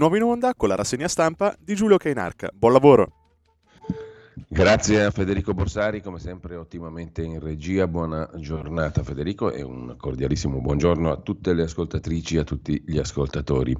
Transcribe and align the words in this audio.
Nuovo 0.00 0.16
in 0.16 0.22
onda 0.22 0.54
con 0.54 0.70
la 0.70 0.76
rassegna 0.76 1.08
stampa 1.08 1.54
di 1.58 1.74
Giulio 1.74 1.98
Cainarca. 1.98 2.48
Buon 2.54 2.72
lavoro! 2.72 3.19
Grazie 4.52 5.04
a 5.04 5.12
Federico 5.12 5.54
Borsari, 5.54 6.02
come 6.02 6.18
sempre 6.18 6.56
ottimamente 6.56 7.22
in 7.22 7.38
regia. 7.38 7.86
Buona 7.86 8.28
giornata 8.34 9.04
Federico 9.04 9.52
e 9.52 9.62
un 9.62 9.94
cordialissimo 9.96 10.60
buongiorno 10.60 11.08
a 11.08 11.18
tutte 11.18 11.54
le 11.54 11.62
ascoltatrici 11.62 12.34
e 12.34 12.38
a 12.40 12.42
tutti 12.42 12.82
gli 12.84 12.98
ascoltatori 12.98 13.76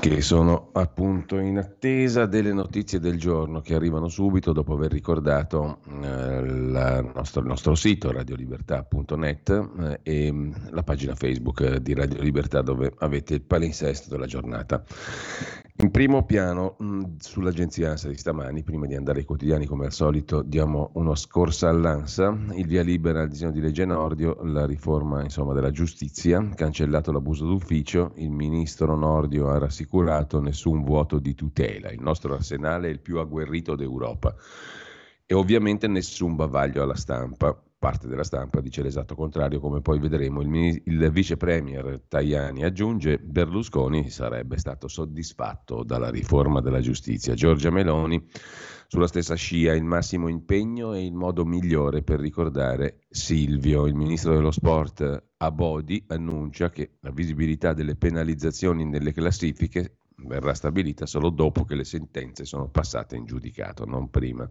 che 0.00 0.22
sono 0.22 0.70
appunto 0.72 1.36
in 1.36 1.58
attesa 1.58 2.24
delle 2.24 2.54
notizie 2.54 2.98
del 2.98 3.18
giorno 3.18 3.60
che 3.60 3.74
arrivano 3.74 4.08
subito 4.08 4.54
dopo 4.54 4.72
aver 4.72 4.90
ricordato 4.90 5.80
eh, 6.02 7.02
nostro, 7.14 7.42
il 7.42 7.46
nostro 7.46 7.74
sito 7.74 8.10
radiolibertà.net 8.10 9.70
eh, 9.80 10.00
e 10.02 10.32
mm, 10.32 10.52
la 10.70 10.82
pagina 10.82 11.14
Facebook 11.14 11.76
di 11.76 11.92
Radio 11.92 12.22
Libertà 12.22 12.62
dove 12.62 12.90
avete 13.00 13.34
il 13.34 13.42
palinsesto 13.42 14.08
della 14.08 14.26
giornata. 14.26 14.82
In 15.80 15.90
primo 15.90 16.26
piano, 16.26 16.76
mh, 16.78 17.16
sull'agenzia 17.20 17.88
ANSA 17.88 18.08
di 18.08 18.16
stamani, 18.18 18.62
prima 18.62 18.86
di 18.86 18.94
andare 18.94 19.20
ai 19.20 19.24
quotidiani 19.24 19.64
come 19.64 19.86
al 19.86 19.92
solito, 19.92 20.42
diamo 20.42 20.90
una 20.94 21.14
scorsa 21.14 21.70
all'ANSA, 21.70 22.38
il 22.56 22.66
via 22.66 22.82
libera 22.82 23.22
al 23.22 23.28
disegno 23.28 23.50
di 23.50 23.62
legge 23.62 23.86
Nordio, 23.86 24.36
la 24.42 24.66
riforma 24.66 25.22
insomma, 25.22 25.54
della 25.54 25.70
giustizia, 25.70 26.46
cancellato 26.54 27.12
l'abuso 27.12 27.46
d'ufficio, 27.46 28.12
il 28.16 28.30
ministro 28.30 28.94
Nordio 28.94 29.48
ha 29.48 29.56
rassicurato 29.56 30.38
nessun 30.38 30.84
vuoto 30.84 31.18
di 31.18 31.34
tutela, 31.34 31.90
il 31.90 32.02
nostro 32.02 32.34
arsenale 32.34 32.88
è 32.88 32.90
il 32.90 33.00
più 33.00 33.18
agguerrito 33.18 33.74
d'Europa. 33.74 34.34
E 35.24 35.32
ovviamente 35.32 35.86
nessun 35.86 36.36
bavaglio 36.36 36.82
alla 36.82 36.94
stampa 36.94 37.58
parte 37.80 38.06
della 38.06 38.24
stampa 38.24 38.60
dice 38.60 38.82
l'esatto 38.82 39.14
contrario, 39.14 39.58
come 39.58 39.80
poi 39.80 39.98
vedremo. 39.98 40.42
Il, 40.42 40.82
il 40.84 41.10
vice 41.10 41.38
premier 41.38 42.02
Tajani 42.06 42.62
aggiunge 42.62 43.18
Berlusconi 43.18 44.10
sarebbe 44.10 44.58
stato 44.58 44.86
soddisfatto 44.86 45.82
dalla 45.82 46.10
riforma 46.10 46.60
della 46.60 46.80
giustizia. 46.80 47.34
Giorgia 47.34 47.70
Meloni 47.70 48.22
sulla 48.86 49.06
stessa 49.06 49.34
scia 49.34 49.72
il 49.72 49.82
massimo 49.82 50.28
impegno 50.28 50.92
e 50.92 51.06
il 51.06 51.14
modo 51.14 51.46
migliore 51.46 52.02
per 52.02 52.20
ricordare 52.20 53.06
Silvio. 53.08 53.86
Il 53.86 53.94
ministro 53.94 54.34
dello 54.34 54.50
sport 54.50 55.28
Abodi 55.38 56.04
annuncia 56.08 56.68
che 56.68 56.98
la 57.00 57.10
visibilità 57.10 57.72
delle 57.72 57.96
penalizzazioni 57.96 58.84
nelle 58.84 59.12
classifiche 59.12 60.00
verrà 60.26 60.52
stabilita 60.52 61.06
solo 61.06 61.30
dopo 61.30 61.64
che 61.64 61.76
le 61.76 61.84
sentenze 61.84 62.44
sono 62.44 62.68
passate 62.68 63.16
in 63.16 63.24
giudicato, 63.24 63.86
non 63.86 64.10
prima. 64.10 64.46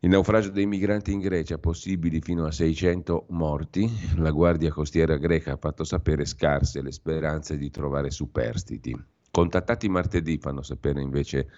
Il 0.00 0.10
naufragio 0.10 0.50
dei 0.50 0.66
migranti 0.66 1.12
in 1.12 1.20
Grecia, 1.20 1.58
possibili 1.58 2.20
fino 2.20 2.44
a 2.44 2.50
600 2.50 3.26
morti. 3.30 3.88
La 4.16 4.30
Guardia 4.30 4.72
Costiera 4.72 5.16
greca 5.16 5.52
ha 5.52 5.56
fatto 5.56 5.84
sapere 5.84 6.24
scarse 6.24 6.82
le 6.82 6.92
speranze 6.92 7.56
di 7.56 7.70
trovare 7.70 8.10
superstiti. 8.10 8.96
Contattati 9.30 9.88
martedì, 9.88 10.36
fanno 10.36 10.60
sapere 10.60 11.00
invece 11.00 11.48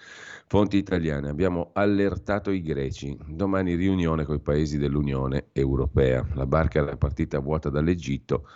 fonti 0.46 0.76
italiane, 0.76 1.28
abbiamo 1.28 1.70
allertato 1.72 2.52
i 2.52 2.62
greci. 2.62 3.18
Domani 3.26 3.74
riunione 3.74 4.24
con 4.24 4.36
i 4.36 4.40
paesi 4.40 4.78
dell'Unione 4.78 5.46
Europea. 5.50 6.24
La 6.34 6.46
barca 6.46 6.78
era 6.78 6.96
partita 6.96 7.40
vuota 7.40 7.70
dall'Egitto 7.70 8.46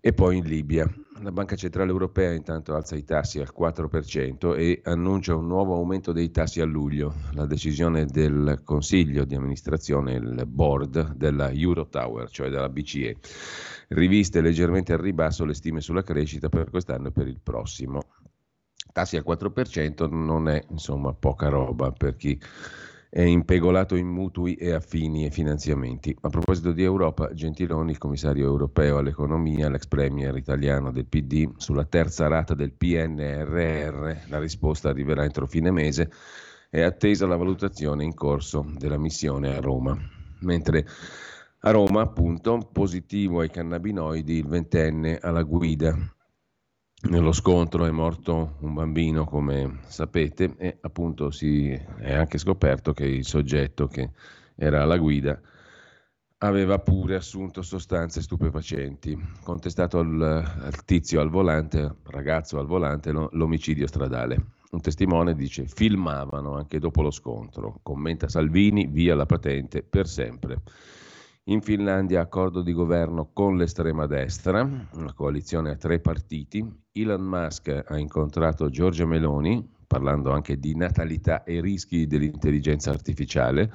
e 0.00 0.12
poi 0.12 0.38
in 0.38 0.44
Libia. 0.44 0.88
La 1.20 1.32
Banca 1.32 1.56
Centrale 1.56 1.90
Europea 1.90 2.32
intanto 2.32 2.74
alza 2.74 2.94
i 2.94 3.02
tassi 3.02 3.40
al 3.40 3.52
4% 3.56 4.56
e 4.56 4.80
annuncia 4.84 5.34
un 5.34 5.48
nuovo 5.48 5.74
aumento 5.74 6.12
dei 6.12 6.30
tassi 6.30 6.60
a 6.60 6.64
luglio. 6.64 7.14
La 7.32 7.46
decisione 7.46 8.06
del 8.06 8.60
Consiglio 8.62 9.24
di 9.24 9.34
amministrazione, 9.34 10.12
il 10.12 10.44
board 10.46 11.14
della 11.14 11.50
Eurotower, 11.50 12.30
cioè 12.30 12.50
della 12.50 12.68
BCE. 12.68 13.16
Riviste 13.88 14.40
leggermente 14.40 14.92
al 14.92 15.00
ribasso 15.00 15.44
le 15.44 15.54
stime 15.54 15.80
sulla 15.80 16.02
crescita 16.02 16.48
per 16.48 16.70
quest'anno 16.70 17.08
e 17.08 17.12
per 17.12 17.26
il 17.26 17.40
prossimo. 17.42 18.02
Tassi 18.92 19.16
al 19.16 19.24
4% 19.26 20.08
non 20.08 20.48
è 20.48 20.64
insomma 20.70 21.12
poca 21.12 21.48
roba 21.48 21.90
per 21.90 22.16
chi 22.16 22.40
è 23.10 23.22
impegolato 23.22 23.96
in 23.96 24.06
mutui 24.06 24.54
e 24.54 24.72
affini 24.72 25.24
e 25.24 25.30
finanziamenti. 25.30 26.14
A 26.20 26.28
proposito 26.28 26.72
di 26.72 26.82
Europa, 26.82 27.32
Gentiloni, 27.32 27.92
il 27.92 27.98
commissario 27.98 28.46
europeo 28.46 28.98
all'economia, 28.98 29.70
l'ex 29.70 29.86
premier 29.86 30.36
italiano 30.36 30.92
del 30.92 31.06
PD, 31.06 31.50
sulla 31.56 31.84
terza 31.84 32.28
rata 32.28 32.54
del 32.54 32.72
PNRR, 32.72 34.28
la 34.28 34.38
risposta 34.38 34.90
arriverà 34.90 35.24
entro 35.24 35.46
fine 35.46 35.70
mese, 35.70 36.10
è 36.68 36.82
attesa 36.82 37.26
la 37.26 37.36
valutazione 37.36 38.04
in 38.04 38.14
corso 38.14 38.70
della 38.76 38.98
missione 38.98 39.56
a 39.56 39.60
Roma. 39.60 39.96
Mentre 40.40 40.86
a 41.60 41.70
Roma, 41.70 42.02
appunto, 42.02 42.68
positivo 42.70 43.40
ai 43.40 43.50
cannabinoidi 43.50 44.36
il 44.36 44.46
ventenne 44.46 45.18
alla 45.18 45.42
guida 45.42 45.96
nello 47.02 47.32
scontro 47.32 47.84
è 47.84 47.90
morto 47.90 48.56
un 48.60 48.74
bambino, 48.74 49.24
come 49.24 49.78
sapete, 49.86 50.54
e 50.58 50.78
appunto 50.80 51.30
si 51.30 51.70
è 51.70 52.14
anche 52.14 52.38
scoperto 52.38 52.92
che 52.92 53.06
il 53.06 53.24
soggetto 53.24 53.86
che 53.86 54.10
era 54.56 54.82
alla 54.82 54.96
guida 54.96 55.40
aveva 56.38 56.78
pure 56.78 57.16
assunto 57.16 57.62
sostanze 57.62 58.20
stupefacenti. 58.20 59.16
Contestato 59.42 59.98
al, 59.98 60.20
al 60.20 60.84
tizio 60.84 61.20
al 61.20 61.30
volante, 61.30 61.96
ragazzo 62.04 62.58
al 62.58 62.66
volante, 62.66 63.10
lo, 63.10 63.28
l'omicidio 63.32 63.86
stradale. 63.86 64.56
Un 64.70 64.80
testimone 64.80 65.34
dice 65.34 65.66
filmavano 65.66 66.54
anche 66.54 66.78
dopo 66.78 67.02
lo 67.02 67.10
scontro. 67.10 67.80
Commenta 67.82 68.28
Salvini, 68.28 68.86
via 68.86 69.14
la 69.14 69.26
patente 69.26 69.82
per 69.82 70.06
sempre. 70.06 70.60
In 71.48 71.62
Finlandia 71.62 72.20
accordo 72.20 72.60
di 72.60 72.74
governo 72.74 73.30
con 73.32 73.56
l'estrema 73.56 74.04
destra, 74.04 74.60
una 74.92 75.14
coalizione 75.14 75.70
a 75.70 75.76
tre 75.76 75.98
partiti. 75.98 76.62
Elon 76.92 77.22
Musk 77.22 77.84
ha 77.86 77.98
incontrato 77.98 78.68
Giorgia 78.68 79.06
Meloni, 79.06 79.66
parlando 79.86 80.30
anche 80.30 80.58
di 80.58 80.76
natalità 80.76 81.44
e 81.44 81.62
rischi 81.62 82.06
dell'intelligenza 82.06 82.90
artificiale. 82.90 83.72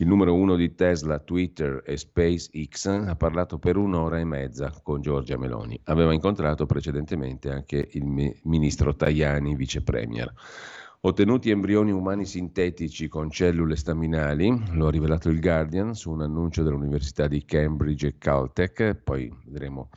Il 0.00 0.06
numero 0.06 0.34
uno 0.34 0.54
di 0.54 0.74
Tesla, 0.74 1.18
Twitter 1.18 1.82
e 1.82 1.96
SpaceX 1.96 2.86
ha 2.86 3.16
parlato 3.16 3.58
per 3.58 3.78
un'ora 3.78 4.18
e 4.18 4.24
mezza 4.24 4.70
con 4.82 5.00
Giorgia 5.00 5.38
Meloni. 5.38 5.80
Aveva 5.84 6.12
incontrato 6.12 6.66
precedentemente 6.66 7.50
anche 7.50 7.88
il 7.92 8.04
ministro 8.42 8.94
Tajani, 8.94 9.56
vice 9.56 9.82
premier. 9.82 10.30
Ottenuti 11.00 11.50
embrioni 11.50 11.92
umani 11.92 12.24
sintetici 12.24 13.06
con 13.06 13.30
cellule 13.30 13.76
staminali, 13.76 14.52
lo 14.72 14.88
ha 14.88 14.90
rivelato 14.90 15.28
il 15.28 15.38
Guardian 15.38 15.94
su 15.94 16.10
un 16.10 16.22
annuncio 16.22 16.64
dell'Università 16.64 17.28
di 17.28 17.44
Cambridge 17.44 18.08
e 18.08 18.14
Caltech, 18.18 18.94
poi 19.04 19.32
vedremo 19.46 19.90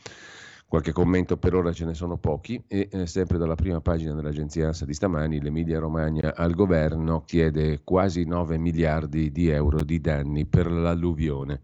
qualche 0.67 0.91
commento, 0.91 1.37
per 1.37 1.55
ora 1.55 1.73
ce 1.73 1.85
ne 1.85 1.95
sono 1.95 2.19
pochi, 2.19 2.63
e 2.67 2.87
eh, 2.91 3.07
sempre 3.07 3.39
dalla 3.39 3.55
prima 3.55 3.81
pagina 3.81 4.13
dell'agenzia 4.13 4.67
ANSA 4.67 4.85
di 4.85 4.93
stamani, 4.93 5.41
l'Emilia 5.41 5.79
Romagna 5.79 6.35
al 6.35 6.53
governo 6.53 7.23
chiede 7.25 7.81
quasi 7.83 8.23
9 8.23 8.59
miliardi 8.59 9.31
di 9.31 9.49
euro 9.49 9.83
di 9.83 9.99
danni 9.99 10.45
per 10.45 10.69
l'alluvione 10.69 11.61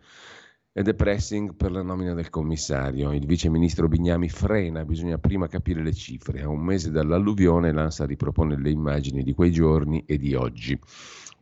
ed 0.78 0.88
è 0.88 0.94
pressing 0.94 1.56
per 1.56 1.72
la 1.72 1.82
nomina 1.82 2.14
del 2.14 2.30
commissario. 2.30 3.12
Il 3.12 3.26
vice 3.26 3.50
ministro 3.50 3.88
Bignami 3.88 4.30
frena, 4.30 4.86
bisogna 4.86 5.18
prima 5.18 5.48
capire 5.48 5.82
le 5.82 5.92
cifre. 5.92 6.44
A 6.44 6.50
un 6.50 6.60
mese 6.60 6.92
dall'alluvione 6.92 7.72
l'ANSA 7.72 8.06
ripropone 8.06 8.62
le 8.62 8.70
immagini 8.70 9.24
di 9.24 9.34
quei 9.34 9.52
giorni 9.52 10.04
e 10.06 10.20
di 10.20 10.36
oggi. 10.36 10.80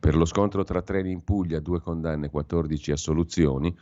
Per 0.00 0.16
lo 0.16 0.24
scontro 0.24 0.64
tra 0.64 0.80
treni 0.80 1.10
in 1.10 1.22
Puglia, 1.22 1.60
due 1.60 1.82
condanne, 1.82 2.30
14 2.30 2.92
assoluzioni 2.92 3.76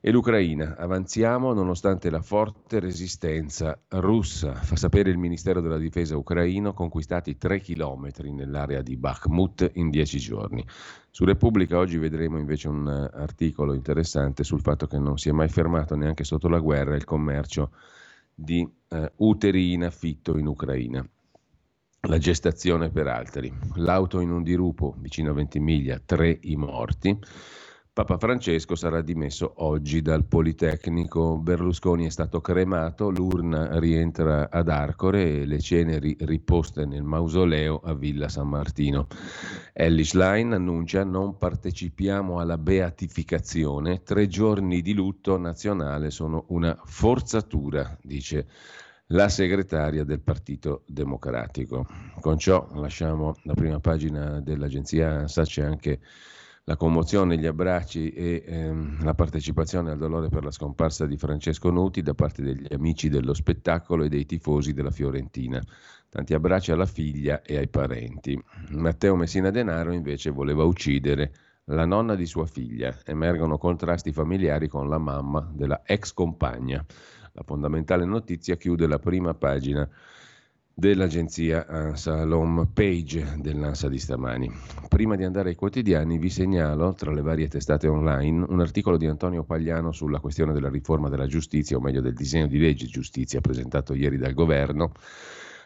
e 0.00 0.10
l'Ucraina. 0.10 0.76
Avanziamo 0.78 1.52
nonostante 1.52 2.08
la 2.08 2.22
forte 2.22 2.80
resistenza 2.80 3.78
russa, 3.88 4.54
fa 4.54 4.76
sapere 4.76 5.10
il 5.10 5.18
Ministero 5.18 5.60
della 5.60 5.76
Difesa 5.76 6.16
ucraino, 6.16 6.72
conquistati 6.72 7.36
3 7.36 7.60
chilometri 7.60 8.32
nell'area 8.32 8.80
di 8.80 8.96
Bakhmut 8.96 9.70
in 9.74 9.90
10 9.90 10.18
giorni. 10.18 10.64
Su 11.10 11.24
Repubblica 11.24 11.76
oggi 11.76 11.98
vedremo 11.98 12.38
invece 12.38 12.68
un 12.68 12.88
articolo 12.88 13.74
interessante 13.74 14.42
sul 14.42 14.60
fatto 14.60 14.86
che 14.86 14.98
non 14.98 15.18
si 15.18 15.28
è 15.28 15.32
mai 15.32 15.48
fermato 15.48 15.94
neanche 15.96 16.24
sotto 16.24 16.48
la 16.48 16.60
guerra 16.60 16.96
il 16.96 17.04
commercio 17.04 17.72
di 18.34 18.66
eh, 18.88 19.12
uteri 19.16 19.72
in 19.72 19.84
affitto 19.84 20.38
in 20.38 20.46
Ucraina. 20.46 21.06
La 22.04 22.16
gestazione 22.16 22.88
per 22.88 23.06
altri. 23.08 23.52
L'auto 23.74 24.20
in 24.20 24.30
un 24.30 24.42
dirupo 24.42 24.94
vicino 24.98 25.32
a 25.32 25.34
Ventimiglia, 25.34 26.00
tre 26.02 26.38
i 26.44 26.56
morti. 26.56 27.18
Papa 28.00 28.16
Francesco 28.16 28.76
sarà 28.76 29.02
dimesso 29.02 29.52
oggi 29.56 30.00
dal 30.00 30.24
Politecnico, 30.24 31.36
Berlusconi 31.36 32.06
è 32.06 32.08
stato 32.08 32.40
cremato, 32.40 33.10
l'urna 33.10 33.78
rientra 33.78 34.48
ad 34.50 34.70
Arcore 34.70 35.40
e 35.40 35.44
le 35.44 35.60
ceneri 35.60 36.16
riposte 36.20 36.86
nel 36.86 37.02
mausoleo 37.02 37.78
a 37.84 37.92
Villa 37.92 38.30
San 38.30 38.48
Martino. 38.48 39.06
Ellis 39.74 40.14
Line 40.14 40.54
annuncia 40.54 41.04
non 41.04 41.36
partecipiamo 41.36 42.40
alla 42.40 42.56
beatificazione, 42.56 44.02
tre 44.02 44.28
giorni 44.28 44.80
di 44.80 44.94
lutto 44.94 45.36
nazionale 45.36 46.08
sono 46.08 46.46
una 46.48 46.80
forzatura, 46.82 47.98
dice 48.00 48.46
la 49.08 49.28
segretaria 49.28 50.04
del 50.04 50.20
Partito 50.20 50.84
Democratico. 50.86 51.86
Con 52.18 52.38
ciò 52.38 52.66
lasciamo 52.76 53.34
la 53.42 53.52
prima 53.52 53.78
pagina 53.78 54.40
dell'agenzia 54.40 55.10
ANSA, 55.10 55.42
c'è 55.42 55.64
anche 55.64 56.00
la 56.70 56.76
commozione, 56.76 57.36
gli 57.36 57.46
abbracci 57.46 58.12
e 58.12 58.44
ehm, 58.46 59.02
la 59.02 59.14
partecipazione 59.14 59.90
al 59.90 59.98
dolore 59.98 60.28
per 60.28 60.44
la 60.44 60.52
scomparsa 60.52 61.04
di 61.04 61.16
Francesco 61.16 61.68
Nuti 61.70 62.00
da 62.00 62.14
parte 62.14 62.42
degli 62.42 62.72
amici 62.72 63.08
dello 63.08 63.34
spettacolo 63.34 64.04
e 64.04 64.08
dei 64.08 64.24
tifosi 64.24 64.72
della 64.72 64.92
Fiorentina. 64.92 65.60
Tanti 66.08 66.32
abbracci 66.32 66.70
alla 66.70 66.86
figlia 66.86 67.42
e 67.42 67.56
ai 67.56 67.66
parenti. 67.66 68.40
Matteo 68.68 69.16
Messina 69.16 69.50
Denaro 69.50 69.92
invece 69.92 70.30
voleva 70.30 70.62
uccidere 70.62 71.32
la 71.64 71.84
nonna 71.86 72.14
di 72.14 72.26
sua 72.26 72.46
figlia. 72.46 72.96
Emergono 73.04 73.58
contrasti 73.58 74.12
familiari 74.12 74.68
con 74.68 74.88
la 74.88 74.98
mamma 74.98 75.50
della 75.52 75.82
ex 75.84 76.12
compagna. 76.12 76.84
La 77.32 77.42
fondamentale 77.42 78.04
notizia 78.04 78.54
chiude 78.54 78.86
la 78.86 79.00
prima 79.00 79.34
pagina 79.34 79.88
dell'agenzia 80.80 81.66
ANSA, 81.66 82.24
l'home 82.24 82.66
page 82.72 83.34
dell'ANSA 83.36 83.88
di 83.88 83.98
stamani. 83.98 84.50
Prima 84.88 85.14
di 85.14 85.24
andare 85.24 85.50
ai 85.50 85.54
quotidiani 85.54 86.16
vi 86.16 86.30
segnalo, 86.30 86.94
tra 86.94 87.12
le 87.12 87.20
varie 87.20 87.48
testate 87.48 87.86
online, 87.86 88.46
un 88.48 88.60
articolo 88.60 88.96
di 88.96 89.06
Antonio 89.06 89.44
Pagliano 89.44 89.92
sulla 89.92 90.20
questione 90.20 90.54
della 90.54 90.70
riforma 90.70 91.10
della 91.10 91.26
giustizia, 91.26 91.76
o 91.76 91.80
meglio 91.80 92.00
del 92.00 92.14
disegno 92.14 92.46
di 92.46 92.58
legge 92.58 92.86
giustizia 92.86 93.42
presentato 93.42 93.92
ieri 93.94 94.16
dal 94.16 94.32
governo 94.32 94.92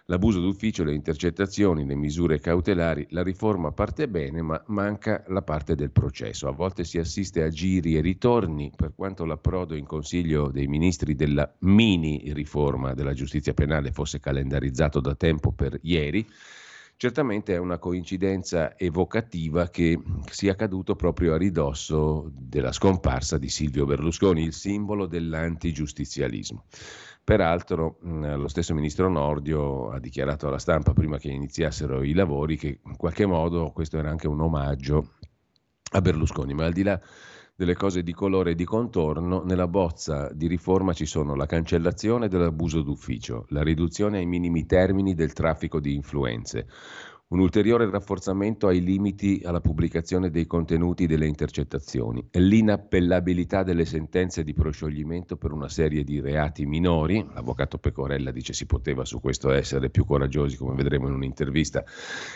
l'abuso 0.06 0.41
d'ufficio, 0.41 0.85
le 0.85 0.95
intercettazioni, 0.95 1.87
le 1.87 1.95
misure 1.95 2.39
cautelari, 2.39 3.06
la 3.11 3.23
riforma 3.23 3.73
parte 3.73 4.09
bene, 4.09 4.43
ma 4.43 4.62
manca 4.67 5.25
la 5.29 5.43
parte 5.43 5.75
del 5.75 5.91
processo. 5.91 6.47
A 6.47 6.53
volte 6.53 6.85
si 6.85 6.99
assiste 6.99 7.43
a 7.43 7.49
giri 7.49 7.97
e 7.97 8.01
ritorni, 8.01 8.71
per 8.75 8.93
quanto 8.95 9.25
l'approdo 9.25 9.75
in 9.75 9.87
Consiglio 9.87 10.51
dei 10.51 10.67
Ministri 10.67 11.15
della 11.15 11.51
mini 11.61 12.33
riforma 12.35 12.93
della 12.93 13.15
giustizia 13.15 13.55
penale 13.55 13.93
fosse 13.93 14.21
calendarizzato 14.21 15.01
da 15.01 15.15
tempo 15.15 15.53
per 15.53 15.79
ieri. 15.83 16.27
Certamente 16.97 17.55
è 17.55 17.59
una 17.59 17.79
coincidenza 17.79 18.79
evocativa 18.79 19.69
che 19.69 20.01
sia 20.31 20.53
accaduto 20.53 20.95
proprio 20.95 21.35
a 21.35 21.37
ridosso 21.37 22.31
della 22.33 22.71
scomparsa 22.71 23.37
di 23.37 23.49
Silvio 23.49 23.85
Berlusconi, 23.85 24.45
il 24.45 24.53
simbolo 24.53 25.06
dell'antigiustizialismo. 25.06 26.67
Peraltro 27.25 27.97
lo 28.03 28.49
stesso 28.49 28.75
ministro 28.75 29.09
Nordio 29.09 29.88
ha 29.91 29.99
dichiarato 29.99 30.47
alla 30.47 30.59
stampa 30.59 30.93
prima 30.93 31.17
che 31.17 31.31
iniziassero 31.31 32.03
i 32.03 32.12
lavori 32.12 32.59
che 32.59 32.81
in 32.85 32.97
qualche 32.97 33.25
modo 33.25 33.73
questo 33.73 33.97
era 33.97 34.11
anche 34.11 34.29
un 34.29 34.43
omaggio 34.43 35.12
a 35.93 36.03
Berlusconi, 36.03 36.53
ma 36.53 36.67
al 36.67 36.75
di 36.75 36.82
là 36.82 37.00
delle 37.56 37.75
cose 37.75 38.03
di 38.03 38.12
colore 38.12 38.50
e 38.50 38.55
di 38.55 38.65
contorno, 38.65 39.43
nella 39.43 39.69
bozza 39.69 40.29
di 40.35 40.49
riforma 40.49 40.93
ci 40.93 41.06
sono 41.06 41.35
la 41.35 41.47
cancellazione 41.47 42.29
dell'abuso 42.29 42.82
d'ufficio, 42.82 43.47
la 43.50 43.62
riduzione 43.62 44.19
ai 44.19 44.27
minimi 44.27 44.67
termini 44.67 45.15
del 45.15 45.32
traffico 45.32 45.81
di 45.81 45.94
influenze, 45.94 46.67
un 47.35 47.41
ulteriore 47.41 47.91
rafforzamento 47.91 48.69
ai 48.69 48.81
limiti 48.81 49.43
alla 49.45 49.61
pubblicazione 49.61 50.31
dei 50.31 50.47
contenuti 50.47 51.09
delle 51.09 51.27
intercettazioni, 51.27 52.25
l'inappellabilità 52.31 53.65
delle 53.65 53.85
sentenze 53.85 54.45
di 54.45 54.55
proscioglimento 54.55 55.37
per 55.37 55.51
una 55.51 55.69
serie 55.69 56.05
di 56.05 56.21
reati 56.21 56.65
minori, 56.65 57.27
l'avvocato 57.35 57.79
Pecorella 57.79 58.31
dice 58.31 58.53
si 58.53 58.67
poteva 58.67 59.05
su 59.05 59.21
questo 59.21 59.51
essere 59.51 59.91
più 59.91 60.05
coraggiosi 60.05 60.57
come 60.57 60.77
vedremo 60.77 61.09
in 61.09 61.15
un'intervista 61.15 61.83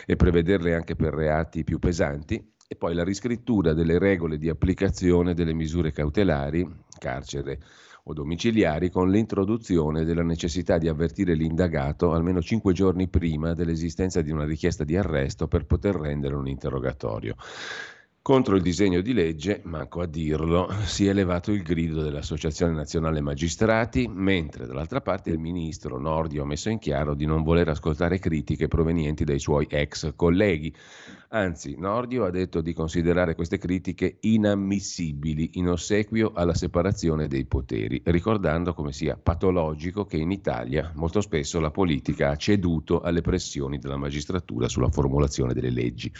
e 0.04 0.16
prevederle 0.16 0.74
anche 0.74 0.96
per 0.96 1.14
reati 1.14 1.62
più 1.62 1.78
pesanti, 1.78 2.54
e 2.66 2.74
poi 2.74 2.92
la 2.92 3.04
riscrittura 3.04 3.74
delle 3.74 4.00
regole 4.00 4.36
di 4.36 4.48
applicazione 4.48 5.32
delle 5.32 5.54
misure 5.54 5.92
cautelari, 5.92 6.68
carcere, 6.98 7.60
o 8.08 8.14
domiciliari 8.14 8.90
con 8.90 9.10
l'introduzione 9.10 10.04
della 10.04 10.22
necessità 10.22 10.78
di 10.78 10.88
avvertire 10.88 11.34
l'indagato 11.34 12.12
almeno 12.12 12.40
cinque 12.40 12.72
giorni 12.72 13.06
prima 13.08 13.52
dell'esistenza 13.52 14.22
di 14.22 14.30
una 14.30 14.44
richiesta 14.44 14.82
di 14.82 14.96
arresto 14.96 15.46
per 15.46 15.66
poter 15.66 15.94
rendere 15.94 16.34
un 16.34 16.48
interrogatorio. 16.48 17.36
Contro 18.22 18.56
il 18.56 18.62
disegno 18.62 19.00
di 19.00 19.14
legge, 19.14 19.60
manco 19.64 20.00
a 20.00 20.06
dirlo, 20.06 20.68
si 20.84 21.06
è 21.06 21.10
elevato 21.10 21.50
il 21.50 21.62
grido 21.62 22.02
dell'Associazione 22.02 22.72
Nazionale 22.72 23.20
Magistrati, 23.20 24.06
mentre 24.06 24.66
dall'altra 24.66 25.00
parte 25.00 25.30
il 25.30 25.38
ministro 25.38 25.98
Nordio 25.98 26.42
ha 26.42 26.46
messo 26.46 26.68
in 26.68 26.78
chiaro 26.78 27.14
di 27.14 27.24
non 27.24 27.42
voler 27.42 27.68
ascoltare 27.68 28.18
critiche 28.18 28.68
provenienti 28.68 29.24
dai 29.24 29.38
suoi 29.38 29.66
ex 29.70 30.12
colleghi. 30.14 30.74
Anzi, 31.30 31.76
Nordio 31.76 32.24
ha 32.24 32.30
detto 32.30 32.62
di 32.62 32.72
considerare 32.72 33.34
queste 33.34 33.58
critiche 33.58 34.16
inammissibili 34.20 35.50
in 35.54 35.68
ossequio 35.68 36.32
alla 36.34 36.54
separazione 36.54 37.28
dei 37.28 37.44
poteri, 37.44 38.00
ricordando 38.06 38.72
come 38.72 38.92
sia 38.92 39.18
patologico 39.22 40.06
che 40.06 40.16
in 40.16 40.30
Italia 40.30 40.90
molto 40.94 41.20
spesso 41.20 41.60
la 41.60 41.70
politica 41.70 42.30
ha 42.30 42.36
ceduto 42.36 43.00
alle 43.02 43.20
pressioni 43.20 43.76
della 43.76 43.98
magistratura 43.98 44.68
sulla 44.68 44.88
formulazione 44.88 45.52
delle 45.52 45.70
leggi. 45.70 46.10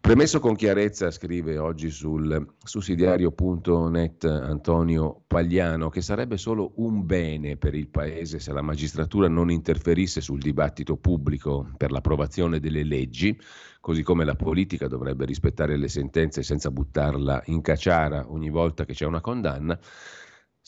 Premesso 0.00 0.38
con 0.38 0.54
chiarezza, 0.54 1.10
scrive 1.10 1.58
oggi 1.58 1.90
sul 1.90 2.54
sussidiario.net 2.62 4.24
Antonio 4.24 5.22
Pagliano, 5.26 5.88
che 5.88 6.00
sarebbe 6.00 6.36
solo 6.36 6.74
un 6.76 7.04
bene 7.04 7.56
per 7.56 7.74
il 7.74 7.88
Paese 7.88 8.38
se 8.38 8.52
la 8.52 8.62
magistratura 8.62 9.26
non 9.26 9.50
interferisse 9.50 10.20
sul 10.20 10.38
dibattito 10.38 10.96
pubblico 10.96 11.72
per 11.76 11.90
l'approvazione 11.90 12.60
delle 12.60 12.84
leggi, 12.84 13.36
così 13.80 14.04
come 14.04 14.24
la 14.24 14.36
politica 14.36 14.86
dovrebbe 14.86 15.24
rispettare 15.24 15.76
le 15.76 15.88
sentenze 15.88 16.44
senza 16.44 16.70
buttarla 16.70 17.42
in 17.46 17.60
cacciara 17.60 18.26
ogni 18.30 18.50
volta 18.50 18.84
che 18.84 18.92
c'è 18.92 19.06
una 19.06 19.20
condanna, 19.20 19.76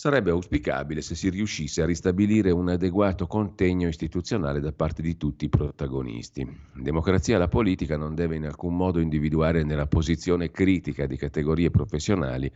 Sarebbe 0.01 0.31
auspicabile 0.31 1.03
se 1.03 1.17
si 1.17 1.29
riuscisse 1.29 1.83
a 1.83 1.85
ristabilire 1.85 2.53
un 2.53 2.69
adeguato 2.69 3.27
contegno 3.27 3.89
istituzionale 3.89 4.61
da 4.61 4.71
parte 4.71 5.03
di 5.03 5.17
tutti 5.17 5.47
i 5.47 5.49
protagonisti. 5.49 6.43
In 6.43 6.83
democrazia 6.85 7.37
la 7.37 7.49
politica 7.49 7.97
non 7.97 8.15
deve 8.15 8.37
in 8.37 8.47
alcun 8.47 8.77
modo 8.77 9.01
individuare 9.01 9.65
nella 9.65 9.89
posizione 9.89 10.53
critica 10.53 11.07
di 11.07 11.17
categorie 11.17 11.73
professionali 11.73 12.49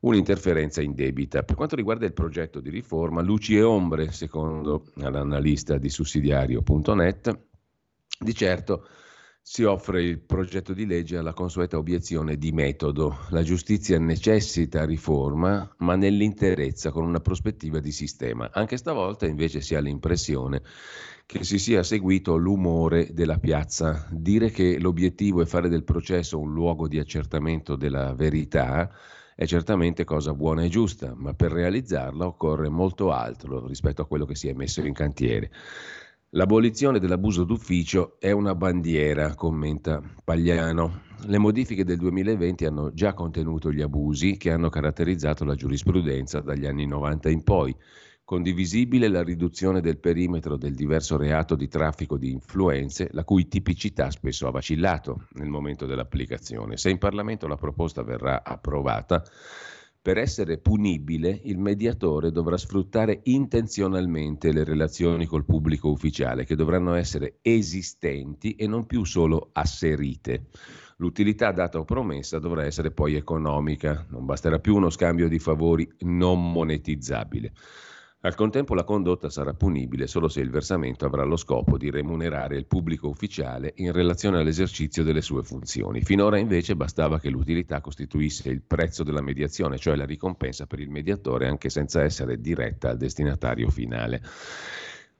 un'interferenza 0.00 0.82
indebita. 0.82 1.44
Per 1.44 1.56
quanto 1.56 1.76
riguarda 1.76 2.04
il 2.04 2.12
progetto 2.12 2.60
di 2.60 2.68
riforma, 2.68 3.22
luci 3.22 3.56
e 3.56 3.62
ombre, 3.62 4.12
secondo 4.12 4.88
l'analista 4.96 5.78
di 5.78 5.88
sussidiario.net, 5.88 7.38
di 8.20 8.34
certo 8.34 8.86
si 9.48 9.62
offre 9.62 10.02
il 10.02 10.18
progetto 10.18 10.72
di 10.72 10.86
legge 10.86 11.16
alla 11.16 11.32
consueta 11.32 11.78
obiezione 11.78 12.36
di 12.36 12.50
metodo. 12.50 13.16
La 13.28 13.44
giustizia 13.44 13.96
necessita 13.96 14.84
riforma, 14.84 15.72
ma 15.78 15.94
nell'interezza, 15.94 16.90
con 16.90 17.04
una 17.04 17.20
prospettiva 17.20 17.78
di 17.78 17.92
sistema. 17.92 18.50
Anche 18.52 18.76
stavolta 18.76 19.24
invece 19.24 19.60
si 19.60 19.76
ha 19.76 19.80
l'impressione 19.80 20.62
che 21.26 21.44
si 21.44 21.60
sia 21.60 21.84
seguito 21.84 22.34
l'umore 22.34 23.12
della 23.12 23.38
piazza. 23.38 24.08
Dire 24.10 24.50
che 24.50 24.80
l'obiettivo 24.80 25.40
è 25.42 25.46
fare 25.46 25.68
del 25.68 25.84
processo 25.84 26.40
un 26.40 26.52
luogo 26.52 26.88
di 26.88 26.98
accertamento 26.98 27.76
della 27.76 28.14
verità 28.14 28.90
è 29.36 29.44
certamente 29.44 30.02
cosa 30.04 30.34
buona 30.34 30.64
e 30.64 30.68
giusta, 30.68 31.12
ma 31.14 31.34
per 31.34 31.52
realizzarla 31.52 32.26
occorre 32.26 32.70
molto 32.70 33.12
altro 33.12 33.66
rispetto 33.66 34.02
a 34.02 34.06
quello 34.06 34.24
che 34.24 34.34
si 34.34 34.48
è 34.48 34.54
messo 34.54 34.80
in 34.80 34.94
cantiere. 34.94 35.52
L'abolizione 36.30 36.98
dell'abuso 36.98 37.44
d'ufficio 37.44 38.16
è 38.18 38.32
una 38.32 38.56
bandiera, 38.56 39.36
commenta 39.36 40.02
Pagliano. 40.24 41.02
Le 41.26 41.38
modifiche 41.38 41.84
del 41.84 41.98
2020 41.98 42.64
hanno 42.64 42.92
già 42.92 43.14
contenuto 43.14 43.70
gli 43.70 43.80
abusi 43.80 44.36
che 44.36 44.50
hanno 44.50 44.68
caratterizzato 44.68 45.44
la 45.44 45.54
giurisprudenza 45.54 46.40
dagli 46.40 46.66
anni 46.66 46.84
90 46.84 47.30
in 47.30 47.44
poi. 47.44 47.74
Condivisibile 48.24 49.06
la 49.06 49.22
riduzione 49.22 49.80
del 49.80 49.98
perimetro 49.98 50.56
del 50.56 50.74
diverso 50.74 51.16
reato 51.16 51.54
di 51.54 51.68
traffico 51.68 52.18
di 52.18 52.32
influenze, 52.32 53.08
la 53.12 53.22
cui 53.22 53.46
tipicità 53.46 54.10
spesso 54.10 54.48
ha 54.48 54.50
vacillato 54.50 55.28
nel 55.34 55.48
momento 55.48 55.86
dell'applicazione. 55.86 56.76
Se 56.76 56.90
in 56.90 56.98
Parlamento 56.98 57.46
la 57.46 57.54
proposta 57.54 58.02
verrà 58.02 58.42
approvata, 58.42 59.22
per 60.06 60.18
essere 60.18 60.58
punibile, 60.58 61.40
il 61.46 61.58
mediatore 61.58 62.30
dovrà 62.30 62.56
sfruttare 62.56 63.22
intenzionalmente 63.24 64.52
le 64.52 64.62
relazioni 64.62 65.26
col 65.26 65.44
pubblico 65.44 65.90
ufficiale, 65.90 66.44
che 66.44 66.54
dovranno 66.54 66.94
essere 66.94 67.38
esistenti 67.42 68.54
e 68.54 68.68
non 68.68 68.86
più 68.86 69.02
solo 69.02 69.48
asserite. 69.52 70.46
L'utilità 70.98 71.50
data 71.50 71.80
o 71.80 71.84
promessa 71.84 72.38
dovrà 72.38 72.64
essere 72.64 72.92
poi 72.92 73.16
economica, 73.16 74.06
non 74.10 74.26
basterà 74.26 74.60
più 74.60 74.76
uno 74.76 74.90
scambio 74.90 75.26
di 75.26 75.40
favori 75.40 75.92
non 76.02 76.52
monetizzabile. 76.52 77.52
Al 78.26 78.34
contempo 78.34 78.74
la 78.74 78.82
condotta 78.82 79.30
sarà 79.30 79.54
punibile 79.54 80.08
solo 80.08 80.26
se 80.26 80.40
il 80.40 80.50
versamento 80.50 81.06
avrà 81.06 81.22
lo 81.22 81.36
scopo 81.36 81.78
di 81.78 81.90
remunerare 81.90 82.56
il 82.56 82.66
pubblico 82.66 83.06
ufficiale 83.06 83.74
in 83.76 83.92
relazione 83.92 84.40
all'esercizio 84.40 85.04
delle 85.04 85.20
sue 85.20 85.44
funzioni. 85.44 86.02
Finora 86.02 86.36
invece 86.36 86.74
bastava 86.74 87.20
che 87.20 87.30
l'utilità 87.30 87.80
costituisse 87.80 88.48
il 88.48 88.62
prezzo 88.62 89.04
della 89.04 89.22
mediazione, 89.22 89.78
cioè 89.78 89.94
la 89.94 90.04
ricompensa 90.04 90.66
per 90.66 90.80
il 90.80 90.90
mediatore 90.90 91.46
anche 91.46 91.70
senza 91.70 92.02
essere 92.02 92.40
diretta 92.40 92.90
al 92.90 92.96
destinatario 92.96 93.70
finale. 93.70 94.20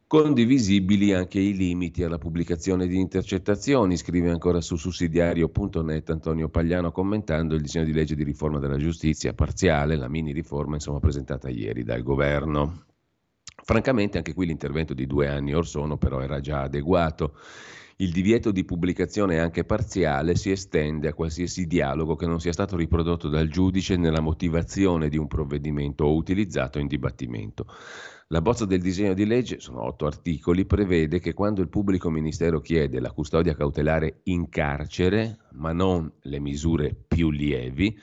Condivisibili 0.08 1.12
anche 1.12 1.38
i 1.38 1.54
limiti 1.54 2.02
alla 2.02 2.18
pubblicazione 2.18 2.88
di 2.88 2.98
intercettazioni, 2.98 3.96
scrive 3.96 4.30
ancora 4.30 4.60
su 4.60 4.74
sussidiario.net 4.74 6.10
Antonio 6.10 6.48
Pagliano 6.48 6.90
commentando 6.90 7.54
il 7.54 7.60
disegno 7.60 7.84
di 7.84 7.92
legge 7.92 8.16
di 8.16 8.24
riforma 8.24 8.58
della 8.58 8.78
giustizia 8.78 9.32
parziale, 9.32 9.94
la 9.94 10.08
mini 10.08 10.32
riforma 10.32 10.74
insomma 10.74 10.98
presentata 10.98 11.48
ieri 11.48 11.84
dal 11.84 12.02
governo. 12.02 12.94
Francamente 13.66 14.16
anche 14.16 14.32
qui 14.32 14.46
l'intervento 14.46 14.94
di 14.94 15.08
due 15.08 15.26
anni 15.26 15.52
or 15.52 15.66
sono 15.66 15.96
però 15.96 16.20
era 16.20 16.38
già 16.38 16.62
adeguato. 16.62 17.34
Il 17.96 18.12
divieto 18.12 18.52
di 18.52 18.64
pubblicazione 18.64 19.40
anche 19.40 19.64
parziale 19.64 20.36
si 20.36 20.52
estende 20.52 21.08
a 21.08 21.14
qualsiasi 21.14 21.66
dialogo 21.66 22.14
che 22.14 22.26
non 22.26 22.38
sia 22.38 22.52
stato 22.52 22.76
riprodotto 22.76 23.28
dal 23.28 23.48
giudice 23.48 23.96
nella 23.96 24.20
motivazione 24.20 25.08
di 25.08 25.16
un 25.16 25.26
provvedimento 25.26 26.04
o 26.04 26.14
utilizzato 26.14 26.78
in 26.78 26.86
dibattimento. 26.86 27.66
La 28.28 28.40
bozza 28.40 28.66
del 28.66 28.80
disegno 28.80 29.14
di 29.14 29.26
legge, 29.26 29.58
sono 29.58 29.82
otto 29.82 30.06
articoli, 30.06 30.64
prevede 30.64 31.18
che 31.18 31.34
quando 31.34 31.60
il 31.60 31.68
pubblico 31.68 32.08
ministero 32.08 32.60
chiede 32.60 33.00
la 33.00 33.10
custodia 33.10 33.56
cautelare 33.56 34.20
in 34.24 34.48
carcere, 34.48 35.38
ma 35.54 35.72
non 35.72 36.08
le 36.20 36.38
misure 36.38 36.94
più 36.94 37.32
lievi, 37.32 37.98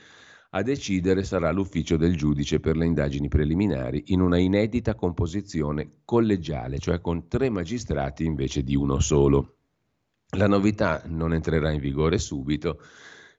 a 0.56 0.62
decidere 0.62 1.24
sarà 1.24 1.50
l'ufficio 1.50 1.96
del 1.96 2.16
giudice 2.16 2.60
per 2.60 2.76
le 2.76 2.86
indagini 2.86 3.26
preliminari 3.26 4.04
in 4.06 4.20
una 4.20 4.38
inedita 4.38 4.94
composizione 4.94 5.88
collegiale, 6.04 6.78
cioè 6.78 7.00
con 7.00 7.26
tre 7.26 7.50
magistrati 7.50 8.24
invece 8.24 8.62
di 8.62 8.76
uno 8.76 9.00
solo. 9.00 9.56
La 10.36 10.46
novità 10.46 11.02
non 11.06 11.34
entrerà 11.34 11.72
in 11.72 11.80
vigore 11.80 12.18
subito 12.18 12.80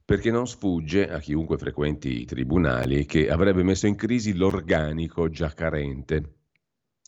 perché 0.04 0.30
non 0.30 0.46
sfugge 0.46 1.10
a 1.10 1.20
chiunque 1.20 1.58
frequenti 1.58 2.22
i 2.22 2.26
tribunali 2.26 3.06
che 3.06 3.30
avrebbe 3.30 3.64
messo 3.64 3.88
in 3.88 3.96
crisi 3.96 4.34
l'organico 4.36 5.30
già 5.30 5.54
carente. 5.54 6.34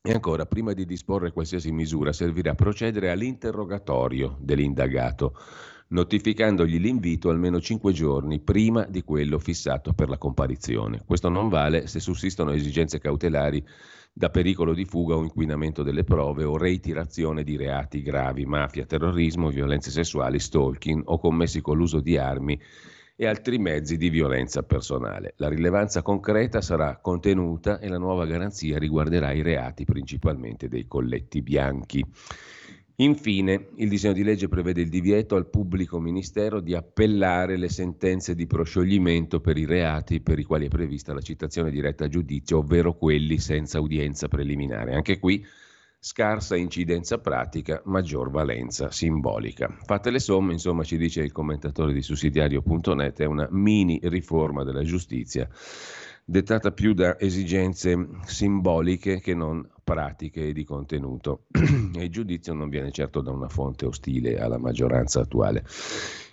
E 0.02 0.14
ancora, 0.14 0.46
prima 0.46 0.72
di 0.72 0.86
disporre 0.86 1.34
qualsiasi 1.34 1.72
misura, 1.74 2.14
servirà 2.14 2.56
procedere 2.56 3.12
all'interrogatorio 3.12 4.38
dell'indagato 4.40 5.34
notificandogli 5.90 6.80
l'invito 6.80 7.30
almeno 7.30 7.62
cinque 7.62 7.94
giorni 7.94 8.40
prima 8.40 8.86
di 8.86 9.04
quello 9.04 9.40
fissato 9.40 9.94
per 9.94 10.10
la 10.10 10.18
comparizione. 10.18 11.02
Questo 11.06 11.30
non 11.30 11.50
vale 11.50 11.88
se 11.88 12.00
sussistono 12.00 12.52
esigenze 12.52 13.00
cautelari 13.00 13.64
da 14.12 14.30
pericolo 14.30 14.74
di 14.74 14.86
fuga 14.86 15.16
o 15.16 15.22
inquinamento 15.22 15.84
delle 15.84 16.04
prove 16.04 16.44
o 16.44 16.58
reiterazione 16.58 17.44
di 17.44 17.56
reati 17.56 18.02
gravi, 18.02 18.46
mafia, 18.46 18.86
terrorismo, 18.86 19.50
violenze 19.50 19.92
sessuali, 19.92 20.40
stalking 20.40 21.04
o 21.06 21.20
commessi 21.20 21.62
con 21.62 21.78
l'uso 21.78 22.00
di 22.00 22.18
armi 22.18 22.60
e 23.16 23.26
altri 23.26 23.58
mezzi 23.58 23.98
di 23.98 24.10
violenza 24.10 24.64
personale. 24.64 25.34
La 25.38 25.50
rilevanza 25.50 26.02
concreta 26.02 26.62
sarà 26.62 26.98
contenuta 27.02 27.80
e 27.80 27.88
la 27.88 27.98
nuova 27.98 28.26
garanzia 28.26 28.78
riguarderà 28.78 29.32
i 29.32 29.42
reati 29.42 29.86
principalmente 29.86 30.68
dei 30.68 30.88
colletti 30.88 31.42
bianchi. 31.42 32.04
Infine, 33.00 33.70
il 33.76 33.90
disegno 33.90 34.14
di 34.14 34.24
legge 34.24 34.48
prevede 34.48 34.82
il 34.82 34.90
divieto 34.90 35.36
al 35.36 35.48
pubblico 35.52 36.00
ministero 36.00 36.60
di 36.60 36.74
appellare 36.74 37.56
le 37.56 37.70
sentenze 37.70 38.34
di 38.34 38.48
proscioglimento 38.48 39.40
per 39.40 39.56
i 39.56 39.66
reati 39.66 40.20
per 40.20 40.40
i 40.40 40.44
quali 40.44 40.66
è 40.66 40.70
prevista 40.70 41.14
la 41.14 41.22
citazione 41.22 41.70
diretta 41.70 42.06
a 42.06 42.08
giudizio, 42.08 42.58
ovvero 42.58 42.96
quelli 42.98 43.38
senza 43.38 43.80
udienza 43.80 44.28
preliminare. 44.28 44.96
Anche 44.96 45.20
qui 45.20 45.46
scarsa 46.00 46.56
incidenza 46.56 47.20
pratica, 47.20 47.84
maggior 47.86 48.32
valenza 48.32 48.90
simbolica. 48.90 49.78
Fatte 49.84 50.10
le 50.10 50.20
somme, 50.20 50.54
insomma, 50.54 50.84
ci 50.84 50.98
dice 50.98 51.22
il 51.22 51.32
commentatore 51.32 51.94
di 51.94 52.02
sussidiario.net, 52.02 53.20
è 53.20 53.26
una 53.26 53.48
mini 53.52 54.00
riforma 54.06 54.64
della 54.64 54.84
giustizia 54.84 55.48
dettata 56.26 56.72
più 56.72 56.94
da 56.94 57.20
esigenze 57.20 58.08
simboliche 58.26 59.20
che 59.20 59.36
non 59.36 59.66
pratiche 59.88 60.50
e 60.50 60.52
di 60.52 60.66
contenuto. 60.66 61.46
e 61.96 62.04
il 62.04 62.10
giudizio 62.10 62.54
non 62.54 62.68
viene 62.68 62.92
certo 62.92 63.22
da 63.22 63.32
una 63.32 63.48
fonte 63.48 63.86
ostile 63.86 64.38
alla 64.38 64.58
maggioranza 64.58 65.22
attuale. 65.22 65.64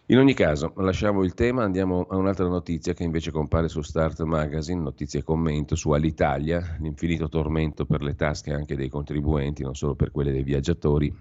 In 0.06 0.18
ogni 0.18 0.34
caso, 0.34 0.73
lasciamo 0.78 1.23
il 1.23 1.34
tema, 1.34 1.62
andiamo 1.62 2.04
a 2.11 2.16
un'altra 2.16 2.49
notizia 2.49 2.94
che 2.94 3.04
invece 3.04 3.30
compare 3.30 3.68
su 3.68 3.80
Start 3.80 4.23
Magazine, 4.23 4.80
notizie 4.80 5.20
e 5.20 5.23
commento 5.23 5.76
su 5.76 5.92
Alitalia, 5.92 6.76
l'infinito 6.80 7.28
tormento 7.28 7.87
per 7.87 8.02
le 8.02 8.16
tasche 8.16 8.52
anche 8.52 8.75
dei 8.75 8.88
contribuenti, 8.88 9.62
non 9.62 9.76
solo 9.76 9.94
per 9.94 10.11
quelle 10.11 10.32
dei 10.32 10.42
viaggiatori 10.42 11.16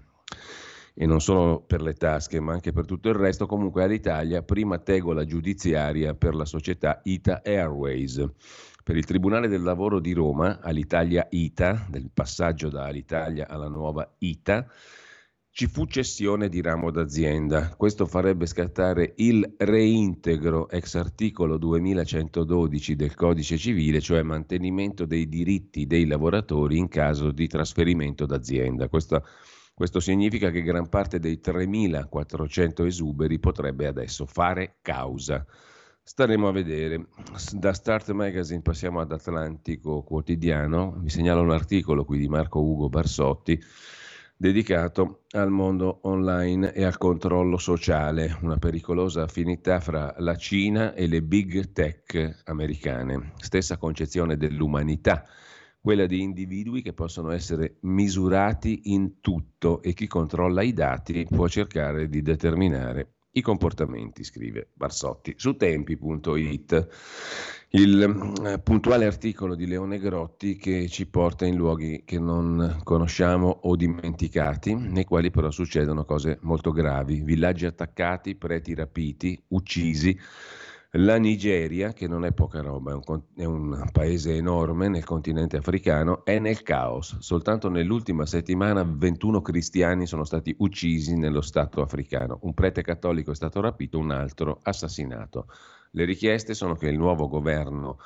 e 0.96 1.06
non 1.06 1.20
solo 1.20 1.60
per 1.60 1.82
le 1.82 1.94
tasche 1.94 2.38
ma 2.40 2.52
anche 2.52 2.72
per 2.72 2.84
tutto 2.84 3.08
il 3.08 3.14
resto, 3.14 3.46
comunque 3.46 3.84
all'Italia 3.84 4.42
prima 4.42 4.78
tegola 4.78 5.24
giudiziaria 5.24 6.14
per 6.14 6.34
la 6.34 6.44
società 6.44 7.00
Ita 7.04 7.42
Airways. 7.44 8.24
Per 8.84 8.94
il 8.98 9.06
Tribunale 9.06 9.48
del 9.48 9.62
Lavoro 9.62 9.98
di 9.98 10.12
Roma, 10.12 10.60
all'Italia 10.60 11.26
ITA, 11.30 11.86
del 11.88 12.10
passaggio 12.12 12.68
da 12.68 12.84
Alitalia 12.84 13.48
alla 13.48 13.68
nuova 13.68 14.06
ITA, 14.18 14.70
ci 15.50 15.66
fu 15.68 15.86
cessione 15.86 16.50
di 16.50 16.60
ramo 16.60 16.90
d'azienda. 16.90 17.74
Questo 17.78 18.04
farebbe 18.04 18.44
scattare 18.44 19.14
il 19.16 19.54
reintegro 19.56 20.68
ex 20.68 20.96
articolo 20.96 21.56
2112 21.56 22.94
del 22.94 23.14
Codice 23.14 23.56
civile, 23.56 24.02
cioè 24.02 24.20
mantenimento 24.20 25.06
dei 25.06 25.30
diritti 25.30 25.86
dei 25.86 26.06
lavoratori 26.06 26.76
in 26.76 26.88
caso 26.88 27.30
di 27.30 27.46
trasferimento 27.46 28.26
d'azienda. 28.26 28.90
Questo 28.90 29.24
questo 29.72 29.98
significa 29.98 30.50
che 30.50 30.62
gran 30.62 30.88
parte 30.88 31.18
dei 31.18 31.40
3.400 31.42 32.84
esuberi 32.86 33.40
potrebbe 33.40 33.88
adesso 33.88 34.24
fare 34.24 34.76
causa. 34.82 35.44
Staremo 36.06 36.48
a 36.48 36.52
vedere. 36.52 37.06
Da 37.54 37.72
Start 37.72 38.10
Magazine 38.10 38.60
passiamo 38.60 39.00
ad 39.00 39.10
Atlantico 39.10 40.02
Quotidiano. 40.02 40.98
Vi 40.98 41.08
segnalo 41.08 41.40
un 41.40 41.50
articolo 41.50 42.04
qui 42.04 42.18
di 42.18 42.28
Marco 42.28 42.60
Ugo 42.60 42.90
Barsotti 42.90 43.58
dedicato 44.36 45.22
al 45.30 45.50
mondo 45.50 46.00
online 46.02 46.74
e 46.74 46.84
al 46.84 46.98
controllo 46.98 47.56
sociale, 47.56 48.36
una 48.42 48.58
pericolosa 48.58 49.22
affinità 49.22 49.80
fra 49.80 50.14
la 50.18 50.36
Cina 50.36 50.92
e 50.92 51.06
le 51.06 51.22
big 51.22 51.72
tech 51.72 52.42
americane. 52.44 53.32
Stessa 53.38 53.78
concezione 53.78 54.36
dell'umanità 54.36 55.24
quella 55.80 56.04
di 56.04 56.20
individui 56.20 56.82
che 56.82 56.92
possono 56.92 57.30
essere 57.30 57.76
misurati 57.80 58.92
in 58.92 59.20
tutto 59.20 59.80
e 59.80 59.94
chi 59.94 60.06
controlla 60.06 60.62
i 60.62 60.74
dati 60.74 61.26
può 61.28 61.48
cercare 61.48 62.08
di 62.08 62.20
determinare 62.20 63.13
i 63.36 63.40
comportamenti, 63.40 64.24
scrive 64.24 64.68
Barsotti 64.72 65.34
su 65.36 65.56
tempi.it. 65.56 66.88
Il 67.70 68.02
eh, 68.44 68.60
puntuale 68.60 69.04
articolo 69.04 69.56
di 69.56 69.66
Leone 69.66 69.98
Grotti 69.98 70.56
che 70.56 70.88
ci 70.88 71.06
porta 71.06 71.44
in 71.44 71.56
luoghi 71.56 72.04
che 72.04 72.20
non 72.20 72.80
conosciamo 72.84 73.48
o 73.62 73.74
dimenticati, 73.74 74.74
nei 74.74 75.04
quali 75.04 75.30
però 75.30 75.50
succedono 75.50 76.04
cose 76.04 76.38
molto 76.42 76.70
gravi, 76.70 77.22
villaggi 77.22 77.66
attaccati, 77.66 78.36
preti 78.36 78.74
rapiti, 78.74 79.42
uccisi, 79.48 80.16
la 80.96 81.16
Nigeria, 81.16 81.92
che 81.92 82.06
non 82.06 82.24
è 82.24 82.32
poca 82.32 82.60
roba, 82.60 82.92
è 82.92 82.94
un, 82.94 83.22
è 83.34 83.44
un, 83.44 83.88
paese 83.90 84.36
enorme 84.36 84.88
nel 84.88 85.04
continente 85.04 85.56
africano, 85.56 86.24
è 86.24 86.38
nel 86.38 86.62
caos. 86.62 87.18
Soltanto 87.18 87.68
nell'ultima 87.68 88.26
settimana 88.26 88.84
21 88.84 89.40
cristiani 89.42 90.06
sono 90.06 90.24
stati 90.24 90.54
uccisi 90.58 91.16
nello 91.16 91.40
Stato 91.40 91.82
africano. 91.82 92.38
Un 92.42 92.54
prete 92.54 92.82
cattolico 92.82 93.32
è 93.32 93.34
stato 93.34 93.60
rapito, 93.60 93.98
un 93.98 94.12
altro 94.12 94.60
assassinato. 94.62 95.48
Le 95.90 96.04
richieste 96.04 96.54
sono 96.54 96.74
che 96.74 96.88
il 96.88 96.96
nuovo 96.96 97.26
governo 97.26 97.98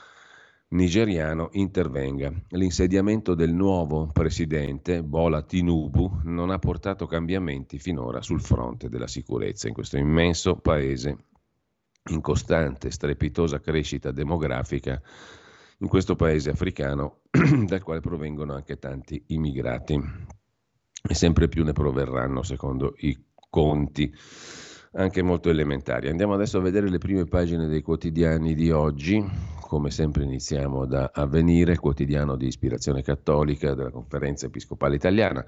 nigeriano 0.68 1.48
intervenga. 1.52 2.32
L'insediamento 2.50 3.34
del 3.34 3.52
nuovo 3.52 4.06
presidente, 4.06 5.02
Bola 5.02 5.42
Tinubu, 5.42 6.20
non 6.24 6.48
ha 6.50 6.58
portato 6.58 7.06
cambiamenti 7.06 7.78
finora 7.78 8.22
sul 8.22 8.40
fronte 8.40 8.88
della 8.88 9.06
sicurezza 9.06 9.68
in 9.68 9.74
questo 9.74 9.98
immenso 9.98 10.56
paese 10.56 11.18
in 12.08 12.20
costante, 12.20 12.90
strepitosa 12.90 13.60
crescita 13.60 14.10
demografica 14.10 15.00
in 15.80 15.88
questo 15.88 16.16
paese 16.16 16.50
africano 16.50 17.20
dal 17.66 17.82
quale 17.82 18.00
provengono 18.00 18.54
anche 18.54 18.78
tanti 18.78 19.22
immigrati 19.28 20.00
e 21.08 21.14
sempre 21.14 21.48
più 21.48 21.64
ne 21.64 21.72
proverranno 21.72 22.42
secondo 22.42 22.94
i 22.98 23.16
conti 23.48 24.12
anche 24.92 25.22
molto 25.22 25.50
elementari. 25.50 26.08
Andiamo 26.08 26.34
adesso 26.34 26.58
a 26.58 26.62
vedere 26.62 26.88
le 26.88 26.98
prime 26.98 27.24
pagine 27.24 27.66
dei 27.66 27.82
quotidiani 27.82 28.54
di 28.54 28.70
oggi. 28.70 29.24
Come 29.60 29.90
sempre 29.90 30.24
iniziamo 30.24 30.86
da 30.86 31.10
Avvenire, 31.12 31.76
quotidiano 31.76 32.36
di 32.36 32.46
ispirazione 32.46 33.02
cattolica 33.02 33.74
della 33.74 33.90
Conferenza 33.90 34.46
Episcopale 34.46 34.96
Italiana. 34.96 35.44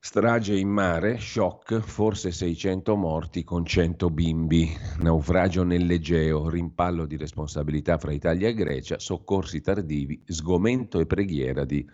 Strage 0.00 0.56
in 0.56 0.68
mare, 0.68 1.18
shock, 1.18 1.80
forse 1.80 2.30
600 2.30 2.94
morti 2.94 3.42
con 3.42 3.66
100 3.66 4.10
bimbi, 4.10 4.72
naufragio 5.00 5.64
nell'Egeo, 5.64 6.48
rimpallo 6.48 7.04
di 7.04 7.16
responsabilità 7.16 7.98
fra 7.98 8.12
Italia 8.12 8.46
e 8.46 8.54
Grecia, 8.54 9.00
soccorsi 9.00 9.60
tardivi, 9.60 10.22
sgomento 10.24 11.00
e 11.00 11.06
preghiera 11.06 11.64
di 11.64 11.84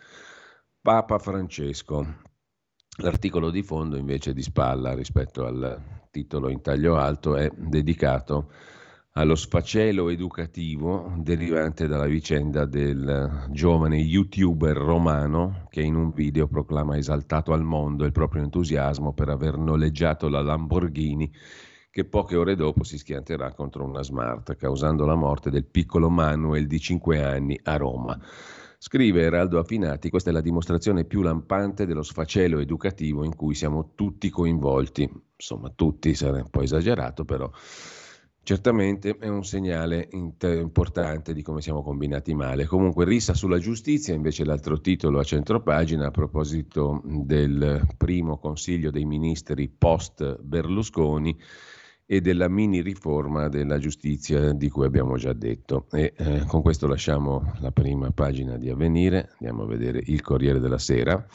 Papa 0.82 1.18
Francesco. 1.18 2.20
L'articolo 2.99 3.50
di 3.50 3.62
fondo 3.62 3.96
invece 3.96 4.34
di 4.34 4.42
spalla 4.42 4.94
rispetto 4.94 5.46
al 5.46 6.06
titolo 6.11 6.50
in 6.50 6.61
taglio 6.61 6.96
alto 6.96 7.37
è 7.37 7.50
dedicato 7.56 8.52
allo 9.16 9.37
sfacelo 9.37 10.09
educativo 10.09 11.12
derivante 11.18 11.87
dalla 11.87 12.06
vicenda 12.06 12.64
del 12.64 13.47
giovane 13.50 13.97
youtuber 13.97 14.76
romano 14.76 15.66
che 15.71 15.83
in 15.83 15.94
un 15.94 16.11
video 16.11 16.49
proclama 16.49 16.97
esaltato 16.97 17.52
al 17.52 17.62
mondo 17.62 18.04
il 18.04 18.11
proprio 18.11 18.42
entusiasmo 18.42 19.12
per 19.12 19.28
aver 19.28 19.56
noleggiato 19.56 20.28
la 20.28 20.42
Lamborghini 20.42 21.30
che 21.92 22.04
poche 22.04 22.35
ore 22.35 22.56
dopo 22.56 22.83
si 22.83 22.99
schianterà 22.99 23.52
contro 23.52 23.85
una 23.85 24.02
smart, 24.02 24.56
causando 24.56 25.06
la 25.06 25.14
morte 25.14 25.49
del 25.49 25.64
piccolo 25.64 26.11
Manuel 26.11 26.66
di 26.66 26.80
5 26.80 27.23
anni 27.23 27.56
a 27.62 27.76
Roma. 27.76 28.18
Scrive 28.78 29.23
Eraldo 29.23 29.61
Affinati, 29.61 30.11
questa 30.11 30.30
è 30.30 30.33
la 30.33 30.40
dimostrazione 30.40 31.04
più 31.04 31.23
lampante 31.23 31.87
dello 31.87 32.02
sfacelo 32.02 32.59
educativo 32.59 33.23
in 33.23 33.37
cui 33.37 33.54
siamo 33.54 33.92
tutti 33.94 34.28
coinvolti. 34.28 35.09
Insomma, 35.37 35.71
tutti 35.71 36.14
sarebbe 36.14 36.40
un 36.40 36.50
po' 36.50 36.62
esagerato, 36.62 37.25
però 37.25 37.49
certamente 38.44 39.16
è 39.18 39.26
un 39.26 39.42
segnale 39.42 40.08
importante 40.12 41.32
di 41.32 41.42
come 41.42 41.60
siamo 41.60 41.82
combinati 41.82 42.34
male. 42.34 42.66
Comunque, 42.66 43.04
rissa 43.04 43.34
sulla 43.34 43.58
giustizia, 43.58 44.14
invece 44.14 44.44
l'altro 44.44 44.80
titolo 44.80 45.18
a 45.18 45.24
centropagina 45.24 46.06
a 46.06 46.10
proposito 46.10 47.00
del 47.04 47.86
primo 47.96 48.38
Consiglio 48.38 48.90
dei 48.90 49.04
Ministri 49.04 49.68
post 49.68 50.40
Berlusconi 50.40 51.36
e 52.06 52.20
della 52.20 52.48
mini 52.48 52.82
riforma 52.82 53.48
della 53.48 53.78
giustizia 53.78 54.52
di 54.52 54.68
cui 54.68 54.84
abbiamo 54.84 55.16
già 55.16 55.32
detto. 55.32 55.86
E 55.90 56.12
eh, 56.14 56.44
con 56.46 56.60
questo 56.60 56.86
lasciamo 56.86 57.54
la 57.60 57.72
prima 57.72 58.10
pagina 58.10 58.58
di 58.58 58.68
Avvenire, 58.68 59.30
andiamo 59.38 59.62
a 59.62 59.66
vedere 59.66 60.02
il 60.04 60.20
Corriere 60.20 60.60
della 60.60 60.78
Sera 60.78 61.26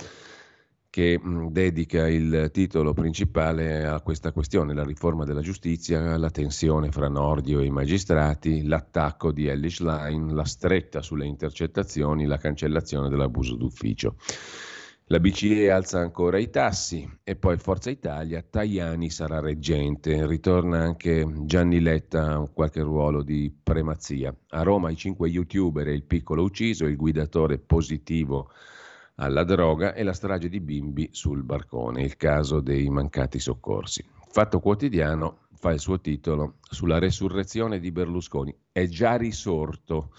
che 0.89 1.19
dedica 1.49 2.07
il 2.07 2.49
titolo 2.51 2.93
principale 2.93 3.85
a 3.85 4.01
questa 4.01 4.31
questione, 4.31 4.73
la 4.73 4.83
riforma 4.83 5.23
della 5.23 5.41
giustizia, 5.41 6.17
la 6.17 6.31
tensione 6.31 6.89
fra 6.89 7.07
Nordio 7.07 7.59
e 7.59 7.65
i 7.65 7.69
magistrati, 7.69 8.63
l'attacco 8.63 9.31
di 9.31 9.45
Ellis 9.45 9.81
Line, 9.81 10.33
la 10.33 10.45
stretta 10.45 11.03
sulle 11.03 11.27
intercettazioni, 11.27 12.25
la 12.25 12.37
cancellazione 12.37 13.07
dell'abuso 13.07 13.55
d'ufficio. 13.55 14.15
La 15.11 15.19
BCE 15.19 15.71
alza 15.71 15.99
ancora 15.99 16.37
i 16.37 16.51
tassi 16.51 17.07
e 17.23 17.35
poi 17.35 17.57
Forza 17.57 17.89
Italia, 17.89 18.43
Tajani 18.47 19.09
sarà 19.09 19.39
reggente, 19.39 20.27
ritorna 20.27 20.81
anche 20.81 21.25
Gianni 21.45 21.81
Letta 21.81 22.35
a 22.35 22.49
qualche 22.51 22.81
ruolo 22.81 23.23
di 23.23 23.51
premazia. 23.63 24.35
A 24.49 24.61
Roma 24.61 24.91
i 24.91 24.95
cinque 24.95 25.29
youtuber 25.29 25.87
e 25.87 25.93
il 25.93 26.03
piccolo 26.03 26.43
ucciso, 26.43 26.85
il 26.85 26.95
guidatore 26.95 27.57
positivo 27.57 28.51
alla 29.19 29.43
droga 29.43 29.93
e 29.93 30.03
la 30.03 30.13
strage 30.13 30.49
di 30.49 30.59
bimbi 30.61 31.09
sul 31.11 31.43
barcone, 31.43 32.03
il 32.03 32.15
caso 32.15 32.61
dei 32.61 32.89
mancati 32.89 33.39
soccorsi. 33.39 34.03
Fatto 34.31 34.59
quotidiano 34.59 35.47
fa 35.55 35.71
il 35.71 35.79
suo 35.79 35.99
titolo 35.99 36.55
sulla 36.61 36.99
resurrezione 36.99 37.79
di 37.79 37.91
Berlusconi. 37.91 38.55
È 38.71 38.85
già 38.85 39.17
risorto. 39.17 40.11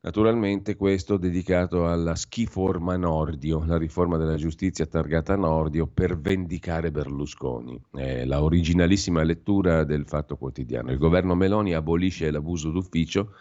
Naturalmente 0.00 0.76
questo 0.76 1.16
dedicato 1.16 1.86
alla 1.86 2.14
schiforma 2.14 2.96
Nordio, 2.96 3.64
la 3.64 3.78
riforma 3.78 4.16
della 4.16 4.36
giustizia 4.36 4.86
targata 4.86 5.34
Nordio 5.36 5.86
per 5.86 6.18
vendicare 6.18 6.90
Berlusconi. 6.90 7.78
È 7.90 8.24
la 8.24 8.42
originalissima 8.42 9.22
lettura 9.22 9.84
del 9.84 10.06
Fatto 10.06 10.36
Quotidiano. 10.36 10.90
Il 10.90 10.98
governo 10.98 11.34
Meloni 11.34 11.74
abolisce 11.74 12.30
l'abuso 12.30 12.70
d'ufficio, 12.70 13.32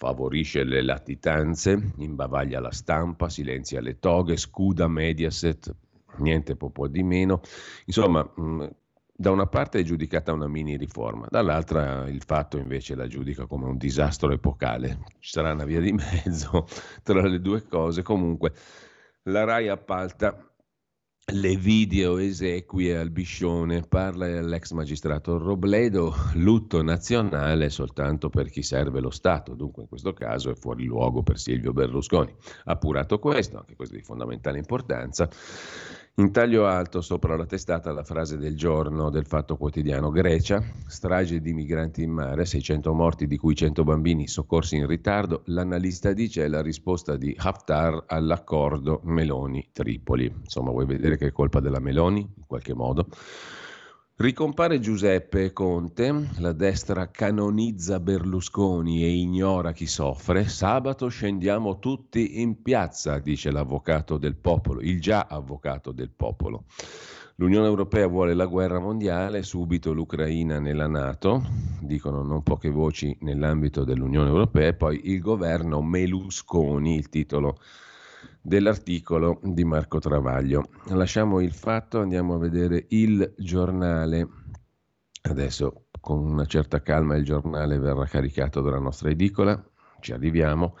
favorisce 0.00 0.64
le 0.64 0.80
latitanze, 0.80 1.92
imbavaglia 1.98 2.58
la 2.58 2.70
stampa, 2.70 3.28
silenzia 3.28 3.82
le 3.82 3.98
toghe, 3.98 4.38
scuda 4.38 4.88
Mediaset, 4.88 5.74
niente 6.16 6.56
po' 6.56 6.88
di 6.88 7.02
meno. 7.02 7.42
Insomma, 7.84 8.26
da 9.14 9.30
una 9.30 9.46
parte 9.46 9.80
è 9.80 9.82
giudicata 9.82 10.32
una 10.32 10.48
mini 10.48 10.78
riforma, 10.78 11.26
dall'altra 11.28 12.08
il 12.08 12.22
fatto 12.24 12.56
invece 12.56 12.94
la 12.94 13.06
giudica 13.06 13.44
come 13.44 13.66
un 13.66 13.76
disastro 13.76 14.32
epocale. 14.32 15.00
Ci 15.18 15.32
sarà 15.32 15.52
una 15.52 15.66
via 15.66 15.80
di 15.80 15.92
mezzo 15.92 16.66
tra 17.04 17.20
le 17.20 17.38
due 17.38 17.66
cose. 17.68 18.00
Comunque, 18.00 18.54
la 19.24 19.44
RAI 19.44 19.68
appalta 19.68 20.49
le 21.32 21.56
video 21.56 22.18
esequie 22.18 22.96
al 22.96 23.10
Biscione, 23.10 23.82
parla 23.82 24.40
l'ex 24.40 24.72
magistrato 24.72 25.38
Robledo, 25.38 26.14
lutto 26.34 26.82
nazionale 26.82 27.70
soltanto 27.70 28.28
per 28.28 28.50
chi 28.50 28.62
serve 28.62 29.00
lo 29.00 29.10
Stato, 29.10 29.54
dunque 29.54 29.82
in 29.82 29.88
questo 29.88 30.12
caso 30.12 30.50
è 30.50 30.54
fuori 30.54 30.84
luogo 30.84 31.22
per 31.22 31.38
Silvio 31.38 31.72
Berlusconi. 31.72 32.34
Appurato 32.64 33.18
questo, 33.18 33.58
anche 33.58 33.76
questo 33.76 33.94
di 33.94 34.02
fondamentale 34.02 34.58
importanza, 34.58 35.28
in 36.16 36.32
taglio 36.32 36.66
alto 36.66 37.00
sopra 37.00 37.36
la 37.36 37.46
testata 37.46 37.92
la 37.92 38.02
frase 38.02 38.36
del 38.36 38.56
giorno 38.56 39.08
del 39.10 39.24
Fatto 39.26 39.56
Quotidiano 39.56 40.10
Grecia, 40.10 40.62
strage 40.86 41.40
di 41.40 41.54
migranti 41.54 42.02
in 42.02 42.10
mare, 42.10 42.44
600 42.44 42.92
morti 42.92 43.26
di 43.26 43.38
cui 43.38 43.54
100 43.54 43.84
bambini 43.84 44.28
soccorsi 44.28 44.76
in 44.76 44.86
ritardo, 44.86 45.42
l'analista 45.46 46.12
dice 46.12 46.44
è 46.44 46.48
la 46.48 46.60
risposta 46.60 47.16
di 47.16 47.34
Haftar 47.38 48.04
all'accordo 48.06 49.00
Meloni-Tripoli. 49.04 50.40
Insomma, 50.42 50.70
vuoi 50.70 50.84
vedere 50.84 51.16
che 51.16 51.28
è 51.28 51.32
colpa 51.32 51.60
della 51.60 51.80
Meloni 51.80 52.20
in 52.20 52.44
qualche 52.46 52.74
modo? 52.74 53.06
Ricompare 54.20 54.80
Giuseppe 54.80 55.50
Conte, 55.54 56.28
la 56.40 56.52
destra 56.52 57.10
canonizza 57.10 58.00
Berlusconi 58.00 59.02
e 59.02 59.08
ignora 59.08 59.72
chi 59.72 59.86
soffre. 59.86 60.46
Sabato 60.46 61.08
scendiamo 61.08 61.78
tutti 61.78 62.42
in 62.42 62.60
piazza, 62.60 63.18
dice 63.18 63.50
l'avvocato 63.50 64.18
del 64.18 64.36
popolo, 64.36 64.82
il 64.82 65.00
già 65.00 65.26
avvocato 65.26 65.90
del 65.92 66.10
popolo. 66.14 66.64
L'Unione 67.36 67.66
Europea 67.66 68.08
vuole 68.08 68.34
la 68.34 68.44
guerra 68.44 68.78
mondiale, 68.78 69.42
subito 69.42 69.94
l'Ucraina 69.94 70.58
nella 70.60 70.86
Nato, 70.86 71.42
dicono 71.80 72.22
non 72.22 72.42
poche 72.42 72.68
voci 72.68 73.16
nell'ambito 73.20 73.84
dell'Unione 73.84 74.28
Europea, 74.28 74.66
e 74.66 74.74
poi 74.74 75.00
il 75.04 75.20
governo 75.20 75.80
Melusconi, 75.80 76.94
il 76.94 77.08
titolo 77.08 77.56
dell'articolo 78.40 79.40
di 79.42 79.64
Marco 79.64 79.98
Travaglio. 79.98 80.68
Lasciamo 80.88 81.40
il 81.40 81.52
fatto, 81.52 82.00
andiamo 82.00 82.34
a 82.34 82.38
vedere 82.38 82.86
il 82.88 83.34
giornale. 83.36 84.28
Adesso 85.22 85.84
con 86.00 86.24
una 86.24 86.46
certa 86.46 86.80
calma 86.80 87.16
il 87.16 87.24
giornale 87.24 87.78
verrà 87.78 88.06
caricato 88.06 88.60
dalla 88.60 88.78
nostra 88.78 89.10
edicola, 89.10 89.62
ci 90.00 90.12
arriviamo. 90.12 90.76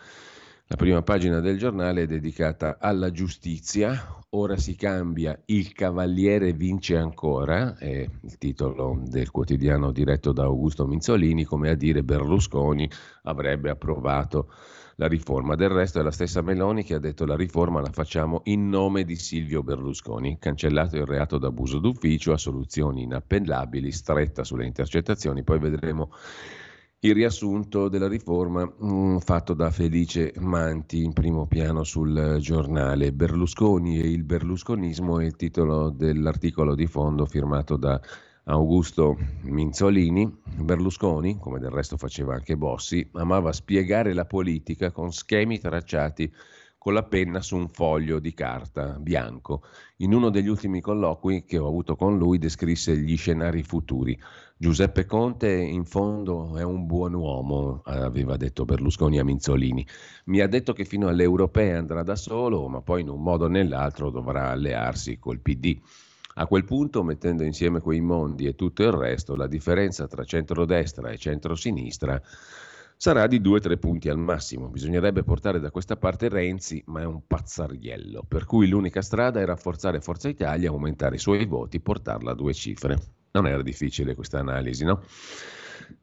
La 0.66 0.76
prima 0.76 1.02
pagina 1.02 1.40
del 1.40 1.58
giornale 1.58 2.02
è 2.02 2.06
dedicata 2.06 2.78
alla 2.78 3.10
giustizia, 3.10 4.22
ora 4.30 4.56
si 4.56 4.76
cambia, 4.76 5.36
il 5.46 5.72
cavaliere 5.72 6.52
vince 6.52 6.96
ancora, 6.96 7.76
è 7.76 8.08
il 8.20 8.38
titolo 8.38 9.02
del 9.04 9.32
quotidiano 9.32 9.90
diretto 9.90 10.30
da 10.30 10.44
Augusto 10.44 10.86
Minzolini, 10.86 11.42
come 11.42 11.70
a 11.70 11.74
dire 11.74 12.04
Berlusconi 12.04 12.88
avrebbe 13.24 13.68
approvato 13.68 14.52
la 15.00 15.08
riforma. 15.08 15.54
Del 15.54 15.70
resto 15.70 15.98
è 15.98 16.02
la 16.02 16.10
stessa 16.10 16.42
Meloni 16.42 16.84
che 16.84 16.94
ha 16.94 16.98
detto 16.98 17.24
la 17.24 17.34
riforma 17.34 17.80
la 17.80 17.90
facciamo 17.90 18.42
in 18.44 18.68
nome 18.68 19.04
di 19.04 19.16
Silvio 19.16 19.62
Berlusconi, 19.62 20.36
cancellato 20.38 20.96
il 20.96 21.06
reato 21.06 21.38
d'abuso 21.38 21.78
d'ufficio, 21.78 22.32
a 22.32 22.36
soluzioni 22.36 23.04
inappellabili, 23.04 23.90
stretta 23.92 24.44
sulle 24.44 24.66
intercettazioni, 24.66 25.42
poi 25.42 25.58
vedremo 25.58 26.12
il 27.02 27.14
riassunto 27.14 27.88
della 27.88 28.08
riforma 28.08 28.62
mh, 28.62 28.86
mm, 28.86 29.16
fatto 29.18 29.54
da 29.54 29.70
Felice 29.70 30.34
Manti 30.36 31.02
in 31.02 31.14
primo 31.14 31.46
piano 31.46 31.82
sul 31.82 32.36
giornale. 32.40 33.14
Berlusconi 33.14 33.98
e 33.98 34.06
il 34.06 34.24
berlusconismo 34.24 35.18
è 35.18 35.24
il 35.24 35.34
titolo 35.34 35.88
dell'articolo 35.88 36.74
di 36.74 36.86
fondo 36.86 37.24
firmato 37.24 37.78
da 37.78 37.98
Augusto 38.50 39.16
Minzolini, 39.42 40.28
Berlusconi, 40.56 41.38
come 41.38 41.60
del 41.60 41.70
resto 41.70 41.96
faceva 41.96 42.34
anche 42.34 42.56
Bossi, 42.56 43.08
amava 43.12 43.52
spiegare 43.52 44.12
la 44.12 44.24
politica 44.24 44.90
con 44.90 45.12
schemi 45.12 45.60
tracciati 45.60 46.32
con 46.76 46.94
la 46.94 47.04
penna 47.04 47.42
su 47.42 47.56
un 47.56 47.68
foglio 47.68 48.18
di 48.18 48.32
carta 48.34 48.98
bianco. 48.98 49.62
In 49.98 50.14
uno 50.14 50.30
degli 50.30 50.48
ultimi 50.48 50.80
colloqui 50.80 51.44
che 51.44 51.58
ho 51.58 51.68
avuto 51.68 51.94
con 51.94 52.18
lui 52.18 52.38
descrisse 52.38 52.96
gli 52.96 53.16
scenari 53.16 53.62
futuri. 53.62 54.18
Giuseppe 54.56 55.04
Conte 55.04 55.52
in 55.52 55.84
fondo 55.84 56.56
è 56.56 56.64
un 56.64 56.86
buon 56.86 57.14
uomo, 57.14 57.82
aveva 57.84 58.36
detto 58.36 58.64
Berlusconi 58.64 59.18
a 59.18 59.24
Minzolini. 59.24 59.86
Mi 60.24 60.40
ha 60.40 60.48
detto 60.48 60.72
che 60.72 60.84
fino 60.84 61.06
alle 61.06 61.22
europee 61.22 61.76
andrà 61.76 62.02
da 62.02 62.16
solo, 62.16 62.66
ma 62.66 62.80
poi 62.80 63.02
in 63.02 63.10
un 63.10 63.22
modo 63.22 63.44
o 63.44 63.48
nell'altro 63.48 64.10
dovrà 64.10 64.50
allearsi 64.50 65.18
col 65.18 65.38
PD. 65.38 65.78
A 66.34 66.46
quel 66.46 66.64
punto, 66.64 67.02
mettendo 67.02 67.42
insieme 67.42 67.80
quei 67.80 68.00
mondi 68.00 68.46
e 68.46 68.54
tutto 68.54 68.82
il 68.82 68.92
resto, 68.92 69.34
la 69.34 69.46
differenza 69.46 70.06
tra 70.06 70.24
centrodestra 70.24 71.10
e 71.10 71.18
centrosinistra 71.18 72.20
sarà 72.96 73.26
di 73.26 73.40
2-3 73.40 73.78
punti 73.78 74.08
al 74.08 74.18
massimo. 74.18 74.68
Bisognerebbe 74.68 75.22
portare 75.22 75.58
da 75.58 75.70
questa 75.70 75.96
parte 75.96 76.28
Renzi, 76.28 76.82
ma 76.86 77.00
è 77.00 77.04
un 77.04 77.26
pazzariello, 77.26 78.24
per 78.28 78.44
cui 78.44 78.68
l'unica 78.68 79.02
strada 79.02 79.40
è 79.40 79.44
rafforzare 79.44 80.00
Forza 80.00 80.28
Italia, 80.28 80.68
aumentare 80.68 81.16
i 81.16 81.18
suoi 81.18 81.46
voti, 81.46 81.80
portarla 81.80 82.32
a 82.32 82.34
due 82.34 82.52
cifre. 82.52 82.98
Non 83.32 83.46
era 83.46 83.62
difficile 83.62 84.14
questa 84.14 84.38
analisi, 84.38 84.84
no? 84.84 85.02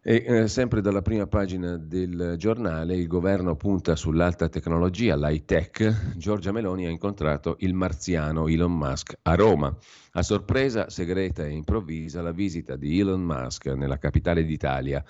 E 0.01 0.23
eh, 0.25 0.47
sempre 0.47 0.79
dalla 0.79 1.01
prima 1.01 1.27
pagina 1.27 1.75
del 1.75 2.35
giornale, 2.37 2.95
il 2.95 3.07
governo 3.07 3.55
punta 3.55 3.95
sull'alta 3.95 4.47
tecnologia, 4.47 5.17
l'high 5.17 5.43
tech. 5.43 6.15
Giorgia 6.15 6.53
Meloni 6.53 6.85
ha 6.85 6.89
incontrato 6.89 7.57
il 7.59 7.73
marziano 7.73 8.47
Elon 8.47 8.71
Musk 8.71 9.17
a 9.23 9.35
Roma. 9.35 9.75
A 10.13 10.23
sorpresa, 10.23 10.89
segreta 10.89 11.45
e 11.45 11.51
improvvisa, 11.51 12.21
la 12.21 12.31
visita 12.31 12.77
di 12.77 12.99
Elon 12.99 13.21
Musk 13.21 13.65
nella 13.67 13.97
capitale 13.97 14.45
d'Italia. 14.45 15.03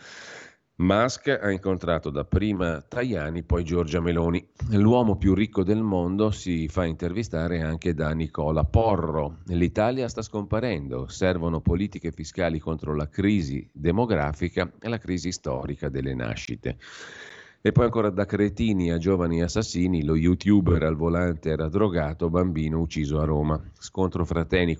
Musk 0.80 1.40
ha 1.42 1.50
incontrato 1.50 2.12
dapprima 2.12 2.82
Tajani, 2.88 3.42
poi 3.42 3.64
Giorgia 3.64 4.00
Meloni. 4.00 4.48
L'uomo 4.74 5.16
più 5.16 5.34
ricco 5.34 5.64
del 5.64 5.82
mondo 5.82 6.30
si 6.30 6.68
fa 6.68 6.86
intervistare 6.86 7.62
anche 7.62 7.96
da 7.96 8.12
Nicola 8.12 8.64
Porro. 8.64 9.40
L'Italia 9.48 10.08
sta 10.08 10.22
scomparendo, 10.22 11.08
servono 11.08 11.62
politiche 11.62 12.12
fiscali 12.12 12.60
contro 12.60 12.94
la 12.94 13.10
crisi 13.10 13.68
demografica 13.74 14.72
e 14.80 14.88
la 14.88 15.00
crisi 15.00 15.32
storica 15.32 15.90
delle 15.90 16.14
nascite. 16.14 16.78
E 17.60 17.72
poi 17.72 17.86
ancora 17.86 18.12
da 18.12 18.26
cretini 18.28 18.92
a 18.92 19.00
giovani 19.00 19.42
assassini, 19.42 20.04
lo 20.04 20.16
youtuber 20.16 20.84
al 20.84 20.96
volante 20.96 21.50
era 21.50 21.70
drogato, 21.70 22.30
bambino 22.30 22.80
ucciso 22.80 23.20
a 23.20 23.26
Roma. 23.26 23.60
Scontro 23.80 24.26
fra 24.26 24.46
treni, 24.46 24.78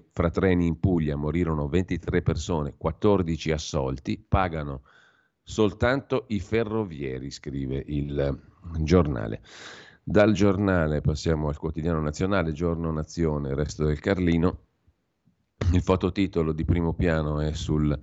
in 0.68 0.80
Puglia, 0.80 1.16
morirono 1.16 1.68
23 1.68 2.22
persone, 2.22 2.76
14 2.78 3.52
assolti, 3.52 4.24
pagano 4.26 4.84
soltanto 5.48 6.26
i 6.28 6.42
ferrovieri, 6.42 7.32
scrive 7.32 7.82
il 7.88 8.38
giornale. 8.80 9.42
Dal 10.04 10.34
giornale 10.34 11.00
passiamo 11.00 11.48
al 11.48 11.58
quotidiano 11.58 12.02
nazionale, 12.02 12.52
Giorno 12.52 12.92
Nazione, 12.92 13.56
Resto 13.56 13.86
del 13.86 14.02
Carlino. 14.02 14.60
Il 15.72 15.82
fototitolo 15.82 16.52
di 16.52 16.66
primo 16.66 16.94
piano 16.94 17.40
è 17.40 17.54
sul 17.54 17.98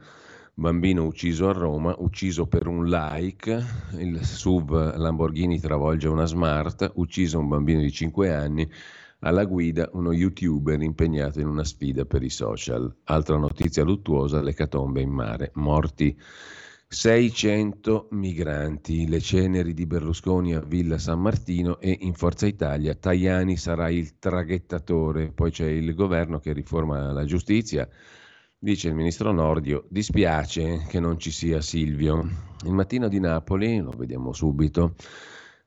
bambino 0.54 1.04
ucciso 1.04 1.46
a 1.46 1.52
Roma, 1.52 1.94
ucciso 1.98 2.46
per 2.46 2.66
un 2.66 2.87
like, 2.87 3.62
il 3.98 4.24
SUV 4.24 4.96
Lamborghini 4.96 5.61
travolge 5.61 6.09
una 6.09 6.24
smart, 6.24 6.92
ucciso 6.94 7.38
un 7.38 7.48
bambino 7.48 7.80
di 7.80 7.92
5 7.92 8.35
anni, 8.35 8.68
alla 9.18 9.44
guida 9.44 9.90
uno 9.92 10.12
youtuber 10.12 10.80
impegnato 10.80 11.40
in 11.40 11.46
una 11.48 11.64
sfida 11.64 12.07
per 12.07 12.22
i 12.22 12.30
social. 12.30 12.94
Altra 13.04 13.37
notizia 13.37 13.85
luttuosa, 13.85 14.40
l'ecatombe 14.40 15.02
in 15.02 15.11
mare, 15.11 15.50
morti 15.54 16.18
600 16.94 18.07
migranti, 18.12 19.09
le 19.09 19.20
ceneri 19.20 19.74
di 19.74 19.85
Berlusconi 19.85 20.54
a 20.54 20.61
Villa 20.61 20.96
San 20.96 21.20
Martino 21.20 21.80
e 21.80 21.98
in 22.02 22.14
Forza 22.14 22.46
Italia. 22.46 22.94
Tajani 22.94 23.57
sarà 23.57 23.90
il 23.90 24.18
traghettatore, 24.20 25.33
poi 25.33 25.50
c'è 25.50 25.66
il 25.66 25.92
governo 25.94 26.38
che 26.38 26.52
riforma 26.52 27.11
la 27.11 27.24
giustizia, 27.24 27.88
dice 28.57 28.88
il 28.88 28.94
ministro 28.94 29.33
Nordio, 29.33 29.87
dispiace 29.90 30.85
che 30.88 31.00
non 31.00 31.18
ci 31.18 31.33
sia 31.33 31.61
Silvio. 31.61 32.28
Il 32.64 32.72
mattino 32.72 33.09
di 33.09 33.18
Napoli, 33.18 33.80
lo 33.80 33.90
vediamo 33.90 34.33
subito, 34.33 34.94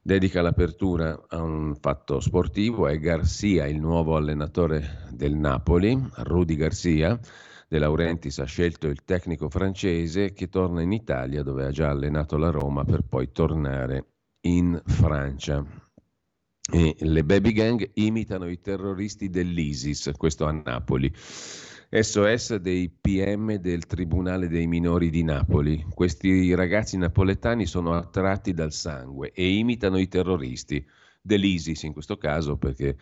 dedica 0.01 0.41
l'apertura 0.41 1.25
a 1.27 1.41
un 1.41 1.75
fatto 1.75 2.21
sportivo, 2.21 2.87
è 2.87 2.97
Garcia 2.99 3.67
il 3.67 3.81
nuovo 3.81 4.15
allenatore 4.15 5.03
del 5.11 5.35
Napoli, 5.35 6.01
Rudy 6.15 6.55
Garcia 6.55 7.19
De 7.69 7.79
Laurentiis 7.79 8.39
ha 8.39 8.45
scelto 8.45 8.87
il 8.87 9.03
tecnico 9.03 9.49
francese 9.49 10.31
che 10.31 10.47
torna 10.47 10.81
in 10.81 10.93
Italia 10.93 11.43
dove 11.43 11.65
ha 11.65 11.71
già 11.71 11.89
allenato 11.89 12.37
la 12.37 12.49
Roma 12.49 12.85
per 12.85 13.01
poi 13.01 13.31
tornare 13.33 14.05
in 14.41 14.81
Francia. 14.85 15.65
E 16.71 16.95
le 16.97 17.23
baby 17.25 17.51
gang 17.51 17.89
imitano 17.95 18.47
i 18.47 18.61
terroristi 18.61 19.29
dell'ISIS, 19.29 20.11
questo 20.15 20.45
a 20.45 20.51
Napoli. 20.51 21.11
SOS 21.13 22.55
dei 22.55 22.89
PM 22.89 23.55
del 23.55 23.85
Tribunale 23.85 24.47
dei 24.47 24.67
minori 24.67 25.09
di 25.09 25.23
Napoli. 25.23 25.85
Questi 25.93 26.53
ragazzi 26.53 26.97
napoletani 26.97 27.65
sono 27.65 27.93
attratti 27.93 28.53
dal 28.53 28.71
sangue 28.71 29.31
e 29.33 29.45
imitano 29.45 29.97
i 29.97 30.07
terroristi 30.07 30.85
dell'ISIS 31.21 31.83
in 31.83 31.91
questo 31.91 32.15
caso 32.15 32.55
perché 32.57 32.95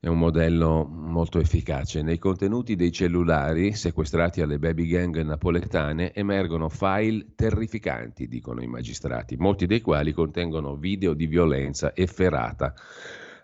è 0.00 0.06
un 0.06 0.18
modello 0.18 0.84
molto 0.84 1.40
efficace. 1.40 2.02
Nei 2.02 2.18
contenuti 2.18 2.76
dei 2.76 2.92
cellulari 2.92 3.72
sequestrati 3.72 4.40
alle 4.40 4.60
baby 4.60 4.86
gang 4.86 5.20
napoletane 5.22 6.12
emergono 6.14 6.68
file 6.68 7.26
terrificanti, 7.34 8.28
dicono 8.28 8.62
i 8.62 8.68
magistrati, 8.68 9.36
molti 9.36 9.66
dei 9.66 9.80
quali 9.80 10.12
contengono 10.12 10.76
video 10.76 11.14
di 11.14 11.26
violenza 11.26 11.96
efferata 11.96 12.72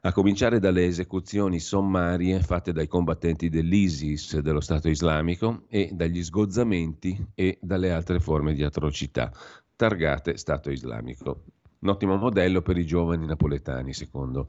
a 0.02 0.12
cominciare 0.12 0.60
dalle 0.60 0.84
esecuzioni 0.84 1.58
sommarie 1.58 2.40
fatte 2.40 2.72
dai 2.72 2.86
combattenti 2.86 3.48
dell'ISIS, 3.48 4.38
dello 4.38 4.60
Stato 4.60 4.88
islamico, 4.88 5.64
e 5.68 5.90
dagli 5.92 6.22
sgozzamenti 6.22 7.30
e 7.34 7.58
dalle 7.60 7.90
altre 7.90 8.20
forme 8.20 8.52
di 8.52 8.62
atrocità, 8.62 9.32
targate 9.74 10.36
Stato 10.36 10.70
islamico. 10.70 11.44
Un 11.80 11.88
ottimo 11.88 12.16
modello 12.16 12.62
per 12.62 12.76
i 12.76 12.86
giovani 12.86 13.26
napoletani, 13.26 13.92
secondo 13.92 14.46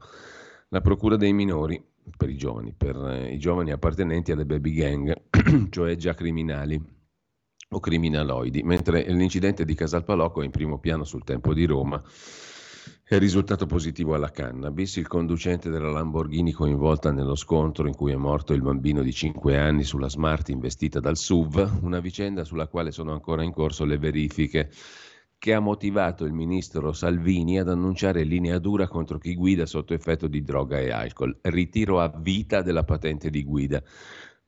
la 0.68 0.80
Procura 0.80 1.16
dei 1.16 1.32
minori 1.32 1.82
per 2.16 2.28
i 2.30 2.36
giovani, 2.36 2.72
per 2.72 2.96
eh, 2.96 3.32
i 3.32 3.38
giovani 3.38 3.72
appartenenti 3.72 4.32
alle 4.32 4.46
baby 4.46 4.72
gang, 4.72 5.14
cioè 5.70 5.96
già 5.96 6.14
criminali 6.14 6.80
o 7.70 7.80
criminaloidi, 7.80 8.62
mentre 8.62 9.04
l'incidente 9.10 9.64
di 9.64 9.74
Casalpalocco 9.74 10.42
è 10.42 10.44
in 10.44 10.50
primo 10.50 10.78
piano 10.78 11.04
sul 11.04 11.24
tempo 11.24 11.52
di 11.52 11.64
Roma 11.64 12.02
è 13.08 13.18
risultato 13.18 13.66
positivo 13.66 14.14
alla 14.14 14.32
cannabis. 14.32 14.96
Il 14.96 15.06
conducente 15.06 15.70
della 15.70 15.90
Lamborghini 15.90 16.50
coinvolta 16.50 17.12
nello 17.12 17.36
scontro 17.36 17.86
in 17.86 17.94
cui 17.94 18.10
è 18.10 18.16
morto 18.16 18.52
il 18.52 18.62
bambino 18.62 19.00
di 19.02 19.12
5 19.12 19.56
anni 19.56 19.84
sulla 19.84 20.08
Smart 20.08 20.48
investita 20.48 20.98
dal 20.98 21.16
SUV, 21.16 21.82
una 21.82 22.00
vicenda 22.00 22.42
sulla 22.42 22.66
quale 22.66 22.90
sono 22.90 23.12
ancora 23.12 23.44
in 23.44 23.52
corso 23.52 23.84
le 23.84 23.98
verifiche 23.98 24.70
che 25.38 25.52
ha 25.52 25.60
motivato 25.60 26.24
il 26.24 26.32
ministro 26.32 26.92
Salvini 26.92 27.58
ad 27.58 27.68
annunciare 27.68 28.24
linea 28.24 28.58
dura 28.58 28.88
contro 28.88 29.18
chi 29.18 29.34
guida 29.34 29.66
sotto 29.66 29.94
effetto 29.94 30.26
di 30.28 30.42
droga 30.42 30.78
e 30.78 30.90
alcol, 30.90 31.38
ritiro 31.42 32.00
a 32.00 32.12
vita 32.16 32.62
della 32.62 32.84
patente 32.84 33.30
di 33.30 33.44
guida. 33.44 33.82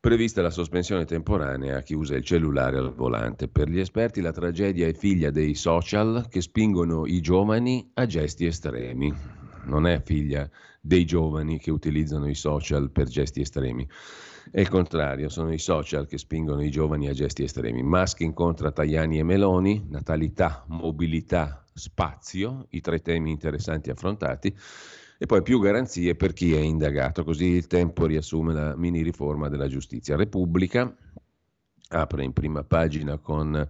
Prevista 0.00 0.42
la 0.42 0.50
sospensione 0.50 1.04
temporanea 1.04 1.78
a 1.78 1.82
chi 1.82 1.94
usa 1.94 2.14
il 2.14 2.22
cellulare 2.22 2.78
al 2.78 2.94
volante. 2.94 3.48
Per 3.48 3.68
gli 3.68 3.80
esperti 3.80 4.20
la 4.20 4.32
tragedia 4.32 4.86
è 4.86 4.94
figlia 4.94 5.30
dei 5.30 5.54
social 5.54 6.26
che 6.28 6.40
spingono 6.40 7.04
i 7.04 7.20
giovani 7.20 7.90
a 7.94 8.06
gesti 8.06 8.46
estremi. 8.46 9.12
Non 9.64 9.86
è 9.86 10.00
figlia 10.04 10.48
dei 10.80 11.04
giovani 11.04 11.58
che 11.58 11.72
utilizzano 11.72 12.28
i 12.28 12.34
social 12.34 12.90
per 12.90 13.08
gesti 13.08 13.40
estremi. 13.40 13.86
È 14.50 14.60
il 14.60 14.68
contrario, 14.68 15.28
sono 15.28 15.52
i 15.52 15.58
social 15.58 16.06
che 16.06 16.16
spingono 16.16 16.62
i 16.62 16.70
giovani 16.70 17.08
a 17.08 17.12
gesti 17.12 17.42
estremi. 17.42 17.82
Musk 17.82 18.20
incontra 18.20 18.70
Tajani 18.70 19.18
e 19.18 19.22
Meloni, 19.22 19.86
natalità, 19.90 20.64
mobilità, 20.68 21.64
spazio, 21.74 22.66
i 22.70 22.80
tre 22.80 23.00
temi 23.00 23.30
interessanti 23.30 23.90
affrontati, 23.90 24.56
e 25.18 25.26
poi 25.26 25.42
più 25.42 25.60
garanzie 25.60 26.14
per 26.14 26.32
chi 26.32 26.54
è 26.54 26.60
indagato. 26.60 27.24
Così 27.24 27.46
il 27.46 27.66
tempo 27.66 28.06
riassume 28.06 28.54
la 28.54 28.76
mini 28.76 29.02
riforma 29.02 29.48
della 29.48 29.68
giustizia. 29.68 30.16
Repubblica 30.16 30.94
apre 31.90 32.24
in 32.24 32.32
prima 32.32 32.64
pagina 32.64 33.18
con 33.18 33.68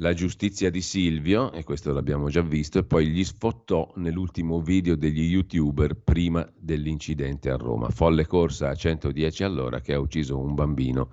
la 0.00 0.14
giustizia 0.14 0.70
di 0.70 0.80
Silvio, 0.80 1.52
e 1.52 1.62
questo 1.62 1.92
l'abbiamo 1.92 2.30
già 2.30 2.40
visto, 2.40 2.78
e 2.78 2.84
poi 2.84 3.08
gli 3.08 3.22
sfottò 3.22 3.92
nell'ultimo 3.96 4.60
video 4.60 4.96
degli 4.96 5.30
youtuber 5.30 5.94
prima 5.94 6.50
dell'incidente 6.58 7.50
a 7.50 7.56
Roma. 7.56 7.90
Folle 7.90 8.26
corsa 8.26 8.70
a 8.70 8.74
110 8.74 9.44
all'ora 9.44 9.80
che 9.80 9.92
ha 9.92 9.98
ucciso 9.98 10.38
un 10.38 10.54
bambino 10.54 11.12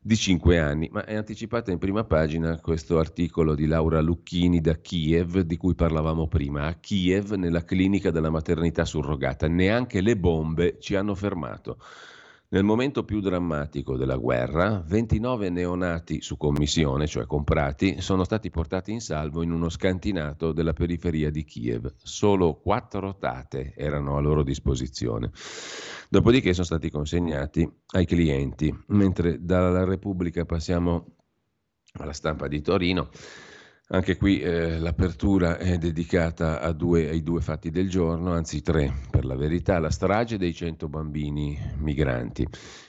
di 0.00 0.16
5 0.16 0.58
anni, 0.58 0.88
ma 0.90 1.04
è 1.04 1.16
anticipata 1.16 1.70
in 1.70 1.76
prima 1.76 2.04
pagina 2.04 2.58
questo 2.60 2.98
articolo 2.98 3.54
di 3.54 3.66
Laura 3.66 4.00
Lucchini 4.00 4.62
da 4.62 4.76
Kiev 4.76 5.40
di 5.40 5.58
cui 5.58 5.74
parlavamo 5.74 6.28
prima. 6.28 6.64
A 6.64 6.74
Kiev, 6.74 7.32
nella 7.32 7.62
clinica 7.62 8.10
della 8.10 8.30
maternità 8.30 8.86
surrogata, 8.86 9.48
neanche 9.48 10.00
le 10.00 10.16
bombe 10.16 10.78
ci 10.80 10.94
hanno 10.94 11.14
fermato. 11.14 11.76
Nel 12.50 12.64
momento 12.64 13.04
più 13.04 13.20
drammatico 13.20 13.98
della 13.98 14.16
guerra, 14.16 14.82
29 14.86 15.50
neonati 15.50 16.22
su 16.22 16.38
commissione, 16.38 17.06
cioè 17.06 17.26
comprati, 17.26 18.00
sono 18.00 18.24
stati 18.24 18.48
portati 18.48 18.90
in 18.90 19.00
salvo 19.00 19.42
in 19.42 19.52
uno 19.52 19.68
scantinato 19.68 20.52
della 20.52 20.72
periferia 20.72 21.30
di 21.30 21.44
Kiev. 21.44 21.92
Solo 21.98 22.54
quattro 22.54 23.18
tate 23.18 23.74
erano 23.76 24.16
a 24.16 24.20
loro 24.20 24.42
disposizione. 24.42 25.30
Dopodiché 26.08 26.54
sono 26.54 26.64
stati 26.64 26.88
consegnati 26.88 27.70
ai 27.88 28.06
clienti. 28.06 28.74
Mentre 28.86 29.44
dalla 29.44 29.84
Repubblica 29.84 30.46
passiamo 30.46 31.16
alla 31.98 32.14
stampa 32.14 32.48
di 32.48 32.62
Torino. 32.62 33.10
Anche 33.90 34.18
qui 34.18 34.38
eh, 34.40 34.78
l'apertura 34.78 35.56
è 35.56 35.78
dedicata 35.78 36.70
due, 36.72 37.08
ai 37.08 37.22
due 37.22 37.40
fatti 37.40 37.70
del 37.70 37.88
giorno, 37.88 38.32
anzi 38.32 38.60
tre 38.60 38.92
per 39.10 39.24
la 39.24 39.34
verità, 39.34 39.78
la 39.78 39.88
strage 39.88 40.36
dei 40.36 40.52
100 40.52 40.90
bambini 40.90 41.58
migranti, 41.78 42.46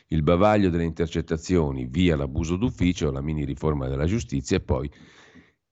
il 0.07 0.23
bavaglio 0.23 0.69
delle 0.69 0.83
intercettazioni 0.83 1.85
via 1.85 2.17
l'abuso 2.17 2.57
d'ufficio, 2.57 3.11
la 3.11 3.21
mini 3.21 3.45
riforma 3.45 3.87
della 3.87 4.07
giustizia 4.07 4.57
e 4.57 4.59
poi 4.59 4.91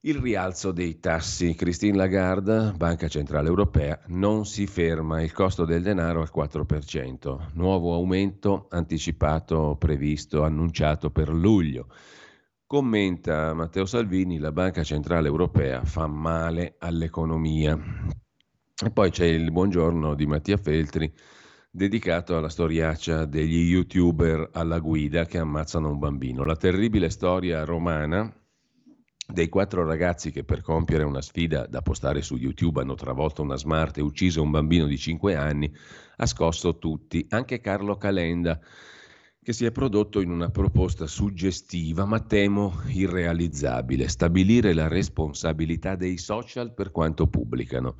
il 0.01 0.15
rialzo 0.15 0.71
dei 0.71 0.97
tassi. 1.01 1.55
Christine 1.55 1.97
Lagarde, 1.97 2.71
Banca 2.77 3.09
Centrale 3.09 3.49
Europea, 3.49 3.99
non 4.07 4.45
si 4.45 4.65
ferma, 4.65 5.21
il 5.21 5.33
costo 5.33 5.65
del 5.65 5.81
denaro 5.81 6.21
al 6.21 6.31
4%, 6.33 7.49
nuovo 7.55 7.93
aumento 7.93 8.67
anticipato, 8.69 9.75
previsto, 9.77 10.43
annunciato 10.43 11.09
per 11.09 11.27
luglio. 11.27 11.87
Commenta 12.67 13.53
Matteo 13.53 13.86
Salvini, 13.86 14.39
la 14.39 14.51
Banca 14.51 14.84
Centrale 14.84 15.30
Europea 15.30 15.86
fa 15.86 16.06
male 16.06 16.75
all'economia. 16.80 17.80
E 18.84 18.91
poi 18.91 19.10
c'è 19.10 19.23
il 19.23 19.53
buongiorno 19.53 20.13
di 20.15 20.25
Mattia 20.25 20.58
Feltri 20.58 21.10
dedicato 21.71 22.36
alla 22.36 22.49
storiaccia 22.49 23.23
degli 23.23 23.69
youtuber 23.69 24.49
alla 24.51 24.80
guida 24.80 25.23
che 25.23 25.38
ammazzano 25.38 25.89
un 25.89 25.97
bambino. 25.97 26.43
La 26.43 26.58
terribile 26.58 27.10
storia 27.10 27.63
romana 27.63 28.30
dei 29.25 29.47
quattro 29.47 29.86
ragazzi 29.86 30.32
che 30.32 30.43
per 30.43 30.60
compiere 30.60 31.06
una 31.06 31.21
sfida 31.21 31.67
da 31.67 31.82
postare 31.82 32.21
su 32.21 32.36
YouTube 32.36 32.82
hanno 32.82 32.95
travolto 32.95 33.43
una 33.43 33.56
smart 33.56 33.97
e 33.97 34.01
ucciso 34.01 34.41
un 34.41 34.51
bambino 34.51 34.88
di 34.88 34.97
5 34.97 35.36
anni 35.36 35.73
ha 36.17 36.25
scosso 36.25 36.77
tutti, 36.77 37.25
anche 37.30 37.62
Carlo 37.62 37.95
Calenda 37.95 38.60
che 39.47 39.53
si 39.53 39.63
è 39.63 39.71
prodotto 39.71 40.19
in 40.19 40.29
una 40.29 40.49
proposta 40.49 41.07
suggestiva 41.07 42.03
ma 42.03 42.19
temo 42.19 42.81
irrealizzabile, 42.88 44.10
stabilire 44.10 44.73
la 44.73 44.89
responsabilità 44.89 45.95
dei 45.95 46.17
social 46.17 46.73
per 46.73 46.91
quanto 46.91 47.27
pubblicano. 47.27 47.95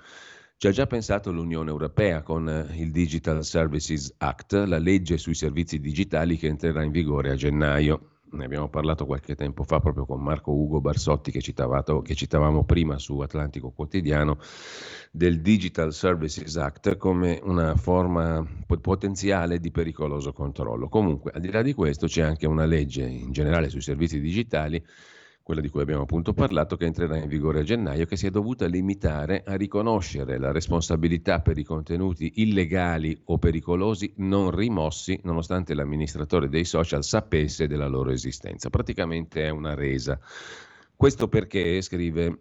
Ci 0.58 0.68
ha 0.68 0.72
già 0.72 0.86
pensato 0.88 1.32
l'Unione 1.32 1.70
Europea 1.70 2.22
con 2.22 2.68
il 2.76 2.92
Digital 2.92 3.46
Services 3.46 4.14
Act, 4.18 4.56
la 4.66 4.78
legge 4.78 5.18
sui 5.18 5.36
servizi 5.36 5.80
digitali 5.80 6.36
che 6.36 6.48
entrerà 6.48 6.84
in 6.84 6.92
vigore 6.92 7.32
a 7.32 7.36
gennaio 7.36 8.17
ne 8.32 8.46
abbiamo 8.46 8.70
parlato 8.70 9.06
qualche 9.06 9.36
tempo 9.36 9.64
fa 9.64 9.80
proprio 9.80 10.06
con 10.06 10.22
Marco 10.22 10.52
Ugo 10.52 10.82
Barsotti 10.82 11.32
che, 11.32 11.40
che 11.40 12.16
citavamo 12.16 12.64
prima 12.64 12.98
su 12.98 13.20
Atlantico 13.20 13.72
Quotidiano 13.72 14.40
del 15.12 15.42
Digital 15.42 15.94
Services 15.94 16.56
Act 16.58 16.98
come 16.98 17.40
una 17.44 17.76
forma 17.76 18.46
potenziale 18.82 19.60
di 19.60 19.72
pericoloso 19.72 20.34
controllo. 20.34 20.90
Comunque, 20.90 21.32
al 21.34 21.42
di 21.42 21.52
là 21.52 21.62
di 21.62 21.74
questo 21.74 22.08
c'è 22.08 22.22
anche 22.22 22.48
una 22.48 22.66
legge 22.66 23.06
in 23.06 23.32
generale 23.32 23.70
sui 23.70 23.82
servizi 23.82 24.20
digitali 24.20 24.84
quella 25.48 25.62
di 25.62 25.70
cui 25.70 25.80
abbiamo 25.80 26.02
appunto 26.02 26.34
parlato, 26.34 26.76
che 26.76 26.84
entrerà 26.84 27.16
in 27.16 27.30
vigore 27.30 27.62
a 27.62 27.64
gennaio, 27.64 28.06
che 28.06 28.18
si 28.18 28.28
è 28.28 28.30
dovuta 28.30 28.66
limitare 28.66 29.44
a 29.46 29.56
riconoscere 29.56 30.38
la 30.38 30.52
responsabilità 30.52 31.40
per 31.40 31.58
i 31.58 31.64
contenuti 31.64 32.34
illegali 32.42 33.18
o 33.28 33.38
pericolosi 33.38 34.12
non 34.18 34.52
rimossi, 34.52 35.18
nonostante 35.24 35.74
l'amministratore 35.74 36.50
dei 36.50 36.66
social 36.66 37.02
sapesse 37.02 37.66
della 37.66 37.88
loro 37.88 38.12
esistenza. 38.12 38.70
Praticamente 38.70 39.46
è 39.46 39.48
una 39.48 39.74
resa. 39.74 40.20
Questo 40.94 41.30
perché, 41.30 41.82
scrive 41.82 42.40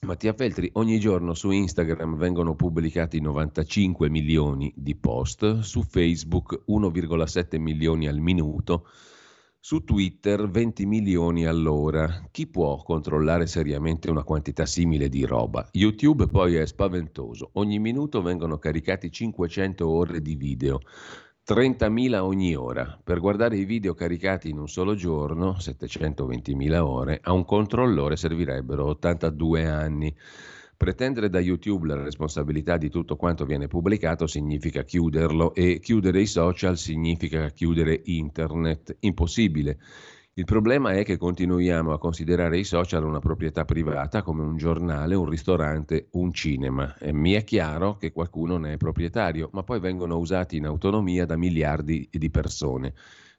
Mattia 0.00 0.32
Feltri, 0.32 0.70
ogni 0.76 0.98
giorno 0.98 1.34
su 1.34 1.50
Instagram 1.50 2.16
vengono 2.16 2.54
pubblicati 2.54 3.20
95 3.20 4.08
milioni 4.08 4.72
di 4.74 4.96
post, 4.96 5.58
su 5.58 5.82
Facebook 5.82 6.62
1,7 6.68 7.60
milioni 7.60 8.08
al 8.08 8.18
minuto 8.18 8.86
su 9.66 9.82
Twitter 9.82 10.46
20 10.50 10.84
milioni 10.84 11.46
all'ora. 11.46 12.26
Chi 12.30 12.46
può 12.46 12.82
controllare 12.82 13.46
seriamente 13.46 14.10
una 14.10 14.22
quantità 14.22 14.66
simile 14.66 15.08
di 15.08 15.24
roba? 15.24 15.66
YouTube 15.72 16.26
poi 16.26 16.56
è 16.56 16.66
spaventoso. 16.66 17.48
Ogni 17.54 17.78
minuto 17.78 18.20
vengono 18.20 18.58
caricati 18.58 19.10
500 19.10 19.88
ore 19.88 20.20
di 20.20 20.34
video. 20.34 20.80
30.000 21.46 22.18
ogni 22.20 22.54
ora. 22.54 23.00
Per 23.02 23.20
guardare 23.20 23.56
i 23.56 23.64
video 23.64 23.94
caricati 23.94 24.50
in 24.50 24.58
un 24.58 24.68
solo 24.68 24.94
giorno, 24.94 25.56
720.000 25.58 26.76
ore, 26.80 27.20
a 27.22 27.32
un 27.32 27.46
controllore 27.46 28.16
servirebbero 28.16 28.84
82 28.84 29.66
anni. 29.66 30.14
Pretendere 30.76 31.28
da 31.28 31.40
YouTube 31.40 31.86
la 31.86 32.02
responsabilità 32.02 32.76
di 32.76 32.90
tutto 32.90 33.16
quanto 33.16 33.44
viene 33.44 33.68
pubblicato 33.68 34.26
significa 34.26 34.82
chiuderlo 34.82 35.54
e 35.54 35.78
chiudere 35.80 36.20
i 36.20 36.26
social 36.26 36.76
significa 36.76 37.48
chiudere 37.50 38.00
internet. 38.04 38.96
Impossibile. 39.00 39.78
Il 40.36 40.46
problema 40.46 40.90
è 40.90 41.04
che 41.04 41.16
continuiamo 41.16 41.92
a 41.92 41.98
considerare 41.98 42.58
i 42.58 42.64
social 42.64 43.04
una 43.04 43.20
proprietà 43.20 43.64
privata 43.64 44.22
come 44.22 44.42
un 44.42 44.56
giornale, 44.56 45.14
un 45.14 45.28
ristorante, 45.28 46.08
un 46.12 46.32
cinema. 46.32 46.98
E 46.98 47.12
mi 47.12 47.34
è 47.34 47.44
chiaro 47.44 47.96
che 47.96 48.10
qualcuno 48.10 48.56
ne 48.56 48.72
è 48.72 48.76
proprietario, 48.76 49.48
ma 49.52 49.62
poi 49.62 49.78
vengono 49.78 50.18
usati 50.18 50.56
in 50.56 50.66
autonomia 50.66 51.24
da 51.24 51.36
miliardi 51.36 52.08
di 52.10 52.30
persone. 52.30 52.94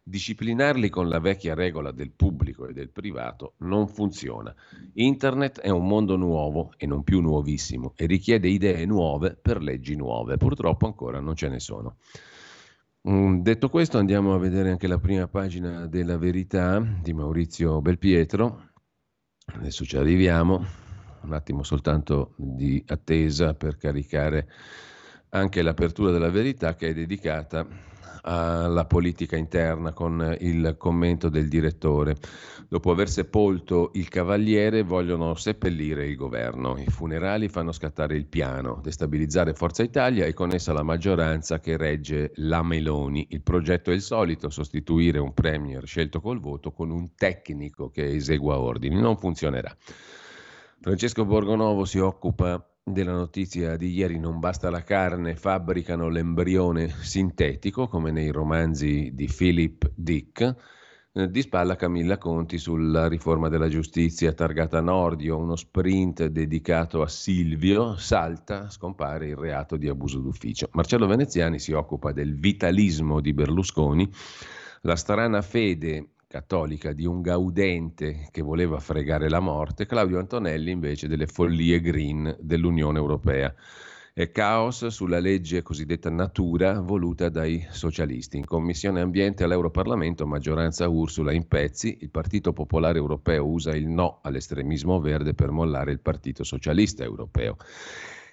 Disciplinarli 0.08 0.90
con 0.90 1.10
la 1.10 1.18
vecchia 1.18 1.56
regola 1.56 1.90
del 1.90 2.12
pubblico 2.12 2.68
e 2.68 2.74
del 2.74 2.92
privato 2.92 3.56
non 3.62 3.88
funziona. 3.88 4.54
Internet 4.94 5.62
è 5.62 5.70
un 5.70 5.88
mondo 5.88 6.16
nuovo 6.16 6.74
e 6.78 6.86
non 6.86 7.04
più 7.04 7.22
nuovissimo 7.22 7.94
e 7.96 8.06
richiede 8.06 8.48
idee 8.48 8.86
nuove 8.86 9.36
per 9.36 9.64
leggi 9.64 9.96
nuove. 9.96 10.38
Purtroppo 10.38 10.86
ancora 10.86 11.20
non 11.20 11.36
ce 11.36 11.50
ne 11.50 11.60
sono. 11.60 11.96
Mm, 13.10 13.40
detto 13.40 13.68
questo 13.70 13.98
andiamo 13.98 14.36
a 14.36 14.38
vedere 14.38 14.70
anche 14.70 14.86
la 14.86 15.00
prima 15.00 15.28
pagina 15.28 15.88
della 15.88 16.20
verità 16.20 16.80
di 17.02 17.12
Maurizio 17.12 17.82
Belpietro. 17.82 18.74
Adesso 19.56 19.86
ci 19.86 19.98
arriviamo, 19.98 20.64
un 21.22 21.34
attimo 21.34 21.64
soltanto 21.64 22.36
di 22.38 22.84
attesa 22.86 23.56
per 23.56 23.76
caricare 23.78 24.48
anche 25.30 25.64
l'apertura 25.64 26.12
della 26.12 26.30
verità 26.30 26.76
che 26.76 26.90
è 26.90 26.94
dedicata 26.94 27.95
alla 28.28 28.86
politica 28.86 29.36
interna 29.36 29.94
con 29.94 30.36
il 30.40 30.76
commento 30.78 31.30
del 31.30 31.48
direttore. 31.48 32.16
Dopo 32.68 32.90
aver 32.90 33.08
sepolto 33.08 33.92
il 33.94 34.10
cavaliere 34.10 34.82
vogliono 34.82 35.36
seppellire 35.36 36.08
il 36.08 36.16
governo. 36.16 36.78
I 36.78 36.88
funerali 36.88 37.48
fanno 37.50 37.72
scattare 37.72 38.16
il 38.16 38.26
piano, 38.26 38.80
destabilizzare 38.82 39.54
Forza 39.54 39.84
Italia 39.84 40.26
e 40.26 40.34
con 40.34 40.52
essa 40.52 40.74
la 40.74 40.82
maggioranza 40.82 41.60
che 41.60 41.78
regge 41.78 42.32
la 42.36 42.64
Meloni. 42.64 43.28
Il 43.30 43.44
progetto 43.44 43.92
è 43.92 43.94
il 43.94 44.02
solito, 44.02 44.50
sostituire 44.50 45.20
un 45.20 45.34
premier 45.34 45.86
scelto 45.86 46.20
col 46.20 46.40
voto 46.40 46.72
con 46.72 46.90
un 46.90 47.14
tecnico 47.16 47.90
che 47.90 48.16
esegua 48.16 48.58
ordini. 48.58 49.00
Non 49.00 49.18
funzionerà. 49.18 49.76
Francesco 50.82 51.26
Borgonovo 51.26 51.86
si 51.86 52.00
occupa 52.00 52.64
della 52.88 53.14
notizia 53.14 53.78
di 53.78 53.90
ieri 53.94 54.20
non 54.20 54.40
basta 54.40 54.70
la 54.70 54.84
carne, 54.84 55.36
fabbricano 55.36 56.08
l'embrione 56.08 56.88
sintetico, 56.88 57.88
come 57.88 58.12
nei 58.12 58.30
romanzi 58.30 59.10
di 59.16 59.26
Philip 59.26 59.92
Dick. 59.96 60.56
Eh, 61.12 61.32
di 61.32 61.42
spalla 61.42 61.78
Camilla 61.78 62.20
Conti 62.20 62.60
sulla 62.60 63.08
riforma 63.08 63.50
della 63.50 63.70
giustizia 63.70 64.34
targata 64.34 64.82
Nordio, 64.82 65.36
uno 65.36 65.56
sprint 65.56 66.28
dedicato 66.28 67.02
a 67.02 67.08
Silvio, 67.08 67.96
salta, 67.96 68.70
scompare 68.70 69.30
il 69.30 69.36
reato 69.36 69.78
di 69.78 69.88
abuso 69.88 70.20
d'ufficio. 70.20 70.70
Marcello 70.74 71.08
Veneziani 71.08 71.58
si 71.58 71.72
occupa 71.72 72.12
del 72.12 72.36
vitalismo 72.36 73.20
di 73.20 73.34
Berlusconi, 73.34 74.08
la 74.82 74.96
strana 74.96 75.42
fede 75.42 76.10
cattolica 76.36 76.92
di 76.92 77.06
un 77.06 77.22
gaudente 77.22 78.28
che 78.30 78.42
voleva 78.42 78.78
fregare 78.82 79.30
la 79.30 79.40
morte, 79.40 79.86
Claudio 79.86 80.20
Antonelli 80.20 80.70
invece 80.70 81.08
delle 81.08 81.28
follie 81.28 81.80
green 81.80 82.36
dell'Unione 82.42 82.98
Europea. 82.98 83.54
E 84.14 84.32
caos 84.32 84.86
sulla 84.88 85.20
legge 85.20 85.62
cosiddetta 85.62 86.10
natura 86.10 86.82
voluta 86.82 87.30
dai 87.30 87.66
socialisti. 87.70 88.36
In 88.36 88.46
Commissione 88.46 89.00
Ambiente 89.00 89.46
all'Europarlamento, 89.46 90.28
maggioranza 90.28 90.90
Ursula 90.90 91.32
in 91.32 91.48
pezzi, 91.48 92.00
il 92.02 92.10
Partito 92.10 92.52
Popolare 92.52 92.98
Europeo 92.98 93.46
usa 93.48 93.74
il 93.74 93.88
no 93.88 94.20
all'estremismo 94.22 95.00
verde 95.00 95.34
per 95.34 95.52
mollare 95.52 95.92
il 95.92 96.02
Partito 96.02 96.44
Socialista 96.44 97.06
Europeo. 97.06 97.56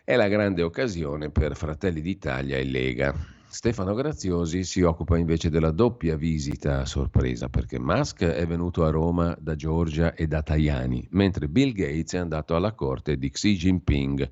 È 0.03 0.17
la 0.17 0.27
grande 0.27 0.63
occasione 0.63 1.31
per 1.31 1.55
Fratelli 1.55 2.01
d'Italia 2.01 2.57
e 2.57 2.65
Lega. 2.65 3.42
Stefano 3.53 3.93
Graziosi 3.93 4.65
si 4.65 4.81
occupa 4.81 5.19
invece 5.19 5.51
della 5.51 5.73
doppia 5.73 6.17
visita 6.17 6.81
a 6.81 6.87
sorpresa 6.87 7.51
perché 7.51 7.79
Musk 7.79 8.25
è 8.25 8.47
venuto 8.47 8.83
a 8.83 8.89
Roma 8.89 9.37
da 9.39 9.55
Georgia 9.55 10.15
e 10.15 10.27
da 10.27 10.43
Tajani, 10.43 11.07
mentre 11.11 11.49
Bill 11.49 11.73
Gates 11.73 12.15
è 12.15 12.17
andato 12.17 12.57
alla 12.57 12.73
corte 12.73 13.19
di 13.19 13.29
Xi 13.29 13.55
Jinping. 13.55 14.31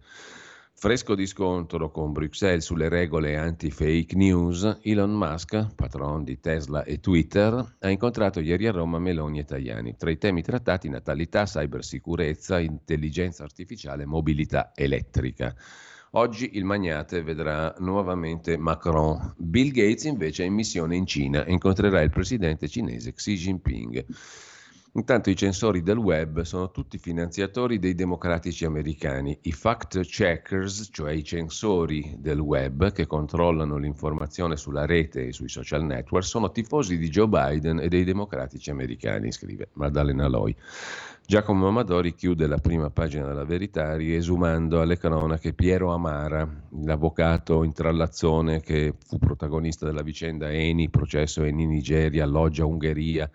Fresco 0.72 1.14
di 1.14 1.26
scontro 1.26 1.90
con 1.90 2.12
Bruxelles 2.12 2.64
sulle 2.64 2.88
regole 2.88 3.36
anti-fake 3.36 4.16
news, 4.16 4.78
Elon 4.80 5.12
Musk, 5.12 5.74
patron 5.74 6.24
di 6.24 6.40
Tesla 6.40 6.82
e 6.84 6.98
Twitter, 6.98 7.76
ha 7.78 7.90
incontrato 7.90 8.40
ieri 8.40 8.68
a 8.68 8.72
Roma 8.72 8.98
Meloni 8.98 9.40
e 9.40 9.44
Tajani. 9.44 9.96
Tra 9.98 10.10
i 10.10 10.16
temi 10.16 10.40
trattati 10.40 10.88
natalità, 10.88 11.44
cybersicurezza, 11.44 12.58
intelligenza 12.58 13.42
artificiale, 13.42 14.06
mobilità 14.06 14.72
elettrica. 14.74 15.54
Oggi 16.14 16.50
il 16.54 16.64
magnate 16.64 17.22
vedrà 17.22 17.72
nuovamente 17.78 18.56
Macron. 18.56 19.32
Bill 19.36 19.70
Gates 19.70 20.04
invece 20.04 20.42
è 20.42 20.46
in 20.46 20.54
missione 20.54 20.96
in 20.96 21.06
Cina 21.06 21.44
e 21.44 21.52
incontrerà 21.52 22.00
il 22.00 22.10
presidente 22.10 22.66
cinese 22.66 23.12
Xi 23.12 23.36
Jinping. 23.36 24.04
Intanto 24.94 25.30
i 25.30 25.36
censori 25.36 25.84
del 25.84 25.98
web 25.98 26.40
sono 26.40 26.72
tutti 26.72 26.98
finanziatori 26.98 27.78
dei 27.78 27.94
democratici 27.94 28.64
americani. 28.64 29.38
I 29.42 29.52
fact 29.52 30.00
checkers, 30.00 30.88
cioè 30.90 31.12
i 31.12 31.22
censori 31.22 32.16
del 32.18 32.40
web 32.40 32.90
che 32.90 33.06
controllano 33.06 33.76
l'informazione 33.76 34.56
sulla 34.56 34.86
rete 34.86 35.28
e 35.28 35.32
sui 35.32 35.48
social 35.48 35.84
network, 35.84 36.26
sono 36.26 36.50
tifosi 36.50 36.98
di 36.98 37.08
Joe 37.08 37.28
Biden 37.28 37.78
e 37.78 37.86
dei 37.88 38.02
democratici 38.02 38.70
americani, 38.70 39.30
scrive 39.30 39.68
Maddalena 39.74 40.26
Loi. 40.26 40.56
Giacomo 41.30 41.68
Amadori 41.68 42.16
chiude 42.16 42.48
la 42.48 42.58
prima 42.58 42.90
pagina 42.90 43.24
della 43.24 43.44
verità 43.44 43.94
riesumando 43.94 44.80
alle 44.80 44.98
cronache 44.98 45.52
Piero 45.52 45.92
Amara, 45.92 46.44
l'avvocato 46.82 47.62
intrallazzone 47.62 48.60
che 48.60 48.94
fu 49.06 49.16
protagonista 49.18 49.86
della 49.86 50.02
vicenda 50.02 50.50
Eni, 50.50 50.90
processo 50.90 51.44
Eni 51.44 51.66
Nigeria, 51.66 52.26
Loggia 52.26 52.64
Ungheria 52.64 53.30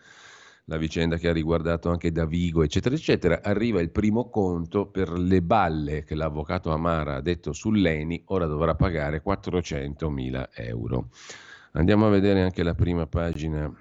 la 0.66 0.76
vicenda 0.76 1.16
che 1.16 1.30
ha 1.30 1.32
riguardato 1.32 1.90
anche 1.90 2.12
Davigo, 2.12 2.64
eccetera, 2.64 2.96
eccetera, 2.96 3.40
arriva 3.42 3.80
il 3.80 3.92
primo 3.92 4.28
conto 4.30 4.88
per 4.88 5.12
le 5.12 5.42
balle 5.42 6.04
che 6.04 6.16
l'avvocato 6.16 6.74
Amara 6.74 7.16
ha 7.16 7.22
detto 7.22 7.54
sull'ENI, 7.54 8.24
ora 8.26 8.46
dovrà 8.46 8.76
pagare 8.76 9.22
400 9.22 10.10
mila 10.10 10.50
euro. 10.52 11.12
Andiamo 11.72 12.08
a 12.08 12.10
vedere 12.10 12.42
anche 12.42 12.62
la 12.62 12.74
prima 12.74 13.08
pagina 13.08 13.74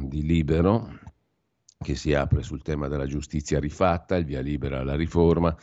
di 0.00 0.22
Libero, 0.22 0.88
che 1.80 1.94
si 1.94 2.12
apre 2.12 2.42
sul 2.42 2.62
tema 2.62 2.88
della 2.88 3.06
giustizia 3.06 3.60
rifatta, 3.60 4.16
il 4.16 4.24
via 4.24 4.40
libera 4.40 4.80
alla 4.80 4.96
riforma 4.96 5.56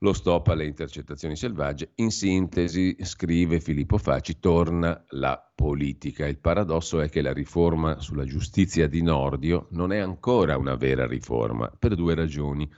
lo 0.00 0.12
stop 0.12 0.48
alle 0.48 0.66
intercettazioni 0.66 1.36
selvagge. 1.36 1.92
In 1.96 2.10
sintesi, 2.10 2.96
scrive 3.00 3.60
Filippo 3.60 3.96
Facci, 3.96 4.38
torna 4.38 5.02
la 5.10 5.50
politica. 5.54 6.26
Il 6.26 6.38
paradosso 6.38 7.00
è 7.00 7.08
che 7.08 7.22
la 7.22 7.32
riforma 7.32 7.98
sulla 8.00 8.26
giustizia 8.26 8.86
di 8.86 9.00
Nordio 9.00 9.68
non 9.70 9.92
è 9.92 9.98
ancora 9.98 10.58
una 10.58 10.74
vera 10.74 11.06
riforma, 11.06 11.70
per 11.70 11.94
due 11.94 12.14
ragioni. 12.14 12.70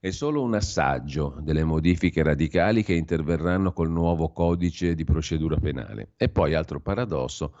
È 0.00 0.10
solo 0.10 0.42
un 0.42 0.54
assaggio 0.54 1.36
delle 1.42 1.62
modifiche 1.62 2.22
radicali 2.22 2.82
che 2.82 2.94
interverranno 2.94 3.74
col 3.74 3.90
nuovo 3.90 4.32
codice 4.32 4.94
di 4.94 5.04
procedura 5.04 5.58
penale. 5.58 6.14
E 6.16 6.30
poi, 6.30 6.54
altro 6.54 6.80
paradosso, 6.80 7.54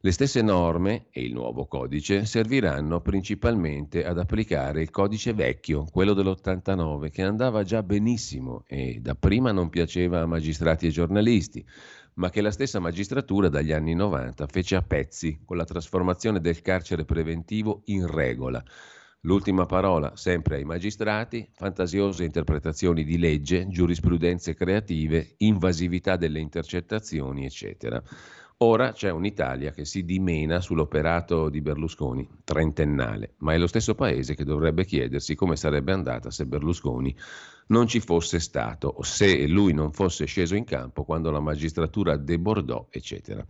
le 0.00 0.12
stesse 0.12 0.42
norme 0.42 1.06
e 1.10 1.24
il 1.24 1.32
nuovo 1.32 1.66
codice 1.66 2.24
serviranno 2.24 3.00
principalmente 3.00 4.04
ad 4.04 4.20
applicare 4.20 4.80
il 4.80 4.90
codice 4.90 5.32
vecchio, 5.32 5.86
quello 5.90 6.12
dell'89, 6.14 7.10
che 7.10 7.22
andava 7.22 7.64
già 7.64 7.82
benissimo 7.82 8.62
e 8.68 9.00
dapprima 9.00 9.50
non 9.50 9.70
piaceva 9.70 10.20
a 10.20 10.26
magistrati 10.26 10.86
e 10.86 10.90
giornalisti, 10.90 11.66
ma 12.14 12.30
che 12.30 12.42
la 12.42 12.52
stessa 12.52 12.78
magistratura 12.78 13.48
dagli 13.48 13.72
anni 13.72 13.94
90 13.94 14.46
fece 14.46 14.76
a 14.76 14.82
pezzi 14.82 15.40
con 15.44 15.56
la 15.56 15.64
trasformazione 15.64 16.40
del 16.40 16.62
carcere 16.62 17.04
preventivo 17.04 17.82
in 17.86 18.06
regola. 18.06 18.62
L'ultima 19.22 19.66
parola 19.66 20.14
sempre 20.14 20.56
ai 20.56 20.64
magistrati, 20.64 21.50
fantasiose 21.52 22.22
interpretazioni 22.22 23.02
di 23.02 23.18
legge, 23.18 23.66
giurisprudenze 23.66 24.54
creative, 24.54 25.34
invasività 25.38 26.14
delle 26.14 26.38
intercettazioni, 26.38 27.44
eccetera. 27.44 28.00
Ora 28.60 28.90
c'è 28.90 29.08
un'Italia 29.12 29.70
che 29.70 29.84
si 29.84 30.04
dimena 30.04 30.60
sull'operato 30.60 31.48
di 31.48 31.60
Berlusconi, 31.60 32.28
trentennale, 32.42 33.34
ma 33.38 33.54
è 33.54 33.56
lo 33.56 33.68
stesso 33.68 33.94
paese 33.94 34.34
che 34.34 34.42
dovrebbe 34.42 34.84
chiedersi 34.84 35.36
come 35.36 35.54
sarebbe 35.54 35.92
andata 35.92 36.32
se 36.32 36.44
Berlusconi 36.44 37.14
non 37.68 37.86
ci 37.86 38.00
fosse 38.00 38.40
stato, 38.40 38.88
o 38.88 39.04
se 39.04 39.46
lui 39.46 39.72
non 39.72 39.92
fosse 39.92 40.24
sceso 40.24 40.56
in 40.56 40.64
campo 40.64 41.04
quando 41.04 41.30
la 41.30 41.38
magistratura 41.38 42.16
debordò, 42.16 42.88
eccetera. 42.90 43.46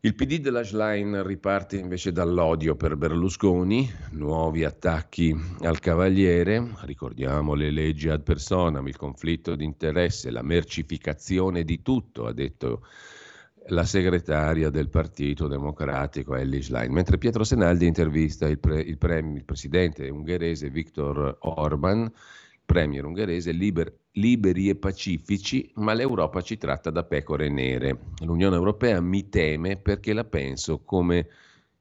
Il 0.00 0.14
PD 0.14 0.40
della 0.40 0.62
Schlein 0.62 1.22
riparte 1.22 1.78
invece 1.78 2.12
dall'odio 2.12 2.76
per 2.76 2.96
Berlusconi, 2.96 3.90
nuovi 4.10 4.64
attacchi 4.64 5.34
al 5.60 5.78
Cavaliere, 5.78 6.74
ricordiamo 6.82 7.54
le 7.54 7.70
leggi 7.70 8.10
ad 8.10 8.24
personam, 8.24 8.86
il 8.88 8.96
conflitto 8.96 9.54
di 9.54 9.64
interesse, 9.64 10.30
la 10.30 10.42
mercificazione 10.42 11.64
di 11.64 11.80
tutto, 11.80 12.26
ha 12.26 12.32
detto 12.34 12.84
la 13.68 13.84
segretaria 13.84 14.70
del 14.70 14.88
Partito 14.88 15.46
Democratico 15.46 16.34
Ellie 16.34 16.62
Schlein, 16.62 16.92
mentre 16.92 17.18
Pietro 17.18 17.44
Senaldi 17.44 17.86
intervista 17.86 18.48
il, 18.48 18.58
pre, 18.58 18.80
il, 18.80 18.98
pre, 18.98 19.18
il 19.18 19.44
presidente 19.44 20.08
ungherese 20.08 20.70
Viktor 20.70 21.36
Orban, 21.40 22.10
premier 22.64 23.04
ungherese, 23.04 23.52
liber, 23.52 23.92
liberi 24.12 24.68
e 24.68 24.76
pacifici, 24.76 25.70
ma 25.76 25.94
l'Europa 25.94 26.40
ci 26.40 26.56
tratta 26.56 26.90
da 26.90 27.04
pecore 27.04 27.48
nere. 27.48 27.98
L'Unione 28.24 28.56
Europea 28.56 29.00
mi 29.00 29.28
teme 29.28 29.76
perché 29.76 30.12
la 30.12 30.24
penso 30.24 30.82
come 30.84 31.28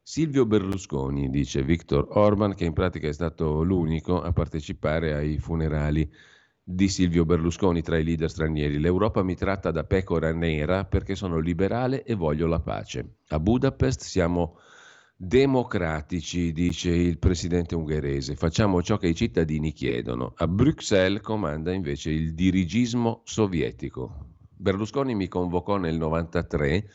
Silvio 0.02 0.46
Berlusconi, 0.46 1.30
dice 1.30 1.64
Viktor 1.64 2.08
Orban, 2.12 2.56
che 2.56 2.66
in 2.66 2.74
pratica 2.74 3.08
è 3.08 3.14
stato 3.14 3.64
l'unico 3.64 4.22
a 4.22 4.32
partecipare 4.34 5.14
ai 5.14 5.38
funerali 5.38 6.12
di 6.74 6.88
Silvio 6.88 7.26
Berlusconi 7.26 7.82
tra 7.82 7.98
i 7.98 8.04
leader 8.04 8.30
stranieri. 8.30 8.80
L'Europa 8.80 9.24
mi 9.24 9.36
tratta 9.36 9.72
da 9.72 9.84
pecora 9.84 10.32
nera 10.32 10.86
perché 10.86 11.16
sono 11.16 11.40
liberale 11.40 12.04
e 12.04 12.16
voglio 12.16 12.48
la 12.48 12.60
pace. 12.60 13.18
A 13.28 13.40
Budapest 13.40 14.02
siamo 14.02 14.58
democratici, 15.16 16.52
dice 16.52 16.90
il 16.90 17.20
presidente 17.20 17.76
ungherese. 17.76 18.36
Facciamo 18.36 18.82
ciò 18.82 18.98
che 18.98 19.08
i 19.08 19.16
cittadini 19.16 19.72
chiedono. 19.72 20.34
A 20.38 20.48
Bruxelles 20.48 21.22
comanda 21.22 21.72
invece 21.72 22.10
il 22.10 22.34
dirigismo 22.34 23.22
sovietico. 23.26 24.30
Berlusconi 24.56 25.14
mi 25.14 25.28
convocò 25.28 25.78
nel 25.78 25.98
93 25.98 26.88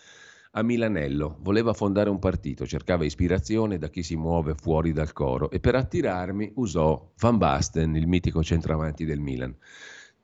a 0.56 0.62
Milanello. 0.62 1.36
Voleva 1.40 1.72
fondare 1.72 2.08
un 2.10 2.18
partito, 2.18 2.66
cercava 2.66 3.04
ispirazione 3.04 3.78
da 3.78 3.88
chi 3.88 4.02
si 4.02 4.16
muove 4.16 4.54
fuori 4.54 4.92
dal 4.92 5.12
coro 5.12 5.50
e 5.50 5.60
per 5.60 5.74
attirarmi 5.74 6.52
usò 6.54 7.12
Van 7.18 7.36
Basten, 7.36 7.94
il 7.94 8.06
mitico 8.06 8.42
centravanti 8.42 9.04
del 9.04 9.20
Milan. 9.20 9.54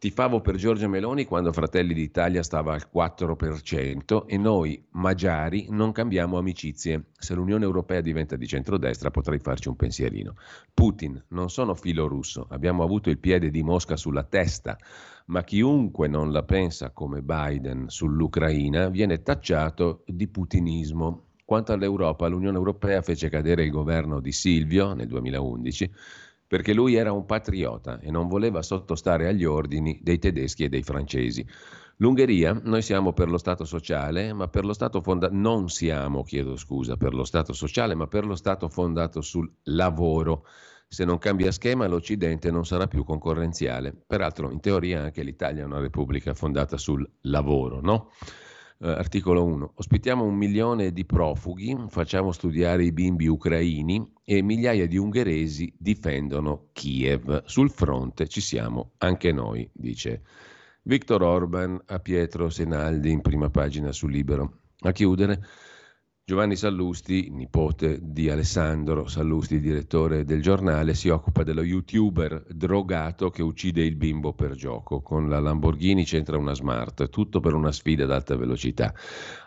Tifavo 0.02 0.40
per 0.40 0.56
Giorgia 0.56 0.88
Meloni 0.88 1.24
quando 1.24 1.52
Fratelli 1.52 1.94
d'Italia 1.94 2.42
stava 2.42 2.74
al 2.74 2.88
4% 2.92 4.24
e 4.26 4.36
noi, 4.36 4.84
magiari, 4.94 5.68
non 5.70 5.92
cambiamo 5.92 6.38
amicizie. 6.38 7.10
Se 7.16 7.34
l'Unione 7.34 7.62
Europea 7.64 8.00
diventa 8.00 8.34
di 8.34 8.48
centrodestra 8.48 9.12
potrei 9.12 9.38
farci 9.38 9.68
un 9.68 9.76
pensierino. 9.76 10.34
Putin, 10.74 11.22
non 11.28 11.50
sono 11.50 11.76
filo 11.76 12.08
russo, 12.08 12.48
abbiamo 12.50 12.82
avuto 12.82 13.10
il 13.10 13.18
piede 13.20 13.48
di 13.50 13.62
Mosca 13.62 13.96
sulla 13.96 14.24
testa, 14.24 14.76
ma 15.26 15.44
chiunque 15.44 16.08
non 16.08 16.32
la 16.32 16.42
pensa 16.42 16.90
come 16.90 17.22
Biden 17.22 17.84
sull'Ucraina 17.88 18.88
viene 18.88 19.22
tacciato 19.22 20.02
di 20.04 20.26
putinismo. 20.26 21.26
Quanto 21.44 21.72
all'Europa, 21.72 22.26
l'Unione 22.26 22.56
Europea 22.56 23.02
fece 23.02 23.28
cadere 23.28 23.62
il 23.62 23.70
governo 23.70 24.18
di 24.18 24.32
Silvio 24.32 24.94
nel 24.94 25.06
2011 25.06 25.92
perché 26.52 26.74
lui 26.74 26.96
era 26.96 27.12
un 27.12 27.24
patriota 27.24 27.98
e 27.98 28.10
non 28.10 28.28
voleva 28.28 28.60
sottostare 28.60 29.26
agli 29.26 29.42
ordini 29.42 29.98
dei 30.02 30.18
tedeschi 30.18 30.64
e 30.64 30.68
dei 30.68 30.82
francesi. 30.82 31.42
L'Ungheria, 31.96 32.60
noi 32.62 32.82
siamo 32.82 33.14
per 33.14 33.30
lo 33.30 33.38
Stato 33.38 33.64
sociale, 33.64 34.34
ma 34.34 34.48
per 34.48 34.66
lo 34.66 34.74
Stato 34.74 35.00
fondato, 35.00 35.32
non 35.34 35.70
siamo, 35.70 36.22
chiedo 36.22 36.58
scusa, 36.58 36.98
per 36.98 37.14
lo 37.14 37.24
Stato 37.24 37.54
sociale, 37.54 37.94
ma 37.94 38.06
per 38.06 38.26
lo 38.26 38.34
Stato 38.34 38.68
fondato 38.68 39.22
sul 39.22 39.50
lavoro. 39.62 40.44
Se 40.86 41.06
non 41.06 41.16
cambia 41.16 41.50
schema 41.52 41.86
l'Occidente 41.86 42.50
non 42.50 42.66
sarà 42.66 42.86
più 42.86 43.02
concorrenziale. 43.02 43.94
Peraltro 44.06 44.50
in 44.50 44.60
teoria 44.60 45.04
anche 45.04 45.22
l'Italia 45.22 45.62
è 45.62 45.64
una 45.64 45.80
repubblica 45.80 46.34
fondata 46.34 46.76
sul 46.76 47.10
lavoro, 47.22 47.80
no? 47.80 48.10
Eh, 48.84 48.88
articolo 48.88 49.44
1. 49.44 49.74
Ospitiamo 49.76 50.24
un 50.24 50.34
milione 50.34 50.92
di 50.92 51.04
profughi, 51.04 51.84
facciamo 51.86 52.32
studiare 52.32 52.82
i 52.82 52.90
bimbi 52.90 53.28
ucraini 53.28 54.04
e 54.24 54.42
migliaia 54.42 54.88
di 54.88 54.96
ungheresi 54.96 55.72
difendono 55.78 56.70
Kiev. 56.72 57.44
Sul 57.44 57.70
fronte 57.70 58.26
ci 58.26 58.40
siamo 58.40 58.94
anche 58.98 59.30
noi, 59.30 59.70
dice 59.72 60.22
Viktor 60.82 61.22
Orban 61.22 61.80
a 61.86 62.00
Pietro 62.00 62.50
Senaldi 62.50 63.12
in 63.12 63.20
prima 63.20 63.50
pagina 63.50 63.92
su 63.92 64.08
Libero. 64.08 64.62
A 64.80 64.90
chiudere 64.90 65.44
Giovanni 66.24 66.54
Sallusti, 66.54 67.30
nipote 67.30 67.98
di 68.00 68.30
Alessandro 68.30 69.08
Sallusti, 69.08 69.58
direttore 69.58 70.24
del 70.24 70.40
giornale, 70.40 70.94
si 70.94 71.08
occupa 71.08 71.42
dello 71.42 71.64
youtuber 71.64 72.44
drogato 72.48 73.28
che 73.28 73.42
uccide 73.42 73.82
il 73.82 73.96
bimbo 73.96 74.32
per 74.32 74.54
gioco. 74.54 75.00
Con 75.00 75.28
la 75.28 75.40
Lamborghini 75.40 76.04
c'entra 76.04 76.38
una 76.38 76.54
smart, 76.54 77.08
tutto 77.08 77.40
per 77.40 77.54
una 77.54 77.72
sfida 77.72 78.04
ad 78.04 78.12
alta 78.12 78.37
velocità. 78.37 78.94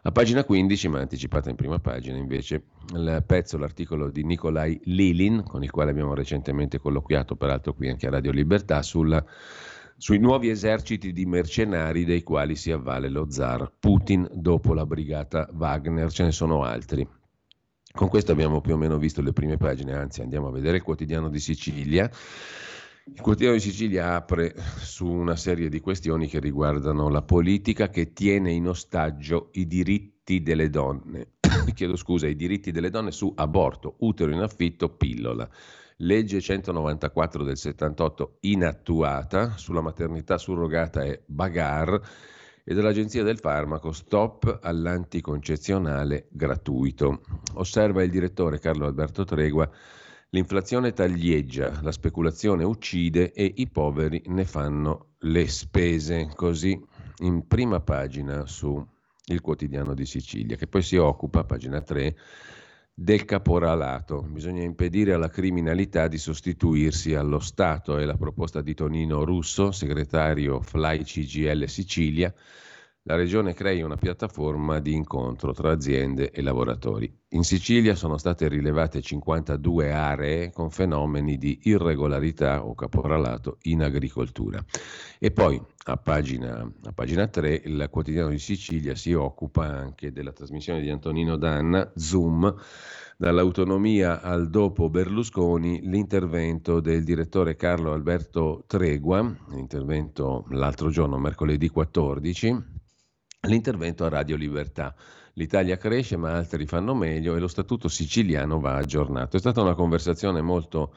A 0.01 0.11
pagina 0.11 0.43
15, 0.43 0.89
ma 0.89 0.99
anticipata 0.99 1.49
in 1.49 1.55
prima 1.55 1.79
pagina, 1.79 2.17
invece, 2.17 2.63
il 2.93 3.23
pezzo, 3.25 3.57
l'articolo 3.57 4.09
di 4.09 4.25
Nikolai 4.25 4.77
Lilin, 4.83 5.43
con 5.47 5.63
il 5.63 5.71
quale 5.71 5.91
abbiamo 5.91 6.13
recentemente 6.13 6.77
colloquiato, 6.77 7.37
peraltro 7.37 7.73
qui 7.73 7.87
anche 7.87 8.07
a 8.07 8.09
Radio 8.09 8.33
Libertà, 8.33 8.81
sulla 8.81 9.23
sui 9.97 10.17
nuovi 10.17 10.49
eserciti 10.49 11.13
di 11.13 11.25
mercenari 11.25 12.03
dei 12.03 12.21
quali 12.21 12.55
si 12.55 12.71
avvale 12.71 13.07
lo 13.09 13.29
zar 13.29 13.71
Putin 13.79 14.27
dopo 14.33 14.73
la 14.73 14.85
brigata 14.85 15.49
Wagner, 15.53 16.11
ce 16.11 16.23
ne 16.23 16.31
sono 16.31 16.63
altri. 16.63 17.07
Con 17.91 18.09
questo 18.09 18.33
abbiamo 18.33 18.59
più 18.59 18.73
o 18.73 18.77
meno 18.77 18.97
visto 18.97 19.21
le 19.21 19.31
prime 19.31 19.55
pagine, 19.55 19.93
anzi 19.93 20.21
andiamo 20.21 20.47
a 20.47 20.51
vedere 20.51 20.77
il 20.77 20.83
quotidiano 20.83 21.29
di 21.29 21.39
Sicilia. 21.39 22.11
Il 23.05 23.21
quotidiano 23.21 23.55
di 23.55 23.61
Sicilia 23.61 24.15
apre 24.15 24.53
su 24.79 25.07
una 25.07 25.37
serie 25.37 25.69
di 25.69 25.79
questioni 25.79 26.27
che 26.27 26.39
riguardano 26.39 27.07
la 27.07 27.21
politica 27.21 27.87
che 27.89 28.11
tiene 28.11 28.51
in 28.51 28.67
ostaggio 28.67 29.49
i 29.53 29.65
diritti 29.65 30.41
delle 30.41 30.69
donne. 30.69 31.35
Chiedo 31.73 31.95
scusa, 31.95 32.27
i 32.27 32.35
diritti 32.35 32.71
delle 32.71 32.89
donne 32.89 33.11
su 33.11 33.31
aborto, 33.33 33.95
utero 33.99 34.31
in 34.31 34.41
affitto, 34.41 34.89
pillola 34.89 35.49
legge 35.97 36.41
194 36.41 37.43
del 37.43 37.57
78 37.57 38.37
inattuata 38.41 39.55
sulla 39.57 39.81
maternità 39.81 40.37
surrogata 40.37 41.03
e 41.03 41.23
bagar 41.25 42.01
e 42.63 42.73
dell'Agenzia 42.73 43.23
del 43.23 43.39
Farmaco 43.39 43.91
Stop 43.91 44.59
all'anticoncezionale 44.61 46.27
gratuito. 46.31 47.21
Osserva 47.53 48.03
il 48.03 48.09
direttore 48.09 48.59
Carlo 48.59 48.87
Alberto 48.87 49.23
Tregua, 49.23 49.69
l'inflazione 50.29 50.91
taglieggia, 50.91 51.79
la 51.81 51.91
speculazione 51.91 52.63
uccide 52.63 53.31
e 53.31 53.53
i 53.57 53.69
poveri 53.69 54.23
ne 54.25 54.45
fanno 54.45 55.11
le 55.19 55.47
spese. 55.47 56.29
Così 56.33 56.77
in 57.19 57.45
prima 57.47 57.79
pagina 57.81 58.45
su 58.47 58.83
il 59.27 59.41
quotidiano 59.41 59.93
di 59.93 60.05
Sicilia, 60.05 60.55
che 60.55 60.67
poi 60.67 60.81
si 60.81 60.97
occupa, 60.97 61.43
pagina 61.45 61.81
3, 61.81 62.15
del 62.97 63.25
caporalato. 63.25 64.21
Bisogna 64.21 64.63
impedire 64.63 65.11
alla 65.11 65.27
criminalità 65.27 66.07
di 66.07 66.17
sostituirsi 66.17 67.13
allo 67.13 67.39
Stato. 67.39 67.97
È 67.97 68.05
la 68.05 68.15
proposta 68.15 68.61
di 68.61 68.73
Tonino 68.73 69.25
Russo, 69.25 69.71
segretario 69.71 70.61
Fly 70.61 71.03
CGL 71.03 71.67
Sicilia. 71.67 72.33
La 73.07 73.13
regione 73.15 73.53
crei 73.53 73.83
una 73.83 73.97
piattaforma 73.97 74.79
di 74.79 74.95
incontro 74.95 75.53
tra 75.53 75.69
aziende 75.69 76.31
e 76.31 76.41
lavoratori. 76.41 77.15
In 77.29 77.43
Sicilia 77.43 77.93
sono 77.93 78.17
state 78.17 78.47
rilevate 78.47 78.99
52 78.99 79.91
aree 79.91 80.51
con 80.51 80.71
fenomeni 80.71 81.37
di 81.37 81.59
irregolarità 81.65 82.65
o 82.65 82.73
caporalato 82.73 83.59
in 83.65 83.83
agricoltura. 83.83 84.59
E 85.19 85.29
poi 85.29 85.61
a 85.83 85.97
pagina, 85.97 86.67
a 86.83 86.91
pagina 86.93 87.27
3 87.27 87.61
il 87.65 87.87
quotidiano 87.91 88.29
di 88.29 88.39
Sicilia 88.39 88.95
si 88.95 89.13
occupa 89.13 89.67
anche 89.67 90.11
della 90.11 90.31
trasmissione 90.31 90.81
di 90.81 90.89
Antonino 90.89 91.35
Danna, 91.37 91.91
Zoom, 91.93 92.55
dall'autonomia 93.17 94.19
al 94.21 94.49
dopo 94.49 94.89
Berlusconi, 94.89 95.81
l'intervento 95.83 96.79
del 96.79 97.03
direttore 97.03 97.55
Carlo 97.55 97.93
Alberto 97.93 98.63
Tregua, 98.65 99.21
l'intervento 99.51 100.47
l'altro 100.49 100.89
giorno, 100.89 101.19
mercoledì 101.19 101.69
14, 101.69 102.73
l'intervento 103.45 104.05
a 104.05 104.09
Radio 104.09 104.35
Libertà. 104.35 104.93
L'Italia 105.33 105.77
cresce 105.77 106.17
ma 106.17 106.33
altri 106.33 106.65
fanno 106.65 106.95
meglio 106.95 107.35
e 107.35 107.39
lo 107.39 107.47
statuto 107.47 107.87
siciliano 107.87 108.59
va 108.59 108.75
aggiornato. 108.75 109.35
È 109.35 109.39
stata 109.39 109.61
una 109.61 109.73
conversazione 109.73 110.41
molto 110.41 110.93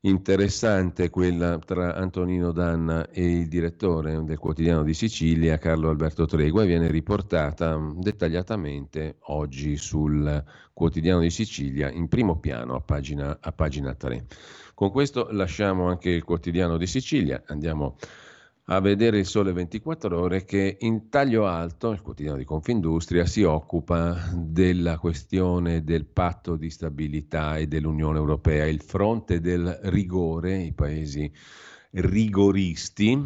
interessante 0.00 1.10
quella 1.10 1.58
tra 1.58 1.94
Antonino 1.96 2.52
Danna 2.52 3.08
e 3.10 3.38
il 3.40 3.48
direttore 3.48 4.22
del 4.22 4.38
quotidiano 4.38 4.84
di 4.84 4.94
Sicilia, 4.94 5.58
Carlo 5.58 5.88
Alberto 5.88 6.24
Tregua, 6.24 6.62
e 6.62 6.66
viene 6.66 6.90
riportata 6.90 7.76
mm, 7.76 8.00
dettagliatamente 8.00 9.16
oggi 9.22 9.76
sul 9.76 10.44
quotidiano 10.72 11.20
di 11.20 11.30
Sicilia 11.30 11.90
in 11.90 12.06
primo 12.06 12.38
piano 12.38 12.76
a 12.76 12.80
pagina, 12.80 13.38
a 13.40 13.52
pagina 13.52 13.94
3. 13.94 14.26
Con 14.74 14.92
questo 14.92 15.28
lasciamo 15.32 15.88
anche 15.88 16.10
il 16.10 16.22
quotidiano 16.22 16.76
di 16.76 16.86
Sicilia, 16.86 17.42
andiamo 17.46 17.96
a 17.96 18.06
a 18.70 18.80
vedere 18.80 19.18
il 19.18 19.26
Sole 19.26 19.52
24 19.52 20.20
Ore 20.20 20.44
che 20.44 20.76
in 20.80 21.08
taglio 21.08 21.46
alto, 21.46 21.90
il 21.90 22.02
quotidiano 22.02 22.36
di 22.36 22.44
Confindustria, 22.44 23.24
si 23.24 23.42
occupa 23.42 24.30
della 24.34 24.98
questione 24.98 25.82
del 25.84 26.04
patto 26.04 26.56
di 26.56 26.68
stabilità 26.68 27.56
e 27.56 27.66
dell'Unione 27.66 28.18
Europea, 28.18 28.66
il 28.66 28.82
fronte 28.82 29.40
del 29.40 29.78
rigore, 29.84 30.58
i 30.58 30.74
paesi 30.74 31.32
rigoristi 31.92 33.18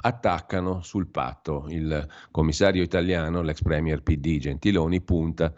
attaccano 0.00 0.82
sul 0.82 1.06
patto. 1.06 1.66
Il 1.68 2.08
commissario 2.32 2.82
italiano, 2.82 3.42
l'ex 3.42 3.62
premier 3.62 4.02
PD 4.02 4.38
Gentiloni, 4.38 5.00
punta 5.02 5.54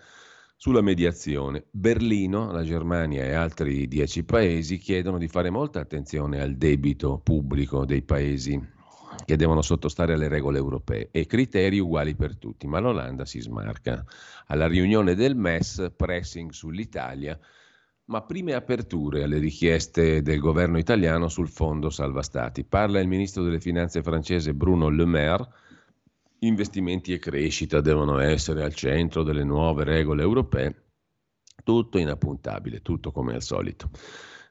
sulla 0.57 0.83
mediazione. 0.83 1.65
Berlino, 1.71 2.53
la 2.53 2.65
Germania 2.65 3.25
e 3.25 3.33
altri 3.33 3.89
dieci 3.89 4.25
paesi 4.25 4.77
chiedono 4.77 5.17
di 5.17 5.27
fare 5.27 5.49
molta 5.49 5.81
attenzione 5.81 6.43
al 6.43 6.57
debito 6.57 7.19
pubblico 7.25 7.87
dei 7.87 8.03
paesi 8.03 8.79
che 9.25 9.37
devono 9.37 9.63
sottostare 9.63 10.15
alle 10.15 10.29
regole 10.29 10.59
europee 10.59 11.09
e 11.11 11.27
criteri 11.27 11.79
uguali 11.79 12.15
per 12.15 12.37
tutti, 12.37 12.67
ma 12.67 12.79
l'Olanda 12.79 13.25
si 13.25 13.41
smarca. 13.41 14.05
Alla 14.47 14.67
riunione 14.67 15.15
del 15.15 15.37
MES, 15.37 15.93
pressing 15.97 16.51
sull'Italia, 16.51 17.39
ma 18.07 18.23
prime 18.23 18.55
aperture 18.55 19.23
alle 19.23 19.39
richieste 19.39 20.23
del 20.23 20.41
governo 20.41 20.79
italiano 20.79 21.29
sul 21.29 21.49
fondo 21.49 21.91
salva 21.91 22.23
stati. 22.23 22.65
Parla 22.65 23.01
il 23.01 23.09
ministro 23.09 23.43
delle 23.43 23.61
finanze 23.61 24.03
francese 24.03 24.53
Bruno 24.53 24.89
Le 24.89 25.05
Maire. 25.05 25.49
Investimenti 26.41 27.13
e 27.13 27.19
crescita 27.19 27.81
devono 27.81 28.19
essere 28.19 28.65
al 28.65 28.75
centro 28.75 29.23
delle 29.23 29.45
nuove 29.45 29.85
regole 29.85 30.23
europee. 30.23 30.85
Tutto 31.63 31.99
inappuntabile, 31.99 32.81
tutto 32.81 33.13
come 33.13 33.35
al 33.35 33.43
solito 33.43 33.91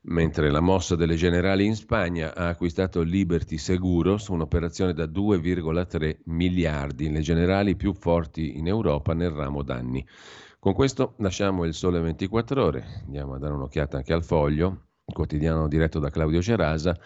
mentre 0.04 0.50
la 0.50 0.60
mossa 0.60 0.96
delle 0.96 1.16
generali 1.16 1.66
in 1.66 1.76
Spagna 1.76 2.34
ha 2.34 2.48
acquistato 2.48 3.02
Liberty 3.02 3.58
Seguros, 3.58 4.28
un'operazione 4.28 4.94
da 4.94 5.06
2,3 5.06 6.20
miliardi, 6.26 7.12
le 7.12 7.22
generali 7.22 7.76
più 7.76 7.94
forti 7.94 8.58
in 8.58 8.68
Europa 8.68 9.14
nel 9.14 9.32
ramo 9.32 9.64
danni. 9.64 10.06
Con 10.58 10.74
questo 10.74 11.16
lasciamo 11.20 11.66
il 11.66 11.74
sole 11.74 12.00
24 12.00 12.64
ore, 12.64 13.02
andiamo 13.06 13.34
a 13.34 13.40
dare 13.40 13.54
un'occhiata 13.54 13.98
anche 13.98 14.14
al 14.14 14.24
foglio, 14.24 14.88
quotidiano 15.06 15.68
diretto 15.68 16.00
da 16.00 16.10
Claudio 16.10 16.42
Cerasa 16.42 16.98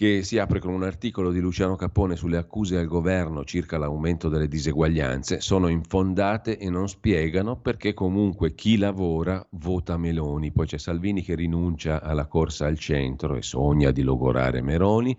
che 0.00 0.22
si 0.22 0.38
apre 0.38 0.60
con 0.60 0.72
un 0.72 0.82
articolo 0.82 1.30
di 1.30 1.40
Luciano 1.40 1.76
Capone 1.76 2.16
sulle 2.16 2.38
accuse 2.38 2.78
al 2.78 2.86
governo 2.86 3.44
circa 3.44 3.76
l'aumento 3.76 4.30
delle 4.30 4.48
diseguaglianze, 4.48 5.42
sono 5.42 5.68
infondate 5.68 6.56
e 6.56 6.70
non 6.70 6.88
spiegano 6.88 7.60
perché 7.60 7.92
comunque 7.92 8.54
chi 8.54 8.78
lavora 8.78 9.46
vota 9.50 9.98
Meloni. 9.98 10.52
Poi 10.52 10.64
c'è 10.64 10.78
Salvini 10.78 11.20
che 11.20 11.34
rinuncia 11.34 12.00
alla 12.00 12.28
corsa 12.28 12.64
al 12.64 12.78
centro 12.78 13.36
e 13.36 13.42
sogna 13.42 13.90
di 13.90 14.00
logorare 14.00 14.62
Meroni. 14.62 15.14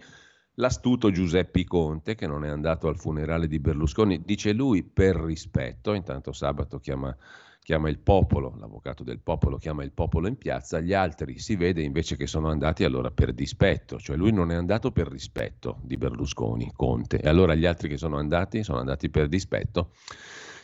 L'astuto 0.55 1.11
Giuseppe 1.11 1.63
Conte, 1.63 2.15
che 2.15 2.25
non 2.25 2.43
è 2.43 2.49
andato 2.49 2.87
al 2.87 2.97
funerale 2.97 3.47
di 3.47 3.59
Berlusconi, 3.59 4.23
dice 4.25 4.51
lui 4.51 4.81
per 4.81 5.15
rispetto, 5.15 5.93
intanto 5.93 6.31
sabato 6.31 6.79
chiama 6.79 7.15
chiama 7.63 7.89
il 7.89 7.99
popolo, 7.99 8.55
l'avvocato 8.57 9.03
del 9.03 9.19
popolo 9.19 9.57
chiama 9.57 9.83
il 9.83 9.91
popolo 9.91 10.27
in 10.27 10.37
piazza, 10.37 10.79
gli 10.79 10.93
altri 10.93 11.37
si 11.37 11.55
vede 11.55 11.83
invece 11.83 12.17
che 12.17 12.25
sono 12.25 12.49
andati 12.49 12.83
allora 12.83 13.11
per 13.11 13.33
dispetto, 13.33 13.99
cioè 13.99 14.15
lui 14.15 14.31
non 14.31 14.51
è 14.51 14.55
andato 14.55 14.91
per 14.91 15.07
rispetto 15.07 15.79
di 15.83 15.95
Berlusconi, 15.95 16.71
Conte, 16.75 17.19
e 17.21 17.29
allora 17.29 17.53
gli 17.53 17.65
altri 17.65 17.87
che 17.87 17.97
sono 17.97 18.17
andati 18.17 18.63
sono 18.63 18.79
andati 18.79 19.09
per 19.09 19.27
dispetto. 19.27 19.91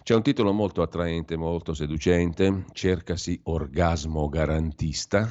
C'è 0.02 0.16
un 0.16 0.24
titolo 0.24 0.54
molto 0.54 0.82
attraente, 0.82 1.36
molto 1.36 1.74
seducente, 1.74 2.66
cercasi 2.72 3.40
orgasmo 3.44 4.28
garantista, 4.28 5.30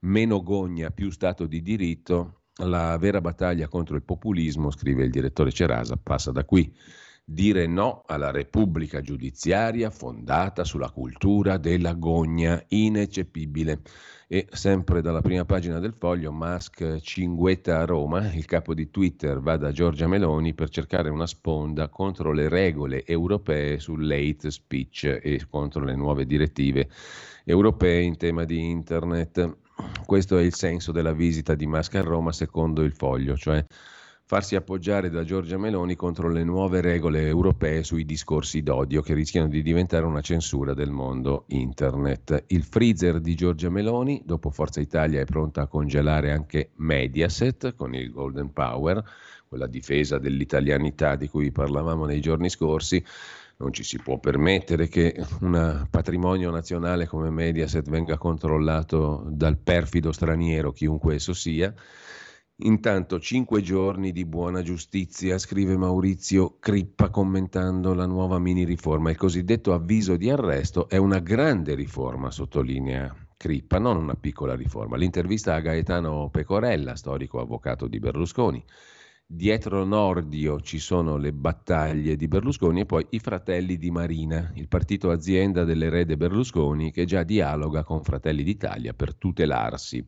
meno 0.00 0.42
gogna, 0.42 0.90
più 0.90 1.10
Stato 1.10 1.46
di 1.46 1.62
diritto, 1.62 2.42
la 2.56 2.96
vera 2.98 3.20
battaglia 3.20 3.68
contro 3.68 3.96
il 3.96 4.02
populismo, 4.02 4.70
scrive 4.70 5.04
il 5.04 5.10
direttore 5.10 5.50
Cerasa, 5.50 5.96
passa 5.96 6.30
da 6.30 6.44
qui 6.44 6.72
dire 7.24 7.66
no 7.66 8.02
alla 8.06 8.30
Repubblica 8.30 9.00
giudiziaria 9.00 9.90
fondata 9.90 10.64
sulla 10.64 10.90
cultura 10.90 11.56
della 11.56 11.94
gogna 11.94 12.62
ineccepibile. 12.68 13.80
E 14.26 14.48
sempre 14.50 15.02
dalla 15.02 15.20
prima 15.20 15.44
pagina 15.44 15.78
del 15.78 15.92
foglio, 15.92 16.32
Musk 16.32 17.00
cinguetta 17.00 17.80
a 17.80 17.84
Roma, 17.84 18.32
il 18.32 18.46
capo 18.46 18.72
di 18.72 18.90
Twitter 18.90 19.40
va 19.40 19.58
da 19.58 19.72
Giorgia 19.72 20.08
Meloni 20.08 20.54
per 20.54 20.70
cercare 20.70 21.10
una 21.10 21.26
sponda 21.26 21.88
contro 21.88 22.32
le 22.32 22.48
regole 22.48 23.04
europee 23.04 23.78
sull'hate 23.78 24.50
speech 24.50 25.20
e 25.22 25.46
contro 25.50 25.84
le 25.84 25.94
nuove 25.94 26.24
direttive 26.24 26.88
europee 27.44 28.00
in 28.02 28.16
tema 28.16 28.44
di 28.44 28.70
internet. 28.70 29.58
Questo 30.06 30.38
è 30.38 30.42
il 30.42 30.54
senso 30.54 30.92
della 30.92 31.12
visita 31.12 31.54
di 31.54 31.66
Musk 31.66 31.96
a 31.96 32.00
Roma 32.00 32.32
secondo 32.32 32.82
il 32.82 32.92
foglio, 32.92 33.36
cioè 33.36 33.62
farsi 34.32 34.56
appoggiare 34.56 35.10
da 35.10 35.24
Giorgia 35.24 35.58
Meloni 35.58 35.94
contro 35.94 36.30
le 36.30 36.42
nuove 36.42 36.80
regole 36.80 37.26
europee 37.26 37.84
sui 37.84 38.06
discorsi 38.06 38.62
d'odio 38.62 39.02
che 39.02 39.12
rischiano 39.12 39.46
di 39.46 39.60
diventare 39.60 40.06
una 40.06 40.22
censura 40.22 40.72
del 40.72 40.90
mondo 40.90 41.44
internet. 41.48 42.44
Il 42.46 42.62
freezer 42.62 43.20
di 43.20 43.34
Giorgia 43.34 43.68
Meloni, 43.68 44.22
dopo 44.24 44.48
Forza 44.48 44.80
Italia, 44.80 45.20
è 45.20 45.26
pronta 45.26 45.60
a 45.60 45.66
congelare 45.66 46.32
anche 46.32 46.70
Mediaset 46.76 47.74
con 47.74 47.94
il 47.94 48.10
Golden 48.10 48.54
Power, 48.54 49.04
quella 49.46 49.66
difesa 49.66 50.16
dell'italianità 50.16 51.14
di 51.14 51.28
cui 51.28 51.52
parlavamo 51.52 52.06
nei 52.06 52.22
giorni 52.22 52.48
scorsi. 52.48 53.04
Non 53.58 53.70
ci 53.74 53.82
si 53.84 53.98
può 53.98 54.18
permettere 54.18 54.88
che 54.88 55.14
un 55.40 55.86
patrimonio 55.90 56.50
nazionale 56.50 57.06
come 57.06 57.28
Mediaset 57.28 57.86
venga 57.86 58.16
controllato 58.16 59.26
dal 59.28 59.58
perfido 59.58 60.10
straniero, 60.10 60.72
chiunque 60.72 61.16
esso 61.16 61.34
sia. 61.34 61.74
Intanto 62.56 63.18
cinque 63.18 63.60
giorni 63.62 64.12
di 64.12 64.24
buona 64.24 64.62
giustizia, 64.62 65.38
scrive 65.38 65.76
Maurizio 65.76 66.58
Crippa 66.60 67.08
commentando 67.08 67.94
la 67.94 68.06
nuova 68.06 68.38
mini 68.38 68.64
riforma. 68.64 69.10
Il 69.10 69.16
cosiddetto 69.16 69.72
avviso 69.72 70.16
di 70.16 70.30
arresto 70.30 70.88
è 70.88 70.96
una 70.98 71.18
grande 71.18 71.74
riforma, 71.74 72.30
sottolinea 72.30 73.14
Crippa, 73.36 73.78
non 73.78 73.96
una 73.96 74.14
piccola 74.14 74.54
riforma. 74.54 74.96
L'intervista 74.96 75.54
a 75.54 75.60
Gaetano 75.60 76.28
Pecorella, 76.30 76.94
storico 76.94 77.40
avvocato 77.40 77.88
di 77.88 77.98
Berlusconi. 77.98 78.62
Dietro 79.26 79.84
Nordio 79.84 80.60
ci 80.60 80.78
sono 80.78 81.16
le 81.16 81.32
battaglie 81.32 82.16
di 82.16 82.28
Berlusconi 82.28 82.82
e 82.82 82.86
poi 82.86 83.06
i 83.10 83.18
fratelli 83.18 83.78
di 83.78 83.90
Marina, 83.90 84.52
il 84.54 84.68
partito 84.68 85.10
azienda 85.10 85.64
dell'erede 85.64 86.18
Berlusconi 86.18 86.92
che 86.92 87.06
già 87.06 87.22
dialoga 87.22 87.82
con 87.82 88.04
Fratelli 88.04 88.44
d'Italia 88.44 88.92
per 88.92 89.14
tutelarsi. 89.14 90.04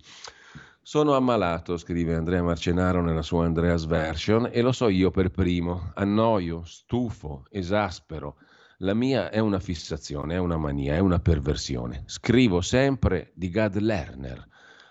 Sono 0.86 1.14
ammalato, 1.14 1.78
scrive 1.78 2.14
Andrea 2.14 2.42
Marcenaro 2.42 3.00
nella 3.00 3.22
sua 3.22 3.46
Andreas 3.46 3.86
Version, 3.86 4.50
e 4.52 4.60
lo 4.60 4.70
so 4.70 4.88
io 4.88 5.10
per 5.10 5.30
primo. 5.30 5.92
Annoio, 5.94 6.62
stufo, 6.66 7.46
esaspero. 7.48 8.36
La 8.80 8.92
mia 8.92 9.30
è 9.30 9.38
una 9.38 9.60
fissazione, 9.60 10.34
è 10.34 10.38
una 10.38 10.58
mania, 10.58 10.94
è 10.94 10.98
una 10.98 11.20
perversione. 11.20 12.02
Scrivo 12.04 12.60
sempre 12.60 13.32
di 13.34 13.48
Gad 13.48 13.78
Lerner. 13.78 14.46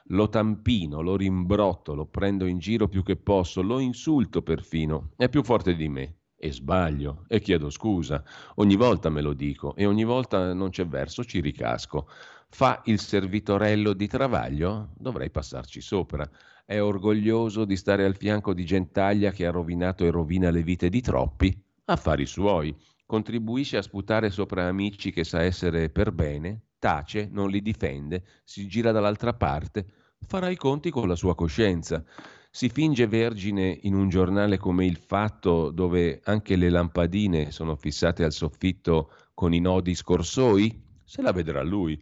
Lo 0.05 0.29
tampino, 0.29 1.01
lo 1.01 1.15
rimbrotto, 1.15 1.93
lo 1.93 2.07
prendo 2.07 2.47
in 2.47 2.57
giro 2.57 2.87
più 2.87 3.03
che 3.03 3.15
posso, 3.15 3.61
lo 3.61 3.77
insulto 3.77 4.41
perfino. 4.41 5.11
È 5.15 5.29
più 5.29 5.43
forte 5.43 5.75
di 5.75 5.89
me. 5.89 6.15
E 6.35 6.51
sbaglio, 6.51 7.23
e 7.27 7.39
chiedo 7.39 7.69
scusa. 7.69 8.21
Ogni 8.55 8.75
volta 8.75 9.09
me 9.09 9.21
lo 9.21 9.33
dico, 9.33 9.75
e 9.75 9.85
ogni 9.85 10.03
volta 10.03 10.53
non 10.53 10.71
c'è 10.71 10.87
verso, 10.87 11.23
ci 11.23 11.39
ricasco. 11.39 12.07
Fa 12.53 12.83
il 12.85 12.99
servitorello 12.99 13.93
di 13.93 14.05
Travaglio? 14.05 14.89
Dovrei 14.95 15.31
passarci 15.31 15.81
sopra. 15.81 16.29
È 16.63 16.79
orgoglioso 16.79 17.65
di 17.65 17.75
stare 17.75 18.05
al 18.05 18.15
fianco 18.15 18.53
di 18.53 18.63
Gentaglia 18.63 19.31
che 19.31 19.47
ha 19.47 19.51
rovinato 19.51 20.05
e 20.05 20.11
rovina 20.11 20.51
le 20.51 20.61
vite 20.61 20.87
di 20.89 21.01
troppi? 21.01 21.59
Affari 21.85 22.27
suoi. 22.27 22.75
Contribuisce 23.07 23.77
a 23.77 23.81
sputare 23.81 24.29
sopra 24.29 24.67
amici 24.67 25.11
che 25.11 25.23
sa 25.23 25.41
essere 25.41 25.89
per 25.89 26.11
bene? 26.11 26.65
Tace, 26.77 27.27
non 27.31 27.49
li 27.49 27.59
difende, 27.59 28.23
si 28.43 28.67
gira 28.67 28.91
dall'altra 28.91 29.33
parte? 29.33 29.87
Farà 30.19 30.49
i 30.49 30.55
conti 30.55 30.91
con 30.91 31.07
la 31.07 31.15
sua 31.15 31.33
coscienza 31.33 32.05
si 32.55 32.69
finge 32.69 33.07
vergine 33.07 33.79
in 33.81 33.95
un 33.95 34.09
giornale 34.09 34.57
come 34.57 34.85
Il 34.85 34.97
Fatto, 34.97 35.71
dove 35.71 36.21
anche 36.25 36.55
le 36.55 36.69
lampadine 36.69 37.49
sono 37.49 37.75
fissate 37.75 38.23
al 38.23 38.31
soffitto 38.31 39.09
con 39.33 39.55
i 39.55 39.59
nodi 39.59 39.95
scorsoi? 39.95 40.83
Se 41.03 41.23
la 41.23 41.31
vedrà 41.31 41.63
lui. 41.63 41.99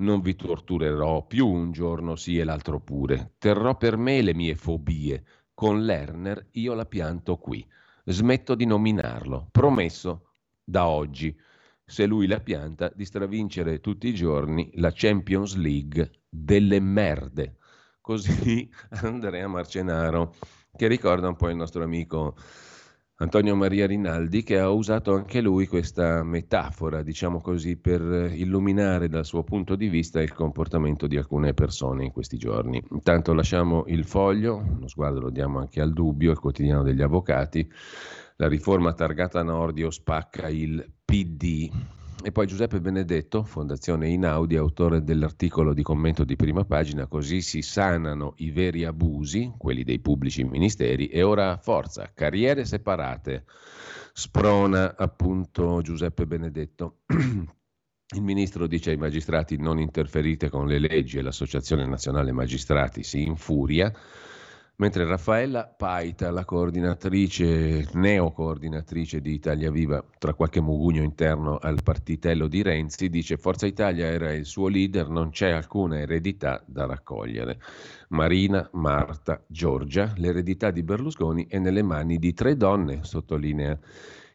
Non 0.00 0.20
vi 0.20 0.34
torturerò 0.34 1.26
più 1.26 1.46
un 1.46 1.72
giorno 1.72 2.16
sì 2.16 2.38
e 2.38 2.44
l'altro 2.44 2.80
pure. 2.80 3.34
Terrò 3.38 3.76
per 3.76 3.96
me 3.96 4.22
le 4.22 4.34
mie 4.34 4.54
fobie. 4.54 5.24
Con 5.54 5.84
Lerner 5.84 6.48
io 6.52 6.74
la 6.74 6.86
pianto 6.86 7.36
qui. 7.36 7.66
Smetto 8.04 8.54
di 8.54 8.64
nominarlo. 8.64 9.48
Promesso 9.50 10.32
da 10.64 10.86
oggi. 10.86 11.38
Se 11.84 12.06
lui 12.06 12.26
la 12.26 12.40
pianta, 12.40 12.90
di 12.94 13.04
stravincere 13.04 13.80
tutti 13.80 14.08
i 14.08 14.14
giorni 14.14 14.70
la 14.74 14.92
Champions 14.94 15.56
League 15.56 16.10
delle 16.28 16.80
merde 16.80 17.56
così 18.10 18.68
Andrea 19.02 19.46
Marcenaro, 19.46 20.34
che 20.76 20.88
ricorda 20.88 21.28
un 21.28 21.36
po' 21.36 21.48
il 21.48 21.56
nostro 21.56 21.84
amico 21.84 22.36
Antonio 23.22 23.54
Maria 23.54 23.86
Rinaldi, 23.86 24.42
che 24.42 24.58
ha 24.58 24.70
usato 24.70 25.14
anche 25.14 25.42
lui 25.42 25.66
questa 25.66 26.22
metafora, 26.22 27.02
diciamo 27.02 27.42
così, 27.42 27.76
per 27.76 28.00
illuminare 28.32 29.10
dal 29.10 29.26
suo 29.26 29.42
punto 29.42 29.76
di 29.76 29.88
vista 29.88 30.22
il 30.22 30.32
comportamento 30.32 31.06
di 31.06 31.18
alcune 31.18 31.52
persone 31.52 32.06
in 32.06 32.12
questi 32.12 32.38
giorni. 32.38 32.82
Intanto 32.92 33.34
lasciamo 33.34 33.84
il 33.88 34.06
foglio, 34.06 34.56
uno 34.56 34.88
sguardo 34.88 35.20
lo 35.20 35.28
diamo 35.28 35.58
anche 35.58 35.82
al 35.82 35.92
dubbio, 35.92 36.30
il 36.30 36.38
quotidiano 36.38 36.82
degli 36.82 37.02
avvocati. 37.02 37.70
La 38.36 38.48
riforma 38.48 38.94
targata 38.94 39.42
Nordio 39.42 39.90
spacca 39.90 40.48
il 40.48 40.90
PD. 41.04 41.70
E 42.22 42.32
poi 42.32 42.46
Giuseppe 42.46 42.82
Benedetto, 42.82 43.44
Fondazione 43.44 44.10
Inaudi, 44.10 44.54
autore 44.56 45.02
dell'articolo 45.02 45.72
di 45.72 45.82
commento 45.82 46.22
di 46.22 46.36
prima 46.36 46.66
pagina, 46.66 47.06
così 47.06 47.40
si 47.40 47.62
sanano 47.62 48.34
i 48.36 48.50
veri 48.50 48.84
abusi, 48.84 49.54
quelli 49.56 49.84
dei 49.84 50.00
pubblici 50.00 50.44
ministeri, 50.44 51.06
e 51.06 51.22
ora 51.22 51.56
forza, 51.56 52.10
carriere 52.12 52.66
separate. 52.66 53.46
Sprona 54.12 54.96
appunto 54.96 55.80
Giuseppe 55.80 56.26
Benedetto. 56.26 56.98
Il 58.12 58.22
ministro 58.22 58.66
dice 58.66 58.90
ai 58.90 58.96
magistrati 58.98 59.56
non 59.56 59.78
interferite 59.78 60.50
con 60.50 60.66
le 60.66 60.78
leggi 60.78 61.16
e 61.16 61.22
l'Associazione 61.22 61.86
Nazionale 61.86 62.32
Magistrati 62.32 63.02
si 63.02 63.22
infuria 63.22 63.90
mentre 64.80 65.04
Raffaella 65.04 65.66
Paita, 65.66 66.30
la 66.30 66.46
coordinatrice, 66.46 67.86
neocoordinatrice 67.92 69.20
di 69.20 69.34
Italia 69.34 69.70
Viva, 69.70 70.02
tra 70.18 70.32
qualche 70.32 70.62
mugugno 70.62 71.02
interno 71.02 71.58
al 71.58 71.82
partitello 71.82 72.48
di 72.48 72.62
Renzi, 72.62 73.10
dice 73.10 73.36
Forza 73.36 73.66
Italia 73.66 74.06
era 74.06 74.32
il 74.32 74.46
suo 74.46 74.68
leader, 74.68 75.08
non 75.08 75.28
c'è 75.30 75.50
alcuna 75.50 76.00
eredità 76.00 76.64
da 76.66 76.86
raccogliere. 76.86 77.60
Marina, 78.08 78.66
Marta, 78.72 79.44
Giorgia, 79.46 80.14
l'eredità 80.16 80.70
di 80.70 80.82
Berlusconi 80.82 81.46
è 81.46 81.58
nelle 81.58 81.82
mani 81.82 82.18
di 82.18 82.32
tre 82.32 82.56
donne, 82.56 83.00
sottolinea 83.04 83.78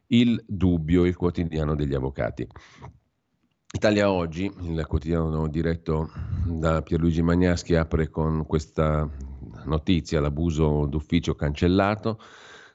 il 0.07 0.43
dubbio, 0.47 1.05
il 1.05 1.15
quotidiano 1.15 1.73
degli 1.73 1.95
avvocati. 1.95 2.47
Italia 3.73 4.11
Oggi, 4.11 4.45
il 4.61 4.85
quotidiano 4.87 5.47
diretto 5.49 6.09
da 6.45 6.83
Pierluigi 6.83 7.23
Magnaschi, 7.23 7.75
apre 7.75 8.09
con 8.09 8.45
questa 8.45 9.09
notizia, 9.65 10.19
l'abuso 10.19 10.85
d'ufficio 10.85 11.35
cancellato, 11.35 12.19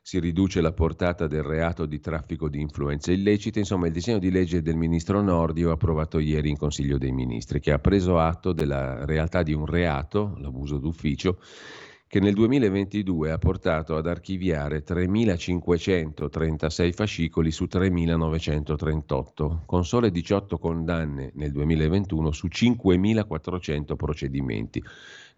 si 0.03 0.19
riduce 0.19 0.61
la 0.61 0.73
portata 0.73 1.27
del 1.27 1.43
reato 1.43 1.87
di 1.87 2.01
traffico 2.01 2.49
di 2.49 2.61
influenze 2.61 3.13
illecite, 3.13 3.59
insomma 3.59 3.87
il 3.87 3.93
disegno 3.93 4.19
di 4.19 4.31
legge 4.31 4.63
del 4.63 4.77
ministro 4.77 5.21
Nordio 5.21 5.71
approvato 5.71 6.19
ieri 6.19 6.51
in 6.51 6.57
Consiglio 6.57 6.99
dei 6.99 7.13
Ministri, 7.13 7.61
che 7.61 7.73
ha 7.73 7.79
preso 7.79 8.19
atto 8.19 8.53
della 8.53 9.05
realtà 9.05 9.43
di 9.43 9.53
un 9.53 9.67
reato, 9.67 10.35
l'abuso 10.39 10.79
d'ufficio, 10.79 11.39
che 12.11 12.19
nel 12.19 12.35
2022 12.35 13.31
ha 13.31 13.39
portato 13.39 13.95
ad 13.95 14.09
archiviare 14.09 14.83
3.536 14.83 16.93
fascicoli 16.93 17.53
su 17.53 17.69
3.938, 17.71 19.61
con 19.65 19.85
sole 19.85 20.11
18 20.11 20.59
condanne 20.59 21.31
nel 21.35 21.53
2021 21.53 22.33
su 22.33 22.49
5.400 22.49 23.95
procedimenti. 23.95 24.83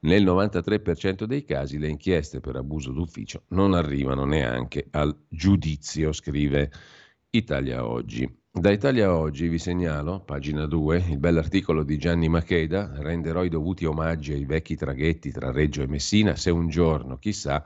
Nel 0.04 0.24
93% 0.24 1.24
dei 1.24 1.44
casi 1.44 1.78
le 1.78 1.88
inchieste 1.88 2.40
per 2.40 2.56
abuso 2.56 2.90
d'ufficio 2.90 3.44
non 3.50 3.72
arrivano 3.72 4.24
neanche 4.24 4.88
al 4.90 5.16
giudizio, 5.28 6.12
scrive 6.12 6.72
Italia 7.30 7.86
Oggi. 7.86 8.28
Da 8.50 8.72
Italia 8.72 9.16
Oggi 9.16 9.46
vi 9.46 9.58
segnalo, 9.58 10.20
pagina 10.20 10.66
2, 10.66 11.04
il 11.10 11.18
bell'articolo 11.18 11.84
di 11.84 11.98
Gianni 11.98 12.28
Macheda, 12.28 12.92
renderò 12.96 13.44
i 13.44 13.48
dovuti 13.48 13.84
omaggi 13.84 14.32
ai 14.32 14.44
vecchi 14.44 14.74
traghetti 14.74 15.30
tra 15.30 15.52
Reggio 15.52 15.82
e 15.82 15.86
Messina 15.86 16.34
se 16.34 16.50
un 16.50 16.68
giorno, 16.68 17.16
chissà, 17.18 17.64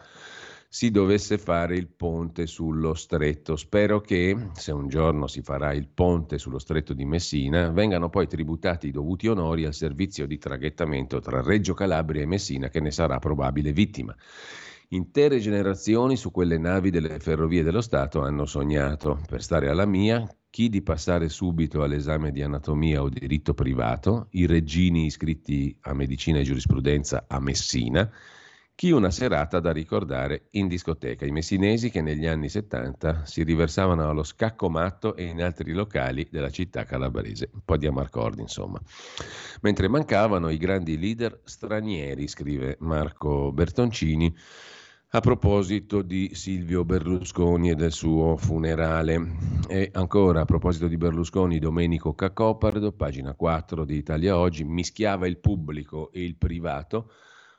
si 0.76 0.90
dovesse 0.90 1.38
fare 1.38 1.74
il 1.74 1.88
ponte 1.88 2.46
sullo 2.46 2.92
stretto. 2.92 3.56
Spero 3.56 4.02
che, 4.02 4.50
se 4.52 4.72
un 4.72 4.88
giorno 4.88 5.26
si 5.26 5.40
farà 5.40 5.72
il 5.72 5.88
ponte 5.88 6.36
sullo 6.36 6.58
stretto 6.58 6.92
di 6.92 7.06
Messina, 7.06 7.70
vengano 7.70 8.10
poi 8.10 8.26
tributati 8.26 8.88
i 8.88 8.90
dovuti 8.90 9.26
onori 9.26 9.64
al 9.64 9.72
servizio 9.72 10.26
di 10.26 10.36
traghettamento 10.36 11.18
tra 11.20 11.40
Reggio 11.40 11.72
Calabria 11.72 12.20
e 12.20 12.26
Messina, 12.26 12.68
che 12.68 12.80
ne 12.80 12.90
sarà 12.90 13.18
probabile 13.18 13.72
vittima. 13.72 14.14
Intere 14.88 15.38
generazioni 15.38 16.14
su 16.14 16.30
quelle 16.30 16.58
navi 16.58 16.90
delle 16.90 17.20
ferrovie 17.20 17.62
dello 17.62 17.80
Stato 17.80 18.20
hanno 18.20 18.44
sognato, 18.44 19.18
per 19.26 19.42
stare 19.42 19.70
alla 19.70 19.86
mia, 19.86 20.28
chi 20.50 20.68
di 20.68 20.82
passare 20.82 21.30
subito 21.30 21.84
all'esame 21.84 22.32
di 22.32 22.42
anatomia 22.42 23.00
o 23.00 23.08
diritto 23.08 23.54
privato, 23.54 24.26
i 24.32 24.44
reggini 24.44 25.06
iscritti 25.06 25.74
a 25.80 25.94
medicina 25.94 26.38
e 26.38 26.42
giurisprudenza 26.42 27.24
a 27.26 27.40
Messina, 27.40 28.12
chi 28.76 28.90
una 28.90 29.10
serata 29.10 29.58
da 29.58 29.72
ricordare 29.72 30.48
in 30.50 30.68
discoteca. 30.68 31.24
I 31.24 31.30
messinesi 31.30 31.88
che 31.88 32.02
negli 32.02 32.26
anni 32.26 32.50
70 32.50 33.24
si 33.24 33.42
riversavano 33.42 34.06
allo 34.06 34.22
scacco 34.22 34.68
matto 34.68 35.16
e 35.16 35.24
in 35.24 35.42
altri 35.42 35.72
locali 35.72 36.28
della 36.30 36.50
città 36.50 36.84
calabrese. 36.84 37.48
Un 37.54 37.62
po' 37.64 37.78
di 37.78 37.86
amarcordi, 37.86 38.42
insomma. 38.42 38.78
Mentre 39.62 39.88
mancavano 39.88 40.50
i 40.50 40.58
grandi 40.58 40.98
leader 40.98 41.40
stranieri, 41.44 42.28
scrive 42.28 42.76
Marco 42.80 43.50
Bertoncini. 43.50 44.36
A 45.10 45.20
proposito 45.20 46.02
di 46.02 46.32
Silvio 46.34 46.84
Berlusconi 46.84 47.70
e 47.70 47.76
del 47.76 47.92
suo 47.92 48.36
funerale. 48.36 49.38
E 49.68 49.88
ancora 49.94 50.42
a 50.42 50.44
proposito 50.44 50.86
di 50.86 50.98
Berlusconi, 50.98 51.58
Domenico 51.58 52.14
Cacopardo, 52.14 52.92
pagina 52.92 53.32
4 53.32 53.86
di 53.86 53.96
Italia 53.96 54.36
Oggi, 54.36 54.64
mischiava 54.64 55.26
il 55.26 55.38
pubblico 55.38 56.12
e 56.12 56.22
il 56.22 56.36
privato 56.36 57.10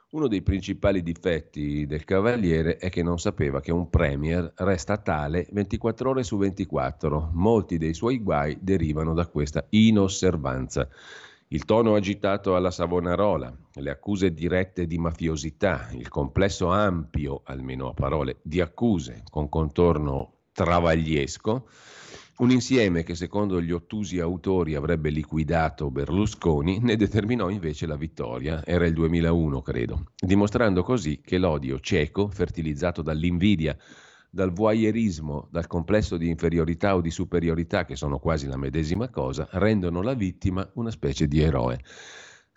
uno 0.09 0.29
dei 0.29 0.41
principali 0.41 1.03
difetti 1.03 1.85
del 1.85 2.05
Cavaliere 2.05 2.77
è 2.77 2.89
che 2.89 3.03
non 3.03 3.19
sapeva 3.19 3.59
che 3.59 3.73
un 3.73 3.89
Premier 3.89 4.53
resta 4.55 4.97
tale 4.97 5.47
24 5.51 6.09
ore 6.11 6.23
su 6.23 6.37
24. 6.37 7.31
Molti 7.33 7.77
dei 7.77 7.93
suoi 7.93 8.19
guai 8.19 8.57
derivano 8.61 9.13
da 9.13 9.27
questa 9.27 9.65
inosservanza. 9.69 10.87
Il 11.49 11.65
tono 11.65 11.95
agitato 11.95 12.55
alla 12.55 12.71
Savonarola, 12.71 13.53
le 13.73 13.89
accuse 13.89 14.33
dirette 14.33 14.87
di 14.87 14.97
mafiosità, 14.97 15.89
il 15.91 16.07
complesso 16.07 16.69
ampio, 16.69 17.41
almeno 17.43 17.89
a 17.89 17.93
parole, 17.93 18.37
di 18.41 18.61
accuse 18.61 19.23
con 19.29 19.49
contorno 19.49 20.35
travagliesco 20.53 21.67
un 22.37 22.51
insieme 22.51 23.01
che 23.01 23.15
secondo 23.15 23.59
gli 23.59 23.71
ottusi 23.71 24.19
autori 24.19 24.75
avrebbe 24.75 25.09
liquidato 25.09 25.89
Berlusconi 25.89 26.79
ne 26.79 26.95
determinò 26.95 27.49
invece 27.49 27.87
la 27.87 27.95
vittoria, 27.95 28.63
era 28.63 28.85
il 28.85 28.93
2001 28.93 29.61
credo, 29.63 30.11
dimostrando 30.15 30.83
così 30.83 31.19
che 31.23 31.39
l'odio 31.39 31.79
cieco, 31.79 32.29
fertilizzato 32.29 33.01
dall'invidia, 33.01 33.75
dal 34.29 34.53
voyeurismo, 34.53 35.47
dal 35.49 35.65
complesso 35.65 36.15
di 36.15 36.29
inferiorità 36.29 36.95
o 36.95 37.01
di 37.01 37.09
superiorità, 37.09 37.85
che 37.85 37.95
sono 37.95 38.19
quasi 38.19 38.45
la 38.45 38.57
medesima 38.57 39.09
cosa, 39.09 39.47
rendono 39.53 40.03
la 40.03 40.13
vittima 40.13 40.69
una 40.73 40.91
specie 40.91 41.27
di 41.27 41.39
eroe. 41.39 41.79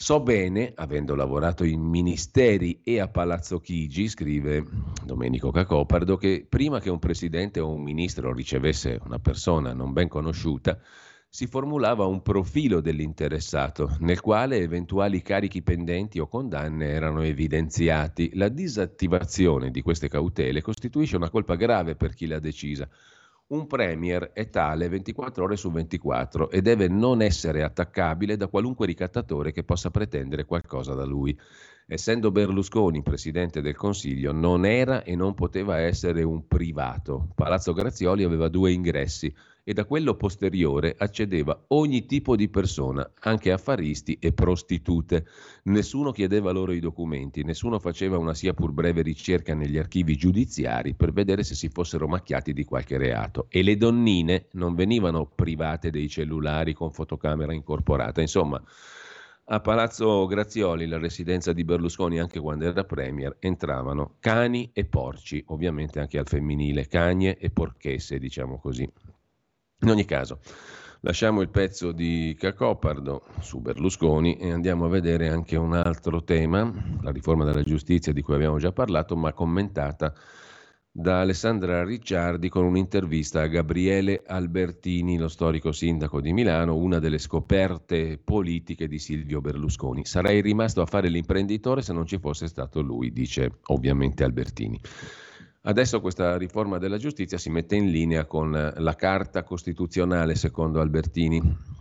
So 0.03 0.19
bene, 0.21 0.73
avendo 0.77 1.15
lavorato 1.15 1.63
in 1.63 1.83
ministeri 1.83 2.81
e 2.83 3.01
a 3.01 3.09
Palazzo 3.09 3.61
Chigi, 3.61 4.09
scrive 4.09 4.65
Domenico 5.05 5.51
Cacopardo, 5.51 6.17
che 6.17 6.47
prima 6.49 6.81
che 6.81 6.89
un 6.89 6.99
presidente 6.99 7.61
o 7.61 7.69
un 7.69 7.83
ministro 7.83 8.33
ricevesse 8.33 8.99
una 9.05 9.19
persona 9.19 9.75
non 9.75 9.93
ben 9.93 10.09
conosciuta, 10.09 10.81
si 11.29 11.47
formulava 11.47 12.07
un 12.07 12.23
profilo 12.23 12.81
dell'interessato, 12.81 13.95
nel 14.01 14.23
quale 14.23 14.57
eventuali 14.57 15.21
carichi 15.21 15.61
pendenti 15.61 16.19
o 16.19 16.29
condanne 16.29 16.87
erano 16.87 17.21
evidenziati. 17.21 18.31
La 18.37 18.49
disattivazione 18.49 19.71
di 19.71 19.83
queste 19.83 20.09
cautele 20.09 20.63
costituisce 20.63 21.17
una 21.17 21.29
colpa 21.29 21.57
grave 21.57 21.95
per 21.95 22.15
chi 22.15 22.25
l'ha 22.25 22.41
decisa 22.41 22.89
Un 23.51 23.67
premier 23.67 24.31
è 24.33 24.49
tale 24.49 24.89
24 24.89 25.43
ore 25.43 25.57
su 25.57 25.73
24 25.73 26.51
e 26.51 26.63
deve 26.63 26.87
non 26.87 27.21
essere 27.21 27.65
attaccabile 27.65 28.37
da 28.37 28.47
qualunque 28.47 28.87
ricattatore 28.87 29.51
che 29.51 29.65
possa 29.65 29.91
pretendere 29.91 30.45
qualcosa 30.45 30.95
da 30.95 31.05
lui. 31.05 31.37
Essendo 31.85 32.31
Berlusconi 32.31 33.03
presidente 33.03 33.61
del 33.61 33.75
Consiglio, 33.75 34.31
non 34.31 34.65
era 34.65 35.03
e 35.03 35.17
non 35.17 35.35
poteva 35.35 35.81
essere 35.81 36.23
un 36.23 36.47
privato. 36.47 37.33
Palazzo 37.35 37.73
Grazioli 37.73 38.23
aveva 38.23 38.49
due 38.49 38.71
ingressi 38.71 39.35
e 39.65 39.73
da 39.73 39.85
quello 39.85 40.15
posteriore 40.15 40.95
accedeva 40.99 41.65
ogni 41.69 42.07
tipo 42.07 42.37
di 42.37 42.49
persona, 42.49 43.09
anche 43.21 43.53
affaristi 43.53 44.19
e 44.21 44.33
prostitute. 44.33 45.27
Nessuno 45.65 46.13
chiedeva 46.13 46.51
loro 46.51 46.73
i 46.73 46.81
documenti, 46.81 47.45
nessuno 47.45 47.79
faceva 47.79 48.19
una 48.19 48.35
sia 48.35 48.55
pur 48.55 48.73
breve 48.73 49.03
ricerca 49.03 49.55
negli 49.55 49.79
archivi 49.79 50.17
giudiziari 50.17 50.95
per 50.95 51.13
vedere 51.13 51.43
se 51.43 51.55
si 51.55 51.69
fossero 51.69 52.09
macchiati 52.09 52.53
di 52.53 52.65
qualche 52.65 52.99
reato. 52.99 53.47
E 53.49 53.63
le 53.63 53.77
donnine 53.77 54.47
non 54.53 54.75
venivano 54.75 55.27
private 55.27 55.91
dei 55.91 56.09
cellulari 56.09 56.75
con 56.75 56.93
fotocamera 56.93 57.53
incorporata. 57.53 58.21
Insomma, 58.21 58.63
a 59.53 59.59
Palazzo 59.59 60.27
Grazioli, 60.27 60.87
la 60.87 60.99
residenza 60.99 61.53
di 61.53 61.65
Berlusconi 61.65 62.21
anche 62.21 62.39
quando 62.39 62.67
era 62.67 62.85
premier, 62.85 63.37
entravano 63.41 64.15
cani 64.21 64.71
e 64.73 64.85
porci, 64.85 65.43
ovviamente 65.49 65.99
anche 65.99 66.19
al 66.19 66.29
femminile, 66.29 66.87
cagne 66.87 67.37
e 67.37 67.51
porchesse, 67.51 68.21
diciamo 68.21 68.61
così. 68.61 68.89
In 69.83 69.89
ogni 69.89 70.05
caso, 70.05 70.41
lasciamo 71.01 71.41
il 71.41 71.49
pezzo 71.49 71.93
di 71.93 72.37
Cacopardo 72.39 73.23
su 73.41 73.61
Berlusconi 73.61 74.37
e 74.37 74.53
andiamo 74.53 74.85
a 74.85 74.89
vedere 74.89 75.29
anche 75.29 75.57
un 75.57 75.73
altro 75.73 76.23
tema, 76.23 76.71
la 77.01 77.11
riforma 77.11 77.45
della 77.45 77.63
giustizia 77.63 78.13
di 78.13 78.21
cui 78.21 78.35
abbiamo 78.35 78.59
già 78.59 78.73
parlato, 78.73 79.17
ma 79.17 79.33
commentata 79.33 80.13
da 80.93 81.21
Alessandra 81.21 81.83
Ricciardi 81.83 82.51
con 82.51 82.65
un'intervista 82.65 83.41
a 83.41 83.47
Gabriele 83.47 84.23
Albertini, 84.27 85.17
lo 85.17 85.29
storico 85.29 85.73
sindaco 85.73 86.21
di 86.21 86.35
Milano, 86.35 86.77
una 86.77 86.99
delle 86.99 87.19
scoperte 87.19 88.19
politiche 88.23 88.87
di 88.87 88.99
Silvio 88.99 89.41
Berlusconi. 89.41 90.05
Sarei 90.05 90.43
rimasto 90.43 90.83
a 90.83 90.87
fare 90.87 91.09
l'imprenditore 91.09 91.81
se 91.81 91.95
non 91.95 92.05
ci 92.05 92.19
fosse 92.19 92.49
stato 92.49 92.83
lui, 92.83 93.13
dice 93.13 93.61
ovviamente 93.69 94.25
Albertini. 94.25 94.79
Adesso 95.63 96.01
questa 96.01 96.39
riforma 96.39 96.79
della 96.79 96.97
giustizia 96.97 97.37
si 97.37 97.51
mette 97.51 97.77
in 97.77 97.91
linea 97.91 98.25
con 98.25 98.51
la 98.51 98.95
Carta 98.95 99.43
Costituzionale, 99.43 100.35
secondo 100.35 100.81
Albertini. 100.81 101.39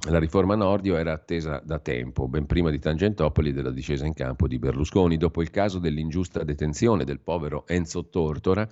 La 0.10 0.20
riforma 0.20 0.56
Nordio 0.56 0.98
era 0.98 1.14
attesa 1.14 1.62
da 1.64 1.80
tempo, 1.80 2.28
ben 2.28 2.46
prima 2.46 2.72
di 2.72 2.80
Tangentopoli 2.80 3.50
e 3.50 3.54
della 3.54 3.72
discesa 3.72 4.06
in 4.06 4.14
campo 4.14 4.50
di 4.50 4.60
Berlusconi, 4.60 5.16
dopo 5.16 5.42
il 5.42 5.50
caso 5.50 5.80
dell'ingiusta 5.80 6.44
detenzione 6.44 7.06
del 7.06 7.22
povero 7.22 7.66
Enzo 7.68 8.10
Tortora 8.10 8.68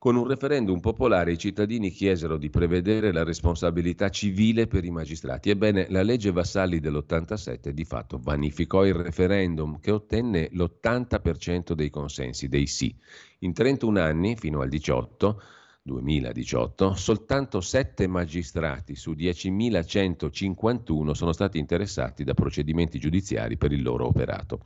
con 0.00 0.16
un 0.16 0.26
referendum 0.26 0.80
popolare 0.80 1.32
i 1.32 1.36
cittadini 1.36 1.90
chiesero 1.90 2.38
di 2.38 2.48
prevedere 2.48 3.12
la 3.12 3.22
responsabilità 3.22 4.08
civile 4.08 4.66
per 4.66 4.86
i 4.86 4.90
magistrati. 4.90 5.50
Ebbene, 5.50 5.88
la 5.90 6.00
legge 6.00 6.32
Vassalli 6.32 6.80
dell'87 6.80 7.68
di 7.68 7.84
fatto 7.84 8.18
vanificò 8.18 8.86
il 8.86 8.94
referendum 8.94 9.78
che 9.78 9.90
ottenne 9.90 10.48
l'80% 10.52 11.74
dei 11.74 11.90
consensi, 11.90 12.48
dei 12.48 12.66
sì. 12.66 12.96
In 13.40 13.52
31 13.52 14.00
anni, 14.00 14.36
fino 14.36 14.62
al 14.62 14.70
18, 14.70 15.42
2018, 15.82 16.94
soltanto 16.94 17.60
7 17.60 18.06
magistrati 18.06 18.96
su 18.96 19.10
10.151 19.10 21.10
sono 21.10 21.32
stati 21.32 21.58
interessati 21.58 22.24
da 22.24 22.32
procedimenti 22.32 22.98
giudiziari 22.98 23.58
per 23.58 23.70
il 23.70 23.82
loro 23.82 24.06
operato. 24.06 24.60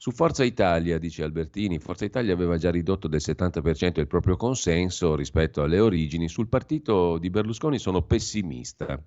Su 0.00 0.12
Forza 0.12 0.44
Italia, 0.44 0.96
dice 0.96 1.24
Albertini, 1.24 1.80
Forza 1.80 2.04
Italia 2.04 2.32
aveva 2.32 2.56
già 2.56 2.70
ridotto 2.70 3.08
del 3.08 3.20
70% 3.20 3.98
il 3.98 4.06
proprio 4.06 4.36
consenso 4.36 5.16
rispetto 5.16 5.60
alle 5.60 5.80
origini. 5.80 6.28
Sul 6.28 6.46
partito 6.46 7.18
di 7.18 7.30
Berlusconi 7.30 7.80
sono 7.80 8.02
pessimista. 8.02 9.04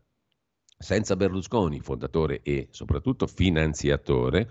Senza 0.77 1.15
Berlusconi, 1.15 1.79
fondatore 1.79 2.41
e 2.43 2.67
soprattutto 2.71 3.25
finanziatore, 3.25 4.49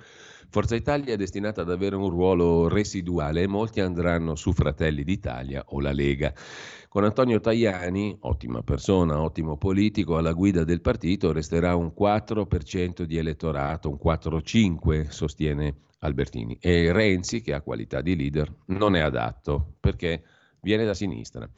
Forza 0.51 0.75
Italia 0.75 1.15
è 1.15 1.17
destinata 1.17 1.61
ad 1.61 1.71
avere 1.71 1.95
un 1.95 2.11
ruolo 2.11 2.67
residuale 2.67 3.43
e 3.43 3.47
molti 3.47 3.79
andranno 3.79 4.35
su 4.35 4.53
Fratelli 4.53 5.05
d'Italia 5.05 5.63
o 5.69 5.81
la 5.81 5.93
Lega. 5.93 6.35
Con 6.89 7.05
Antonio 7.05 7.39
Tajani, 7.39 8.17
ottima 8.23 8.61
persona, 8.63 9.23
ottimo 9.23 9.57
politico, 9.57 10.17
alla 10.17 10.33
guida 10.33 10.65
del 10.65 10.81
partito 10.81 11.31
resterà 11.31 11.77
un 11.77 11.93
4% 11.97 13.03
di 13.05 13.17
elettorato, 13.17 13.91
un 13.91 13.99
4-5, 14.05 15.07
sostiene 15.11 15.83
Albertini. 16.01 16.59
E 16.61 16.91
Renzi, 16.91 17.43
che 17.43 17.55
ha 17.55 17.61
qualità 17.61 18.01
di 18.01 18.17
leader, 18.17 18.53
non 18.67 18.97
è 18.97 19.01
adatto 19.01 19.75
perché 19.79 20.25
viene 20.63 20.85
da 20.85 20.95
sinistra. 20.95 21.49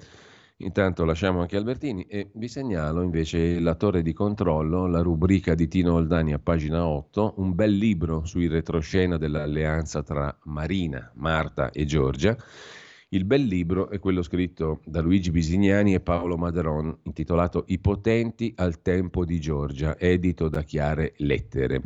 Intanto 0.63 1.05
lasciamo 1.05 1.41
anche 1.41 1.57
Albertini 1.57 2.05
e 2.05 2.31
vi 2.35 2.47
segnalo 2.47 3.03
invece 3.03 3.59
la 3.59 3.75
torre 3.75 4.01
di 4.01 4.13
controllo, 4.13 4.87
la 4.87 5.01
rubrica 5.01 5.57
di 5.57 5.67
Tino 5.67 5.95
Oldani 5.95 6.33
a 6.33 6.39
pagina 6.39 6.87
8, 6.87 7.35
un 7.39 7.53
bel 7.55 7.73
libro 7.73 8.25
sui 8.25 8.47
retroscena 8.47 9.17
dell'alleanza 9.17 10.05
tra 10.05 10.37
Marina, 10.45 11.11
Marta 11.17 11.71
e 11.73 11.85
Giorgia. 11.85 12.37
Il 13.09 13.25
bel 13.25 13.43
libro 13.43 13.91
è 13.91 13.99
quello 13.99 14.23
scritto 14.23 14.81
da 14.87 15.01
Luigi 15.01 15.33
Bisignani 15.33 15.95
e 15.95 16.01
Paolo 16.01 16.37
Maderon, 16.37 16.97
intitolato 17.03 17.65
I 17.67 17.79
potenti 17.81 18.53
al 18.57 18.81
tempo 18.83 19.25
di 19.25 19.41
Giorgia, 19.41 19.99
edito 19.99 20.49
da 20.49 20.63
Chiare 20.63 21.15
Lettere. 21.17 21.83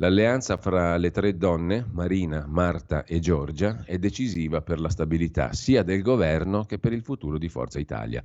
L'alleanza 0.00 0.56
fra 0.56 0.96
le 0.96 1.10
tre 1.10 1.36
donne, 1.36 1.84
Marina, 1.90 2.46
Marta 2.46 3.04
e 3.04 3.18
Giorgia, 3.18 3.82
è 3.84 3.98
decisiva 3.98 4.62
per 4.62 4.78
la 4.78 4.90
stabilità 4.90 5.52
sia 5.52 5.82
del 5.82 6.02
governo 6.02 6.62
che 6.66 6.78
per 6.78 6.92
il 6.92 7.02
futuro 7.02 7.36
di 7.36 7.48
Forza 7.48 7.80
Italia. 7.80 8.22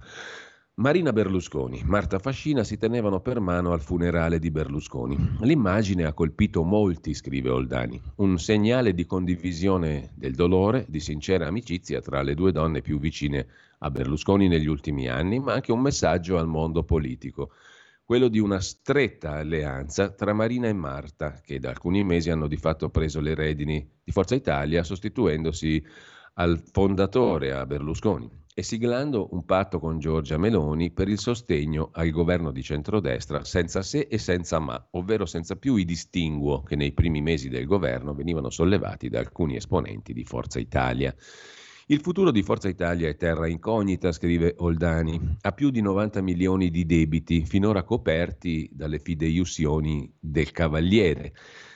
Marina 0.76 1.12
Berlusconi, 1.12 1.82
Marta 1.84 2.20
Fascina 2.20 2.64
si 2.64 2.78
tenevano 2.78 3.22
per 3.22 3.40
mano 3.40 3.72
al 3.72 3.82
funerale 3.82 4.38
di 4.38 4.52
Berlusconi. 4.52 5.18
L'immagine 5.42 6.04
ha 6.04 6.14
colpito 6.14 6.62
molti, 6.62 7.16
scrive 7.16 7.50
Oldani, 7.50 8.00
un 8.18 8.38
segnale 8.38 8.94
di 8.94 9.08
condivisione 9.08 10.12
del 10.14 10.36
dolore, 10.36 10.86
di 10.88 11.00
sincera 11.00 11.48
amicizia 11.48 12.02
tra 12.02 12.22
le 12.22 12.36
due 12.36 12.52
donne 12.52 12.82
più 12.84 13.00
vicine 13.00 13.48
a 13.80 13.90
Berlusconi 13.90 14.48
negli 14.48 14.68
ultimi 14.68 15.08
anni, 15.08 15.40
ma 15.40 15.54
anche 15.54 15.72
un 15.72 15.82
messaggio 15.82 16.38
al 16.38 16.46
mondo 16.48 16.84
politico 16.84 17.50
quello 18.06 18.28
di 18.28 18.40
una 18.40 18.60
stretta 18.60 19.32
alleanza 19.32 20.10
tra 20.10 20.34
Marina 20.34 20.68
e 20.68 20.74
Marta, 20.74 21.40
che 21.42 21.60
da 21.60 21.70
alcuni 21.70 22.04
mesi 22.04 22.30
hanno 22.30 22.48
di 22.48 22.58
fatto 22.58 22.90
preso 22.90 23.22
le 23.22 23.34
redini 23.34 23.90
di 24.04 24.12
Forza 24.12 24.36
Italia, 24.36 24.84
sostituendosi 24.84 25.84
al 26.34 26.62
fondatore, 26.72 27.54
a 27.54 27.66
Berlusconi, 27.66 28.30
e 28.56 28.62
siglando 28.62 29.30
un 29.32 29.46
patto 29.46 29.80
con 29.80 30.00
Giorgia 30.00 30.38
Meloni 30.38 30.92
per 30.92 31.08
il 31.08 31.18
sostegno 31.18 31.90
al 31.94 32.10
governo 32.12 32.52
di 32.52 32.62
centrodestra 32.62 33.44
senza 33.44 33.82
se 33.82 34.08
e 34.10 34.18
senza 34.18 34.60
ma, 34.60 34.88
ovvero 34.92 35.26
senza 35.26 35.56
più 35.56 35.76
i 35.76 35.86
distinguo 35.86 36.62
che 36.62 36.76
nei 36.76 36.92
primi 36.92 37.22
mesi 37.22 37.50
del 37.50 37.66
governo 37.66 38.14
venivano 38.14 38.50
sollevati 38.50 39.10
da 39.10 39.20
alcuni 39.20 39.56
esponenti 39.56 40.14
di 40.14 40.24
Forza 40.24 40.60
Italia. 40.60 41.16
Il 41.88 42.00
futuro 42.00 42.32
di 42.32 42.44
Forza 42.44 42.70
Italia 42.70 43.10
è 43.10 43.18
terra 43.18 43.46
incognita, 43.46 44.14
scrive 44.14 44.56
Oldani. 44.60 45.20
Ha 45.42 45.52
più 45.52 45.70
di 45.70 45.82
90 45.82 46.22
milioni 46.22 46.72
di 46.72 46.86
debiti, 46.86 47.46
finora 47.46 47.84
coperti 47.84 48.70
dalle 48.72 49.00
fideiussioni 49.00 50.10
del 50.18 50.52
Cavaliere. 50.52 51.34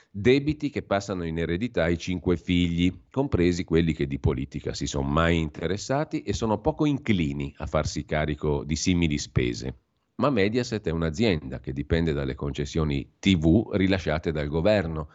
Debiti 0.09 0.69
che 0.69 0.83
passano 0.83 1.25
in 1.25 1.37
eredità 1.37 1.83
ai 1.83 1.97
cinque 1.97 2.37
figli, 2.37 3.01
compresi 3.11 3.65
quelli 3.65 3.91
che 3.91 4.07
di 4.07 4.17
politica 4.17 4.73
si 4.73 4.87
sono 4.87 5.09
mai 5.09 5.41
interessati 5.41 6.21
e 6.21 6.31
sono 6.31 6.61
poco 6.61 6.85
inclini 6.85 7.53
a 7.57 7.65
farsi 7.65 8.05
carico 8.05 8.63
di 8.63 8.77
simili 8.77 9.17
spese. 9.17 9.79
Ma 10.15 10.29
Mediaset 10.29 10.87
è 10.87 10.91
un'azienda 10.91 11.59
che 11.59 11.73
dipende 11.73 12.13
dalle 12.13 12.33
concessioni 12.33 13.15
TV 13.19 13.71
rilasciate 13.73 14.31
dal 14.31 14.47
governo 14.47 15.09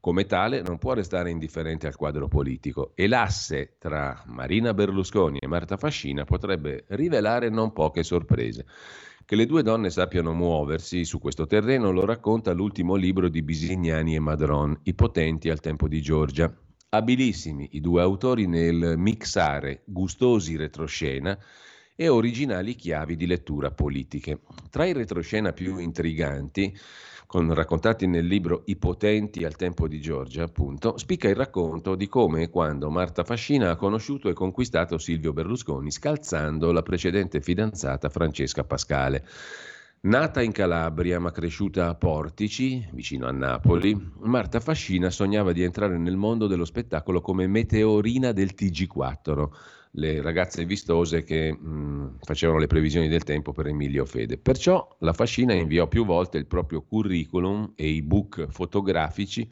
come 0.00 0.26
tale 0.26 0.62
non 0.62 0.78
può 0.78 0.92
restare 0.92 1.30
indifferente 1.30 1.86
al 1.86 1.96
quadro 1.96 2.28
politico 2.28 2.92
e 2.94 3.08
l'asse 3.08 3.74
tra 3.78 4.22
Marina 4.26 4.72
Berlusconi 4.72 5.38
e 5.38 5.46
Marta 5.46 5.76
Fascina 5.76 6.24
potrebbe 6.24 6.84
rivelare 6.88 7.48
non 7.48 7.72
poche 7.72 8.02
sorprese. 8.02 8.66
Che 9.24 9.36
le 9.36 9.44
due 9.44 9.62
donne 9.62 9.90
sappiano 9.90 10.32
muoversi 10.32 11.04
su 11.04 11.18
questo 11.18 11.46
terreno 11.46 11.90
lo 11.90 12.06
racconta 12.06 12.52
l'ultimo 12.52 12.94
libro 12.94 13.28
di 13.28 13.42
Bisignani 13.42 14.14
e 14.14 14.20
Madron, 14.20 14.78
I 14.84 14.94
potenti 14.94 15.50
al 15.50 15.60
tempo 15.60 15.86
di 15.86 16.00
Giorgia. 16.00 16.50
Abilissimi 16.90 17.68
i 17.72 17.80
due 17.80 18.00
autori 18.00 18.46
nel 18.46 18.94
mixare 18.96 19.82
gustosi 19.84 20.56
retroscena 20.56 21.38
e 21.94 22.08
originali 22.08 22.74
chiavi 22.76 23.16
di 23.16 23.26
lettura 23.26 23.70
politiche. 23.70 24.40
Tra 24.70 24.86
i 24.86 24.92
retroscena 24.94 25.52
più 25.52 25.76
intriganti 25.76 26.74
con, 27.28 27.52
raccontati 27.52 28.06
nel 28.06 28.24
libro 28.26 28.62
I 28.64 28.76
potenti 28.76 29.44
al 29.44 29.54
tempo 29.54 29.86
di 29.86 30.00
Giorgia, 30.00 30.44
appunto, 30.44 30.96
spicca 30.96 31.28
il 31.28 31.34
racconto 31.34 31.94
di 31.94 32.08
come 32.08 32.44
e 32.44 32.48
quando 32.48 32.88
Marta 32.88 33.22
Fascina 33.22 33.70
ha 33.70 33.76
conosciuto 33.76 34.30
e 34.30 34.32
conquistato 34.32 34.96
Silvio 34.96 35.34
Berlusconi, 35.34 35.90
scalzando 35.90 36.72
la 36.72 36.80
precedente 36.80 37.42
fidanzata 37.42 38.08
Francesca 38.08 38.64
Pascale. 38.64 39.26
Nata 40.00 40.40
in 40.40 40.52
Calabria 40.52 41.20
ma 41.20 41.30
cresciuta 41.30 41.88
a 41.88 41.94
Portici, 41.94 42.88
vicino 42.92 43.26
a 43.26 43.30
Napoli, 43.30 43.94
Marta 44.20 44.58
Fascina 44.58 45.10
sognava 45.10 45.52
di 45.52 45.62
entrare 45.62 45.98
nel 45.98 46.16
mondo 46.16 46.46
dello 46.46 46.64
spettacolo 46.64 47.20
come 47.20 47.46
meteorina 47.46 48.32
del 48.32 48.54
TG4, 48.56 49.48
le 49.92 50.20
ragazze 50.22 50.64
vistose 50.64 51.24
che 51.24 51.52
mh, 51.52 52.18
facevano 52.20 52.58
le 52.58 52.66
previsioni 52.66 53.08
del 53.08 53.24
tempo 53.24 53.52
per 53.52 53.66
Emilio 53.66 54.04
Fede. 54.04 54.38
Perciò 54.38 54.96
la 55.00 55.12
Fascina 55.12 55.54
inviò 55.54 55.86
più 55.88 56.04
volte 56.04 56.38
il 56.38 56.46
proprio 56.46 56.82
curriculum 56.82 57.72
e 57.74 57.88
i 57.88 58.02
book 58.02 58.46
fotografici 58.48 59.48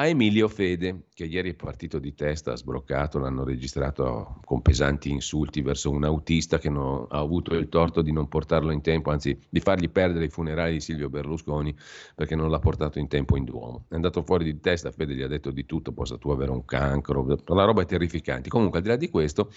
a 0.00 0.06
Emilio 0.06 0.46
Fede, 0.46 1.06
che 1.12 1.24
ieri 1.24 1.50
è 1.50 1.54
partito 1.54 1.98
di 1.98 2.14
testa, 2.14 2.54
sbroccato, 2.54 3.18
l'hanno 3.18 3.42
registrato 3.42 4.40
con 4.44 4.62
pesanti 4.62 5.10
insulti 5.10 5.60
verso 5.60 5.90
un 5.90 6.04
autista 6.04 6.58
che 6.58 6.70
non, 6.70 7.06
ha 7.08 7.18
avuto 7.18 7.54
il 7.54 7.68
torto 7.68 8.00
di 8.00 8.12
non 8.12 8.28
portarlo 8.28 8.70
in 8.70 8.80
tempo, 8.80 9.10
anzi 9.10 9.36
di 9.48 9.58
fargli 9.58 9.90
perdere 9.90 10.26
i 10.26 10.28
funerali 10.28 10.74
di 10.74 10.80
Silvio 10.80 11.10
Berlusconi 11.10 11.76
perché 12.14 12.36
non 12.36 12.48
l'ha 12.48 12.60
portato 12.60 13.00
in 13.00 13.08
tempo 13.08 13.36
in 13.36 13.42
Duomo. 13.42 13.86
È 13.88 13.96
andato 13.96 14.22
fuori 14.22 14.44
di 14.44 14.60
testa, 14.60 14.92
Fede 14.92 15.16
gli 15.16 15.22
ha 15.22 15.26
detto 15.26 15.50
di 15.50 15.66
tutto, 15.66 15.90
possa 15.90 16.16
tu 16.16 16.30
avere 16.30 16.52
un 16.52 16.64
cancro, 16.64 17.26
la 17.26 17.64
roba 17.64 17.82
è 17.82 17.86
terrificante. 17.86 18.48
Comunque, 18.48 18.78
al 18.78 18.84
di 18.84 18.90
là 18.90 18.96
di 18.96 19.08
questo, 19.10 19.50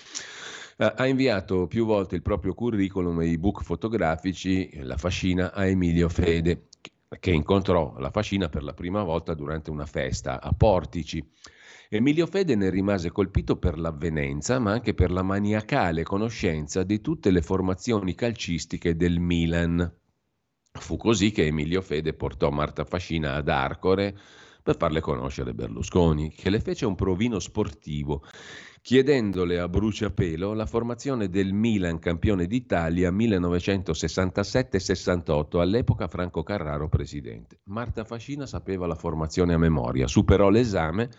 ha 0.77 1.05
inviato 1.05 1.67
più 1.67 1.85
volte 1.85 2.15
il 2.15 2.23
proprio 2.23 2.55
curriculum 2.55 3.21
e 3.21 3.27
i 3.27 3.37
book 3.37 3.61
fotografici, 3.61 4.71
la 4.81 4.97
fascina, 4.97 5.53
a 5.53 5.67
Emilio 5.67 6.09
Fede, 6.09 6.69
che 7.19 7.31
incontrò 7.31 7.97
la 7.97 8.09
fascina 8.09 8.47
per 8.47 8.63
la 8.63 8.73
prima 8.73 9.03
volta 9.03 9.33
durante 9.33 9.69
una 9.69 9.85
festa 9.85 10.41
a 10.41 10.53
Portici. 10.53 11.23
Emilio 11.89 12.25
Fede 12.25 12.55
ne 12.55 12.69
rimase 12.69 13.11
colpito 13.11 13.57
per 13.57 13.77
l'avvenenza, 13.77 14.59
ma 14.59 14.71
anche 14.71 14.93
per 14.93 15.11
la 15.11 15.21
maniacale 15.21 16.03
conoscenza 16.03 16.83
di 16.83 17.01
tutte 17.01 17.31
le 17.31 17.41
formazioni 17.41 18.15
calcistiche 18.15 18.95
del 18.95 19.19
Milan. 19.19 19.93
Fu 20.71 20.95
così 20.95 21.31
che 21.31 21.47
Emilio 21.47 21.81
Fede 21.81 22.13
portò 22.13 22.49
Marta 22.49 22.85
Fascina 22.85 23.33
ad 23.33 23.49
Arcore 23.49 24.17
per 24.63 24.77
farle 24.77 25.01
conoscere 25.01 25.53
Berlusconi, 25.53 26.31
che 26.31 26.49
le 26.49 26.61
fece 26.61 26.85
un 26.85 26.95
provino 26.95 27.39
sportivo 27.39 28.23
chiedendole 28.83 29.59
a 29.59 29.69
bruciapelo 29.69 30.53
la 30.53 30.65
formazione 30.65 31.29
del 31.29 31.53
Milan 31.53 31.99
campione 31.99 32.47
d'Italia 32.47 33.11
1967-68, 33.11 35.59
all'epoca 35.59 36.07
Franco 36.07 36.41
Carraro 36.41 36.89
presidente. 36.89 37.59
Marta 37.65 38.03
Fascina 38.03 38.47
sapeva 38.47 38.87
la 38.87 38.95
formazione 38.95 39.53
a 39.53 39.59
memoria, 39.59 40.07
superò 40.07 40.49
l'esame 40.49 41.11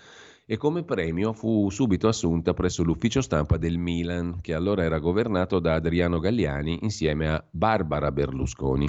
e 0.45 0.57
come 0.57 0.83
premio 0.83 1.33
fu 1.33 1.71
subito 1.71 2.09
assunta 2.09 2.53
presso 2.53 2.83
l'ufficio 2.83 3.21
stampa 3.21 3.57
del 3.57 3.79
Milan, 3.79 4.41
che 4.41 4.55
allora 4.55 4.83
era 4.83 4.99
governato 4.99 5.61
da 5.61 5.75
Adriano 5.75 6.19
Galliani 6.19 6.81
insieme 6.83 7.29
a 7.29 7.45
Barbara 7.49 8.11
Berlusconi 8.11 8.89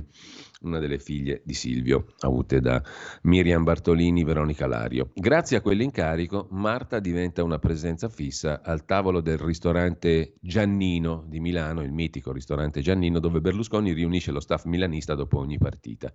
una 0.64 0.80
delle 0.80 1.00
figlie 1.00 1.42
di 1.44 1.54
Silvio, 1.54 2.14
avute 2.20 2.60
da 2.60 2.82
Miriam 3.24 3.64
Bartolini, 3.64 4.24
Veronica 4.24 4.68
Lario. 4.68 5.12
Grazie 5.14 5.58
a 5.58 5.62
quell'incarico, 5.62 6.48
Marta 6.52 7.00
diventa 7.00 7.44
una 7.44 7.60
presenza 7.60 8.10
fissa 8.10 8.62
al 8.64 8.86
tavolo 8.86 9.22
del 9.22 9.38
ristorante 9.38 10.34
Giannino 10.40 11.26
di 11.28 11.40
Milano, 11.40 11.82
il 11.82 11.92
mitico 11.92 12.32
ristorante 12.32 12.82
Giannino, 12.82 13.20
dove 13.20 13.42
Berlusconi 13.42 13.94
riunisce 13.94 14.32
lo 14.32 14.40
staff 14.40 14.66
milanista 14.66 15.16
dopo 15.16 15.38
ogni 15.38 15.58
partita. 15.58 16.12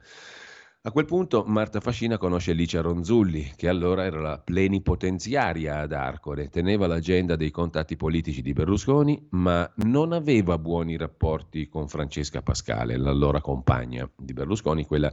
A 0.80 0.92
quel 0.92 1.06
punto 1.06 1.42
Marta 1.44 1.80
Fascina 1.80 2.18
conosce 2.18 2.52
Licia 2.52 2.80
Ronzulli, 2.80 3.52
che 3.56 3.66
allora 3.66 4.04
era 4.04 4.20
la 4.20 4.38
plenipotenziaria 4.38 5.80
ad 5.80 5.92
Arcore, 5.92 6.48
teneva 6.50 6.86
l'agenda 6.86 7.34
dei 7.34 7.50
contatti 7.50 7.96
politici 7.96 8.42
di 8.42 8.52
Berlusconi, 8.52 9.26
ma 9.30 9.68
non 9.78 10.12
aveva 10.12 10.56
buoni 10.56 10.96
rapporti 10.96 11.66
con 11.66 11.88
Francesca 11.88 12.42
Pascale, 12.42 12.96
l'allora 12.96 13.40
compagna 13.40 14.08
di 14.16 14.32
Berlusconi, 14.32 14.86
quella 14.86 15.12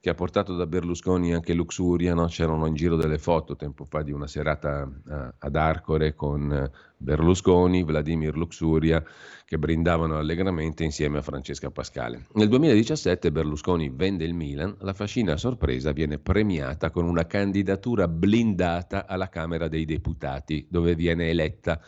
che 0.00 0.08
ha 0.08 0.14
portato 0.14 0.56
da 0.56 0.66
Berlusconi 0.66 1.34
anche 1.34 1.52
Luxuria, 1.52 2.14
no? 2.14 2.24
c'erano 2.24 2.64
in 2.64 2.72
giro 2.74 2.96
delle 2.96 3.18
foto 3.18 3.54
tempo 3.54 3.84
fa 3.84 4.00
di 4.00 4.12
una 4.12 4.26
serata 4.26 4.82
uh, 4.82 5.12
ad 5.38 5.56
Arcore 5.56 6.14
con 6.14 6.70
Berlusconi, 6.96 7.84
Vladimir 7.84 8.34
Luxuria, 8.34 9.04
che 9.44 9.58
brindavano 9.58 10.16
allegramente 10.16 10.84
insieme 10.84 11.18
a 11.18 11.22
Francesca 11.22 11.70
Pascale. 11.70 12.28
Nel 12.32 12.48
2017 12.48 13.30
Berlusconi 13.30 13.90
vende 13.90 14.24
il 14.24 14.32
Milan, 14.32 14.74
la 14.80 14.94
fascina 14.94 15.36
sorpresa 15.36 15.92
viene 15.92 16.18
premiata 16.18 16.90
con 16.90 17.04
una 17.04 17.26
candidatura 17.26 18.08
blindata 18.08 19.06
alla 19.06 19.28
Camera 19.28 19.68
dei 19.68 19.84
Deputati, 19.84 20.66
dove 20.70 20.94
viene 20.94 21.28
eletta 21.28 21.78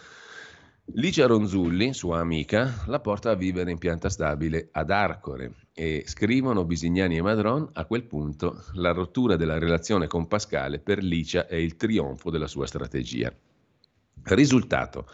Licia 0.84 1.26
Ronzulli, 1.26 1.94
sua 1.94 2.18
amica, 2.18 2.82
la 2.86 2.98
porta 2.98 3.30
a 3.30 3.34
vivere 3.34 3.70
in 3.70 3.78
pianta 3.78 4.10
stabile 4.10 4.68
ad 4.72 4.90
Arcore 4.90 5.68
e 5.72 6.02
scrivono 6.06 6.64
Bisignani 6.64 7.16
e 7.16 7.22
Madron, 7.22 7.70
a 7.72 7.86
quel 7.86 8.02
punto 8.02 8.64
la 8.74 8.90
rottura 8.90 9.36
della 9.36 9.58
relazione 9.58 10.08
con 10.08 10.26
Pascale 10.26 10.80
per 10.80 11.02
Licia 11.02 11.46
è 11.46 11.54
il 11.54 11.76
trionfo 11.76 12.30
della 12.30 12.48
sua 12.48 12.66
strategia. 12.66 13.32
Risultato. 14.24 15.06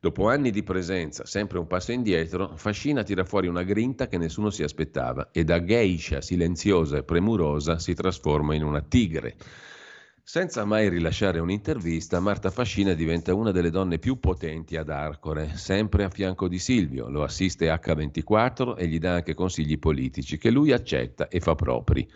Dopo 0.00 0.28
anni 0.28 0.50
di 0.50 0.62
presenza, 0.64 1.26
sempre 1.26 1.58
un 1.58 1.66
passo 1.66 1.92
indietro, 1.92 2.56
Fascina 2.56 3.02
tira 3.04 3.24
fuori 3.24 3.46
una 3.46 3.62
grinta 3.62 4.08
che 4.08 4.18
nessuno 4.18 4.50
si 4.50 4.62
aspettava 4.64 5.28
e 5.30 5.44
da 5.44 5.62
geisha 5.62 6.20
silenziosa 6.20 6.96
e 6.96 7.04
premurosa 7.04 7.78
si 7.78 7.94
trasforma 7.94 8.54
in 8.54 8.64
una 8.64 8.80
tigre. 8.80 9.36
Senza 10.24 10.64
mai 10.64 10.88
rilasciare 10.88 11.40
un'intervista, 11.40 12.20
Marta 12.20 12.50
Fascina 12.50 12.94
diventa 12.94 13.34
una 13.34 13.50
delle 13.50 13.70
donne 13.70 13.98
più 13.98 14.20
potenti 14.20 14.76
ad 14.76 14.88
Arcore, 14.88 15.56
sempre 15.56 16.04
a 16.04 16.10
fianco 16.10 16.46
di 16.46 16.60
Silvio, 16.60 17.08
lo 17.08 17.24
assiste 17.24 17.66
H24 17.66 18.78
e 18.78 18.86
gli 18.86 19.00
dà 19.00 19.14
anche 19.14 19.34
consigli 19.34 19.80
politici 19.80 20.38
che 20.38 20.50
lui 20.50 20.70
accetta 20.70 21.26
e 21.26 21.40
fa 21.40 21.56
propri. 21.56 22.08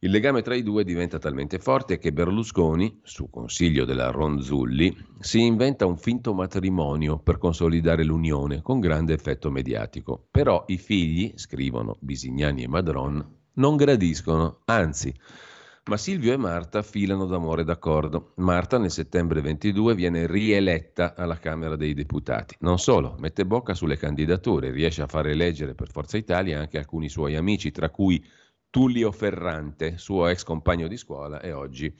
Il 0.00 0.10
legame 0.10 0.42
tra 0.42 0.54
i 0.54 0.62
due 0.62 0.84
diventa 0.84 1.18
talmente 1.18 1.58
forte 1.58 1.98
che 1.98 2.12
Berlusconi, 2.12 3.00
su 3.02 3.30
consiglio 3.30 3.86
della 3.86 4.10
Ronzulli, 4.10 4.94
si 5.18 5.40
inventa 5.42 5.86
un 5.86 5.96
finto 5.96 6.34
matrimonio 6.34 7.18
per 7.18 7.38
consolidare 7.38 8.04
l'unione 8.04 8.60
con 8.60 8.80
grande 8.80 9.14
effetto 9.14 9.50
mediatico. 9.50 10.26
Però 10.30 10.64
i 10.68 10.76
figli, 10.76 11.32
scrivono 11.36 11.96
Bisignani 12.00 12.64
e 12.64 12.68
Madron, 12.68 13.38
non 13.54 13.76
gradiscono, 13.76 14.60
anzi 14.66 15.12
ma 15.86 15.96
Silvio 15.96 16.32
e 16.32 16.36
Marta 16.36 16.82
filano 16.82 17.26
d'amore 17.26 17.64
d'accordo. 17.64 18.32
Marta 18.36 18.78
nel 18.78 18.90
settembre 18.90 19.40
22 19.40 19.94
viene 19.94 20.26
rieletta 20.26 21.14
alla 21.14 21.38
Camera 21.38 21.74
dei 21.76 21.94
Deputati. 21.94 22.56
Non 22.60 22.78
solo, 22.78 23.16
mette 23.18 23.46
bocca 23.46 23.74
sulle 23.74 23.96
candidature, 23.96 24.70
riesce 24.70 25.02
a 25.02 25.06
far 25.06 25.26
eleggere 25.26 25.74
per 25.74 25.90
Forza 25.90 26.16
Italia 26.16 26.58
anche 26.58 26.78
alcuni 26.78 27.08
suoi 27.08 27.34
amici, 27.34 27.70
tra 27.70 27.88
cui 27.88 28.24
Tullio 28.68 29.10
Ferrante, 29.10 29.96
suo 29.98 30.28
ex 30.28 30.44
compagno 30.44 30.86
di 30.86 30.96
scuola 30.96 31.40
e 31.40 31.52
oggi 31.52 31.92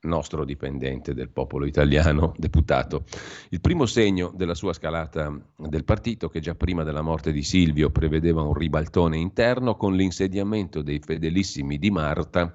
nostro 0.00 0.44
dipendente 0.44 1.14
del 1.14 1.30
popolo 1.30 1.66
italiano, 1.66 2.32
deputato. 2.36 3.04
Il 3.50 3.60
primo 3.60 3.86
segno 3.86 4.32
della 4.34 4.54
sua 4.54 4.72
scalata 4.72 5.36
del 5.56 5.84
partito, 5.84 6.28
che 6.28 6.40
già 6.40 6.54
prima 6.54 6.84
della 6.84 7.02
morte 7.02 7.32
di 7.32 7.42
Silvio 7.42 7.90
prevedeva 7.90 8.42
un 8.42 8.54
ribaltone 8.54 9.18
interno, 9.18 9.76
con 9.76 9.94
l'insediamento 9.94 10.82
dei 10.82 11.00
fedelissimi 11.00 11.78
di 11.78 11.90
Marta, 11.90 12.54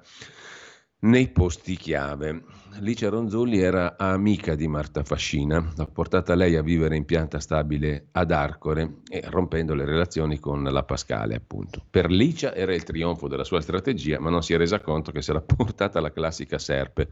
nei 1.02 1.28
posti 1.28 1.76
chiave. 1.76 2.44
Licia 2.78 3.08
Ronzulli 3.08 3.58
era 3.58 3.96
amica 3.98 4.54
di 4.54 4.68
Marta 4.68 5.02
Fascina, 5.02 5.72
l'ha 5.74 5.86
portata 5.86 6.34
lei 6.34 6.56
a 6.56 6.62
vivere 6.62 6.96
in 6.96 7.04
pianta 7.04 7.40
stabile 7.40 8.08
ad 8.12 8.30
Arcore 8.30 9.00
e 9.08 9.22
rompendo 9.28 9.74
le 9.74 9.84
relazioni 9.84 10.38
con 10.38 10.62
la 10.62 10.82
Pascale, 10.84 11.34
appunto. 11.34 11.84
Per 11.90 12.10
Licia 12.10 12.54
era 12.54 12.74
il 12.74 12.84
trionfo 12.84 13.28
della 13.28 13.44
sua 13.44 13.60
strategia, 13.60 14.20
ma 14.20 14.30
non 14.30 14.42
si 14.42 14.54
è 14.54 14.56
resa 14.56 14.80
conto 14.80 15.12
che 15.12 15.22
si 15.22 15.30
era 15.30 15.40
portata 15.44 16.00
la 16.00 16.12
classica 16.12 16.58
serpe, 16.58 17.08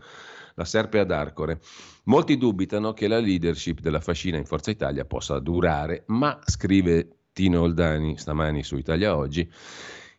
la 0.54 0.64
serpe 0.64 1.00
ad 1.00 1.10
Arcore. 1.10 1.60
Molti 2.04 2.36
dubitano 2.38 2.92
che 2.92 3.08
la 3.08 3.18
leadership 3.18 3.80
della 3.80 4.00
Fascina 4.00 4.38
in 4.38 4.46
Forza 4.46 4.70
Italia 4.70 5.04
possa 5.04 5.38
durare, 5.40 6.04
ma 6.06 6.38
scrive 6.44 7.16
Tino 7.32 7.62
Oldani 7.62 8.16
stamani 8.16 8.62
su 8.62 8.76
Italia 8.76 9.16
Oggi, 9.16 9.50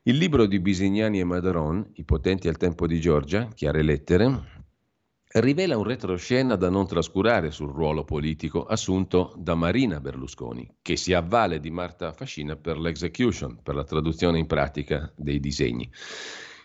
il 0.05 0.17
libro 0.17 0.47
di 0.47 0.59
Bisignani 0.59 1.19
e 1.19 1.23
Madron, 1.23 1.91
I 1.93 2.03
potenti 2.05 2.47
al 2.47 2.57
tempo 2.57 2.87
di 2.87 2.99
Giorgia, 2.99 3.49
chiare 3.53 3.83
lettere, 3.83 4.41
rivela 5.33 5.77
un 5.77 5.83
retroscena 5.83 6.55
da 6.55 6.71
non 6.71 6.87
trascurare 6.87 7.51
sul 7.51 7.71
ruolo 7.71 8.03
politico 8.03 8.65
assunto 8.65 9.31
da 9.37 9.53
Marina 9.53 9.99
Berlusconi, 9.99 10.67
che 10.81 10.95
si 10.95 11.13
avvale 11.13 11.59
di 11.59 11.69
Marta 11.69 12.13
Fascina 12.13 12.55
per 12.55 12.79
l'execution, 12.79 13.59
per 13.61 13.75
la 13.75 13.83
traduzione 13.83 14.39
in 14.39 14.47
pratica 14.47 15.13
dei 15.15 15.39
disegni. 15.39 15.87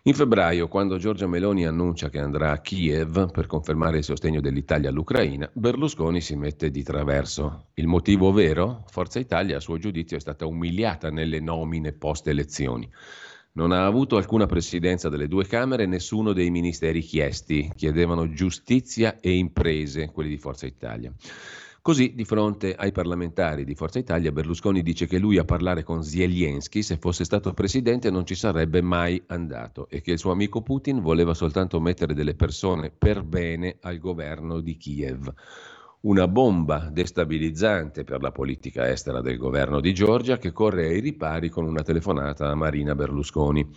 In 0.04 0.14
febbraio, 0.14 0.68
quando 0.68 0.96
Giorgia 0.96 1.26
Meloni 1.26 1.66
annuncia 1.66 2.08
che 2.08 2.20
andrà 2.20 2.52
a 2.52 2.60
Kiev 2.60 3.32
per 3.32 3.46
confermare 3.46 3.98
il 3.98 4.04
sostegno 4.04 4.40
dell'Italia 4.40 4.88
all'Ucraina, 4.88 5.50
Berlusconi 5.52 6.22
si 6.22 6.36
mette 6.36 6.70
di 6.70 6.82
traverso. 6.84 7.66
Il 7.74 7.88
motivo 7.88 8.32
vero? 8.32 8.84
Forza 8.86 9.18
Italia, 9.18 9.56
a 9.56 9.60
suo 9.60 9.76
giudizio, 9.78 10.16
è 10.16 10.20
stata 10.20 10.46
umiliata 10.46 11.10
nelle 11.10 11.40
nomine 11.40 11.92
post-elezioni. 11.92 12.88
Non 13.56 13.72
ha 13.72 13.86
avuto 13.86 14.18
alcuna 14.18 14.44
presidenza 14.44 15.08
delle 15.08 15.28
due 15.28 15.46
Camere 15.46 15.86
nessuno 15.86 16.34
dei 16.34 16.50
ministeri 16.50 17.00
chiesti. 17.00 17.72
Chiedevano 17.74 18.30
giustizia 18.30 19.18
e 19.18 19.34
imprese, 19.34 20.10
quelli 20.10 20.28
di 20.28 20.36
Forza 20.36 20.66
Italia. 20.66 21.10
Così, 21.80 22.12
di 22.14 22.26
fronte 22.26 22.74
ai 22.74 22.92
parlamentari 22.92 23.64
di 23.64 23.74
Forza 23.74 23.98
Italia, 23.98 24.30
Berlusconi 24.30 24.82
dice 24.82 25.06
che 25.06 25.18
lui 25.18 25.38
a 25.38 25.44
parlare 25.44 25.84
con 25.84 26.04
Zelensky, 26.04 26.82
se 26.82 26.98
fosse 26.98 27.24
stato 27.24 27.54
presidente, 27.54 28.10
non 28.10 28.26
ci 28.26 28.34
sarebbe 28.34 28.82
mai 28.82 29.22
andato 29.28 29.88
e 29.88 30.02
che 30.02 30.10
il 30.12 30.18
suo 30.18 30.32
amico 30.32 30.60
Putin 30.60 31.00
voleva 31.00 31.32
soltanto 31.32 31.80
mettere 31.80 32.12
delle 32.12 32.34
persone 32.34 32.90
per 32.90 33.22
bene 33.22 33.78
al 33.80 33.96
governo 33.96 34.60
di 34.60 34.76
Kiev. 34.76 35.32
Una 36.06 36.28
bomba 36.28 36.88
destabilizzante 36.88 38.04
per 38.04 38.22
la 38.22 38.30
politica 38.30 38.88
estera 38.88 39.20
del 39.20 39.38
governo 39.38 39.80
di 39.80 39.92
Georgia 39.92 40.38
che 40.38 40.52
corre 40.52 40.86
ai 40.86 41.00
ripari 41.00 41.48
con 41.48 41.64
una 41.64 41.82
telefonata 41.82 42.48
a 42.48 42.54
Marina 42.54 42.94
Berlusconi. 42.94 43.68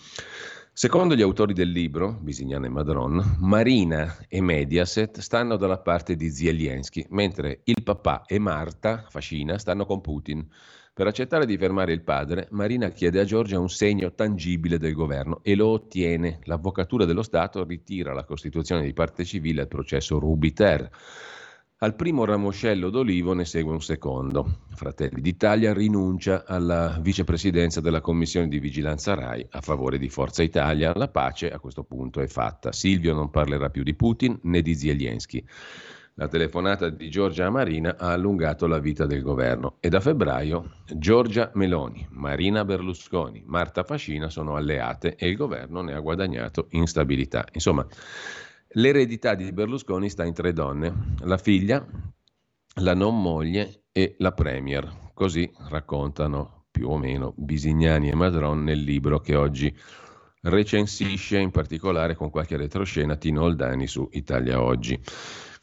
Secondo 0.72 1.16
gli 1.16 1.24
autori 1.24 1.54
del 1.54 1.72
libro, 1.72 2.20
Bisignano 2.22 2.68
e 2.68 2.70
Madron, 2.70 3.38
Marina 3.40 4.16
e 4.28 4.42
Mediaset 4.42 5.18
stanno 5.22 5.58
dalla 5.58 5.80
parte 5.80 6.16
di 6.16 6.30
Zelensky, 6.30 7.04
mentre 7.10 7.62
il 7.64 7.82
papà 7.82 8.22
e 8.28 8.38
Marta, 8.38 9.08
Fascina, 9.10 9.58
stanno 9.58 9.88
con 9.88 10.00
Putin. 10.00 10.48
Per 10.94 11.08
accettare 11.08 11.48
di 11.48 11.58
fermare 11.58 11.94
il 11.94 12.04
padre, 12.04 12.48
Marina 12.52 12.90
chiede 12.90 13.22
a 13.22 13.26
Giorgia 13.26 13.58
un 13.58 13.70
segno 13.70 14.14
tangibile 14.14 14.78
del 14.78 14.94
governo 14.94 15.40
e 15.42 15.56
lo 15.56 15.70
ottiene. 15.70 16.42
L'Avvocatura 16.44 17.06
dello 17.06 17.24
Stato 17.24 17.64
ritira 17.64 18.14
la 18.14 18.24
costituzione 18.24 18.84
di 18.84 18.94
parte 18.94 19.26
civile 19.26 19.62
al 19.62 19.68
processo 19.68 20.20
Rubiter. 20.20 20.92
Al 21.82 21.96
primo 21.96 22.26
ramoscello 22.26 22.90
d'olivo 22.90 23.34
ne 23.34 23.46
segue 23.46 23.72
un 23.72 23.82
secondo. 23.82 24.64
Fratelli 24.76 25.22
d'Italia 25.22 25.74
rinuncia 25.74 26.44
alla 26.46 26.98
vicepresidenza 27.00 27.80
della 27.80 28.02
Commissione 28.02 28.50
di 28.50 28.60
Vigilanza 28.60 29.14
RAI 29.14 29.48
a 29.52 29.62
favore 29.62 29.98
di 29.98 30.10
Forza 30.10 30.44
Italia. 30.44 30.92
La 30.94 31.08
pace 31.08 31.50
a 31.50 31.58
questo 31.60 31.86
punto 31.86 32.20
è 32.20 32.28
fatta. 32.28 32.74
Silvio 32.74 33.14
non 33.14 33.30
parlerà 33.30 33.70
più 33.70 33.84
di 33.84 33.94
Putin 33.94 34.38
né 34.44 34.62
di 34.62 34.76
Zelensky. 34.76 35.42
La 36.16 36.28
telefonata 36.28 36.90
di 36.90 37.10
Giorgia 37.10 37.50
Marina 37.50 37.96
ha 37.98 38.12
allungato 38.12 38.68
la 38.68 38.80
vita 38.80 39.06
del 39.06 39.22
governo 39.22 39.78
e 39.80 39.88
da 39.88 40.02
febbraio 40.02 40.80
Giorgia 40.94 41.50
Meloni, 41.54 42.06
Marina 42.10 42.66
Berlusconi, 42.66 43.42
Marta 43.46 43.86
Fascina 43.86 44.30
sono 44.30 44.58
alleate 44.58 45.16
e 45.16 45.30
il 45.30 45.38
governo 45.38 45.82
ne 45.82 45.94
ha 45.94 46.00
guadagnato 46.02 46.68
instabilità. 46.72 47.48
Insomma, 47.54 47.88
L'eredità 48.74 49.34
di 49.34 49.52
Berlusconi 49.52 50.12
sta 50.12 50.24
in 50.26 50.34
tre 50.34 50.54
donne, 50.54 51.16
la 51.22 51.40
figlia, 51.40 51.84
la 52.82 52.94
non 52.94 53.20
moglie 53.20 53.86
e 53.92 54.14
la 54.20 54.32
premier. 54.32 55.12
Così 55.16 55.52
raccontano 55.70 56.66
più 56.70 56.88
o 56.88 56.98
meno 57.00 57.34
Bisignani 57.36 58.10
e 58.10 58.14
Madron 58.14 58.64
nel 58.64 58.80
libro 58.80 59.22
che 59.22 59.34
oggi 59.34 59.76
recensisce 60.42 61.40
in 61.40 61.50
particolare 61.50 62.14
con 62.14 62.30
qualche 62.30 62.58
retroscena 62.58 63.16
Tino 63.16 63.42
Oldani 63.42 63.88
su 63.88 64.08
Italia 64.12 64.62
Oggi. 64.62 65.02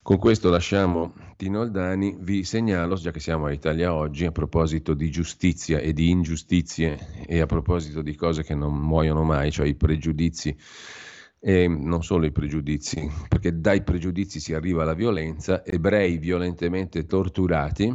Con 0.02 0.18
questo 0.18 0.50
lasciamo 0.50 1.14
Tino 1.36 1.60
Oldani, 1.60 2.16
vi 2.18 2.42
segnalo, 2.42 2.96
già 2.96 3.12
che 3.12 3.20
siamo 3.20 3.46
a 3.46 3.52
Italia 3.52 3.94
Oggi, 3.94 4.24
a 4.24 4.32
proposito 4.32 4.94
di 4.94 5.12
giustizia 5.12 5.78
e 5.78 5.92
di 5.92 6.10
ingiustizie 6.10 7.24
e 7.24 7.38
a 7.38 7.46
proposito 7.46 8.02
di 8.02 8.16
cose 8.16 8.42
che 8.42 8.56
non 8.56 8.76
muoiono 8.76 9.22
mai, 9.22 9.52
cioè 9.52 9.68
i 9.68 9.76
pregiudizi 9.76 10.56
e 11.48 11.68
non 11.68 12.02
solo 12.02 12.26
i 12.26 12.32
pregiudizi, 12.32 13.08
perché 13.28 13.60
dai 13.60 13.84
pregiudizi 13.84 14.40
si 14.40 14.52
arriva 14.52 14.82
alla 14.82 14.94
violenza, 14.94 15.64
ebrei 15.64 16.18
violentemente 16.18 17.06
torturati, 17.06 17.94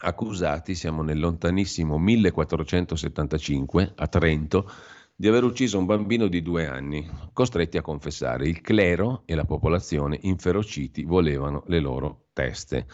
accusati, 0.00 0.74
siamo 0.74 1.02
nel 1.02 1.20
lontanissimo 1.20 1.98
1475 1.98 3.92
a 3.94 4.08
Trento, 4.08 4.68
di 5.14 5.28
aver 5.28 5.44
ucciso 5.44 5.78
un 5.78 5.86
bambino 5.86 6.26
di 6.26 6.42
due 6.42 6.66
anni, 6.66 7.08
costretti 7.32 7.76
a 7.76 7.82
confessare. 7.82 8.48
Il 8.48 8.60
clero 8.60 9.22
e 9.24 9.36
la 9.36 9.44
popolazione 9.44 10.18
inferociti 10.22 11.04
volevano 11.04 11.62
le 11.66 11.78
loro 11.78 12.26
teste 12.32 12.86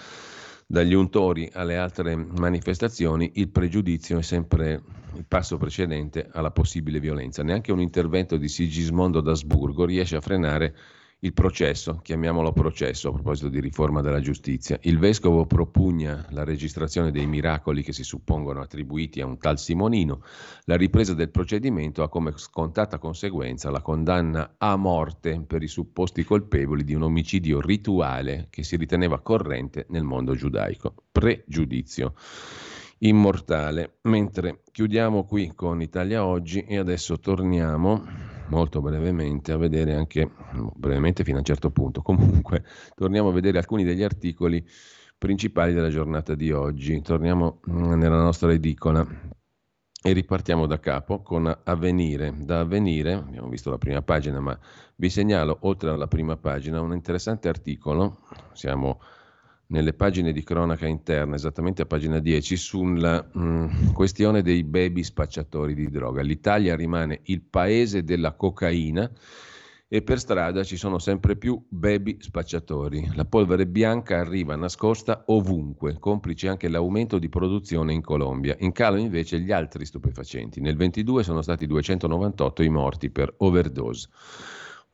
dagli 0.66 0.94
untori 0.94 1.50
alle 1.52 1.76
altre 1.76 2.16
manifestazioni, 2.16 3.32
il 3.34 3.48
pregiudizio 3.48 4.18
è 4.18 4.22
sempre 4.22 4.82
il 5.16 5.24
passo 5.26 5.56
precedente 5.56 6.28
alla 6.32 6.50
possibile 6.50 7.00
violenza. 7.00 7.42
Neanche 7.42 7.72
un 7.72 7.80
intervento 7.80 8.36
di 8.36 8.48
Sigismondo 8.48 9.20
d'Asburgo 9.20 9.84
riesce 9.84 10.16
a 10.16 10.20
frenare 10.20 10.74
il 11.24 11.32
processo, 11.32 12.00
chiamiamolo 12.02 12.52
processo 12.52 13.08
a 13.08 13.12
proposito 13.12 13.48
di 13.48 13.58
riforma 13.58 14.02
della 14.02 14.20
giustizia. 14.20 14.78
Il 14.82 14.98
vescovo 14.98 15.46
propugna 15.46 16.26
la 16.30 16.44
registrazione 16.44 17.10
dei 17.10 17.26
miracoli 17.26 17.82
che 17.82 17.94
si 17.94 18.04
suppongono 18.04 18.60
attribuiti 18.60 19.22
a 19.22 19.26
un 19.26 19.38
tal 19.38 19.58
Simonino. 19.58 20.22
La 20.64 20.76
ripresa 20.76 21.14
del 21.14 21.30
procedimento 21.30 22.02
ha 22.02 22.10
come 22.10 22.34
scontata 22.36 22.98
conseguenza 22.98 23.70
la 23.70 23.80
condanna 23.80 24.56
a 24.58 24.76
morte 24.76 25.42
per 25.46 25.62
i 25.62 25.68
supposti 25.68 26.24
colpevoli 26.24 26.84
di 26.84 26.92
un 26.92 27.04
omicidio 27.04 27.58
rituale 27.60 28.48
che 28.50 28.62
si 28.62 28.76
riteneva 28.76 29.20
corrente 29.20 29.86
nel 29.88 30.04
mondo 30.04 30.34
giudaico. 30.34 30.94
Pregiudizio 31.10 32.14
immortale. 32.98 33.96
Mentre 34.02 34.60
chiudiamo 34.70 35.24
qui 35.24 35.52
con 35.54 35.80
Italia 35.80 36.26
Oggi 36.26 36.64
e 36.66 36.76
adesso 36.76 37.18
torniamo 37.18 38.33
molto 38.46 38.80
brevemente 38.80 39.52
a 39.52 39.56
vedere 39.56 39.94
anche, 39.94 40.30
brevemente 40.74 41.24
fino 41.24 41.36
a 41.36 41.40
un 41.40 41.46
certo 41.46 41.70
punto, 41.70 42.02
comunque 42.02 42.64
torniamo 42.94 43.28
a 43.28 43.32
vedere 43.32 43.58
alcuni 43.58 43.84
degli 43.84 44.02
articoli 44.02 44.64
principali 45.16 45.72
della 45.72 45.88
giornata 45.88 46.34
di 46.34 46.52
oggi. 46.52 47.00
Torniamo 47.00 47.60
mm, 47.70 47.92
nella 47.94 48.20
nostra 48.20 48.52
edicola 48.52 49.06
e 50.06 50.12
ripartiamo 50.12 50.66
da 50.66 50.78
capo 50.78 51.22
con 51.22 51.50
Avvenire. 51.64 52.34
Da 52.36 52.60
Avvenire, 52.60 53.14
abbiamo 53.14 53.48
visto 53.48 53.70
la 53.70 53.78
prima 53.78 54.02
pagina, 54.02 54.38
ma 54.38 54.58
vi 54.96 55.08
segnalo 55.08 55.56
oltre 55.62 55.90
alla 55.90 56.08
prima 56.08 56.36
pagina 56.36 56.80
un 56.82 56.92
interessante 56.92 57.48
articolo, 57.48 58.18
siamo 58.52 59.00
nelle 59.68 59.92
pagine 59.92 60.32
di 60.32 60.42
cronaca 60.42 60.86
interna, 60.86 61.34
esattamente 61.34 61.82
a 61.82 61.86
pagina 61.86 62.18
10, 62.18 62.56
sulla 62.56 63.26
mh, 63.32 63.40
mm, 63.40 63.92
questione 63.92 64.42
dei 64.42 64.64
baby 64.64 65.02
spacciatori 65.02 65.74
di 65.74 65.88
droga. 65.88 66.22
L'Italia 66.22 66.76
rimane 66.76 67.20
il 67.24 67.42
paese 67.42 68.04
della 68.04 68.32
cocaina 68.32 69.10
e 69.86 70.02
per 70.02 70.18
strada 70.18 70.64
ci 70.64 70.76
sono 70.76 70.98
sempre 70.98 71.36
più 71.36 71.62
baby 71.68 72.16
spacciatori. 72.18 73.10
La 73.14 73.24
polvere 73.24 73.66
bianca 73.66 74.18
arriva 74.18 74.56
nascosta 74.56 75.22
ovunque, 75.26 75.98
complice 75.98 76.48
anche 76.48 76.68
l'aumento 76.68 77.18
di 77.18 77.28
produzione 77.28 77.92
in 77.92 78.02
Colombia. 78.02 78.56
In 78.58 78.72
calo 78.72 78.96
invece 78.96 79.38
gli 79.40 79.52
altri 79.52 79.84
stupefacenti. 79.86 80.60
Nel 80.60 80.76
22 80.76 81.22
sono 81.22 81.42
stati 81.42 81.66
298 81.66 82.62
i 82.62 82.68
morti 82.70 83.10
per 83.10 83.32
overdose. 83.38 84.08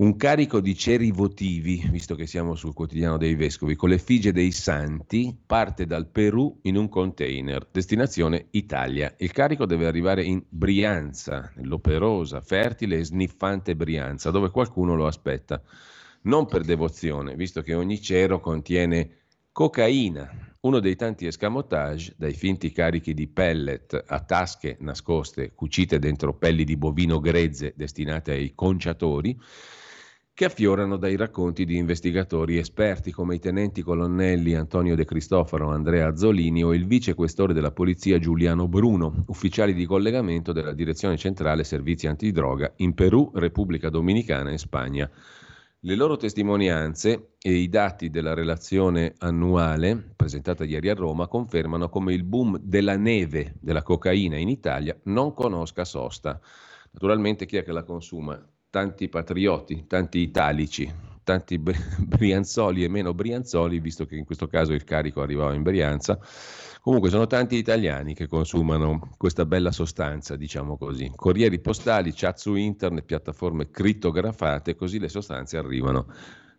Un 0.01 0.17
carico 0.17 0.61
di 0.61 0.75
ceri 0.75 1.11
votivi, 1.11 1.87
visto 1.91 2.15
che 2.15 2.27
siamo 2.27 2.55
sul 2.55 2.73
quotidiano 2.73 3.19
dei 3.19 3.35
vescovi, 3.35 3.77
con 3.77 3.91
l'effigie 3.91 4.33
dei 4.33 4.51
santi, 4.51 5.37
parte 5.45 5.85
dal 5.85 6.07
Perù 6.07 6.61
in 6.63 6.79
un 6.79 6.89
container, 6.89 7.69
destinazione 7.71 8.47
Italia. 8.53 9.15
Il 9.19 9.31
carico 9.31 9.67
deve 9.67 9.87
arrivare 9.87 10.25
in 10.25 10.43
Brianza, 10.49 11.53
nell'operosa, 11.57 12.41
fertile 12.41 12.97
e 12.97 13.05
sniffante 13.05 13.77
Brianza, 13.77 14.31
dove 14.31 14.49
qualcuno 14.49 14.97
lo 14.97 15.07
aspetta. 15.07 15.61
Non 16.23 16.47
per 16.47 16.63
devozione, 16.63 17.35
visto 17.35 17.61
che 17.61 17.75
ogni 17.75 18.01
cero 18.01 18.41
contiene 18.41 19.19
cocaina, 19.53 20.55
uno 20.61 20.81
dei 20.81 20.97
tanti 20.97 21.27
escamotage, 21.27 22.15
dai 22.17 22.33
finti 22.33 22.73
carichi 22.73 23.13
di 23.13 23.27
pellet 23.27 24.03
a 24.07 24.21
tasche 24.21 24.79
nascoste, 24.81 25.53
cucite 25.55 25.99
dentro 25.99 26.33
pelli 26.33 26.65
di 26.65 26.79
bovino 26.79 27.21
grezze 27.21 27.75
destinate 27.77 28.33
ai 28.33 28.53
conciatori, 28.55 29.39
che 30.41 30.47
affiorano 30.47 30.97
dai 30.97 31.17
racconti 31.17 31.67
di 31.67 31.77
investigatori 31.77 32.57
esperti 32.57 33.11
come 33.11 33.35
i 33.35 33.39
tenenti 33.39 33.83
colonnelli 33.83 34.55
Antonio 34.55 34.97
De 34.97 35.05
Cristofaro, 35.05 35.69
Andrea 35.69 36.09
Azzolini 36.09 36.65
o 36.65 36.73
il 36.73 36.87
vice 36.87 37.13
questore 37.13 37.53
della 37.53 37.73
polizia 37.73 38.19
Giuliano 38.19 38.67
Bruno, 38.67 39.25
ufficiali 39.27 39.75
di 39.75 39.85
collegamento 39.85 40.53
della 40.53 40.73
Direzione 40.73 41.19
Centrale 41.19 41.63
Servizi 41.63 42.07
Antidroga 42.07 42.73
in 42.77 42.95
Perù, 42.95 43.31
Repubblica 43.35 43.91
Dominicana 43.91 44.51
e 44.51 44.57
Spagna. 44.57 45.11
Le 45.81 45.95
loro 45.95 46.17
testimonianze 46.17 47.33
e 47.39 47.53
i 47.53 47.69
dati 47.69 48.09
della 48.09 48.33
relazione 48.33 49.13
annuale 49.19 50.13
presentata 50.17 50.65
ieri 50.65 50.89
a 50.89 50.95
Roma 50.95 51.29
confermano 51.29 51.91
come 51.91 52.15
il 52.15 52.25
boom 52.25 52.57
della 52.63 52.97
neve 52.97 53.57
della 53.61 53.83
cocaina 53.83 54.39
in 54.39 54.49
Italia 54.49 54.99
non 55.03 55.35
conosca 55.35 55.85
sosta. 55.85 56.41
Naturalmente 56.93 57.45
chi 57.45 57.59
è 57.59 57.63
che 57.63 57.73
la 57.73 57.85
consuma? 57.85 58.43
Tanti 58.71 59.09
patrioti, 59.09 59.85
tanti 59.87 60.21
italici, 60.21 60.91
tanti 61.25 61.59
brianzoli 61.99 62.85
e 62.85 62.89
meno 62.89 63.13
brianzoli, 63.13 63.81
visto 63.81 64.07
che 64.07 64.17
in 64.17 64.25
questo 64.25 64.47
caso 64.47 64.73
il 64.73 64.85
carico 64.85 65.21
arrivava 65.21 65.55
in 65.55 65.63
Brianza. 65.63 66.19
Comunque 66.81 67.11
sono 67.11 67.27
tanti 67.27 67.57
italiani 67.57 68.15
che 68.15 68.27
consumano 68.27 69.11
questa 69.19 69.45
bella 69.45 69.71
sostanza, 69.71 70.37
diciamo 70.37 70.79
così. 70.79 71.13
Corrieri 71.15 71.61
postali, 71.61 72.13
chat 72.15 72.39
su 72.39 72.55
internet, 72.55 73.05
piattaforme 73.05 73.71
crittografate, 73.71 74.75
così 74.75 74.99
le 74.99 75.11
sostanze 75.11 75.59
arrivano 75.59 76.07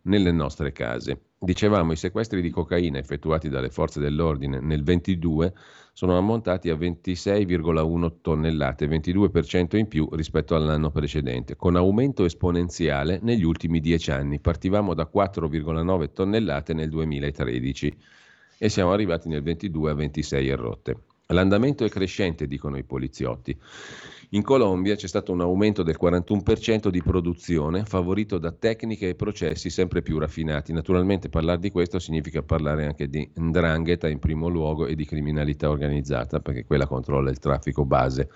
nelle 0.02 0.30
nostre 0.30 0.70
case. 0.70 1.30
Dicevamo, 1.38 1.92
i 1.92 1.96
sequestri 1.96 2.40
di 2.40 2.50
cocaina 2.50 2.98
effettuati 2.98 3.48
dalle 3.48 3.70
forze 3.70 3.98
dell'ordine 3.98 4.60
nel 4.60 4.84
22 4.84 5.52
sono 5.92 6.16
ammontati 6.16 6.70
a 6.70 6.74
26,1 6.74 8.12
tonnellate, 8.22 8.86
22% 8.86 9.76
in 9.76 9.86
più 9.88 10.08
rispetto 10.12 10.54
all'anno 10.54 10.90
precedente, 10.90 11.54
con 11.54 11.76
aumento 11.76 12.24
esponenziale 12.24 13.20
negli 13.22 13.44
ultimi 13.44 13.78
dieci 13.78 14.10
anni. 14.10 14.40
Partivamo 14.40 14.94
da 14.94 15.08
4,9 15.12 16.12
tonnellate 16.12 16.72
nel 16.72 16.88
2013 16.88 17.96
e 18.58 18.68
siamo 18.68 18.92
arrivati 18.92 19.28
nel 19.28 19.42
22 19.42 19.90
a 19.90 19.94
26 19.94 20.48
e 20.48 20.56
rotte. 20.56 20.96
L'andamento 21.26 21.84
è 21.84 21.88
crescente, 21.88 22.46
dicono 22.46 22.76
i 22.78 22.84
poliziotti. 22.84 23.56
In 24.34 24.42
Colombia 24.42 24.94
c'è 24.94 25.08
stato 25.08 25.30
un 25.30 25.42
aumento 25.42 25.82
del 25.82 25.98
41% 26.00 26.88
di 26.88 27.02
produzione, 27.02 27.84
favorito 27.84 28.38
da 28.38 28.50
tecniche 28.50 29.10
e 29.10 29.14
processi 29.14 29.68
sempre 29.68 30.00
più 30.00 30.18
raffinati. 30.18 30.72
Naturalmente 30.72 31.28
parlare 31.28 31.58
di 31.58 31.70
questo 31.70 31.98
significa 31.98 32.42
parlare 32.42 32.86
anche 32.86 33.10
di 33.10 33.30
ndrangheta 33.38 34.08
in 34.08 34.18
primo 34.18 34.48
luogo 34.48 34.86
e 34.86 34.94
di 34.94 35.04
criminalità 35.04 35.68
organizzata, 35.68 36.40
perché 36.40 36.64
quella 36.64 36.86
controlla 36.86 37.28
il 37.28 37.38
traffico 37.38 37.84
base. 37.84 38.30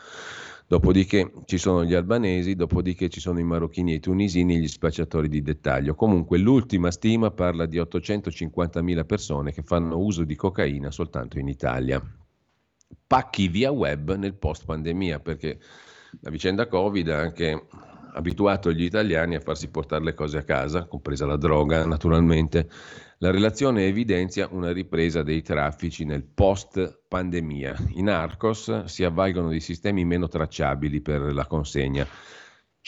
Dopodiché 0.66 1.32
ci 1.46 1.56
sono 1.56 1.82
gli 1.82 1.94
albanesi, 1.94 2.56
dopodiché 2.56 3.08
ci 3.08 3.20
sono 3.20 3.38
i 3.38 3.44
marocchini 3.44 3.92
e 3.92 3.94
i 3.94 4.00
tunisini, 4.00 4.58
gli 4.58 4.68
spacciatori 4.68 5.28
di 5.30 5.40
dettaglio. 5.40 5.94
Comunque 5.94 6.36
l'ultima 6.36 6.90
stima 6.90 7.30
parla 7.30 7.64
di 7.64 7.78
850.000 7.78 9.06
persone 9.06 9.50
che 9.50 9.62
fanno 9.62 9.96
uso 9.96 10.24
di 10.24 10.34
cocaina 10.34 10.90
soltanto 10.90 11.38
in 11.38 11.48
Italia. 11.48 12.25
Pacchi 13.06 13.48
via 13.48 13.70
web 13.70 14.14
nel 14.16 14.34
post 14.34 14.64
pandemia, 14.64 15.20
perché 15.20 15.58
la 16.20 16.30
vicenda 16.30 16.66
Covid 16.66 17.08
ha 17.08 17.18
anche 17.18 17.66
abituato 18.14 18.72
gli 18.72 18.82
italiani 18.82 19.34
a 19.34 19.40
farsi 19.40 19.68
portare 19.68 20.02
le 20.02 20.14
cose 20.14 20.38
a 20.38 20.42
casa, 20.42 20.86
compresa 20.86 21.26
la 21.26 21.36
droga 21.36 21.84
naturalmente. 21.84 22.68
La 23.18 23.30
relazione 23.30 23.86
evidenzia 23.86 24.48
una 24.50 24.72
ripresa 24.72 25.22
dei 25.22 25.42
traffici 25.42 26.04
nel 26.04 26.24
post 26.24 27.02
pandemia. 27.08 27.76
I 27.94 28.02
narcos 28.02 28.84
si 28.84 29.04
avvalgono 29.04 29.48
di 29.48 29.60
sistemi 29.60 30.04
meno 30.04 30.28
tracciabili 30.28 31.00
per 31.00 31.32
la 31.32 31.46
consegna. 31.46 32.06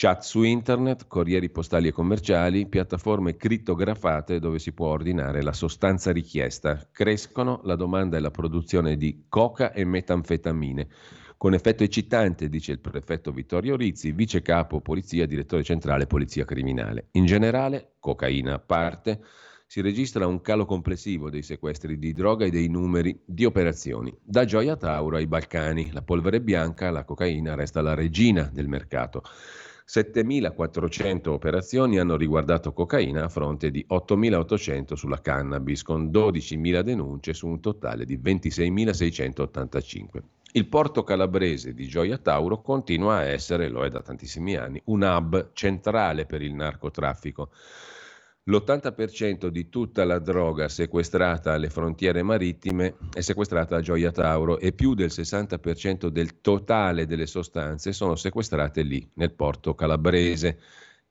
Chat 0.01 0.21
su 0.21 0.43
internet, 0.43 1.07
corrieri 1.07 1.49
postali 1.49 1.89
e 1.89 1.91
commerciali, 1.91 2.67
piattaforme 2.67 3.35
crittografate 3.35 4.39
dove 4.39 4.57
si 4.57 4.71
può 4.71 4.87
ordinare 4.87 5.41
la 5.43 5.51
sostanza 5.51 6.13
richiesta. 6.13 6.87
Crescono 6.89 7.59
la 7.65 7.75
domanda 7.75 8.15
e 8.15 8.21
la 8.21 8.31
produzione 8.31 8.95
di 8.95 9.25
coca 9.27 9.73
e 9.73 9.83
metanfetamine. 9.83 10.87
Con 11.35 11.53
effetto 11.53 11.83
eccitante, 11.83 12.47
dice 12.47 12.71
il 12.71 12.79
prefetto 12.79 13.33
Vittorio 13.33 13.75
Rizzi, 13.75 14.13
vice 14.13 14.41
capo 14.41 14.79
polizia, 14.79 15.25
direttore 15.25 15.63
centrale 15.63 16.07
polizia 16.07 16.45
criminale. 16.45 17.09
In 17.11 17.25
generale, 17.25 17.95
cocaina 17.99 18.53
a 18.53 18.59
parte, 18.59 19.19
si 19.67 19.81
registra 19.81 20.25
un 20.25 20.39
calo 20.39 20.63
complessivo 20.63 21.29
dei 21.29 21.43
sequestri 21.43 21.99
di 21.99 22.13
droga 22.13 22.45
e 22.45 22.51
dei 22.51 22.69
numeri 22.69 23.21
di 23.25 23.43
operazioni. 23.43 24.17
Da 24.23 24.45
Gioia 24.45 24.77
Tauro 24.77 25.17
ai 25.17 25.27
Balcani, 25.27 25.91
la 25.91 26.03
polvere 26.03 26.39
bianca, 26.39 26.89
la 26.89 27.03
cocaina 27.03 27.53
resta 27.53 27.81
la 27.81 27.95
regina 27.95 28.49
del 28.49 28.69
mercato. 28.69 29.23
7.400 29.91 31.29
operazioni 31.29 31.97
hanno 31.97 32.15
riguardato 32.15 32.73
cocaina 32.73 33.23
a 33.23 33.27
fronte 33.27 33.71
di 33.71 33.83
8.800 33.89 34.93
sulla 34.93 35.19
cannabis, 35.19 35.81
con 35.81 36.11
12.000 36.11 36.81
denunce 36.81 37.33
su 37.33 37.47
un 37.47 37.59
totale 37.59 38.05
di 38.05 38.19
26.685. 38.19 40.21
Il 40.51 40.67
porto 40.67 41.03
calabrese 41.03 41.73
di 41.73 41.87
Gioia 41.87 42.19
Tauro 42.19 42.61
continua 42.61 43.15
a 43.15 43.23
essere, 43.23 43.67
lo 43.67 43.83
è 43.83 43.89
da 43.89 44.03
tantissimi 44.03 44.55
anni, 44.55 44.79
un 44.85 45.01
hub 45.01 45.53
centrale 45.53 46.27
per 46.27 46.43
il 46.43 46.53
narcotraffico. 46.53 47.49
L'80% 48.49 49.49
di 49.49 49.69
tutta 49.69 50.03
la 50.05 50.17
droga 50.17 50.69
sequestrata 50.69 51.53
alle 51.53 51.69
frontiere 51.69 52.23
marittime 52.23 52.95
è 53.13 53.21
sequestrata 53.21 53.75
a 53.75 53.81
Gioia 53.81 54.09
Tauro 54.09 54.57
e 54.57 54.71
più 54.71 54.95
del 54.95 55.09
60% 55.09 56.07
del 56.07 56.41
totale 56.41 57.05
delle 57.05 57.27
sostanze 57.27 57.91
sono 57.91 58.15
sequestrate 58.15 58.81
lì, 58.81 59.07
nel 59.13 59.33
porto 59.33 59.75
calabrese, 59.75 60.57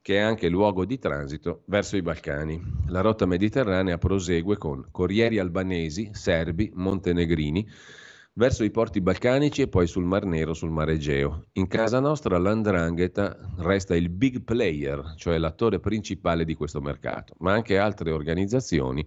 che 0.02 0.16
è 0.16 0.18
anche 0.18 0.48
luogo 0.48 0.84
di 0.84 0.98
transito 0.98 1.62
verso 1.66 1.96
i 1.96 2.02
Balcani. 2.02 2.60
La 2.88 3.02
rotta 3.02 3.24
mediterranea 3.24 3.98
prosegue 3.98 4.56
con 4.56 4.88
corrieri 4.90 5.38
albanesi, 5.38 6.10
serbi, 6.14 6.72
montenegrini, 6.74 7.64
verso 8.38 8.62
i 8.62 8.70
porti 8.70 9.00
balcanici 9.00 9.62
e 9.62 9.68
poi 9.68 9.88
sul 9.88 10.04
Mar 10.04 10.24
Nero, 10.24 10.54
sul 10.54 10.70
Mar 10.70 10.88
Egeo. 10.88 11.46
In 11.54 11.66
casa 11.66 11.98
nostra 11.98 12.38
l'Andrangheta 12.38 13.36
resta 13.58 13.96
il 13.96 14.10
big 14.10 14.44
player, 14.44 15.14
cioè 15.16 15.38
l'attore 15.38 15.80
principale 15.80 16.44
di 16.44 16.54
questo 16.54 16.80
mercato, 16.80 17.34
ma 17.38 17.52
anche 17.52 17.78
altre 17.78 18.12
organizzazioni, 18.12 19.04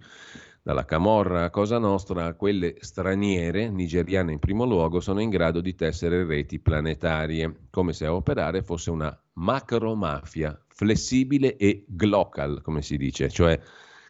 dalla 0.62 0.84
Camorra 0.84 1.46
a 1.46 1.50
Cosa 1.50 1.78
Nostra 1.78 2.26
a 2.26 2.34
quelle 2.34 2.76
straniere, 2.82 3.70
nigeriane 3.70 4.34
in 4.34 4.40
primo 4.40 4.66
luogo, 4.66 5.00
sono 5.00 5.22
in 5.22 5.30
grado 5.30 5.62
di 5.62 5.76
tessere 5.76 6.26
reti 6.26 6.60
planetarie, 6.60 7.68
come 7.70 7.94
se 7.94 8.06
a 8.06 8.14
operare 8.14 8.62
fosse 8.64 8.92
una 8.92 9.18
macromafia 9.36 10.62
flessibile 10.68 11.56
e 11.56 11.86
glocal, 11.88 12.62
come 12.62 12.82
si 12.82 12.98
dice, 12.98 13.30
cioè 13.30 13.58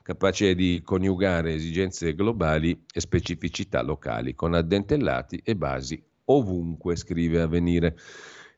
capace 0.01 0.55
di 0.55 0.81
coniugare 0.83 1.53
esigenze 1.53 2.13
globali 2.15 2.85
e 2.93 2.99
specificità 2.99 3.81
locali, 3.81 4.35
con 4.35 4.53
addentellati 4.53 5.41
e 5.43 5.55
basi 5.55 6.01
ovunque, 6.25 6.95
scrive 6.95 7.41
Avvenire. 7.41 7.95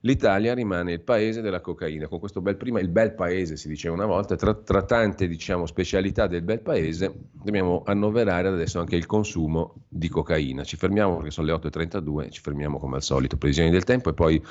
L'Italia 0.05 0.53
rimane 0.53 0.91
il 0.91 1.01
paese 1.01 1.39
della 1.39 1.61
cocaina, 1.61 2.09
con 2.09 2.19
questo 2.19 2.41
bel 2.41 2.57
prima, 2.57 2.81
il 2.81 2.89
bel 2.89 3.13
paese 3.13 3.55
si 3.55 3.69
diceva 3.69 3.93
una 3.93 4.05
volta, 4.05 4.35
tra, 4.35 4.53
tra 4.53 4.83
tante 4.83 5.27
diciamo, 5.27 5.65
specialità 5.65 6.27
del 6.27 6.41
bel 6.41 6.59
paese 6.59 7.13
dobbiamo 7.31 7.83
annoverare 7.85 8.49
adesso 8.49 8.81
anche 8.81 8.97
il 8.97 9.05
consumo 9.05 9.85
di 9.87 10.09
cocaina. 10.09 10.65
Ci 10.65 10.75
fermiamo 10.75 11.15
perché 11.15 11.31
sono 11.31 11.47
le 11.47 11.53
8.32, 11.53 12.31
ci 12.31 12.41
fermiamo 12.41 12.79
come 12.79 12.97
al 12.97 13.01
solito, 13.01 13.37
previsioni 13.37 13.69
del 13.69 13.85
tempo 13.85 14.09
e 14.09 14.13
poi 14.13 14.43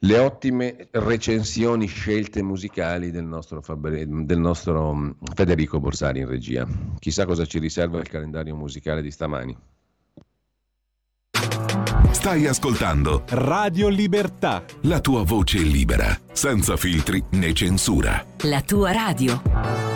le 0.00 0.18
ottime 0.18 0.88
recensioni, 0.90 1.86
scelte 1.86 2.42
musicali 2.42 3.10
del 3.10 3.24
nostro, 3.24 3.60
Fabre, 3.62 4.04
del 4.06 4.38
nostro 4.38 4.94
mm, 4.94 5.10
Federico 5.34 5.80
Borsari 5.80 6.20
in 6.20 6.28
regia. 6.28 6.66
Chissà 6.98 7.24
cosa 7.24 7.44
ci 7.46 7.58
riserva 7.58 7.98
il 7.98 8.08
calendario 8.08 8.54
musicale 8.54 9.02
di 9.02 9.10
stamani. 9.10 9.56
Stai 12.10 12.46
ascoltando 12.46 13.22
Radio 13.28 13.88
Libertà. 13.88 14.64
La 14.82 15.00
tua 15.00 15.22
voce 15.22 15.58
libera, 15.58 16.18
senza 16.32 16.76
filtri 16.76 17.22
né 17.32 17.52
censura. 17.52 18.24
La 18.42 18.62
tua 18.62 18.92
radio. 18.92 19.95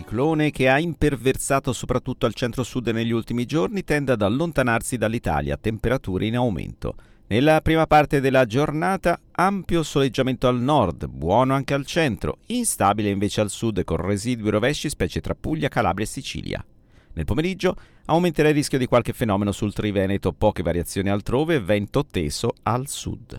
ciclone 0.00 0.50
che 0.50 0.68
ha 0.68 0.78
imperversato 0.78 1.74
soprattutto 1.74 2.24
al 2.24 2.32
centro-sud 2.32 2.88
negli 2.88 3.10
ultimi 3.10 3.44
giorni 3.44 3.84
tende 3.84 4.12
ad 4.12 4.22
allontanarsi 4.22 4.96
dall'Italia, 4.96 5.58
temperature 5.58 6.24
in 6.24 6.36
aumento. 6.36 6.94
Nella 7.26 7.60
prima 7.60 7.86
parte 7.86 8.20
della 8.20 8.46
giornata 8.46 9.20
ampio 9.32 9.82
soleggiamento 9.82 10.48
al 10.48 10.58
nord, 10.58 11.06
buono 11.06 11.52
anche 11.52 11.74
al 11.74 11.84
centro, 11.84 12.38
instabile 12.46 13.10
invece 13.10 13.42
al 13.42 13.50
sud 13.50 13.84
con 13.84 13.98
residui 13.98 14.48
rovesci 14.48 14.88
specie 14.88 15.20
tra 15.20 15.36
Puglia, 15.38 15.68
Calabria 15.68 16.06
e 16.06 16.08
Sicilia. 16.08 16.64
Nel 17.12 17.26
pomeriggio 17.26 17.76
aumenterà 18.06 18.48
il 18.48 18.54
rischio 18.54 18.78
di 18.78 18.86
qualche 18.86 19.12
fenomeno 19.12 19.52
sul 19.52 19.74
Triveneto, 19.74 20.32
poche 20.32 20.62
variazioni 20.62 21.10
altrove 21.10 21.60
vento 21.60 22.06
teso 22.06 22.54
al 22.62 22.88
sud. 22.88 23.38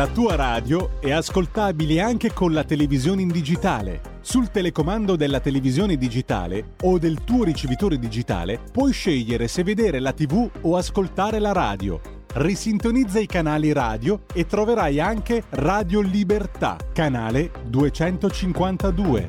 La 0.00 0.08
tua 0.08 0.34
radio 0.34 0.98
è 0.98 1.10
ascoltabile 1.10 2.00
anche 2.00 2.32
con 2.32 2.54
la 2.54 2.64
televisione 2.64 3.20
in 3.20 3.28
digitale. 3.28 4.00
Sul 4.22 4.50
telecomando 4.50 5.14
della 5.14 5.40
televisione 5.40 5.98
digitale 5.98 6.72
o 6.84 6.98
del 6.98 7.22
tuo 7.22 7.44
ricevitore 7.44 7.98
digitale 7.98 8.58
puoi 8.72 8.94
scegliere 8.94 9.46
se 9.46 9.62
vedere 9.62 10.00
la 10.00 10.14
TV 10.14 10.48
o 10.62 10.78
ascoltare 10.78 11.38
la 11.38 11.52
radio. 11.52 12.00
Risintonizza 12.32 13.18
i 13.18 13.26
canali 13.26 13.74
radio 13.74 14.22
e 14.32 14.46
troverai 14.46 15.00
anche 15.00 15.44
Radio 15.50 16.00
Libertà, 16.00 16.78
canale 16.94 17.50
252. 17.66 19.26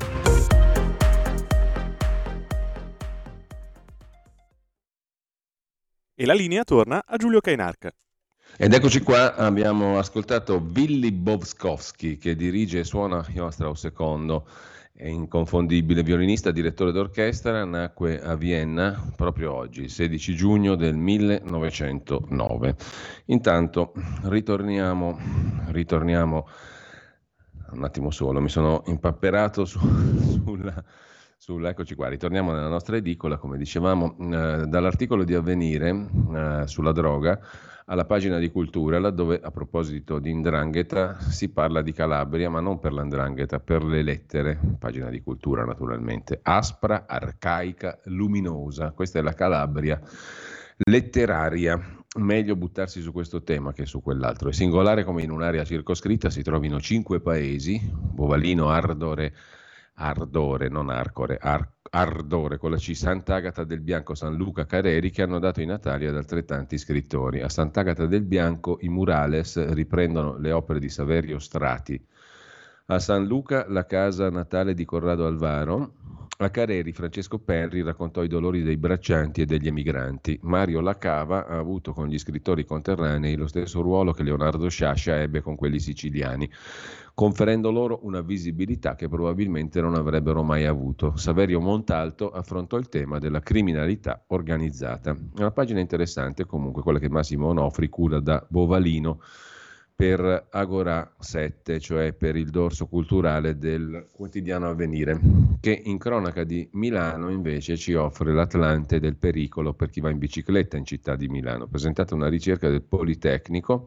E 6.16 6.26
la 6.26 6.34
linea 6.34 6.64
torna 6.64 7.04
a 7.06 7.18
Giulio 7.18 7.42
Cainarca. 7.42 7.92
Ed 8.58 8.74
eccoci 8.74 9.02
qua, 9.02 9.36
abbiamo 9.36 9.98
ascoltato 9.98 10.60
Billy 10.60 11.12
Bovskowski 11.12 12.18
che 12.18 12.36
dirige 12.36 12.80
e 12.80 12.84
suona 12.84 13.26
Johann 13.30 13.50
Strauss 13.50 13.90
II, 13.98 14.42
è 14.94 15.08
inconfondibile 15.08 16.04
violinista, 16.04 16.52
direttore 16.52 16.92
d'orchestra, 16.92 17.64
nacque 17.66 18.22
a 18.22 18.36
Vienna 18.36 19.02
proprio 19.16 19.54
oggi, 19.54 19.88
16 19.88 20.36
giugno 20.36 20.76
del 20.76 20.96
1909. 20.96 22.76
Intanto 23.28 23.94
ritorniamo, 24.24 25.18
ritorniamo 25.70 26.48
un 27.72 27.84
attimo 27.84 28.12
solo, 28.12 28.42
mi 28.42 28.50
sono 28.50 28.84
impapperato 28.88 29.66
su, 29.66 29.80
sulla, 31.38 31.70
eccoci 31.70 31.96
qua, 31.96 32.10
ritorniamo 32.10 32.52
nella 32.52 32.68
nostra 32.68 32.98
edicola, 32.98 33.38
come 33.38 33.58
dicevamo, 33.58 34.18
eh, 34.20 34.66
dall'articolo 34.68 35.24
di 35.24 35.34
Avvenire 35.34 35.90
eh, 36.36 36.68
sulla 36.68 36.92
droga 36.92 37.40
alla 37.86 38.06
pagina 38.06 38.38
di 38.38 38.52
cultura, 38.52 39.00
laddove 39.00 39.40
a 39.42 39.52
proposito 39.52 40.20
di 40.20 40.30
Indrangheta 40.30 41.20
si 41.20 41.50
parla 41.50 41.82
di 41.82 41.92
Calabria, 41.92 42.50
ma 42.50 42.60
non 42.60 42.80
per 42.80 42.94
l'Andrangheta, 42.94 43.60
per 43.60 43.84
le 43.84 44.02
lettere, 44.02 44.60
pagina 44.80 45.10
di 45.10 45.22
cultura 45.22 45.66
naturalmente, 45.66 46.40
aspra, 46.42 47.06
arcaica, 47.08 48.00
luminosa, 48.06 48.92
questa 48.92 49.20
è 49.20 49.22
la 49.22 49.34
Calabria 49.34 50.00
letteraria. 50.84 51.80
Meglio 52.18 52.58
buttarsi 52.58 53.02
su 53.02 53.14
questo 53.14 53.42
tema 53.42 53.72
che 53.72 53.86
su 53.86 54.02
quell'altro. 54.02 54.50
È 54.50 54.54
singolare 54.54 55.06
come 55.06 55.22
in 55.22 55.32
un'area 55.32 55.64
circoscritta 55.64 56.30
si 56.30 56.44
trovino 56.44 56.80
cinque 56.82 57.22
paesi, 57.22 57.80
Bovalino, 57.94 58.70
Ardore, 58.70 59.34
Ardore, 59.94 60.68
non 60.68 60.90
Arcore, 60.90 61.38
Ar- 61.40 61.72
Ardore 61.94 62.58
con 62.58 62.72
la 62.72 62.78
C, 62.78 62.96
Sant'Agata 62.96 63.66
del 63.66 63.82
Bianco, 63.82 64.16
San 64.16 64.36
Luca, 64.36 64.66
Careri, 64.66 65.10
che 65.10 65.24
hanno 65.24 65.40
dato 65.40 65.60
i 65.60 65.66
natali 65.66 66.08
ad 66.08 66.16
altrettanti 66.16 66.78
scrittori. 66.78 67.42
A 67.42 67.50
Sant'Agata 67.50 68.06
del 68.06 68.24
Bianco 68.24 68.78
i 68.80 68.88
murales 68.88 69.74
riprendono 69.74 70.38
le 70.38 70.54
opere 70.54 70.80
di 70.80 70.88
Saverio 70.88 71.38
Strati. 71.38 72.02
A 72.86 72.98
San 72.98 73.26
Luca 73.26 73.66
la 73.68 73.86
casa 73.86 74.30
natale 74.30 74.74
di 74.74 74.86
Corrado 74.86 75.26
Alvaro, 75.26 75.96
a 76.38 76.50
Careri 76.50 76.94
Francesco 76.94 77.40
Perri 77.40 77.84
raccontò 77.84 78.24
i 78.24 78.28
dolori 78.28 78.64
dei 78.64 78.78
braccianti 78.78 79.42
e 79.42 79.46
degli 79.46 79.68
emigranti. 79.68 80.40
Mario 80.44 80.80
Lacava 80.80 81.46
ha 81.46 81.58
avuto 81.58 81.92
con 81.92 82.08
gli 82.08 82.18
scrittori 82.18 82.66
conterranei 82.66 83.36
lo 83.36 83.48
stesso 83.48 83.82
ruolo 83.82 84.14
che 84.14 84.24
Leonardo 84.24 84.70
Sciascia 84.70 85.20
ebbe 85.20 85.42
con 85.42 85.56
quelli 85.56 85.80
siciliani, 85.80 86.50
conferendo 87.14 87.72
loro 87.72 88.00
una 88.04 88.22
visibilità 88.22 88.96
che 88.96 89.08
probabilmente 89.10 89.82
non 89.82 89.96
avrebbero 89.96 90.44
mai 90.44 90.66
avuto. 90.66 91.16
Saverio 91.18 91.60
Montalto 91.60 92.30
affrontò 92.30 92.78
il 92.78 92.90
tema 92.90 93.20
della 93.20 93.42
criminalità 93.42 94.24
organizzata. 94.28 95.16
Una 95.36 95.52
pagina 95.52 95.80
interessante 95.80 96.46
comunque 96.46 96.82
quella 96.82 97.00
che 97.00 97.10
Massimo 97.10 97.48
Onofri 97.48 97.90
cura 97.90 98.20
da 98.20 98.46
Bovalino 98.48 99.20
per 100.02 100.48
Agora 100.50 101.14
7, 101.20 101.80
cioè 101.80 102.14
per 102.14 102.36
il 102.36 102.50
dorso 102.50 102.88
culturale 102.88 103.60
del 103.60 104.08
quotidiano 104.12 104.68
Avvenire, 104.68 105.20
che 105.60 105.80
in 105.86 106.00
cronaca 106.00 106.44
di 106.44 106.68
Milano 106.72 107.30
invece 107.30 107.78
ci 107.78 107.94
offre 107.94 108.34
l'Atlante 108.34 109.00
del 109.00 109.16
pericolo 109.16 109.76
per 109.76 109.92
chi 109.92 110.02
va 110.02 110.10
in 110.10 110.18
bicicletta 110.18 110.76
in 110.76 110.86
città 110.86 111.16
di 111.16 111.28
Milano. 111.28 111.68
Presentata 111.68 112.16
una 112.16 112.30
ricerca 112.30 112.68
del 112.68 112.82
Politecnico 112.82 113.86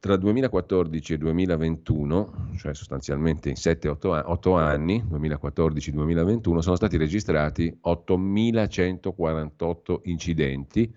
tra 0.00 0.16
2014 0.16 1.14
e 1.14 1.18
2021, 1.18 2.50
cioè 2.56 2.72
sostanzialmente 2.72 3.48
in 3.48 3.56
7-8 3.56 4.56
anni, 4.56 5.04
2014-2021, 5.10 6.58
sono 6.58 6.76
stati 6.76 6.96
registrati 6.96 7.76
8.148 7.84 9.98
incidenti 10.04 10.94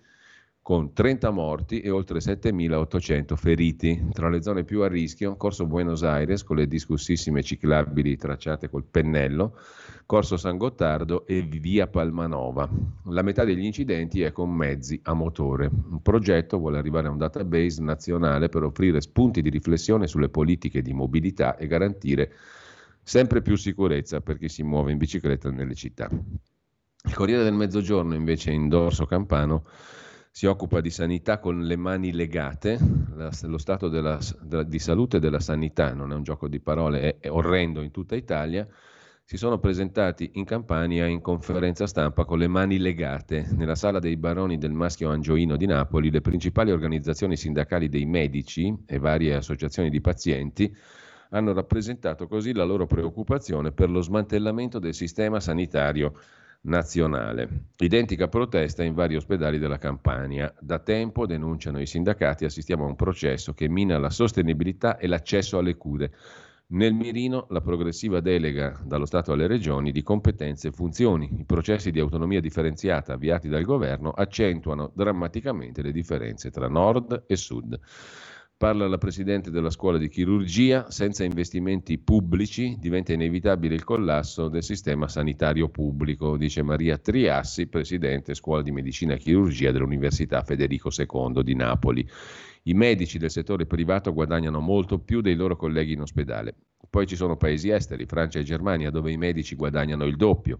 con 0.72 0.94
30 0.94 1.32
morti 1.32 1.82
e 1.82 1.90
oltre 1.90 2.20
7.800 2.20 3.36
feriti. 3.36 4.08
Tra 4.14 4.30
le 4.30 4.42
zone 4.42 4.64
più 4.64 4.84
a 4.84 4.88
rischio, 4.88 5.36
Corso 5.36 5.66
Buenos 5.66 6.02
Aires 6.02 6.46
con 6.46 6.56
le 6.56 6.66
discussissime 6.66 7.44
ciclabili 7.44 8.16
tracciate 8.16 8.70
col 8.70 8.86
pennello, 8.86 9.58
Corso 10.06 10.38
San 10.38 10.56
Gottardo 10.56 11.28
e 11.28 11.42
Via 11.42 11.88
Palmanova. 11.88 12.70
La 13.08 13.22
metà 13.22 13.44
degli 13.44 13.66
incidenti 13.66 14.22
è 14.22 14.32
con 14.32 14.50
mezzi 14.50 14.98
a 15.04 15.14
motore. 15.14 15.70
Un 15.70 16.02
progetto 16.02 16.58
vuole 16.58 16.78
arrivare 16.78 17.08
a 17.08 17.12
un 17.12 17.18
database 17.18 17.82
nazionale 17.82 18.48
per 18.48 18.64
offrire 18.64 19.02
spunti 19.02 19.42
di 19.42 19.50
riflessione 19.50 20.08
sulle 20.08 20.30
politiche 20.30 20.82
di 20.82 20.94
mobilità 20.94 21.58
e 21.58 21.68
garantire 21.68 22.32
sempre 23.04 23.42
più 23.42 23.58
sicurezza 23.58 24.22
per 24.22 24.38
chi 24.38 24.48
si 24.48 24.64
muove 24.64 24.94
in 24.94 24.98
bicicletta 24.98 25.52
nelle 25.52 25.76
città. 25.76 26.08
Il 27.04 27.14
Corriere 27.14 27.44
del 27.44 27.56
Mezzogiorno 27.56 28.16
invece 28.16 28.52
in 28.52 28.70
dorso 28.70 29.06
campano 29.06 29.66
si 30.34 30.46
occupa 30.46 30.80
di 30.80 30.90
sanità 30.90 31.40
con 31.40 31.62
le 31.62 31.76
mani 31.76 32.14
legate, 32.14 32.80
la, 33.16 33.30
lo 33.44 33.58
stato 33.58 33.90
della, 33.90 34.18
della, 34.42 34.64
di 34.64 34.80
salute 34.80 35.20
della 35.20 35.42
sanità, 35.42 35.94
non 35.94 36.14
è 36.14 36.16
un 36.16 36.24
gioco 36.24 36.48
di 36.48 36.62
parole, 36.62 37.02
è, 37.02 37.18
è 37.20 37.30
orrendo 37.30 37.82
in 37.82 37.92
tutta 37.92 38.16
Italia, 38.16 38.66
si 39.26 39.38
sono 39.38 39.60
presentati 39.60 40.32
in 40.36 40.46
Campania 40.46 41.06
in 41.06 41.22
conferenza 41.22 41.86
stampa 41.86 42.26
con 42.26 42.38
le 42.38 42.48
mani 42.48 42.80
legate. 42.80 43.48
Nella 43.56 43.76
sala 43.76 44.00
dei 44.00 44.18
baroni 44.18 44.58
del 44.58 44.72
Maschio 44.72 45.10
Angioino 45.10 45.58
di 45.58 45.66
Napoli, 45.66 46.12
le 46.12 46.22
principali 46.22 46.72
organizzazioni 46.72 47.38
sindacali 47.38 47.88
dei 47.88 48.06
medici 48.06 48.76
e 48.86 49.00
varie 49.00 49.36
associazioni 49.36 49.90
di 49.90 50.02
pazienti 50.02 50.76
hanno 51.30 51.54
rappresentato 51.54 52.28
così 52.28 52.54
la 52.54 52.66
loro 52.66 52.88
preoccupazione 52.88 53.72
per 53.72 53.90
lo 53.90 54.02
smantellamento 54.02 54.80
del 54.80 54.94
sistema 54.94 55.40
sanitario 55.40 56.14
nazionale. 56.62 57.66
Identica 57.78 58.28
protesta 58.28 58.84
in 58.84 58.94
vari 58.94 59.16
ospedali 59.16 59.58
della 59.58 59.78
Campania. 59.78 60.54
Da 60.60 60.80
tempo, 60.80 61.26
denunciano 61.26 61.80
i 61.80 61.86
sindacati, 61.86 62.46
assistiamo 62.46 62.86
a 62.86 62.88
un 62.88 62.96
processo 62.96 63.54
che 63.54 63.68
mina 63.68 63.98
la 63.98 64.10
sostenibilità 64.10 64.98
e 64.98 65.08
l'accesso 65.08 65.58
alle 65.58 65.76
cure 65.76 66.12
nel 66.72 66.94
mirino 66.94 67.48
la 67.50 67.62
progressiva 67.62 68.22
delega 68.22 68.80
dallo 68.84 69.06
Stato 69.06 69.34
alle 69.34 69.48
regioni 69.48 69.92
di 69.92 70.04
competenze 70.04 70.70
e 70.70 70.72
funzioni. 70.72 71.30
I 71.40 71.46
processi 71.46 71.92
di 71.92 72.00
autonomia 72.00 72.40
differenziata 72.40 73.14
avviati 73.14 73.50
dal 73.50 73.64
governo 73.64 74.12
accentuano 74.12 74.92
drammaticamente 74.94 75.82
le 75.82 75.92
differenze 75.92 76.50
tra 76.50 76.70
nord 76.70 77.26
e 77.28 77.36
sud. 77.36 77.78
Parla 78.62 78.88
la 78.88 79.00
Presidente 79.00 79.50
della 79.50 79.72
Scuola 79.72 79.98
di 79.98 80.08
Chirurgia, 80.08 80.92
senza 80.92 81.24
investimenti 81.24 81.98
pubblici 81.98 82.78
diventa 82.80 83.12
inevitabile 83.12 83.74
il 83.74 83.84
collasso 83.84 84.50
del 84.50 84.62
sistema 84.62 85.08
sanitario 85.08 85.70
pubblico, 85.70 86.38
dice 86.38 86.62
Maria 86.62 87.00
Triassi, 87.00 87.66
Presidente 87.66 88.36
Scuola 88.36 88.62
di 88.62 88.70
Medicina 88.70 89.16
e 89.16 89.18
Chirurgia 89.18 89.72
dell'Università 89.72 90.44
Federico 90.44 90.92
II 90.96 91.42
di 91.42 91.56
Napoli. 91.56 92.08
I 92.66 92.76
medici 92.76 93.18
del 93.18 93.32
settore 93.32 93.66
privato 93.66 94.14
guadagnano 94.14 94.60
molto 94.60 95.00
più 95.00 95.22
dei 95.22 95.34
loro 95.34 95.56
colleghi 95.56 95.94
in 95.94 96.02
ospedale. 96.02 96.54
Poi 96.88 97.08
ci 97.08 97.16
sono 97.16 97.38
paesi 97.38 97.70
esteri, 97.70 98.06
Francia 98.06 98.38
e 98.38 98.44
Germania, 98.44 98.92
dove 98.92 99.12
i 99.12 99.18
medici 99.18 99.56
guadagnano 99.56 100.06
il 100.06 100.16
doppio. 100.16 100.60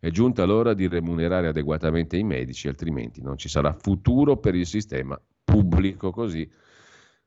È 0.00 0.08
giunta 0.08 0.44
l'ora 0.44 0.72
di 0.72 0.88
remunerare 0.88 1.48
adeguatamente 1.48 2.16
i 2.16 2.24
medici, 2.24 2.68
altrimenti 2.68 3.20
non 3.20 3.36
ci 3.36 3.50
sarà 3.50 3.74
futuro 3.78 4.38
per 4.38 4.54
il 4.54 4.64
sistema 4.64 5.20
pubblico. 5.44 6.10
Così 6.10 6.50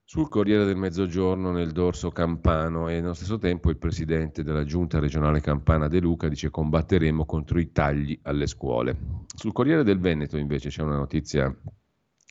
sul 0.09 0.29
Corriere 0.29 0.63
del 0.63 0.77
Mezzogiorno 0.77 1.51
nel 1.51 1.73
dorso 1.73 2.11
campano 2.11 2.87
e 2.87 3.01
nello 3.01 3.13
stesso 3.13 3.37
tempo 3.37 3.69
il 3.69 3.75
presidente 3.75 4.41
della 4.41 4.63
giunta 4.63 4.99
regionale 4.99 5.41
campana 5.41 5.89
De 5.89 5.99
Luca 5.99 6.29
dice 6.29 6.49
combatteremo 6.49 7.25
contro 7.25 7.59
i 7.59 7.73
tagli 7.73 8.17
alle 8.21 8.47
scuole. 8.47 8.95
Sul 9.35 9.51
Corriere 9.51 9.83
del 9.83 9.99
Veneto 9.99 10.37
invece 10.37 10.69
c'è 10.69 10.81
una 10.81 10.95
notizia 10.95 11.53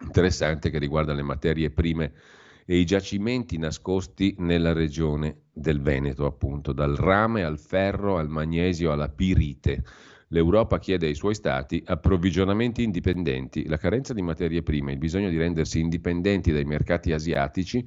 interessante 0.03 0.71
che 0.71 0.79
riguarda 0.79 1.13
le 1.13 1.21
materie 1.21 1.71
prime 1.71 2.15
e 2.65 2.79
i 2.79 2.87
giacimenti 2.87 3.59
nascosti 3.59 4.35
nella 4.39 4.73
regione 4.73 5.43
del 5.53 5.83
Veneto, 5.83 6.25
appunto, 6.25 6.73
dal 6.73 6.97
rame 6.97 7.45
al 7.45 7.59
ferro, 7.59 8.17
al 8.17 8.31
magnesio, 8.31 8.91
alla 8.91 9.11
pirite. 9.11 9.85
L'Europa 10.29 10.79
chiede 10.79 11.07
ai 11.07 11.15
suoi 11.15 11.35
stati 11.35 11.83
approvvigionamenti 11.87 12.83
indipendenti. 12.83 13.67
La 13.69 13.77
carenza 13.77 14.13
di 14.13 14.23
materie 14.23 14.63
prime, 14.63 14.93
il 14.93 14.99
bisogno 14.99 15.29
di 15.29 15.37
rendersi 15.37 15.79
indipendenti 15.79 16.51
dai 16.51 16.65
mercati 16.65 17.13
asiatici 17.13 17.87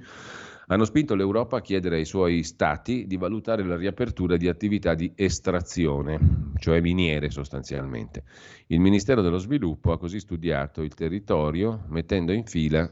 hanno 0.72 0.86
spinto 0.86 1.16
l'Europa 1.16 1.58
a 1.58 1.62
chiedere 1.62 1.98
ai 1.98 2.06
suoi 2.06 2.44
stati 2.44 3.08
di 3.08 3.18
valutare 3.18 3.64
la 3.64 3.76
riapertura 3.76 4.38
di 4.38 4.48
attività 4.48 4.94
di 4.94 5.12
estrazione, 5.16 6.52
cioè 6.60 6.80
miniere 6.80 7.32
sostanzialmente. 7.32 8.24
Il 8.68 8.80
Ministero 8.80 9.22
dello 9.24 9.40
Sviluppo 9.40 9.92
ha 9.92 9.98
così 9.98 10.20
studiato 10.20 10.84
il 10.84 10.94
territorio 10.94 11.86
mettendo 11.88 12.32
in 12.32 12.46
fila 12.46 12.90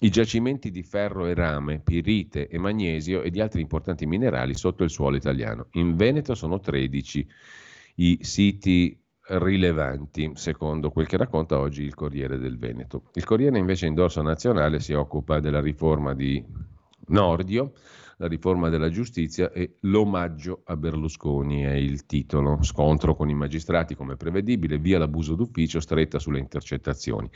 i 0.00 0.10
giacimenti 0.10 0.70
di 0.70 0.82
ferro 0.82 1.26
e 1.26 1.34
rame, 1.34 1.78
pirite 1.78 2.48
e 2.48 2.58
magnesio 2.58 3.22
e 3.22 3.30
di 3.30 3.40
altri 3.40 3.60
importanti 3.60 4.06
minerali 4.06 4.54
sotto 4.54 4.82
il 4.82 4.90
suolo 4.90 5.16
italiano. 5.16 5.66
In 5.72 5.96
Veneto 5.96 6.34
sono 6.34 6.58
13 6.58 7.26
i 7.96 8.18
siti 8.22 8.98
rilevanti, 9.26 10.32
secondo 10.34 10.90
quel 10.90 11.06
che 11.06 11.16
racconta 11.16 11.58
oggi 11.58 11.82
il 11.82 11.94
Corriere 11.94 12.38
del 12.38 12.58
Veneto. 12.58 13.04
Il 13.14 13.24
Corriere 13.24 13.58
invece 13.58 13.86
in 13.86 13.94
dorso 13.94 14.22
nazionale 14.22 14.80
si 14.80 14.92
occupa 14.92 15.40
della 15.40 15.60
riforma 15.60 16.14
di 16.14 16.44
Nordio, 17.06 17.72
la 18.18 18.28
riforma 18.28 18.68
della 18.68 18.90
giustizia 18.90 19.50
e 19.50 19.76
l'omaggio 19.80 20.62
a 20.66 20.76
Berlusconi 20.76 21.62
è 21.62 21.72
il 21.72 22.06
titolo. 22.06 22.62
Scontro 22.62 23.16
con 23.16 23.28
i 23.28 23.34
magistrati 23.34 23.94
come 23.94 24.16
prevedibile, 24.16 24.78
via 24.78 24.98
l'abuso 24.98 25.34
d'ufficio, 25.34 25.80
stretta 25.80 26.18
sulle 26.18 26.38
intercettazioni. 26.38 27.28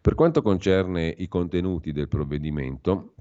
Per 0.00 0.14
quanto 0.14 0.40
concerne 0.40 1.14
i 1.18 1.28
contenuti 1.28 1.92
del 1.92 2.08
provvedimento, 2.08 3.13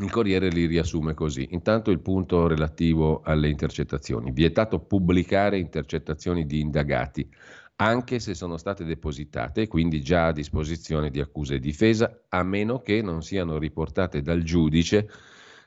il 0.00 0.10
Corriere 0.10 0.48
li 0.48 0.66
riassume 0.66 1.14
così. 1.14 1.48
Intanto 1.50 1.90
il 1.90 2.00
punto 2.00 2.46
relativo 2.46 3.22
alle 3.22 3.48
intercettazioni. 3.48 4.32
Vietato 4.32 4.80
pubblicare 4.80 5.58
intercettazioni 5.58 6.44
di 6.44 6.60
indagati, 6.60 7.28
anche 7.76 8.18
se 8.18 8.34
sono 8.34 8.56
state 8.56 8.84
depositate 8.84 9.62
e 9.62 9.68
quindi 9.68 10.02
già 10.02 10.26
a 10.26 10.32
disposizione 10.32 11.10
di 11.10 11.20
accusa 11.20 11.54
e 11.54 11.60
difesa, 11.60 12.24
a 12.28 12.42
meno 12.42 12.80
che 12.80 13.00
non 13.00 13.22
siano 13.22 13.58
riportate 13.58 14.22
dal 14.22 14.42
giudice 14.42 15.08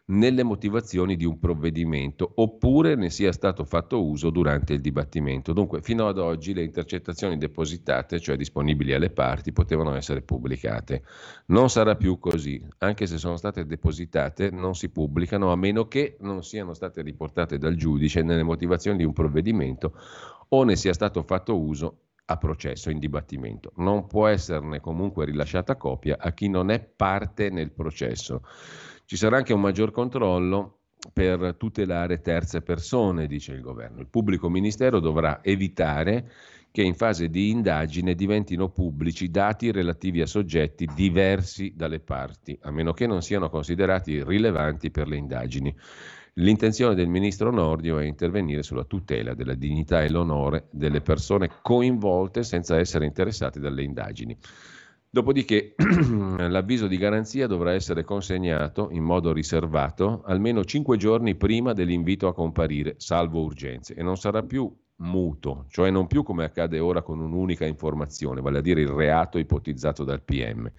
nelle 0.10 0.44
motivazioni 0.44 1.16
di 1.16 1.26
un 1.26 1.40
provvedimento 1.40 2.32
oppure 2.36 2.96
ne 2.96 3.10
sia 3.10 3.32
stato 3.32 3.64
fatto 3.64 4.04
uso 4.04 4.30
durante 4.30 4.74
il 4.74 4.82
dibattimento. 4.82 5.54
Dunque, 5.54 5.82
fino 5.82 6.08
ad 6.08 6.18
oggi 6.18 6.54
le 6.54 6.64
intercettazioni 6.64 7.38
depositate, 7.38 8.20
cioè 8.20 8.36
disponibili 8.36 8.94
alle 8.94 9.10
parti, 9.10 9.52
potevano 9.52 9.96
essere 9.96 10.22
pubblicate. 10.22 11.04
Non 11.48 11.70
sarà 11.70 11.96
più 11.96 12.18
così, 12.20 12.62
anche 12.80 13.06
se 13.06 13.18
sono 13.18 13.38
state 13.38 13.66
depositate, 13.66 14.50
non 14.50 14.76
si 14.76 14.90
pubblicano 14.90 15.52
a 15.52 15.56
meno 15.56 15.88
che 15.88 16.18
non 16.22 16.44
siano 16.44 16.74
state 16.74 17.02
riportate 17.02 17.58
dal 17.58 17.76
giudice 17.76 18.22
nelle 18.22 18.44
motivazioni 18.44 18.98
di 18.98 19.04
un 19.04 19.14
provvedimento 19.14 19.94
o 20.50 20.64
ne 20.64 20.76
sia 20.76 20.94
stato 20.94 21.22
fatto 21.24 21.60
uso 21.60 21.98
a 22.26 22.38
processo, 22.38 22.90
in 22.90 23.00
dibattimento. 23.00 23.72
Non 23.78 24.08
può 24.08 24.28
esserne 24.28 24.80
comunque 24.80 25.26
rilasciata 25.26 25.76
copia 25.76 26.18
a 26.20 26.32
chi 26.32 26.48
non 26.48 26.70
è 26.70 26.80
parte 26.80 27.50
nel 27.50 27.72
processo. 27.72 28.42
Ci 29.10 29.18
sarà 29.18 29.38
anche 29.38 29.54
un 29.54 29.62
maggior 29.62 29.90
controllo 29.90 30.82
per 31.12 31.56
tutelare 31.58 32.22
terze 32.22 32.62
persone, 32.62 33.26
dice 33.26 33.54
il 33.54 33.62
governo. 33.62 34.02
Il 34.02 34.08
pubblico 34.08 34.50
ministero 34.50 35.00
dovrà 35.00 35.44
evitare 35.44 36.30
che 36.70 36.84
in 36.84 36.94
fase 36.94 37.28
di 37.28 37.50
indagine 37.50 38.14
diventino 38.14 38.70
pubblici 38.70 39.32
dati 39.32 39.72
relativi 39.72 40.22
a 40.22 40.28
soggetti 40.28 40.88
diversi 40.94 41.74
dalle 41.76 42.02
parti, 42.02 42.56
a 42.62 42.70
meno 42.70 42.94
che 42.94 43.08
non 43.08 43.24
siano 43.24 43.50
considerati 43.50 44.24
rilevanti 44.24 44.92
per 44.92 45.08
le 45.08 45.18
indagini. 45.18 45.76
L'intenzione 46.34 46.94
del 46.94 47.08
ministro 47.08 47.50
Nordio 47.50 47.98
è 47.98 48.06
intervenire 48.06 48.62
sulla 48.62 48.84
tutela 48.84 49.34
della 49.34 49.56
dignità 49.56 50.04
e 50.04 50.12
l'onore 50.12 50.68
delle 50.70 51.02
persone 51.02 51.50
coinvolte 51.64 52.44
senza 52.44 52.78
essere 52.78 53.08
interessate 53.08 53.60
dalle 53.60 53.82
indagini. 53.82 54.38
Dopodiché 55.12 55.74
l'avviso 56.38 56.86
di 56.86 56.96
garanzia 56.98 57.48
dovrà 57.48 57.74
essere 57.74 58.04
consegnato 58.04 58.90
in 58.92 59.02
modo 59.02 59.34
riservato 59.34 60.22
almeno 60.24 60.64
cinque 60.64 60.98
giorni 60.98 61.34
prima 61.34 61.74
dell'invito 61.74 62.28
a 62.28 62.34
comparire, 62.34 62.94
salvo 62.98 63.42
urgenze, 63.42 63.96
e 63.96 64.04
non 64.04 64.18
sarà 64.18 64.44
più 64.44 64.72
muto, 64.98 65.66
cioè 65.70 65.90
non 65.90 66.06
più 66.06 66.22
come 66.22 66.44
accade 66.44 66.78
ora 66.78 67.02
con 67.02 67.20
un'unica 67.20 67.66
informazione, 67.66 68.42
vale 68.42 68.60
a 68.60 68.62
dire 68.62 68.82
il 68.82 68.90
reato 68.90 69.40
ipotizzato 69.40 70.04
dal 70.04 70.22
PM. 70.22 70.72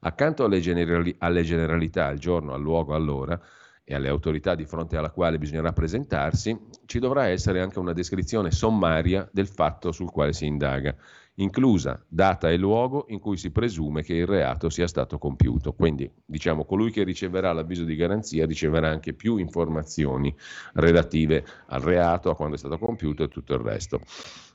Accanto 0.00 0.44
alle, 0.44 0.60
generali- 0.60 1.14
alle 1.16 1.42
generalità, 1.42 2.06
al 2.06 2.18
giorno, 2.18 2.52
al 2.52 2.60
luogo, 2.60 2.94
all'ora, 2.94 3.40
e 3.82 3.94
alle 3.94 4.08
autorità 4.08 4.54
di 4.54 4.66
fronte 4.66 4.98
alla 4.98 5.10
quale 5.10 5.38
bisognerà 5.38 5.72
presentarsi, 5.72 6.58
ci 6.84 6.98
dovrà 6.98 7.28
essere 7.28 7.62
anche 7.62 7.78
una 7.78 7.94
descrizione 7.94 8.50
sommaria 8.50 9.26
del 9.32 9.48
fatto 9.48 9.90
sul 9.90 10.10
quale 10.10 10.34
si 10.34 10.44
indaga 10.44 10.94
inclusa 11.34 12.04
data 12.06 12.50
e 12.50 12.56
luogo 12.56 13.06
in 13.08 13.18
cui 13.18 13.36
si 13.36 13.50
presume 13.50 14.02
che 14.02 14.14
il 14.14 14.26
reato 14.26 14.68
sia 14.68 14.86
stato 14.86 15.18
compiuto. 15.18 15.72
Quindi, 15.72 16.10
diciamo, 16.24 16.64
colui 16.64 16.90
che 16.90 17.02
riceverà 17.02 17.52
l'avviso 17.52 17.84
di 17.84 17.96
garanzia 17.96 18.46
riceverà 18.46 18.88
anche 18.88 19.14
più 19.14 19.36
informazioni 19.36 20.34
relative 20.74 21.44
al 21.68 21.80
reato, 21.80 22.30
a 22.30 22.36
quando 22.36 22.56
è 22.56 22.58
stato 22.58 22.78
compiuto 22.78 23.24
e 23.24 23.28
tutto 23.28 23.54
il 23.54 23.60
resto. 23.60 24.00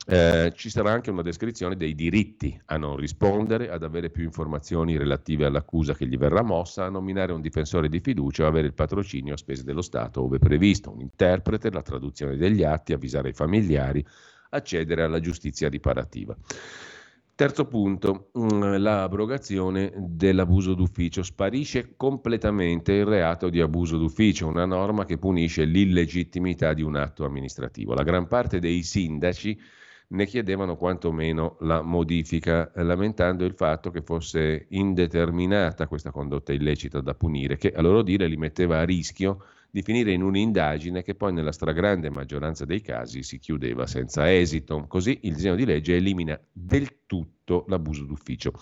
Eh, 0.08 0.52
ci 0.54 0.70
sarà 0.70 0.92
anche 0.92 1.10
una 1.10 1.22
descrizione 1.22 1.76
dei 1.76 1.96
diritti 1.96 2.56
a 2.66 2.76
non 2.76 2.94
rispondere, 2.94 3.70
ad 3.70 3.82
avere 3.82 4.08
più 4.08 4.22
informazioni 4.22 4.96
relative 4.96 5.46
all'accusa 5.46 5.94
che 5.94 6.06
gli 6.06 6.16
verrà 6.16 6.42
mossa, 6.42 6.84
a 6.84 6.90
nominare 6.90 7.32
un 7.32 7.40
difensore 7.40 7.88
di 7.88 7.98
fiducia 7.98 8.44
o 8.44 8.46
avere 8.46 8.68
il 8.68 8.74
patrocinio 8.74 9.34
a 9.34 9.36
spese 9.36 9.64
dello 9.64 9.82
Stato, 9.82 10.22
ove 10.22 10.38
previsto, 10.38 10.92
un 10.92 11.00
interprete, 11.00 11.72
la 11.72 11.82
traduzione 11.82 12.36
degli 12.36 12.62
atti, 12.62 12.92
avvisare 12.92 13.30
i 13.30 13.32
familiari, 13.32 14.06
accedere 14.56 15.02
alla 15.02 15.20
giustizia 15.20 15.68
riparativa. 15.68 16.36
Terzo 17.36 17.66
punto, 17.66 18.30
mm, 18.38 18.76
l'abrogazione 18.76 19.92
dell'abuso 19.94 20.72
d'ufficio. 20.72 21.22
Sparisce 21.22 21.92
completamente 21.94 22.94
il 22.94 23.04
reato 23.04 23.50
di 23.50 23.60
abuso 23.60 23.98
d'ufficio, 23.98 24.46
una 24.46 24.64
norma 24.64 25.04
che 25.04 25.18
punisce 25.18 25.64
l'illegittimità 25.64 26.72
di 26.72 26.80
un 26.80 26.96
atto 26.96 27.26
amministrativo. 27.26 27.92
La 27.92 28.04
gran 28.04 28.26
parte 28.26 28.58
dei 28.58 28.82
sindaci 28.82 29.60
ne 30.08 30.24
chiedevano 30.24 30.76
quantomeno 30.76 31.58
la 31.60 31.82
modifica, 31.82 32.70
lamentando 32.76 33.44
il 33.44 33.52
fatto 33.52 33.90
che 33.90 34.00
fosse 34.00 34.66
indeterminata 34.70 35.88
questa 35.88 36.10
condotta 36.10 36.54
illecita 36.54 37.02
da 37.02 37.12
punire, 37.12 37.58
che 37.58 37.70
a 37.70 37.82
loro 37.82 38.00
dire 38.00 38.28
li 38.28 38.38
metteva 38.38 38.78
a 38.78 38.84
rischio 38.84 39.44
di 39.76 39.82
finire 39.82 40.12
in 40.12 40.22
un'indagine 40.22 41.02
che 41.02 41.14
poi 41.14 41.34
nella 41.34 41.52
stragrande 41.52 42.08
maggioranza 42.08 42.64
dei 42.64 42.80
casi 42.80 43.22
si 43.22 43.38
chiudeva 43.38 43.86
senza 43.86 44.32
esito. 44.32 44.86
Così 44.88 45.18
il 45.24 45.34
disegno 45.34 45.54
di 45.54 45.66
legge 45.66 45.96
elimina 45.96 46.40
del 46.50 47.04
tutto 47.04 47.66
l'abuso 47.68 48.04
d'ufficio. 48.04 48.52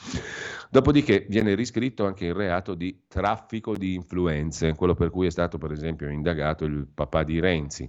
Dopodiché 0.68 1.24
viene 1.28 1.54
riscritto 1.54 2.04
anche 2.04 2.24
il 2.24 2.34
reato 2.34 2.74
di 2.74 3.02
traffico 3.06 3.76
di 3.76 3.94
influenze, 3.94 4.74
quello 4.74 4.94
per 4.94 5.10
cui 5.10 5.28
è 5.28 5.30
stato 5.30 5.56
per 5.56 5.70
esempio 5.70 6.08
indagato 6.08 6.64
il 6.64 6.84
papà 6.92 7.22
di 7.22 7.38
Renzi, 7.38 7.88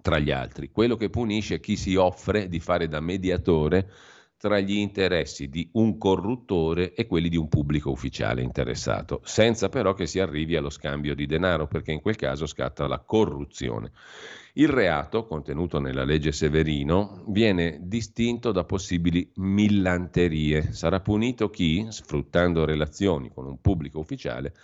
tra 0.00 0.20
gli 0.20 0.30
altri, 0.30 0.70
quello 0.70 0.94
che 0.94 1.10
punisce 1.10 1.58
chi 1.58 1.74
si 1.74 1.96
offre 1.96 2.46
di 2.46 2.60
fare 2.60 2.86
da 2.86 3.00
mediatore 3.00 3.90
tra 4.38 4.60
gli 4.60 4.76
interessi 4.76 5.48
di 5.48 5.68
un 5.72 5.98
corruttore 5.98 6.94
e 6.94 7.06
quelli 7.06 7.28
di 7.28 7.36
un 7.36 7.48
pubblico 7.48 7.90
ufficiale 7.90 8.40
interessato, 8.40 9.20
senza 9.24 9.68
però 9.68 9.94
che 9.94 10.06
si 10.06 10.20
arrivi 10.20 10.54
allo 10.54 10.70
scambio 10.70 11.14
di 11.14 11.26
denaro, 11.26 11.66
perché 11.66 11.90
in 11.90 12.00
quel 12.00 12.14
caso 12.16 12.46
scatta 12.46 12.86
la 12.86 13.00
corruzione. 13.00 13.90
Il 14.54 14.68
reato, 14.68 15.26
contenuto 15.26 15.80
nella 15.80 16.04
legge 16.04 16.32
Severino, 16.32 17.24
viene 17.28 17.78
distinto 17.82 18.52
da 18.52 18.64
possibili 18.64 19.28
millanterie. 19.36 20.72
Sarà 20.72 21.00
punito 21.00 21.50
chi, 21.50 21.86
sfruttando 21.88 22.64
relazioni 22.64 23.30
con 23.32 23.46
un 23.46 23.60
pubblico 23.60 23.98
ufficiale, 23.98 24.54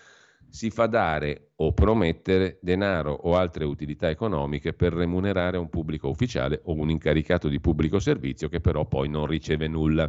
si 0.55 0.71
fa 0.71 0.87
dare 0.87 1.51
o 1.57 1.73
promettere 1.73 2.61
denaro 2.63 3.13
o 3.13 3.35
altre 3.35 3.65
utilità 3.65 4.09
economiche 4.09 4.73
per 4.73 4.93
remunerare 4.93 5.57
un 5.57 5.69
pubblico 5.69 6.09
ufficiale 6.09 6.61
o 6.67 6.75
un 6.75 6.91
incaricato 6.91 7.49
di 7.49 7.59
pubblico 7.59 7.99
servizio 7.99 8.49
che 8.49 8.61
però 8.61 8.87
poi 8.87 9.09
non 9.09 9.27
riceve 9.27 9.67
nulla 9.67 10.09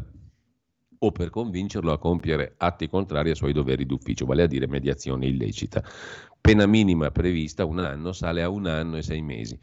o 1.00 1.12
per 1.12 1.32
convincerlo 1.32 1.92
a 1.92 1.98
compiere 1.98 2.54
atti 2.58 2.88
contrari 2.88 3.30
ai 3.32 3.36
suoi 3.36 3.54
doveri 3.54 3.88
d'ufficio, 3.88 4.28
vale 4.28 4.44
a 4.44 4.48
dire 4.48 4.68
mediazione 4.68 5.26
illecita. 5.26 5.84
Pena 6.40 6.68
minima 6.68 7.10
prevista 7.10 7.66
un 7.66 7.80
anno 7.80 8.12
sale 8.12 8.44
a 8.44 8.50
un 8.50 8.68
anno 8.68 8.98
e 8.98 9.02
sei 9.02 9.24
mesi. 9.24 9.60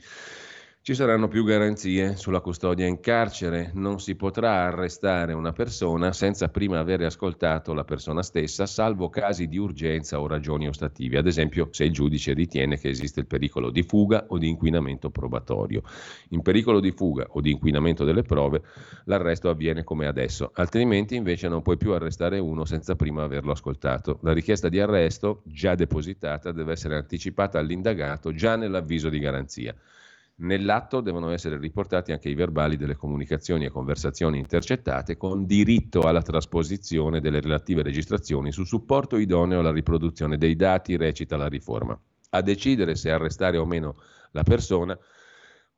Ci 0.85 0.97
saranno 0.97 1.29
più 1.29 1.45
garanzie 1.45 2.17
sulla 2.17 2.41
custodia 2.41 2.89
in 2.89 2.99
carcere, 2.99 3.71
non 3.75 4.01
si 4.01 4.17
potrà 4.17 4.65
arrestare 4.65 5.33
una 5.33 5.53
persona 5.53 6.13
senza 6.13 6.49
prima 6.49 6.81
aver 6.81 7.03
ascoltato 7.03 7.73
la 7.73 7.85
persona 7.85 8.21
stessa, 8.25 8.67
salvo 8.67 9.09
casi 9.09 9.47
di 9.47 9.59
urgenza 9.59 10.19
o 10.19 10.27
ragioni 10.27 10.67
ostative, 10.67 11.19
ad 11.19 11.29
esempio 11.29 11.69
se 11.71 11.85
il 11.85 11.93
giudice 11.93 12.33
ritiene 12.33 12.81
che 12.81 12.89
esiste 12.89 13.21
il 13.21 13.29
pericolo 13.29 13.71
di 13.71 13.85
fuga 13.85 14.25
o 14.31 14.39
di 14.39 14.49
inquinamento 14.49 15.09
probatorio. 15.11 15.83
In 16.31 16.43
pericolo 16.43 16.81
di 16.81 16.91
fuga 16.91 17.27
o 17.29 17.41
di 17.41 17.53
inquinamento 17.53 18.03
delle 18.05 18.23
prove 18.23 18.63
l'arresto 19.05 19.51
avviene 19.51 19.85
come 19.85 20.09
adesso, 20.09 20.51
altrimenti 20.53 21.15
invece 21.15 21.47
non 21.47 21.63
puoi 21.63 21.77
più 21.77 21.93
arrestare 21.93 22.41
uno 22.41 22.65
senza 22.65 22.97
prima 22.97 23.23
averlo 23.23 23.53
ascoltato. 23.53 24.19
La 24.23 24.33
richiesta 24.33 24.69
di 24.69 24.81
arresto, 24.81 25.43
già 25.45 25.77
depositata, 25.77 26.51
deve 26.51 26.73
essere 26.73 26.97
anticipata 26.97 27.61
all'indagato 27.61 28.35
già 28.35 28.57
nell'avviso 28.57 29.09
di 29.09 29.21
garanzia. 29.21 29.73
Nell'atto 30.43 31.01
devono 31.01 31.31
essere 31.31 31.57
riportati 31.57 32.11
anche 32.11 32.29
i 32.29 32.35
verbali 32.35 32.77
delle 32.77 32.97
comunicazioni 32.97 33.65
e 33.65 33.71
conversazioni 33.71 34.39
intercettate 34.39 35.17
con 35.17 35.47
diritto 35.47 36.01
alla 36.01 36.23
trasposizione 36.23 37.21
delle 37.21 37.41
relative 37.41 37.83
registrazioni 37.83 38.51
su 38.51 38.65
supporto 38.65 39.19
idoneo 39.19 39.61
alla 39.61 39.71
riproduzione 39.71 40.39
dei 40.39 40.57
dati, 40.57 40.97
recita 40.97 41.37
la 41.37 41.47
riforma. 41.47 41.97
A 42.31 42.41
decidere 42.43 42.97
se 42.97 43.13
arrestare 43.13 43.57
o 43.57 43.65
meno 43.65 43.97
la 44.33 44.43
persona 44.43 44.99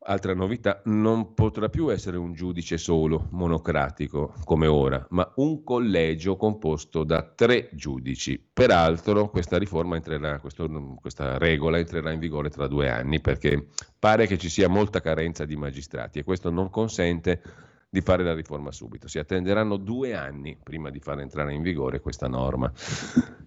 Altra 0.06 0.34
novità, 0.34 0.82
non 0.84 1.32
potrà 1.32 1.70
più 1.70 1.90
essere 1.90 2.18
un 2.18 2.34
giudice 2.34 2.76
solo, 2.76 3.28
monocratico, 3.30 4.34
come 4.44 4.66
ora, 4.66 5.06
ma 5.10 5.32
un 5.36 5.62
collegio 5.64 6.36
composto 6.36 7.04
da 7.04 7.22
tre 7.22 7.70
giudici. 7.72 8.38
Peraltro 8.52 9.30
questa 9.30 9.56
riforma 9.56 9.96
entrerà, 9.96 10.38
questo, 10.40 10.68
questa 11.00 11.38
regola 11.38 11.78
entrerà 11.78 12.12
in 12.12 12.18
vigore 12.18 12.50
tra 12.50 12.66
due 12.66 12.90
anni 12.90 13.22
perché 13.22 13.68
pare 13.98 14.26
che 14.26 14.36
ci 14.36 14.50
sia 14.50 14.68
molta 14.68 15.00
carenza 15.00 15.46
di 15.46 15.56
magistrati 15.56 16.18
e 16.18 16.22
questo 16.24 16.50
non 16.50 16.68
consente 16.68 17.40
di 17.88 18.02
fare 18.02 18.24
la 18.24 18.34
riforma 18.34 18.72
subito. 18.72 19.08
Si 19.08 19.18
attenderanno 19.18 19.78
due 19.78 20.14
anni 20.14 20.58
prima 20.62 20.90
di 20.90 21.00
far 21.00 21.20
entrare 21.20 21.54
in 21.54 21.62
vigore 21.62 22.00
questa 22.00 22.28
norma. 22.28 22.70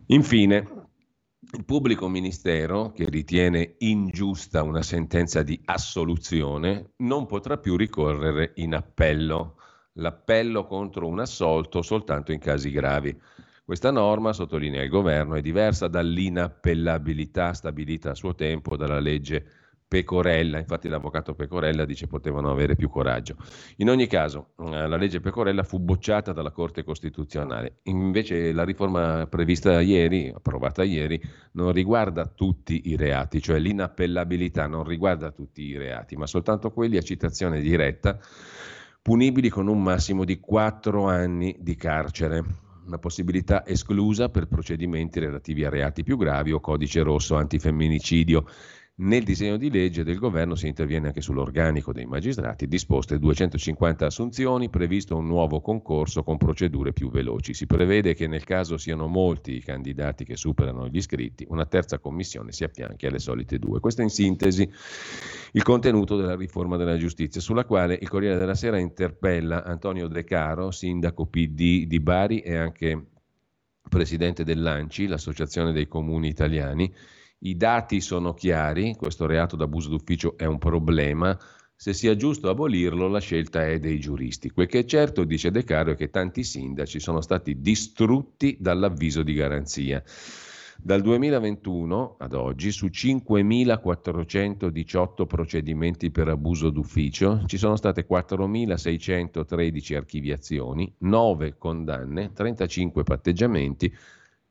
Infine, 0.08 0.86
il 1.51 1.65
pubblico 1.65 2.09
ministero, 2.09 2.91
che 2.91 3.07
ritiene 3.09 3.76
ingiusta 3.77 4.64
una 4.64 4.81
sentenza 4.81 5.43
di 5.43 5.59
assoluzione, 5.65 6.93
non 6.97 7.27
potrà 7.27 7.57
più 7.57 7.76
ricorrere 7.77 8.53
in 8.55 8.73
appello. 8.73 9.57
L'appello 9.93 10.65
contro 10.65 11.07
un 11.07 11.19
assolto 11.19 11.81
soltanto 11.84 12.31
in 12.31 12.39
casi 12.39 12.72
gravi. 12.72 13.15
Questa 13.64 13.91
norma, 13.91 14.34
sottolinea 14.34 14.81
il 14.81 14.89
governo, 14.89 15.35
è 15.35 15.41
diversa 15.41 15.88
dall'inappellabilità 15.88 17.53
stabilita 17.53 18.11
a 18.11 18.15
suo 18.15 18.34
tempo 18.34 18.76
dalla 18.76 18.99
legge 18.99 19.57
Pecorella, 19.88 20.57
infatti 20.57 20.89
l'avvocato 20.89 21.34
Pecorella 21.34 21.85
dice 21.85 22.07
potevano 22.07 22.51
avere 22.51 22.76
più 22.76 22.89
coraggio. 22.89 23.38
In 23.77 23.89
ogni 23.89 24.07
caso, 24.07 24.49
eh, 24.59 24.85
la 24.88 24.97
legge 24.97 25.22
Pecorella 25.22 25.64
fu 25.64 25.80
bocciata 25.80 26.34
dalla 26.34 26.51
Corte 26.51 26.84
Costituzionale. 26.84 27.80
Invece 27.84 28.51
la 28.51 28.65
riforma 28.65 29.27
prevista 29.27 29.80
ieri, 29.80 30.30
approvata 30.35 30.84
ieri, 30.84 31.22
non 31.53 31.72
riguarda 31.72 32.26
tutti 32.26 32.89
i 32.89 32.97
reati, 32.97 33.41
cioè 33.41 33.59
l'inappellabilità 33.59 34.68
non 34.68 34.84
riguarda 34.84 35.31
tutti 35.31 35.64
i 35.64 35.77
reati, 35.77 36.18
ma 36.18 36.27
soltanto 36.27 36.72
quelli 36.72 36.97
a 36.97 37.01
citazione 37.01 37.61
diretta 37.61 38.19
punibili 39.01 39.47
con 39.47 39.68
un 39.68 39.81
massimo 39.81 40.26
di 40.26 40.38
quattro 40.38 41.07
anni 41.07 41.55
di 41.59 41.76
carcere 41.76 42.43
una 42.88 42.97
possibilità 42.97 43.65
esclusa 43.65 44.30
per 44.30 44.47
procedimenti 44.47 45.19
relativi 45.19 45.65
a 45.65 45.69
reati 45.69 46.03
più 46.03 46.18
gravi 46.18 46.53
o 46.53 46.59
codice 46.59 47.01
rosso 47.03 47.35
antifemminicidio. 47.35 48.45
Nel 48.99 49.24
disegno 49.24 49.57
di 49.57 49.69
legge 49.69 50.03
del 50.03 50.18
governo 50.18 50.56
si 50.56 50.65
interviene 50.65 51.06
anche 51.06 51.22
sull'organico 51.22 51.94
dei 51.94 52.07
magistrati, 52.07 52.68
disposte 52.68 53.19
250 53.19 54.07
assunzioni, 54.07 54.72
previsto 54.72 55.15
un 55.15 55.28
nuovo 55.28 55.61
concorso 55.61 56.24
con 56.24 56.38
procedure 56.38 56.94
più 56.94 57.11
veloci. 57.11 57.53
Si 57.53 57.68
prevede 57.68 58.15
che 58.15 58.26
nel 58.26 58.44
caso 58.44 58.76
siano 58.78 59.06
molti 59.06 59.56
i 59.56 59.61
candidati 59.61 60.26
che 60.26 60.36
superano 60.36 60.88
gli 60.88 60.98
iscritti, 60.98 61.45
una 61.48 61.68
terza 61.68 61.99
commissione 61.99 62.52
si 62.52 62.64
affianchi 62.64 63.06
alle 63.06 63.19
solite 63.19 63.60
due. 63.60 63.80
Questo 63.80 64.02
in 64.02 64.10
sintesi 64.10 64.68
il 65.52 65.61
contenuto 65.61 66.15
della 66.15 66.36
riforma 66.36 66.76
della 66.76 66.98
giustizia, 66.98 67.40
sulla 67.40 67.65
quale 67.65 67.99
il 68.02 68.10
Corriere 68.10 68.40
della 68.40 68.56
Sera 68.56 68.80
interpella 68.80 69.64
Antonio 69.64 70.07
De 70.07 70.24
Caro, 70.24 70.72
sindaco 70.72 71.28
PD 71.28 71.86
di 71.86 71.99
Bari 71.99 72.40
e 72.40 72.56
anche 72.56 73.10
presidente 73.88 74.44
dell'ANCI, 74.44 75.06
l'Associazione 75.06 75.72
dei 75.72 75.88
Comuni 75.88 76.30
Italiani, 76.30 76.91
i 77.39 77.55
dati 77.55 78.01
sono 78.01 78.34
chiari, 78.34 78.95
questo 78.95 79.26
reato 79.26 79.55
d'abuso 79.55 79.89
d'ufficio 79.89 80.38
è 80.38 80.45
un 80.45 80.57
problema, 80.57 81.38
se 81.76 81.93
sia 81.93 82.15
giusto 82.15 82.49
abolirlo 82.49 83.07
la 83.07 83.19
scelta 83.19 83.68
è 83.68 83.77
dei 83.77 83.99
giuristi. 83.99 84.49
Quel 84.49 84.65
che 84.65 84.80
è 84.80 84.85
certo, 84.85 85.23
dice 85.23 85.51
De 85.51 85.64
Caro, 85.64 85.91
è 85.91 85.95
che 85.95 86.09
tanti 86.09 86.43
sindaci 86.43 86.99
sono 86.99 87.22
stati 87.22 87.61
distrutti 87.61 88.57
dall'avviso 88.59 89.22
di 89.22 89.34
garanzia. 89.34 90.03
Dal 90.80 91.01
2021 91.01 92.18
ad 92.19 92.34
oggi 92.34 92.72
su 92.72 92.85
5.418 92.88 95.26
procedimenti 95.26 96.11
per 96.11 96.27
abuso 96.30 96.69
d'ufficio 96.69 97.41
ci 97.45 97.57
sono 97.57 97.76
state 97.76 98.07
4.613 98.07 99.95
archiviazioni, 99.95 100.93
9 100.99 101.57
condanne, 101.57 102.31
35 102.31 103.03
patteggiamenti, 103.03 103.91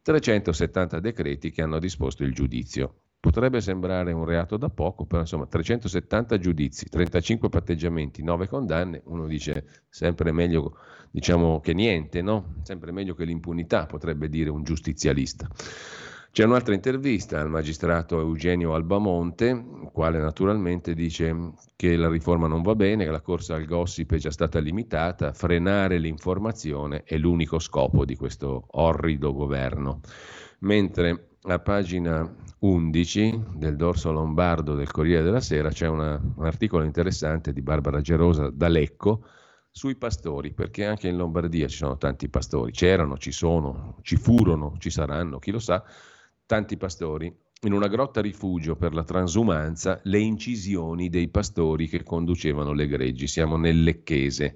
370 0.07 1.01
decreti 1.01 1.51
che 1.51 1.63
hanno 1.63 1.81
disposto 1.81 2.23
il 2.23 2.33
giudizio. 2.33 3.01
Potrebbe 3.19 3.61
sembrare 3.61 4.13
un 4.13 4.25
reato 4.25 4.57
da 4.57 4.69
poco, 4.69 5.05
però 5.05 5.23
insomma 5.23 5.47
370 5.47 6.39
giudizi, 6.39 6.89
35 6.89 7.49
patteggiamenti, 7.49 8.23
9 8.23 8.47
condanne, 8.47 9.03
uno 9.07 9.27
dice 9.27 9.83
sempre 9.89 10.31
meglio 10.31 10.77
diciamo 11.11 11.59
che 11.59 11.75
niente, 11.75 12.23
no? 12.23 12.55
Sempre 12.63 12.93
meglio 12.93 13.17
che 13.17 13.25
l'impunità, 13.25 13.87
potrebbe 13.87 14.29
dire 14.29 14.49
un 14.49 14.63
giustizialista. 14.63 15.49
C'è 16.37 16.45
un'altra 16.45 16.75
intervista 16.75 17.41
al 17.41 17.49
magistrato 17.49 18.21
Eugenio 18.21 18.75
Albamonte, 18.75 19.89
quale 19.91 20.19
naturalmente 20.19 20.93
dice 20.93 21.55
che 21.75 21.97
la 21.97 22.11
riforma 22.11 22.47
non 22.47 22.61
va 22.61 22.75
bene, 22.75 23.05
che 23.05 23.11
la 23.11 23.23
corsa 23.23 23.55
al 23.55 23.65
gossip 23.65 24.13
è 24.13 24.19
già 24.19 24.31
stata 24.31 24.59
limitata, 24.59 25.33
frenare 25.33 25.97
l'informazione 25.97 27.05
è 27.05 27.17
l'unico 27.17 27.59
scopo 27.59 28.05
di 28.05 28.17
questo 28.17 28.67
orrido 28.73 29.33
governo. 29.33 30.01
Mentre 30.59 31.37
a 31.41 31.59
pagina 31.59 32.31
11 32.59 33.45
del 33.55 33.77
dorso 33.77 34.13
lombardo 34.13 34.75
del 34.75 34.91
Corriere 34.91 35.23
della 35.23 35.41
Sera 35.41 35.71
c'è 35.71 35.89
una, 35.89 36.21
un 36.37 36.45
articolo 36.45 36.85
interessante 36.85 37.55
di 37.55 37.63
Barbara 37.63 38.03
Gerosa 38.03 38.51
da 38.51 38.69
Lecco 38.69 39.25
sui 39.71 39.97
pastori, 39.97 40.53
perché 40.53 40.85
anche 40.85 41.09
in 41.09 41.17
Lombardia 41.17 41.67
ci 41.67 41.79
sono 41.79 41.97
tanti 41.97 42.29
pastori, 42.29 42.73
c'erano, 42.73 43.17
ci 43.17 43.33
sono, 43.33 43.97
ci 44.03 44.17
furono, 44.17 44.75
ci 44.77 44.91
saranno, 44.91 45.39
chi 45.39 45.51
lo 45.51 45.61
sa 45.61 45.83
tanti 46.47 46.77
pastori. 46.77 47.35
In 47.63 47.73
una 47.73 47.89
grotta 47.89 48.21
rifugio 48.21 48.77
per 48.77 48.95
la 48.95 49.03
transumanza, 49.03 50.01
le 50.05 50.19
incisioni 50.19 51.09
dei 51.09 51.29
pastori 51.29 51.89
che 51.89 52.03
conducevano 52.03 52.73
le 52.73 52.87
greggi. 52.87 53.27
Siamo 53.27 53.57
nel 53.57 53.83
Lecchese. 53.83 54.55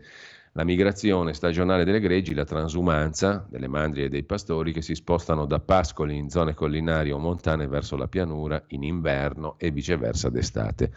la 0.55 0.65
migrazione 0.65 1.33
stagionale 1.33 1.85
delle 1.85 2.01
greggi, 2.01 2.35
la 2.35 2.45
transumanza 2.45 3.47
delle 3.49 3.69
mandrie 3.69 4.07
e 4.07 4.09
dei 4.09 4.25
pastori 4.25 4.73
che 4.73 4.83
si 4.83 4.95
spostano 4.97 5.47
da 5.47 5.61
pascoli 5.61 6.17
in 6.17 6.29
zone 6.29 6.55
collinari 6.55 7.13
o 7.13 7.19
montane 7.19 7.69
verso 7.69 7.97
la 7.97 8.09
pianura 8.09 8.61
in 8.69 8.83
inverno 8.83 9.55
e 9.59 9.71
viceversa 9.71 10.29
d'estate. 10.29 10.93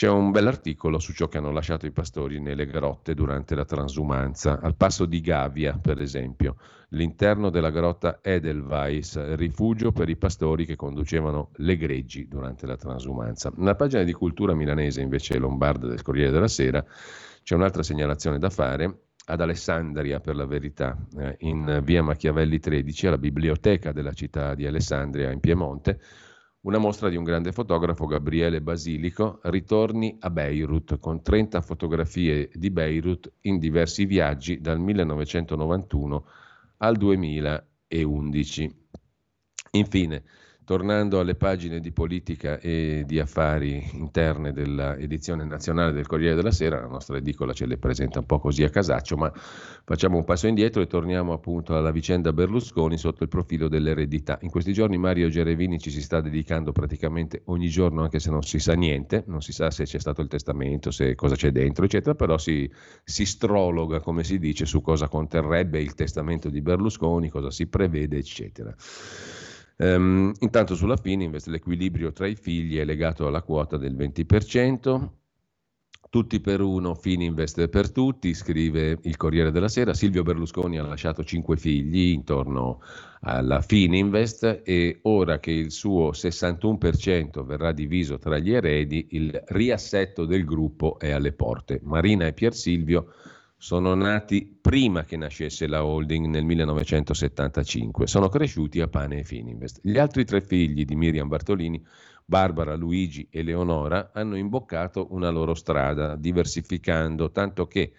C'è 0.00 0.08
un 0.08 0.30
bell'articolo 0.30 0.98
su 0.98 1.12
ciò 1.12 1.28
che 1.28 1.36
hanno 1.36 1.50
lasciato 1.50 1.84
i 1.84 1.90
pastori 1.90 2.40
nelle 2.40 2.64
grotte 2.64 3.12
durante 3.12 3.54
la 3.54 3.66
transumanza, 3.66 4.58
al 4.58 4.74
passo 4.74 5.04
di 5.04 5.20
Gavia, 5.20 5.78
per 5.78 6.00
esempio, 6.00 6.56
l'interno 6.92 7.50
della 7.50 7.68
grotta 7.68 8.20
Edelweiss, 8.22 9.34
rifugio 9.34 9.92
per 9.92 10.08
i 10.08 10.16
pastori 10.16 10.64
che 10.64 10.74
conducevano 10.74 11.50
le 11.56 11.76
greggi 11.76 12.28
durante 12.28 12.64
la 12.64 12.76
transumanza. 12.76 13.52
Nella 13.56 13.74
pagina 13.74 14.02
di 14.02 14.14
cultura 14.14 14.54
milanese, 14.54 15.02
invece 15.02 15.36
lombarda 15.36 15.86
del 15.86 16.00
Corriere 16.00 16.30
della 16.30 16.48
Sera, 16.48 16.82
c'è 17.42 17.54
un'altra 17.54 17.82
segnalazione 17.82 18.38
da 18.38 18.48
fare 18.48 19.00
ad 19.26 19.42
Alessandria, 19.42 20.18
per 20.18 20.34
la 20.34 20.46
verità, 20.46 20.96
eh, 21.18 21.36
in 21.40 21.82
via 21.84 22.02
Machiavelli 22.02 22.58
13, 22.58 23.06
alla 23.08 23.18
biblioteca 23.18 23.92
della 23.92 24.14
città 24.14 24.54
di 24.54 24.64
Alessandria 24.64 25.30
in 25.30 25.40
Piemonte, 25.40 26.00
una 26.62 26.78
mostra 26.78 27.08
di 27.08 27.16
un 27.16 27.24
grande 27.24 27.52
fotografo, 27.52 28.06
Gabriele 28.06 28.60
Basilico, 28.60 29.40
ritorni 29.44 30.16
a 30.20 30.28
Beirut, 30.28 30.98
con 30.98 31.22
30 31.22 31.62
fotografie 31.62 32.50
di 32.52 32.70
Beirut 32.70 33.32
in 33.42 33.58
diversi 33.58 34.04
viaggi 34.04 34.60
dal 34.60 34.78
1991 34.78 36.26
al 36.78 36.96
2011. 36.96 38.78
Infine, 39.72 40.24
Tornando 40.70 41.18
alle 41.18 41.34
pagine 41.34 41.80
di 41.80 41.90
politica 41.90 42.60
e 42.60 43.02
di 43.04 43.18
affari 43.18 43.90
interne 43.94 44.52
dell'edizione 44.52 45.42
nazionale 45.42 45.90
del 45.90 46.06
Corriere 46.06 46.36
della 46.36 46.52
Sera, 46.52 46.80
la 46.80 46.86
nostra 46.86 47.16
edicola 47.16 47.52
ce 47.52 47.66
le 47.66 47.76
presenta 47.76 48.20
un 48.20 48.24
po' 48.26 48.38
così 48.38 48.62
a 48.62 48.68
casaccio, 48.68 49.16
ma 49.16 49.32
facciamo 49.34 50.16
un 50.16 50.22
passo 50.22 50.46
indietro 50.46 50.80
e 50.80 50.86
torniamo 50.86 51.32
appunto 51.32 51.76
alla 51.76 51.90
vicenda 51.90 52.32
Berlusconi 52.32 52.98
sotto 52.98 53.24
il 53.24 53.28
profilo 53.28 53.66
dell'eredità. 53.66 54.38
In 54.42 54.50
questi 54.50 54.72
giorni 54.72 54.96
Mario 54.96 55.28
Gerevini 55.28 55.80
ci 55.80 55.90
si 55.90 56.00
sta 56.00 56.20
dedicando 56.20 56.70
praticamente 56.70 57.42
ogni 57.46 57.68
giorno, 57.68 58.02
anche 58.02 58.20
se 58.20 58.30
non 58.30 58.42
si 58.42 58.60
sa 58.60 58.74
niente, 58.74 59.24
non 59.26 59.42
si 59.42 59.52
sa 59.52 59.72
se 59.72 59.82
c'è 59.82 59.98
stato 59.98 60.22
il 60.22 60.28
testamento, 60.28 60.92
se 60.92 61.16
cosa 61.16 61.34
c'è 61.34 61.50
dentro, 61.50 61.84
eccetera, 61.84 62.14
però 62.14 62.38
si, 62.38 62.70
si 63.02 63.26
strologa, 63.26 63.98
come 63.98 64.22
si 64.22 64.38
dice, 64.38 64.66
su 64.66 64.80
cosa 64.82 65.08
conterrebbe 65.08 65.80
il 65.80 65.94
testamento 65.94 66.48
di 66.48 66.62
Berlusconi, 66.62 67.28
cosa 67.28 67.50
si 67.50 67.66
prevede, 67.66 68.18
eccetera. 68.18 68.72
Um, 69.80 70.34
intanto 70.40 70.74
sulla 70.74 70.98
Fininvest 70.98 71.46
l'equilibrio 71.46 72.12
tra 72.12 72.26
i 72.26 72.34
figli 72.34 72.76
è 72.76 72.84
legato 72.84 73.26
alla 73.26 73.40
quota 73.40 73.78
del 73.78 73.96
20%. 73.96 75.08
Tutti 76.10 76.40
per 76.40 76.60
uno, 76.60 76.94
Fininvest 76.94 77.68
per 77.68 77.90
tutti, 77.90 78.34
scrive 78.34 78.98
il 79.02 79.16
Corriere 79.16 79.50
della 79.52 79.68
Sera. 79.68 79.94
Silvio 79.94 80.22
Berlusconi 80.22 80.76
ha 80.78 80.82
lasciato 80.82 81.24
cinque 81.24 81.56
figli 81.56 82.10
intorno 82.12 82.80
alla 83.20 83.62
Fininvest 83.62 84.62
e 84.64 84.98
ora 85.02 85.38
che 85.38 85.52
il 85.52 85.70
suo 85.70 86.10
61% 86.10 87.44
verrà 87.44 87.72
diviso 87.72 88.18
tra 88.18 88.38
gli 88.38 88.52
eredi, 88.52 89.06
il 89.10 89.40
riassetto 89.46 90.26
del 90.26 90.44
gruppo 90.44 90.98
è 90.98 91.10
alle 91.10 91.32
porte. 91.32 91.80
Marina 91.84 92.26
e 92.26 92.32
Pier 92.34 92.54
Silvio 92.54 93.12
sono 93.62 93.94
nati 93.94 94.58
prima 94.58 95.04
che 95.04 95.18
nascesse 95.18 95.66
la 95.66 95.84
holding 95.84 96.24
nel 96.24 96.44
1975, 96.44 98.06
sono 98.06 98.30
cresciuti 98.30 98.80
a 98.80 98.88
Pane 98.88 99.18
e 99.18 99.22
Fininvest. 99.24 99.80
Gli 99.82 99.98
altri 99.98 100.24
tre 100.24 100.40
figli 100.40 100.86
di 100.86 100.96
Miriam 100.96 101.28
Bartolini, 101.28 101.84
Barbara, 102.24 102.74
Luigi 102.74 103.28
e 103.30 103.42
Leonora, 103.42 104.12
hanno 104.14 104.36
imboccato 104.36 105.08
una 105.10 105.28
loro 105.28 105.52
strada, 105.52 106.16
diversificando, 106.16 107.32
tanto 107.32 107.66
che 107.66 107.92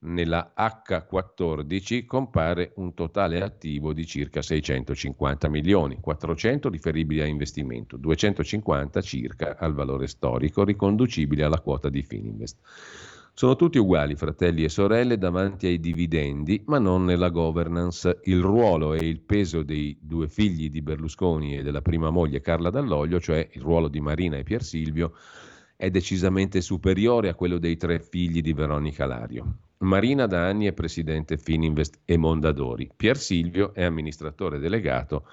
nella 0.00 0.52
H14 0.54 2.04
compare 2.04 2.72
un 2.76 2.92
totale 2.92 3.40
attivo 3.40 3.94
di 3.94 4.04
circa 4.04 4.42
650 4.42 5.48
milioni, 5.48 5.98
400 5.98 6.68
riferibili 6.68 7.22
a 7.22 7.26
investimento, 7.26 7.96
250 7.96 9.00
circa 9.00 9.56
al 9.56 9.72
valore 9.72 10.08
storico 10.08 10.62
riconducibile 10.62 11.42
alla 11.42 11.60
quota 11.60 11.88
di 11.88 12.02
Fininvest. 12.02 12.58
Sono 13.38 13.54
tutti 13.54 13.76
uguali, 13.76 14.14
fratelli 14.14 14.64
e 14.64 14.70
sorelle, 14.70 15.18
davanti 15.18 15.66
ai 15.66 15.78
dividendi, 15.78 16.62
ma 16.68 16.78
non 16.78 17.04
nella 17.04 17.28
governance. 17.28 18.20
Il 18.24 18.40
ruolo 18.40 18.94
e 18.94 19.06
il 19.06 19.20
peso 19.20 19.62
dei 19.62 19.94
due 20.00 20.26
figli 20.26 20.70
di 20.70 20.80
Berlusconi 20.80 21.54
e 21.54 21.62
della 21.62 21.82
prima 21.82 22.08
moglie 22.08 22.40
Carla 22.40 22.70
Dall'Oglio, 22.70 23.20
cioè 23.20 23.46
il 23.52 23.60
ruolo 23.60 23.88
di 23.88 24.00
Marina 24.00 24.38
e 24.38 24.42
Pier 24.42 24.62
Silvio, 24.62 25.12
è 25.76 25.90
decisamente 25.90 26.62
superiore 26.62 27.28
a 27.28 27.34
quello 27.34 27.58
dei 27.58 27.76
tre 27.76 28.00
figli 28.00 28.40
di 28.40 28.54
Veronica 28.54 29.04
Lario. 29.04 29.58
Marina 29.80 30.24
da 30.24 30.46
anni 30.46 30.64
è 30.64 30.72
presidente 30.72 31.36
Fininvest 31.36 32.00
e 32.06 32.16
Mondadori. 32.16 32.90
Pier 32.96 33.18
Silvio 33.18 33.74
è 33.74 33.84
amministratore 33.84 34.58
delegato 34.58 35.26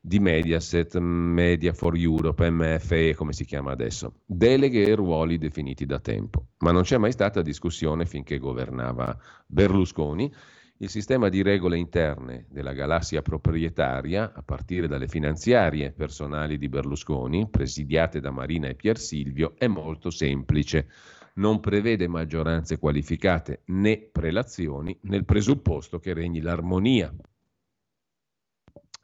di 0.00 0.20
Mediaset, 0.20 0.96
Media 0.98 1.72
for 1.72 1.96
Europe, 1.96 2.48
MFE 2.48 3.14
come 3.14 3.32
si 3.32 3.44
chiama 3.44 3.72
adesso, 3.72 4.20
deleghe 4.24 4.84
e 4.84 4.94
ruoli 4.94 5.38
definiti 5.38 5.86
da 5.86 5.98
tempo. 5.98 6.46
Ma 6.58 6.70
non 6.70 6.82
c'è 6.82 6.98
mai 6.98 7.12
stata 7.12 7.42
discussione 7.42 8.06
finché 8.06 8.38
governava 8.38 9.16
Berlusconi. 9.46 10.32
Il 10.80 10.88
sistema 10.88 11.28
di 11.28 11.42
regole 11.42 11.76
interne 11.76 12.46
della 12.48 12.72
galassia 12.72 13.20
proprietaria, 13.20 14.32
a 14.32 14.42
partire 14.42 14.86
dalle 14.86 15.08
finanziarie 15.08 15.90
personali 15.90 16.56
di 16.56 16.68
Berlusconi, 16.68 17.48
presidiate 17.50 18.20
da 18.20 18.30
Marina 18.30 18.68
e 18.68 18.76
Pier 18.76 18.96
Silvio, 18.96 19.54
è 19.58 19.66
molto 19.66 20.10
semplice. 20.10 20.86
Non 21.34 21.58
prevede 21.58 22.06
maggioranze 22.06 22.78
qualificate 22.78 23.62
né 23.66 24.08
prelazioni 24.10 24.96
nel 25.02 25.24
presupposto 25.24 25.98
che 25.98 26.14
regni 26.14 26.40
l'armonia 26.40 27.12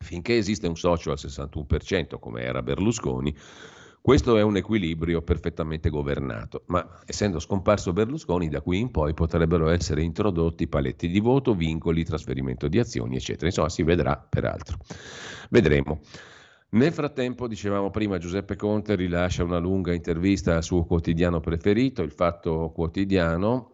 Finché 0.04 0.36
esiste 0.36 0.68
un 0.68 0.76
socio 0.76 1.10
al 1.10 1.18
61%, 1.18 2.18
come 2.20 2.42
era 2.42 2.62
Berlusconi, 2.62 3.34
questo 4.04 4.36
è 4.36 4.42
un 4.42 4.58
equilibrio 4.58 5.22
perfettamente 5.22 5.88
governato, 5.88 6.64
ma 6.66 7.00
essendo 7.06 7.38
scomparso 7.38 7.94
Berlusconi, 7.94 8.50
da 8.50 8.60
qui 8.60 8.78
in 8.78 8.90
poi 8.90 9.14
potrebbero 9.14 9.70
essere 9.70 10.02
introdotti 10.02 10.68
paletti 10.68 11.08
di 11.08 11.20
voto, 11.20 11.54
vincoli, 11.54 12.04
trasferimento 12.04 12.68
di 12.68 12.78
azioni, 12.78 13.16
eccetera. 13.16 13.46
Insomma, 13.46 13.70
si 13.70 13.82
vedrà 13.82 14.14
peraltro. 14.18 14.76
Vedremo. 15.48 16.00
Nel 16.72 16.92
frattempo, 16.92 17.48
dicevamo 17.48 17.88
prima, 17.88 18.18
Giuseppe 18.18 18.56
Conte 18.56 18.94
rilascia 18.94 19.42
una 19.42 19.58
lunga 19.58 19.94
intervista 19.94 20.56
al 20.56 20.62
suo 20.62 20.84
quotidiano 20.84 21.40
preferito, 21.40 22.02
il 22.02 22.12
Fatto 22.12 22.72
Quotidiano, 22.74 23.73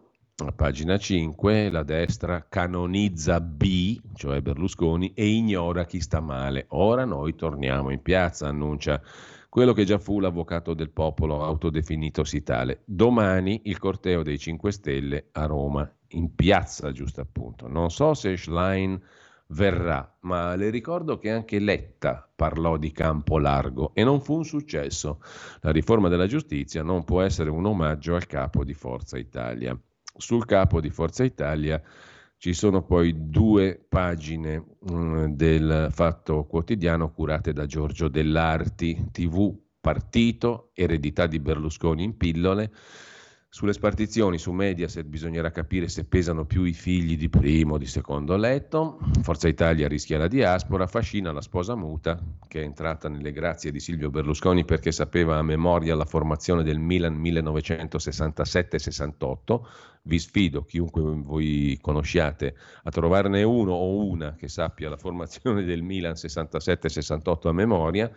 pagina 0.55 0.97
5, 0.97 1.69
la 1.69 1.83
destra 1.83 2.45
canonizza 2.49 3.39
B, 3.39 3.99
cioè 4.15 4.41
Berlusconi, 4.41 5.13
e 5.13 5.27
ignora 5.27 5.85
chi 5.85 5.99
sta 5.99 6.19
male. 6.19 6.65
Ora 6.69 7.05
noi 7.05 7.35
torniamo 7.35 7.91
in 7.91 8.01
piazza, 8.01 8.47
annuncia 8.47 9.01
quello 9.47 9.73
che 9.73 9.83
già 9.83 9.99
fu 9.99 10.19
l'avvocato 10.19 10.73
del 10.73 10.89
popolo 10.89 11.43
autodefinitosi 11.43 12.41
tale. 12.41 12.81
Domani 12.85 13.61
il 13.65 13.77
corteo 13.77 14.23
dei 14.23 14.39
5 14.39 14.71
Stelle 14.71 15.27
a 15.33 15.45
Roma, 15.45 15.89
in 16.09 16.33
piazza 16.33 16.91
giusto 16.91 17.21
appunto. 17.21 17.67
Non 17.67 17.91
so 17.91 18.13
se 18.13 18.35
Schlein 18.37 18.99
verrà, 19.47 20.17
ma 20.21 20.55
le 20.55 20.69
ricordo 20.69 21.17
che 21.17 21.29
anche 21.29 21.59
Letta 21.59 22.29
parlò 22.33 22.77
di 22.77 22.91
campo 22.91 23.37
largo 23.37 23.91
e 23.93 24.03
non 24.03 24.21
fu 24.21 24.35
un 24.35 24.45
successo. 24.45 25.21
La 25.61 25.71
riforma 25.71 26.07
della 26.07 26.27
giustizia 26.27 26.83
non 26.83 27.03
può 27.03 27.21
essere 27.21 27.49
un 27.49 27.65
omaggio 27.65 28.15
al 28.15 28.27
capo 28.27 28.63
di 28.63 28.73
Forza 28.73 29.17
Italia. 29.17 29.77
Sul 30.21 30.45
capo 30.45 30.79
di 30.79 30.91
Forza 30.91 31.23
Italia 31.23 31.81
ci 32.37 32.53
sono 32.53 32.83
poi 32.83 33.29
due 33.29 33.83
pagine 33.89 34.63
mh, 34.79 34.93
mm, 34.93 35.25
del 35.33 35.87
Fatto 35.91 36.45
Quotidiano 36.45 37.11
curate 37.11 37.53
da 37.53 37.65
Giorgio 37.65 38.07
Dell'Arti, 38.07 39.09
TV 39.11 39.51
Partito, 39.81 40.69
eredità 40.75 41.25
di 41.25 41.39
Berlusconi 41.39 42.03
in 42.03 42.17
pillole 42.17 42.71
sulle 43.53 43.73
spartizioni 43.73 44.37
su 44.37 44.53
Mediaset 44.53 45.05
bisognerà 45.05 45.51
capire 45.51 45.89
se 45.89 46.05
pesano 46.05 46.45
più 46.45 46.63
i 46.63 46.71
figli 46.71 47.17
di 47.17 47.27
primo 47.27 47.73
o 47.73 47.77
di 47.77 47.85
secondo 47.85 48.37
letto. 48.37 48.97
Forza 49.23 49.49
Italia 49.49 49.89
rischia 49.89 50.17
la 50.17 50.29
diaspora, 50.29 50.87
fascina 50.87 51.33
la 51.33 51.41
sposa 51.41 51.75
muta 51.75 52.17
che 52.47 52.61
è 52.61 52.63
entrata 52.63 53.09
nelle 53.09 53.33
grazie 53.33 53.69
di 53.69 53.81
Silvio 53.81 54.09
Berlusconi 54.09 54.63
perché 54.63 54.93
sapeva 54.93 55.37
a 55.37 55.41
memoria 55.41 55.95
la 55.95 56.05
formazione 56.05 56.63
del 56.63 56.79
Milan 56.79 57.21
1967-68. 57.21 59.59
Vi 60.03 60.17
sfido, 60.17 60.63
chiunque 60.63 61.01
voi 61.01 61.77
conosciate, 61.81 62.55
a 62.83 62.89
trovarne 62.89 63.43
uno 63.43 63.73
o 63.73 64.05
una 64.05 64.33
che 64.35 64.47
sappia 64.47 64.89
la 64.89 64.95
formazione 64.95 65.65
del 65.65 65.81
Milan 65.81 66.13
67-68 66.13 67.49
a 67.49 67.51
memoria 67.51 68.09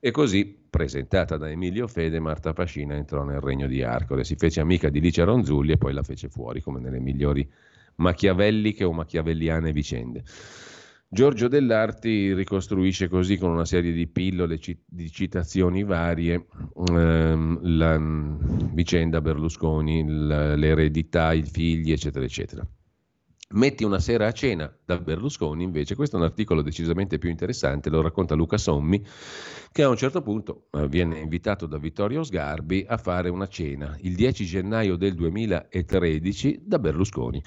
e 0.00 0.10
così, 0.10 0.64
presentata 0.68 1.36
da 1.36 1.50
Emilio 1.50 1.86
Fede, 1.86 2.20
Marta 2.20 2.52
Pascina 2.52 2.94
entrò 2.94 3.24
nel 3.24 3.40
regno 3.40 3.66
di 3.66 3.82
Arcore, 3.82 4.24
si 4.24 4.36
fece 4.36 4.60
amica 4.60 4.88
di 4.88 5.00
Licia 5.00 5.24
Ronzulli 5.24 5.72
e 5.72 5.78
poi 5.78 5.92
la 5.92 6.02
fece 6.02 6.28
fuori, 6.28 6.60
come 6.60 6.80
nelle 6.80 7.00
migliori 7.00 7.48
machiavelliche 7.96 8.84
o 8.84 8.92
machiavelliane 8.92 9.72
vicende. 9.72 10.22
Giorgio 11.08 11.46
Dell'Arti 11.48 12.34
ricostruisce 12.34 13.08
così 13.08 13.38
con 13.38 13.50
una 13.50 13.64
serie 13.64 13.92
di 13.92 14.08
pillole 14.08 14.58
di 14.84 15.10
citazioni 15.10 15.84
varie 15.84 16.46
ehm, 16.74 17.58
la 17.62 17.96
vicenda 18.72 19.20
Berlusconi, 19.20 20.04
l'eredità, 20.04 21.32
i 21.32 21.44
figli, 21.44 21.92
eccetera, 21.92 22.24
eccetera. 22.24 22.66
Metti 23.48 23.84
una 23.84 24.00
sera 24.00 24.26
a 24.26 24.32
cena 24.32 24.76
da 24.84 24.98
Berlusconi, 24.98 25.62
invece, 25.62 25.94
questo 25.94 26.16
è 26.16 26.18
un 26.18 26.24
articolo 26.24 26.62
decisamente 26.62 27.16
più 27.18 27.30
interessante, 27.30 27.90
lo 27.90 28.02
racconta 28.02 28.34
Luca 28.34 28.58
Sommi, 28.58 29.00
che 29.70 29.84
a 29.84 29.88
un 29.88 29.96
certo 29.96 30.20
punto 30.20 30.66
eh, 30.72 30.88
viene 30.88 31.20
invitato 31.20 31.66
da 31.66 31.78
Vittorio 31.78 32.24
Sgarbi 32.24 32.84
a 32.88 32.96
fare 32.96 33.28
una 33.28 33.46
cena 33.46 33.96
il 34.00 34.16
10 34.16 34.44
gennaio 34.44 34.96
del 34.96 35.14
2013 35.14 36.62
da 36.64 36.80
Berlusconi. 36.80 37.40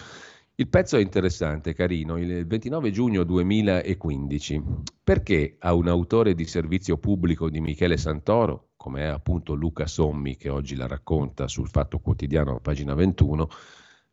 Il 0.55 0.69
pezzo 0.69 0.95
è 0.95 1.01
interessante, 1.01 1.73
carino, 1.73 2.17
il 2.17 2.47
29 2.47 2.91
giugno 2.91 3.23
2015. 3.25 4.63
Perché 5.03 5.57
a 5.59 5.73
un 5.73 5.89
autore 5.89 6.33
di 6.33 6.45
servizio 6.45 6.97
pubblico 6.97 7.49
di 7.49 7.59
Michele 7.59 7.97
Santoro, 7.97 8.71
come 8.77 9.01
è 9.01 9.07
appunto 9.07 9.53
Luca 9.53 9.85
Sommi, 9.85 10.37
che 10.37 10.49
oggi 10.49 10.75
la 10.75 10.87
racconta 10.87 11.47
sul 11.49 11.67
Fatto 11.67 11.99
Quotidiano, 11.99 12.59
pagina 12.61 12.93
21, 12.93 13.49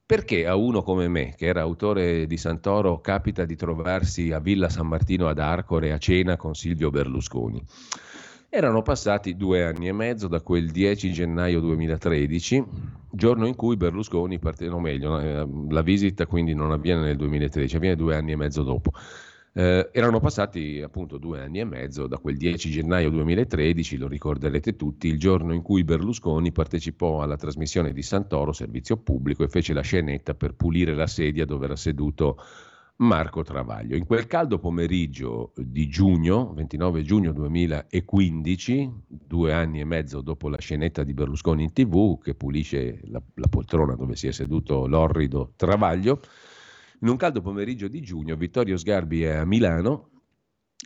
perché 0.07 0.47
a 0.47 0.55
uno 0.55 0.85
come 0.85 1.09
me, 1.09 1.35
che 1.37 1.47
era 1.47 1.63
autore 1.63 2.29
di 2.29 2.37
Santoro, 2.37 3.01
capita 3.01 3.45
di 3.45 3.57
trovarsi 3.57 4.31
a 4.31 4.39
Villa 4.39 4.69
San 4.69 4.87
Martino 4.87 5.27
ad 5.27 5.41
Arcore 5.41 5.91
a 5.93 5.99
cena 5.99 6.37
con 6.37 6.55
Silvio 6.55 6.91
Berlusconi? 6.91 7.61
Erano 8.49 8.83
passati 8.83 9.37
due 9.37 9.65
anni 9.65 9.89
e 9.89 9.93
mezzo 9.93 10.29
da 10.29 10.41
quel 10.41 10.71
10 10.71 11.13
gennaio 11.13 11.59
2013, 11.59 12.65
giorno 13.11 13.49
in 13.49 13.57
cui 13.57 13.77
Berlusconi 13.77 14.39
parte, 14.39 14.69
no 14.69 14.79
meglio, 14.79 15.19
eh, 15.19 15.45
la 15.71 15.83
visita 15.83 16.27
quindi 16.27 16.55
non 16.55 16.71
avviene 16.71 17.01
nel 17.01 17.17
2013, 17.17 17.75
avviene 17.75 17.97
due 17.97 18.15
anni 18.15 18.31
e 18.31 18.37
mezzo 18.37 18.63
dopo. 18.63 18.93
Eh, 19.59 19.89
erano 19.91 20.21
passati 20.21 20.83
appunto 20.83 21.17
due 21.17 21.41
anni 21.41 21.61
e 21.61 21.65
mezzo 21.65 22.07
da 22.07 22.19
quel 22.19 22.37
10 22.37 22.71
gennaio 22.71 23.09
2013, 23.09 23.97
lo 23.97 24.07
ricorderete 24.07 24.77
tutti, 24.77 25.09
il 25.09 25.19
giorno 25.19 25.55
in 25.55 25.63
cui 25.63 25.83
Berlusconi 25.83 26.53
partecipò 26.53 27.23
alla 27.23 27.37
trasmissione 27.37 27.95
di 27.95 28.03
Santoro, 28.03 28.53
servizio 28.53 28.99
pubblico, 28.99 29.45
e 29.45 29.49
fece 29.49 29.73
la 29.73 29.81
scenetta 29.81 30.35
per 30.35 30.53
pulire 30.53 30.95
la 30.95 31.07
sedia 31.07 31.47
dove 31.47 31.65
era 31.65 31.75
seduto 31.75 32.37
Marco 32.97 33.43
Travaglio. 33.43 33.97
In 33.97 34.05
quel 34.05 34.27
caldo 34.27 34.59
pomeriggio 34.59 35.53
di 35.57 35.89
giugno, 35.89 36.53
29 36.53 37.03
giugno 37.03 37.33
2015, 37.33 38.93
due 39.07 39.55
anni 39.55 39.81
e 39.81 39.85
mezzo 39.87 40.21
dopo 40.21 40.51
la 40.51 40.61
scenetta 40.61 41.03
di 41.03 41.15
Berlusconi 41.15 41.63
in 41.63 41.73
tv, 41.73 42.21
che 42.21 42.35
pulisce 42.35 43.01
la, 43.05 43.23
la 43.37 43.49
poltrona 43.49 43.95
dove 43.95 44.17
si 44.17 44.27
è 44.27 44.33
seduto 44.33 44.87
l'orrido 44.87 45.55
Travaglio, 45.57 46.21
in 47.01 47.09
un 47.09 47.17
caldo 47.17 47.41
pomeriggio 47.41 47.89
di 47.89 48.01
giugno 48.01 48.37
Vittorio 48.37 48.77
Sgarbi 48.77 49.23
è 49.23 49.35
a 49.35 49.45
Milano 49.45 50.11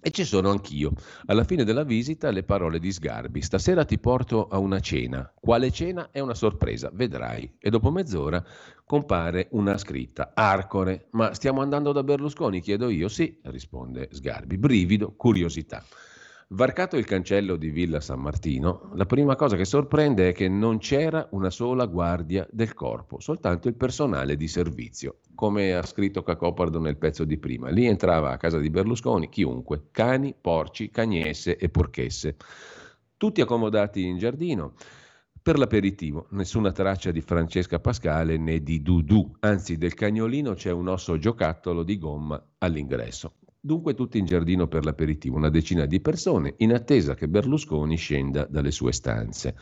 e 0.02 0.10
ci 0.10 0.24
sono 0.24 0.50
anch'io. 0.50 0.92
Alla 1.26 1.44
fine 1.44 1.64
della 1.64 1.82
visita 1.82 2.30
le 2.30 2.44
parole 2.44 2.78
di 2.78 2.92
Sgarbi. 2.92 3.42
Stasera 3.42 3.84
ti 3.84 3.98
porto 3.98 4.46
a 4.46 4.56
una 4.58 4.80
cena. 4.80 5.30
Quale 5.38 5.70
cena? 5.70 6.10
È 6.10 6.20
una 6.20 6.34
sorpresa, 6.34 6.90
vedrai. 6.92 7.56
E 7.58 7.70
dopo 7.70 7.90
mezz'ora 7.90 8.42
compare 8.84 9.48
una 9.50 9.76
scritta. 9.76 10.32
Arcore. 10.34 11.08
Ma 11.10 11.34
stiamo 11.34 11.60
andando 11.60 11.92
da 11.92 12.02
Berlusconi? 12.02 12.60
Chiedo 12.60 12.88
io. 12.88 13.08
Sì, 13.08 13.40
risponde 13.44 14.08
Sgarbi. 14.12 14.56
Brivido, 14.56 15.14
curiosità. 15.16 15.84
Varcato 16.52 16.96
il 16.96 17.04
cancello 17.04 17.54
di 17.54 17.70
Villa 17.70 18.00
San 18.00 18.18
Martino, 18.18 18.90
la 18.94 19.06
prima 19.06 19.36
cosa 19.36 19.54
che 19.54 19.64
sorprende 19.64 20.30
è 20.30 20.32
che 20.32 20.48
non 20.48 20.78
c'era 20.78 21.28
una 21.30 21.48
sola 21.48 21.86
guardia 21.86 22.44
del 22.50 22.74
corpo, 22.74 23.20
soltanto 23.20 23.68
il 23.68 23.76
personale 23.76 24.34
di 24.34 24.48
servizio, 24.48 25.18
come 25.36 25.74
ha 25.74 25.86
scritto 25.86 26.24
Cacopardo 26.24 26.80
nel 26.80 26.96
pezzo 26.96 27.22
di 27.22 27.38
prima. 27.38 27.70
Lì 27.70 27.86
entrava 27.86 28.32
a 28.32 28.36
casa 28.36 28.58
di 28.58 28.68
Berlusconi 28.68 29.28
chiunque, 29.28 29.90
cani, 29.92 30.34
porci, 30.38 30.90
cagnesse 30.90 31.56
e 31.56 31.68
porchesse, 31.68 32.34
tutti 33.16 33.40
accomodati 33.40 34.04
in 34.04 34.18
giardino. 34.18 34.74
Per 35.40 35.56
l'aperitivo, 35.56 36.26
nessuna 36.30 36.72
traccia 36.72 37.12
di 37.12 37.20
Francesca 37.20 37.78
Pascale 37.78 38.38
né 38.38 38.60
di 38.60 38.82
Dudu, 38.82 39.36
anzi 39.38 39.76
del 39.76 39.94
cagnolino 39.94 40.54
c'è 40.54 40.72
un 40.72 40.88
osso 40.88 41.16
giocattolo 41.16 41.84
di 41.84 41.96
gomma 41.96 42.44
all'ingresso. 42.58 43.34
Dunque 43.62 43.92
tutti 43.92 44.16
in 44.16 44.24
giardino 44.24 44.68
per 44.68 44.86
l'aperitivo, 44.86 45.36
una 45.36 45.50
decina 45.50 45.84
di 45.84 46.00
persone, 46.00 46.54
in 46.58 46.72
attesa 46.72 47.14
che 47.14 47.28
Berlusconi 47.28 47.94
scenda 47.96 48.46
dalle 48.46 48.70
sue 48.70 48.90
stanze. 48.90 49.54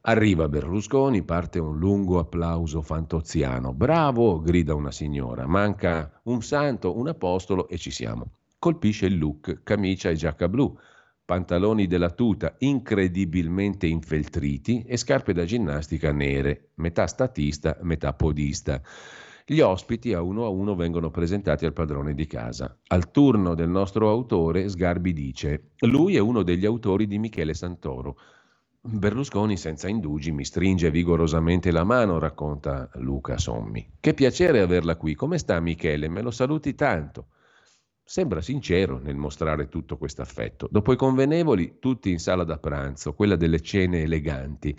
Arriva 0.00 0.48
Berlusconi, 0.48 1.22
parte 1.22 1.60
un 1.60 1.78
lungo 1.78 2.18
applauso 2.18 2.82
fantoziano. 2.82 3.72
Bravo, 3.72 4.40
grida 4.40 4.74
una 4.74 4.90
signora. 4.90 5.46
Manca 5.46 6.20
un 6.24 6.42
santo, 6.42 6.98
un 6.98 7.06
apostolo 7.06 7.68
e 7.68 7.78
ci 7.78 7.92
siamo. 7.92 8.32
Colpisce 8.58 9.06
il 9.06 9.18
look, 9.18 9.62
camicia 9.62 10.10
e 10.10 10.16
giacca 10.16 10.48
blu, 10.48 10.76
pantaloni 11.24 11.86
della 11.86 12.10
tuta 12.10 12.56
incredibilmente 12.58 13.86
infeltriti 13.86 14.82
e 14.82 14.96
scarpe 14.96 15.32
da 15.32 15.44
ginnastica 15.44 16.10
nere, 16.10 16.70
metà 16.74 17.06
statista, 17.06 17.78
metà 17.82 18.14
podista. 18.14 18.82
Gli 19.50 19.60
ospiti 19.60 20.12
a 20.12 20.20
uno 20.20 20.44
a 20.44 20.50
uno 20.50 20.74
vengono 20.74 21.10
presentati 21.10 21.64
al 21.64 21.72
padrone 21.72 22.12
di 22.12 22.26
casa. 22.26 22.76
Al 22.88 23.10
turno 23.10 23.54
del 23.54 23.70
nostro 23.70 24.10
autore, 24.10 24.68
Sgarbi 24.68 25.14
dice: 25.14 25.70
Lui 25.86 26.16
è 26.16 26.18
uno 26.18 26.42
degli 26.42 26.66
autori 26.66 27.06
di 27.06 27.18
Michele 27.18 27.54
Santoro. 27.54 28.18
Berlusconi, 28.82 29.56
senza 29.56 29.88
indugi, 29.88 30.32
mi 30.32 30.44
stringe 30.44 30.90
vigorosamente 30.90 31.70
la 31.70 31.84
mano, 31.84 32.18
racconta 32.18 32.90
Luca 32.96 33.38
Sommi. 33.38 33.92
Che 33.98 34.12
piacere 34.12 34.60
averla 34.60 34.96
qui. 34.96 35.14
Come 35.14 35.38
sta 35.38 35.58
Michele? 35.60 36.10
Me 36.10 36.20
lo 36.20 36.30
saluti 36.30 36.74
tanto. 36.74 37.28
Sembra 38.10 38.40
sincero 38.40 38.98
nel 38.98 39.16
mostrare 39.16 39.68
tutto 39.68 39.98
questo 39.98 40.22
affetto. 40.22 40.66
Dopo 40.70 40.94
i 40.94 40.96
convenevoli, 40.96 41.76
tutti 41.78 42.10
in 42.10 42.18
sala 42.18 42.42
da 42.42 42.56
pranzo, 42.56 43.12
quella 43.12 43.36
delle 43.36 43.60
cene 43.60 44.00
eleganti. 44.00 44.74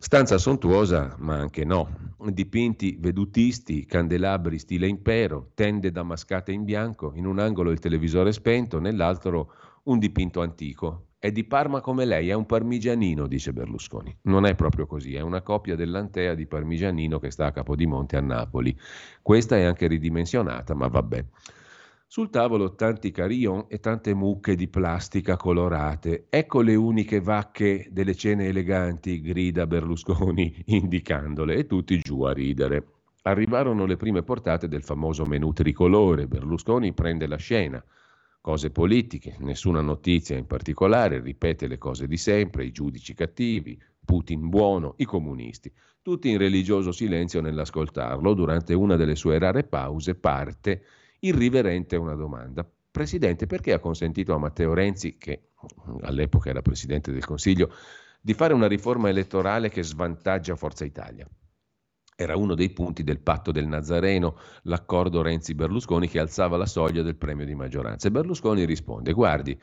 Stanza 0.00 0.38
sontuosa, 0.38 1.14
ma 1.20 1.36
anche 1.36 1.64
no. 1.64 2.16
Dipinti 2.18 2.96
vedutisti, 2.98 3.86
candelabri 3.86 4.58
stile 4.58 4.88
impero, 4.88 5.52
tende 5.54 5.92
damascate 5.92 6.50
in 6.50 6.64
bianco, 6.64 7.12
in 7.14 7.26
un 7.26 7.38
angolo 7.38 7.70
il 7.70 7.78
televisore 7.78 8.32
spento, 8.32 8.80
nell'altro 8.80 9.52
un 9.84 10.00
dipinto 10.00 10.40
antico. 10.40 11.10
È 11.20 11.30
di 11.30 11.44
Parma 11.44 11.80
come 11.80 12.04
lei, 12.04 12.28
è 12.30 12.32
un 12.32 12.44
parmigianino, 12.44 13.28
dice 13.28 13.52
Berlusconi. 13.52 14.18
Non 14.22 14.46
è 14.46 14.56
proprio 14.56 14.86
così, 14.86 15.14
è 15.14 15.20
una 15.20 15.42
copia 15.42 15.76
dell'Antea 15.76 16.34
di 16.34 16.46
Parmigianino 16.46 17.20
che 17.20 17.30
sta 17.30 17.46
a 17.46 17.52
Capodimonte 17.52 18.16
a 18.16 18.20
Napoli. 18.20 18.76
Questa 19.22 19.56
è 19.56 19.62
anche 19.62 19.86
ridimensionata, 19.86 20.74
ma 20.74 20.88
vabbè. 20.88 21.24
Sul 22.14 22.30
tavolo 22.30 22.76
tanti 22.76 23.10
carillon 23.10 23.64
e 23.66 23.80
tante 23.80 24.14
mucche 24.14 24.54
di 24.54 24.68
plastica 24.68 25.36
colorate. 25.36 26.26
Ecco 26.30 26.60
le 26.60 26.76
uniche 26.76 27.20
vacche 27.20 27.88
delle 27.90 28.14
cene 28.14 28.46
eleganti, 28.46 29.20
grida 29.20 29.66
Berlusconi, 29.66 30.62
indicandole, 30.66 31.56
e 31.56 31.66
tutti 31.66 31.98
giù 31.98 32.22
a 32.22 32.32
ridere. 32.32 32.86
Arrivarono 33.22 33.84
le 33.84 33.96
prime 33.96 34.22
portate 34.22 34.68
del 34.68 34.84
famoso 34.84 35.24
menù 35.24 35.52
tricolore. 35.52 36.28
Berlusconi 36.28 36.92
prende 36.92 37.26
la 37.26 37.34
scena. 37.34 37.84
Cose 38.40 38.70
politiche, 38.70 39.34
nessuna 39.40 39.80
notizia 39.80 40.36
in 40.36 40.46
particolare, 40.46 41.18
ripete 41.18 41.66
le 41.66 41.78
cose 41.78 42.06
di 42.06 42.16
sempre, 42.16 42.64
i 42.64 42.70
giudici 42.70 43.12
cattivi, 43.12 43.76
Putin 44.04 44.48
buono, 44.48 44.94
i 44.98 45.04
comunisti. 45.04 45.68
Tutti 46.00 46.30
in 46.30 46.38
religioso 46.38 46.92
silenzio 46.92 47.40
nell'ascoltarlo. 47.40 48.34
Durante 48.34 48.72
una 48.72 48.94
delle 48.94 49.16
sue 49.16 49.36
rare 49.40 49.64
pause 49.64 50.14
parte 50.14 50.84
irriverente 51.26 51.96
una 51.96 52.14
domanda. 52.14 52.68
Presidente, 52.90 53.46
perché 53.46 53.72
ha 53.72 53.80
consentito 53.80 54.34
a 54.34 54.38
Matteo 54.38 54.72
Renzi, 54.72 55.16
che 55.16 55.50
all'epoca 56.02 56.50
era 56.50 56.62
Presidente 56.62 57.10
del 57.10 57.24
Consiglio, 57.24 57.72
di 58.20 58.34
fare 58.34 58.54
una 58.54 58.68
riforma 58.68 59.08
elettorale 59.08 59.68
che 59.68 59.82
svantaggia 59.82 60.54
Forza 60.54 60.84
Italia? 60.84 61.28
Era 62.16 62.36
uno 62.36 62.54
dei 62.54 62.70
punti 62.70 63.02
del 63.02 63.18
patto 63.18 63.50
del 63.50 63.66
Nazareno, 63.66 64.38
l'accordo 64.62 65.22
Renzi-Berlusconi 65.22 66.08
che 66.08 66.20
alzava 66.20 66.56
la 66.56 66.66
soglia 66.66 67.02
del 67.02 67.16
premio 67.16 67.44
di 67.44 67.56
maggioranza. 67.56 68.06
E 68.06 68.12
Berlusconi 68.12 68.64
risponde, 68.64 69.12
guardi, 69.12 69.60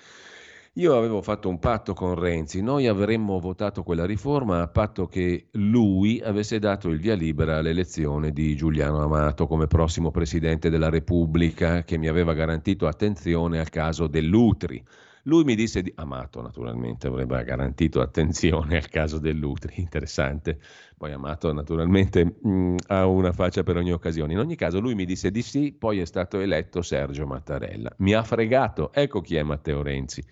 io 0.75 0.95
avevo 0.95 1.21
fatto 1.21 1.49
un 1.49 1.59
patto 1.59 1.93
con 1.93 2.15
Renzi, 2.15 2.61
noi 2.61 2.87
avremmo 2.87 3.41
votato 3.41 3.83
quella 3.83 4.05
riforma 4.05 4.61
a 4.61 4.69
patto 4.69 5.05
che 5.05 5.47
lui 5.51 6.21
avesse 6.21 6.59
dato 6.59 6.87
il 6.87 6.97
via 6.97 7.13
libera 7.13 7.57
all'elezione 7.57 8.31
di 8.31 8.55
Giuliano 8.55 9.03
Amato 9.03 9.47
come 9.47 9.67
prossimo 9.67 10.11
Presidente 10.11 10.69
della 10.69 10.87
Repubblica, 10.87 11.83
che 11.83 11.97
mi 11.97 12.07
aveva 12.07 12.33
garantito 12.33 12.87
attenzione 12.87 13.59
al 13.59 13.67
caso 13.67 14.07
dell'Utri. 14.07 14.81
Lui 15.23 15.43
mi 15.43 15.55
disse 15.55 15.81
di 15.81 15.91
Amato, 15.97 16.41
naturalmente, 16.41 17.07
avrebbe 17.07 17.43
garantito 17.43 17.99
attenzione 17.99 18.77
al 18.77 18.87
caso 18.87 19.19
dell'Utri, 19.19 19.73
interessante. 19.81 20.57
Poi 20.97 21.11
Amato, 21.11 21.51
naturalmente, 21.51 22.23
mh, 22.23 22.49
mm, 22.49 22.75
ha 22.87 23.05
una 23.07 23.33
faccia 23.33 23.63
per 23.63 23.75
ogni 23.75 23.91
occasione. 23.91 24.31
In 24.31 24.39
ogni 24.39 24.55
caso, 24.55 24.79
lui 24.79 24.95
mi 24.95 25.03
disse 25.03 25.31
di 25.31 25.41
sì, 25.41 25.75
poi 25.77 25.99
è 25.99 26.05
stato 26.05 26.39
eletto 26.39 26.81
Sergio 26.81 27.27
Mattarella. 27.27 27.93
Mi 27.97 28.13
ha 28.13 28.23
fregato, 28.23 28.93
ecco 28.93 29.19
chi 29.19 29.35
è 29.35 29.43
Matteo 29.43 29.83
Renzi. 29.83 30.23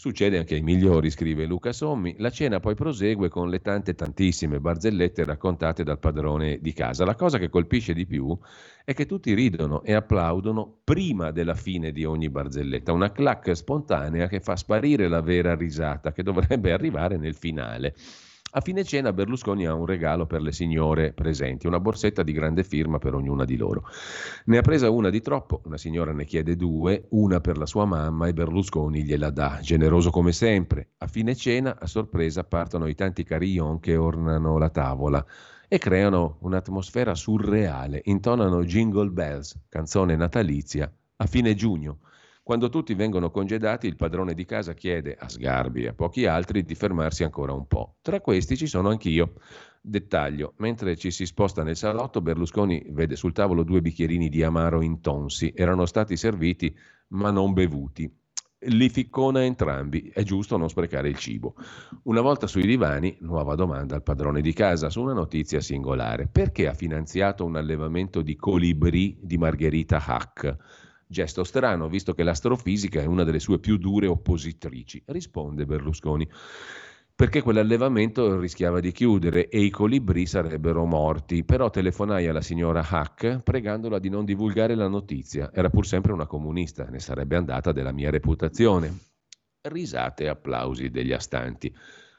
Succede 0.00 0.38
anche 0.38 0.54
ai 0.54 0.62
migliori, 0.62 1.10
scrive 1.10 1.44
Luca 1.44 1.74
Sommi. 1.74 2.14
La 2.20 2.30
cena 2.30 2.58
poi 2.58 2.74
prosegue 2.74 3.28
con 3.28 3.50
le 3.50 3.60
tante 3.60 3.94
tantissime 3.94 4.58
barzellette 4.58 5.24
raccontate 5.24 5.84
dal 5.84 5.98
padrone 5.98 6.58
di 6.62 6.72
casa. 6.72 7.04
La 7.04 7.14
cosa 7.14 7.36
che 7.36 7.50
colpisce 7.50 7.92
di 7.92 8.06
più 8.06 8.34
è 8.82 8.94
che 8.94 9.04
tutti 9.04 9.34
ridono 9.34 9.82
e 9.82 9.92
applaudono 9.92 10.78
prima 10.82 11.32
della 11.32 11.54
fine 11.54 11.92
di 11.92 12.06
ogni 12.06 12.30
barzelletta, 12.30 12.92
una 12.92 13.12
clac 13.12 13.54
spontanea 13.54 14.26
che 14.26 14.40
fa 14.40 14.56
sparire 14.56 15.06
la 15.06 15.20
vera 15.20 15.54
risata 15.54 16.12
che 16.12 16.22
dovrebbe 16.22 16.72
arrivare 16.72 17.18
nel 17.18 17.34
finale. 17.34 17.94
A 18.52 18.60
fine 18.60 18.82
cena 18.82 19.12
Berlusconi 19.12 19.64
ha 19.64 19.74
un 19.74 19.86
regalo 19.86 20.26
per 20.26 20.42
le 20.42 20.50
signore 20.50 21.12
presenti, 21.12 21.68
una 21.68 21.78
borsetta 21.78 22.24
di 22.24 22.32
grande 22.32 22.64
firma 22.64 22.98
per 22.98 23.14
ognuna 23.14 23.44
di 23.44 23.56
loro. 23.56 23.86
Ne 24.46 24.58
ha 24.58 24.60
presa 24.60 24.90
una 24.90 25.08
di 25.08 25.20
troppo, 25.20 25.60
una 25.66 25.76
signora 25.76 26.12
ne 26.12 26.24
chiede 26.24 26.56
due, 26.56 27.06
una 27.10 27.38
per 27.38 27.56
la 27.56 27.66
sua 27.66 27.84
mamma 27.84 28.26
e 28.26 28.32
Berlusconi 28.32 29.04
gliela 29.04 29.30
dà, 29.30 29.60
generoso 29.62 30.10
come 30.10 30.32
sempre. 30.32 30.94
A 30.98 31.06
fine 31.06 31.36
cena, 31.36 31.78
a 31.78 31.86
sorpresa, 31.86 32.42
partono 32.42 32.88
i 32.88 32.96
tanti 32.96 33.22
carillon 33.22 33.78
che 33.78 33.94
ornano 33.94 34.58
la 34.58 34.70
tavola 34.70 35.24
e 35.68 35.78
creano 35.78 36.38
un'atmosfera 36.40 37.14
surreale, 37.14 38.00
intonano 38.06 38.64
Jingle 38.64 39.10
Bells, 39.10 39.56
canzone 39.68 40.16
natalizia, 40.16 40.92
a 41.18 41.26
fine 41.26 41.54
giugno. 41.54 42.00
Quando 42.50 42.68
tutti 42.68 42.94
vengono 42.94 43.30
congedati, 43.30 43.86
il 43.86 43.94
padrone 43.94 44.34
di 44.34 44.44
casa 44.44 44.74
chiede 44.74 45.14
a 45.16 45.28
Sgarbi 45.28 45.84
e 45.84 45.88
a 45.90 45.94
pochi 45.94 46.26
altri 46.26 46.64
di 46.64 46.74
fermarsi 46.74 47.22
ancora 47.22 47.52
un 47.52 47.68
po'. 47.68 47.98
Tra 48.02 48.20
questi 48.20 48.56
ci 48.56 48.66
sono 48.66 48.88
anch'io. 48.88 49.34
Dettaglio, 49.80 50.54
mentre 50.56 50.96
ci 50.96 51.12
si 51.12 51.26
sposta 51.26 51.62
nel 51.62 51.76
salotto, 51.76 52.20
Berlusconi 52.20 52.84
vede 52.88 53.14
sul 53.14 53.32
tavolo 53.32 53.62
due 53.62 53.80
bicchierini 53.80 54.28
di 54.28 54.42
amaro 54.42 54.82
in 54.82 55.00
tonsi. 55.00 55.52
Erano 55.54 55.86
stati 55.86 56.16
serviti 56.16 56.76
ma 57.10 57.30
non 57.30 57.52
bevuti. 57.52 58.12
Li 58.62 58.88
ficcona 58.88 59.44
entrambi, 59.44 60.10
è 60.12 60.24
giusto 60.24 60.56
non 60.56 60.68
sprecare 60.68 61.08
il 61.08 61.18
cibo. 61.18 61.54
Una 62.02 62.20
volta 62.20 62.48
sui 62.48 62.66
divani, 62.66 63.16
nuova 63.20 63.54
domanda 63.54 63.94
al 63.94 64.02
padrone 64.02 64.40
di 64.40 64.52
casa 64.52 64.90
su 64.90 65.00
una 65.00 65.12
notizia 65.12 65.60
singolare. 65.60 66.26
Perché 66.26 66.66
ha 66.66 66.74
finanziato 66.74 67.44
un 67.44 67.54
allevamento 67.54 68.22
di 68.22 68.34
colibrì 68.34 69.16
di 69.22 69.38
Margherita 69.38 70.04
Hack? 70.04 70.56
Gesto 71.10 71.42
strano, 71.42 71.88
visto 71.88 72.14
che 72.14 72.22
l'astrofisica 72.22 73.00
è 73.00 73.04
una 73.04 73.24
delle 73.24 73.40
sue 73.40 73.58
più 73.58 73.78
dure 73.78 74.06
oppositrici, 74.06 75.02
risponde 75.06 75.66
Berlusconi. 75.66 76.28
Perché 77.12 77.42
quell'allevamento 77.42 78.38
rischiava 78.38 78.78
di 78.78 78.92
chiudere 78.92 79.48
e 79.48 79.60
i 79.60 79.70
colibri 79.70 80.24
sarebbero 80.24 80.84
morti. 80.84 81.42
Però 81.42 81.68
telefonai 81.68 82.28
alla 82.28 82.40
signora 82.40 82.86
Hack 82.88 83.42
pregandola 83.42 83.98
di 83.98 84.08
non 84.08 84.24
divulgare 84.24 84.76
la 84.76 84.86
notizia. 84.86 85.50
Era 85.52 85.68
pur 85.68 85.84
sempre 85.84 86.12
una 86.12 86.26
comunista, 86.26 86.84
ne 86.84 87.00
sarebbe 87.00 87.34
andata 87.34 87.72
della 87.72 87.90
mia 87.90 88.10
reputazione. 88.10 88.96
Risate 89.62 90.24
e 90.24 90.28
applausi 90.28 90.90
degli 90.90 91.12
astanti. 91.12 91.74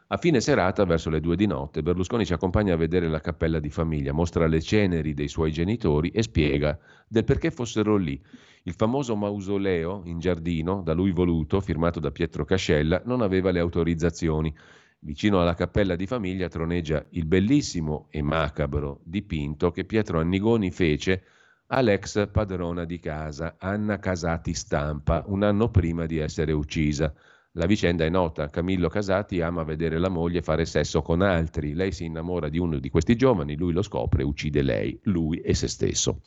A 0.08 0.18
fine 0.18 0.42
serata, 0.42 0.84
verso 0.84 1.10
le 1.10 1.22
due 1.22 1.38
di 1.38 1.46
notte, 1.46 1.82
Berlusconi 1.82 2.26
ci 2.26 2.34
accompagna 2.34 2.74
a 2.74 2.78
vedere 2.78 3.08
la 3.08 3.22
cappella 3.22 3.62
di 3.62 3.70
famiglia, 3.70 4.12
mostra 4.12 4.48
le 4.48 4.60
ceneri 4.60 5.14
dei 5.14 5.30
suoi 5.30 5.54
genitori 5.54 6.10
e 6.10 6.24
spiega 6.24 6.78
del 7.08 7.24
perché 7.24 7.52
fossero 7.52 7.96
lì. 7.96 8.22
Il 8.64 8.74
famoso 8.74 9.16
mausoleo 9.16 10.04
in 10.06 10.20
giardino, 10.20 10.84
da 10.84 10.94
lui 10.94 11.12
voluto, 11.12 11.60
firmato 11.62 12.00
da 12.00 12.12
Pietro 12.12 12.46
Cascella, 12.46 13.02
non 13.06 13.22
aveva 13.22 13.50
le 13.50 13.60
autorizzazioni. 13.60 14.54
Vicino 15.00 15.42
alla 15.42 15.56
cappella 15.56 15.96
di 15.96 16.06
famiglia 16.06 16.48
troneggia 16.48 17.04
il 17.12 17.26
bellissimo 17.26 18.06
e 18.12 18.22
macabro 18.22 19.02
dipinto 19.04 19.72
che 19.72 19.84
Pietro 19.84 20.20
Annigoni 20.20 20.70
fece 20.70 21.24
all'ex 21.68 22.30
padrona 22.30 22.86
di 22.86 23.00
casa, 23.00 23.56
Anna 23.58 23.98
Casati 23.98 24.54
Stampa, 24.54 25.24
un 25.26 25.42
anno 25.42 25.72
prima 25.72 26.06
di 26.06 26.20
essere 26.20 26.52
uccisa. 26.52 27.12
La 27.54 27.66
vicenda 27.66 28.06
è 28.06 28.10
nota, 28.10 28.50
Camillo 28.50 28.90
Casati 28.90 29.42
ama 29.42 29.64
vedere 29.64 29.98
la 29.98 30.10
moglie 30.10 30.44
fare 30.44 30.66
sesso 30.66 31.02
con 31.02 31.24
altri, 31.24 31.74
lei 31.74 31.92
si 31.92 32.06
innamora 32.06 32.48
di 32.48 32.60
uno 32.60 32.78
di 32.78 32.90
questi 32.90 33.16
giovani, 33.16 33.58
lui 33.58 33.74
lo 33.74 33.82
scopre, 33.82 34.22
uccide 34.22 34.62
lei, 34.62 35.00
lui 35.06 35.40
e 35.40 35.56
se 35.56 35.68
stesso. 35.68 36.22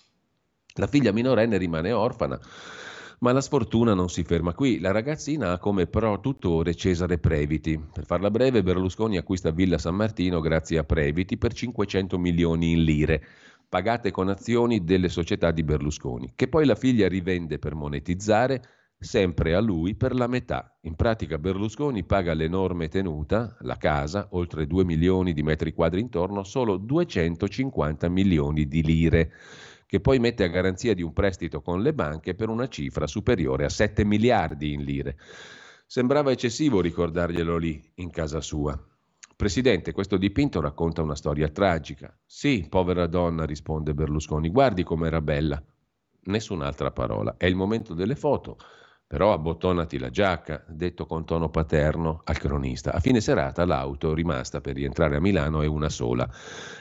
La 0.76 0.88
figlia 0.88 1.12
minorenne 1.12 1.56
rimane 1.56 1.92
orfana, 1.92 2.36
ma 3.20 3.30
la 3.30 3.40
sfortuna 3.40 3.94
non 3.94 4.08
si 4.08 4.24
ferma 4.24 4.54
qui. 4.54 4.80
La 4.80 4.90
ragazzina 4.90 5.52
ha 5.52 5.58
come 5.58 5.86
pro 5.86 6.18
tutore 6.18 6.74
Cesare 6.74 7.18
Previti. 7.18 7.80
Per 7.92 8.04
farla 8.04 8.28
breve, 8.28 8.64
Berlusconi 8.64 9.16
acquista 9.16 9.52
Villa 9.52 9.78
San 9.78 9.94
Martino 9.94 10.40
grazie 10.40 10.78
a 10.78 10.82
Previti 10.82 11.38
per 11.38 11.52
500 11.52 12.18
milioni 12.18 12.72
in 12.72 12.82
lire, 12.82 13.24
pagate 13.68 14.10
con 14.10 14.28
azioni 14.28 14.82
delle 14.82 15.08
società 15.08 15.52
di 15.52 15.62
Berlusconi, 15.62 16.32
che 16.34 16.48
poi 16.48 16.66
la 16.66 16.74
figlia 16.74 17.06
rivende 17.06 17.60
per 17.60 17.76
monetizzare 17.76 18.62
sempre 18.98 19.54
a 19.54 19.60
lui 19.60 19.94
per 19.94 20.12
la 20.12 20.26
metà. 20.26 20.76
In 20.80 20.96
pratica 20.96 21.38
Berlusconi 21.38 22.02
paga 22.02 22.34
l'enorme 22.34 22.88
tenuta, 22.88 23.56
la 23.60 23.76
casa, 23.76 24.26
oltre 24.32 24.66
2 24.66 24.84
milioni 24.84 25.32
di 25.32 25.44
metri 25.44 25.72
quadri 25.72 26.00
intorno, 26.00 26.42
solo 26.42 26.78
250 26.78 28.08
milioni 28.08 28.66
di 28.66 28.82
lire, 28.82 29.30
che 29.94 30.00
poi 30.00 30.18
mette 30.18 30.42
a 30.42 30.48
garanzia 30.48 30.92
di 30.92 31.02
un 31.02 31.12
prestito 31.12 31.62
con 31.62 31.80
le 31.80 31.94
banche 31.94 32.34
per 32.34 32.48
una 32.48 32.66
cifra 32.66 33.06
superiore 33.06 33.64
a 33.64 33.68
7 33.68 34.04
miliardi 34.04 34.72
in 34.72 34.82
lire. 34.82 35.16
Sembrava 35.86 36.32
eccessivo 36.32 36.80
ricordarglielo 36.80 37.56
lì, 37.56 37.80
in 37.96 38.10
casa 38.10 38.40
sua. 38.40 38.76
Presidente, 39.36 39.92
questo 39.92 40.16
dipinto 40.16 40.60
racconta 40.60 41.00
una 41.00 41.14
storia 41.14 41.48
tragica. 41.48 42.12
Sì, 42.26 42.66
povera 42.68 43.06
donna, 43.06 43.44
risponde 43.44 43.94
Berlusconi, 43.94 44.48
guardi 44.48 44.82
com'era 44.82 45.20
bella. 45.20 45.62
Nessun'altra 46.22 46.90
parola. 46.90 47.36
È 47.36 47.46
il 47.46 47.54
momento 47.54 47.94
delle 47.94 48.16
foto. 48.16 48.56
Però 49.14 49.32
abbottonati 49.32 49.96
la 50.00 50.10
giacca, 50.10 50.64
detto 50.66 51.06
con 51.06 51.24
tono 51.24 51.48
paterno 51.48 52.22
al 52.24 52.36
cronista. 52.36 52.92
A 52.92 52.98
fine 52.98 53.20
serata 53.20 53.64
l'auto 53.64 54.12
rimasta 54.12 54.60
per 54.60 54.74
rientrare 54.74 55.14
a 55.14 55.20
Milano 55.20 55.62
è 55.62 55.66
una 55.66 55.88
sola. 55.88 56.28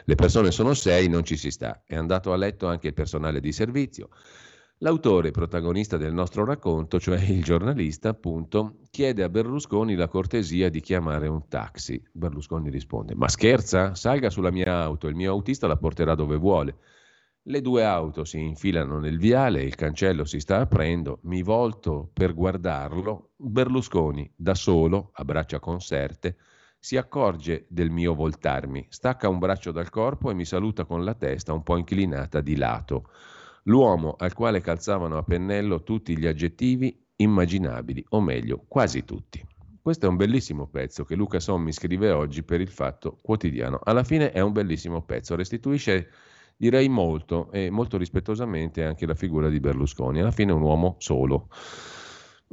Le 0.03 0.15
persone 0.15 0.49
sono 0.49 0.73
sei, 0.73 1.07
non 1.09 1.23
ci 1.23 1.37
si 1.37 1.51
sta. 1.51 1.83
È 1.85 1.95
andato 1.95 2.33
a 2.33 2.35
letto 2.35 2.65
anche 2.65 2.87
il 2.87 2.95
personale 2.95 3.39
di 3.39 3.51
servizio. 3.51 4.09
L'autore 4.79 5.29
protagonista 5.29 5.97
del 5.97 6.11
nostro 6.11 6.43
racconto, 6.43 6.99
cioè 6.99 7.21
il 7.21 7.43
giornalista, 7.43 8.09
appunto, 8.09 8.79
chiede 8.89 9.21
a 9.21 9.29
Berlusconi 9.29 9.93
la 9.93 10.07
cortesia 10.07 10.71
di 10.71 10.81
chiamare 10.81 11.27
un 11.27 11.47
taxi. 11.47 12.03
Berlusconi 12.11 12.71
risponde: 12.71 13.13
Ma 13.13 13.29
scherza? 13.29 13.93
Salga 13.93 14.31
sulla 14.31 14.49
mia 14.49 14.81
auto, 14.81 15.07
il 15.07 15.13
mio 15.13 15.29
autista 15.29 15.67
la 15.67 15.77
porterà 15.77 16.15
dove 16.15 16.37
vuole. 16.37 16.77
Le 17.45 17.59
due 17.59 17.83
auto 17.83 18.23
si 18.23 18.39
infilano 18.39 18.99
nel 18.99 19.17
viale, 19.17 19.63
il 19.63 19.75
cancello 19.75 20.23
si 20.23 20.39
sta 20.39 20.61
aprendo, 20.61 21.19
mi 21.23 21.43
volto 21.43 22.09
per 22.13 22.33
guardarlo, 22.33 23.31
Berlusconi, 23.35 24.31
da 24.33 24.55
solo, 24.55 25.09
a 25.11 25.25
braccia 25.25 25.59
conserte, 25.59 26.37
si 26.79 26.95
accorge 26.95 27.65
del 27.67 27.89
mio 27.89 28.13
voltarmi, 28.13 28.85
stacca 28.87 29.27
un 29.27 29.39
braccio 29.39 29.73
dal 29.73 29.89
corpo 29.89 30.31
e 30.31 30.33
mi 30.33 30.45
saluta 30.45 30.85
con 30.85 31.03
la 31.03 31.15
testa 31.15 31.51
un 31.51 31.63
po' 31.63 31.75
inclinata 31.75 32.39
di 32.39 32.55
lato. 32.55 33.09
L'uomo 33.63 34.15
al 34.17 34.33
quale 34.33 34.61
calzavano 34.61 35.17
a 35.17 35.23
pennello 35.23 35.83
tutti 35.83 36.17
gli 36.17 36.27
aggettivi 36.27 36.97
immaginabili, 37.17 38.05
o 38.11 38.21
meglio, 38.21 38.63
quasi 38.69 39.03
tutti. 39.03 39.45
Questo 39.81 40.05
è 40.05 40.09
un 40.09 40.15
bellissimo 40.15 40.67
pezzo 40.67 41.03
che 41.03 41.15
Luca 41.15 41.41
Sommi 41.41 41.73
scrive 41.73 42.09
oggi 42.11 42.41
per 42.43 42.61
il 42.61 42.69
Fatto 42.69 43.17
Quotidiano. 43.21 43.81
Alla 43.83 44.05
fine 44.05 44.31
è 44.31 44.39
un 44.39 44.53
bellissimo 44.53 45.01
pezzo, 45.03 45.35
restituisce 45.35 46.09
direi 46.55 46.89
molto 46.89 47.51
e 47.51 47.69
molto 47.69 47.97
rispettosamente 47.97 48.83
anche 48.83 49.05
la 49.05 49.15
figura 49.15 49.49
di 49.49 49.59
Berlusconi. 49.59 50.19
Alla 50.19 50.31
fine 50.31 50.51
è 50.51 50.55
un 50.55 50.61
uomo 50.61 50.95
solo. 50.99 51.49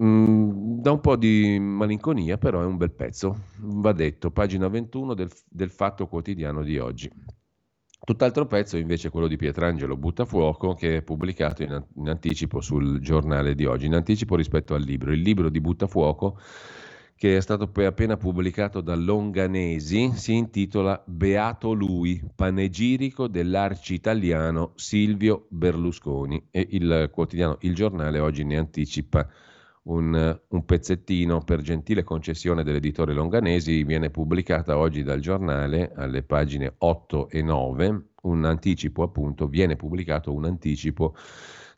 Mm, 0.02 0.80
da 0.80 0.92
un 0.92 1.00
po' 1.00 1.16
di 1.16 1.58
malinconia, 1.60 2.38
però 2.38 2.62
è 2.62 2.64
un 2.64 2.76
bel 2.76 2.92
pezzo, 2.92 3.44
va 3.58 3.92
detto, 3.92 4.30
pagina 4.30 4.68
21 4.68 5.14
del, 5.14 5.30
del 5.48 5.70
Fatto 5.70 6.06
Quotidiano 6.06 6.62
di 6.62 6.78
oggi. 6.78 7.10
Tutt'altro 8.02 8.46
pezzo 8.46 8.78
invece 8.78 9.08
è 9.08 9.10
quello 9.10 9.28
di 9.28 9.36
Pietrangelo 9.36 9.94
Buttafuoco 9.98 10.72
che 10.72 10.96
è 10.96 11.02
pubblicato 11.02 11.62
in, 11.62 11.84
in 11.96 12.08
anticipo 12.08 12.62
sul 12.62 12.98
giornale 13.00 13.54
di 13.54 13.66
oggi, 13.66 13.86
in 13.86 13.94
anticipo 13.94 14.36
rispetto 14.36 14.74
al 14.74 14.82
libro. 14.82 15.12
Il 15.12 15.20
libro 15.20 15.50
di 15.50 15.60
Buttafuoco 15.60 16.38
che 17.20 17.36
è 17.36 17.40
stato 17.42 17.68
poi 17.68 17.84
appena 17.84 18.16
pubblicato 18.16 18.80
da 18.80 18.94
Longanesi, 18.94 20.12
si 20.14 20.36
intitola 20.36 21.02
Beato 21.04 21.74
lui, 21.74 22.18
panegirico 22.34 23.28
dell'arci 23.28 23.92
italiano 23.92 24.72
Silvio 24.76 25.44
Berlusconi. 25.50 26.46
E 26.50 26.66
il 26.70 27.10
quotidiano 27.12 27.58
Il 27.60 27.74
Giornale 27.74 28.20
oggi 28.20 28.42
ne 28.42 28.56
anticipa 28.56 29.28
un, 29.82 30.40
un, 30.48 30.64
pezzettino 30.64 31.42
per 31.42 31.60
gentile 31.60 32.04
concessione 32.04 32.64
dell'editore 32.64 33.12
Longanesi, 33.12 33.84
viene 33.84 34.08
pubblicata 34.08 34.78
oggi 34.78 35.02
dal 35.02 35.20
giornale 35.20 35.92
alle 35.94 36.22
pagine 36.22 36.72
8 36.78 37.28
e 37.28 37.42
9, 37.42 38.04
un 38.22 38.44
anticipo 38.46 39.02
appunto, 39.02 39.46
viene 39.46 39.76
pubblicato 39.76 40.32
un 40.32 40.46
anticipo 40.46 41.14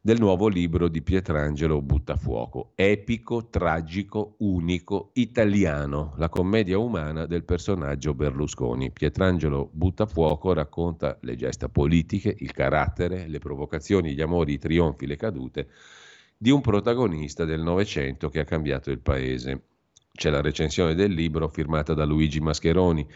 del 0.04 0.18
nuovo 0.18 0.48
libro 0.48 0.88
di 0.88 1.00
Pietrangelo 1.00 1.80
Buttafuoco, 1.80 2.72
epico, 2.74 3.46
tragico, 3.50 4.34
unico, 4.38 5.10
italiano, 5.14 6.14
la 6.16 6.28
commedia 6.28 6.76
umana 6.76 7.24
del 7.26 7.44
personaggio 7.44 8.12
Berlusconi. 8.12 8.90
Pietrangelo 8.90 9.70
Buttafuoco 9.72 10.52
racconta 10.54 11.18
le 11.20 11.36
gesta 11.36 11.68
politiche, 11.68 12.34
il 12.36 12.50
carattere, 12.50 13.28
le 13.28 13.38
provocazioni, 13.38 14.12
gli 14.12 14.20
amori, 14.20 14.54
i 14.54 14.58
trionfi, 14.58 15.06
le 15.06 15.14
cadute 15.14 15.68
di 16.36 16.50
un 16.50 16.60
protagonista 16.60 17.44
del 17.44 17.62
Novecento 17.62 18.28
che 18.28 18.40
ha 18.40 18.44
cambiato 18.44 18.90
il 18.90 18.98
paese. 18.98 19.66
C'è 20.10 20.30
la 20.30 20.40
recensione 20.40 20.96
del 20.96 21.12
libro 21.12 21.46
firmata 21.48 21.94
da 21.94 22.04
Luigi 22.04 22.40
Mascheroni, 22.40 23.06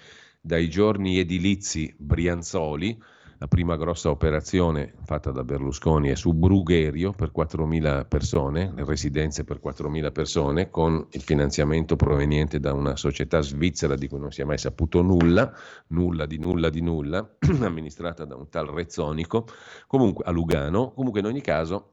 Dai 0.41 0.71
giorni 0.71 1.19
edilizi 1.19 1.93
Brianzoli, 1.99 2.97
La 3.39 3.49
prima 3.49 3.77
grossa 3.77 4.09
operazione 4.09 4.95
fatta 5.05 5.31
da 5.31 5.45
Berlusconi 5.45 6.09
è 6.09 6.15
su 6.15 6.33
Brugherio 6.33 7.13
per 7.13 7.33
4.000 7.37 8.09
persone, 8.09 8.73
le 8.75 8.83
residenze 8.83 9.45
per 9.45 9.61
4.000 9.63 10.11
persone, 10.11 10.71
con 10.71 11.07
il 11.11 11.21
finanziamento 11.21 11.97
proveniente 11.97 12.59
da 12.59 12.73
una 12.73 12.97
società 12.97 13.43
svizzera 13.43 13.95
di 13.95 14.09
cui 14.09 14.19
non 14.19 14.33
si 14.33 14.41
è 14.41 14.45
mai 14.45 14.57
saputo 14.57 15.03
nulla, 15.03 15.53
nulla 15.89 16.25
di 16.25 16.39
nulla 16.39 16.71
di 16.71 16.81
nulla, 16.81 17.37
amministrata 17.61 18.25
da 18.25 18.37
un 18.37 18.49
tal 18.49 18.69
Rezzonico, 18.69 19.47
comunque 19.87 20.25
a 20.25 20.31
Lugano. 20.31 20.93
Comunque 20.93 21.21
in 21.21 21.27
ogni 21.27 21.43
caso 21.43 21.91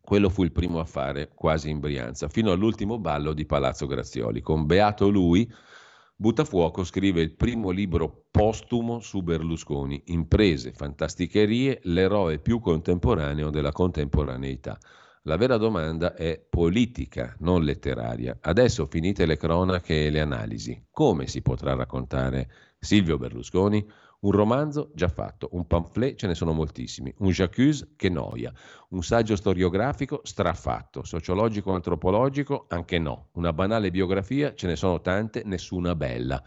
quello 0.00 0.28
fu 0.28 0.42
il 0.42 0.50
primo 0.50 0.80
a 0.80 0.84
fare 0.84 1.30
quasi 1.32 1.70
in 1.70 1.78
Brianza, 1.78 2.28
fino 2.28 2.50
all'ultimo 2.50 2.98
ballo 2.98 3.32
di 3.32 3.46
Palazzo 3.46 3.86
Grazioli. 3.86 4.40
Con 4.40 4.66
Beato 4.66 5.08
lui, 5.08 5.48
Buttafuoco 6.16 6.84
scrive 6.84 7.22
il 7.22 7.34
primo 7.34 7.70
libro 7.70 8.26
postumo 8.30 9.00
su 9.00 9.22
Berlusconi, 9.22 10.00
Imprese, 10.06 10.72
fantasticherie, 10.72 11.80
l'eroe 11.82 12.38
più 12.38 12.60
contemporaneo 12.60 13.50
della 13.50 13.72
contemporaneità. 13.72 14.78
La 15.22 15.36
vera 15.36 15.56
domanda 15.56 16.14
è 16.14 16.40
politica, 16.48 17.34
non 17.40 17.64
letteraria. 17.64 18.38
Adesso 18.40 18.86
finite 18.86 19.26
le 19.26 19.36
cronache 19.36 20.06
e 20.06 20.10
le 20.10 20.20
analisi. 20.20 20.86
Come 20.88 21.26
si 21.26 21.42
potrà 21.42 21.74
raccontare 21.74 22.48
Silvio 22.78 23.18
Berlusconi? 23.18 23.84
Un 24.24 24.30
romanzo 24.30 24.90
già 24.94 25.08
fatto, 25.08 25.50
un 25.52 25.66
pamphlet 25.66 26.16
ce 26.16 26.26
ne 26.26 26.34
sono 26.34 26.54
moltissimi, 26.54 27.12
un 27.18 27.28
j'accuse 27.28 27.92
che 27.94 28.08
noia, 28.08 28.50
un 28.90 29.02
saggio 29.02 29.36
storiografico 29.36 30.20
strafatto, 30.22 31.04
sociologico 31.04 31.74
antropologico 31.74 32.64
anche 32.68 32.98
no, 32.98 33.28
una 33.32 33.52
banale 33.52 33.90
biografia 33.90 34.54
ce 34.54 34.66
ne 34.66 34.76
sono 34.76 35.02
tante, 35.02 35.42
nessuna 35.44 35.94
bella. 35.94 36.42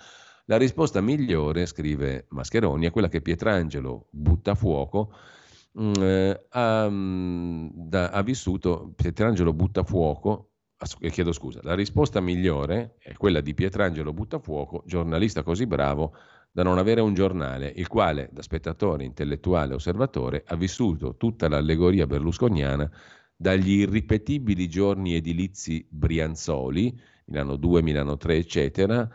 La 0.46 0.58
risposta 0.58 1.02
migliore, 1.02 1.68
scrive 1.68 2.26
Mascheroni, 2.30 2.88
è 2.88 2.92
quella 2.92 3.10
che 3.10 3.22
Pietrangelo 3.22 4.08
butta 4.10 4.52
a 4.52 4.56
fuoco. 4.56 5.14
Mm, 5.80 5.94
eh, 6.00 6.46
ha, 6.50 6.90
da, 6.90 8.10
ha 8.10 8.22
vissuto 8.24 8.92
Pietrangelo 8.96 9.54
butta 9.54 9.82
a 9.82 9.84
fuoco 9.84 10.54
eh, 11.00 11.10
chiedo 11.10 11.32
scusa, 11.32 11.60
la 11.64 11.74
risposta 11.74 12.20
migliore 12.22 12.98
è 13.00 13.14
quella 13.14 13.42
di 13.42 13.56
Pietrangelo 13.56 14.14
Buttafuoco, 14.14 14.84
giornalista 14.86 15.42
così 15.42 15.66
bravo 15.66 16.14
da 16.58 16.64
non 16.64 16.80
avere 16.80 17.02
un 17.02 17.14
giornale, 17.14 17.72
il 17.76 17.88
quale, 17.88 18.30
da 18.32 18.42
spettatore, 18.42 19.04
intellettuale, 19.04 19.76
osservatore, 19.76 20.44
ha 20.48 20.56
vissuto 20.56 21.16
tutta 21.16 21.48
l'allegoria 21.48 22.08
berlusconiana 22.08 22.90
dagli 23.36 23.74
irripetibili 23.82 24.68
giorni 24.68 25.14
edilizi 25.14 25.86
brianzoli, 25.88 27.00
Milano 27.26 27.58
2, 27.58 27.84
Milano 27.84 28.18
3, 28.18 28.38
eccetera, 28.38 29.08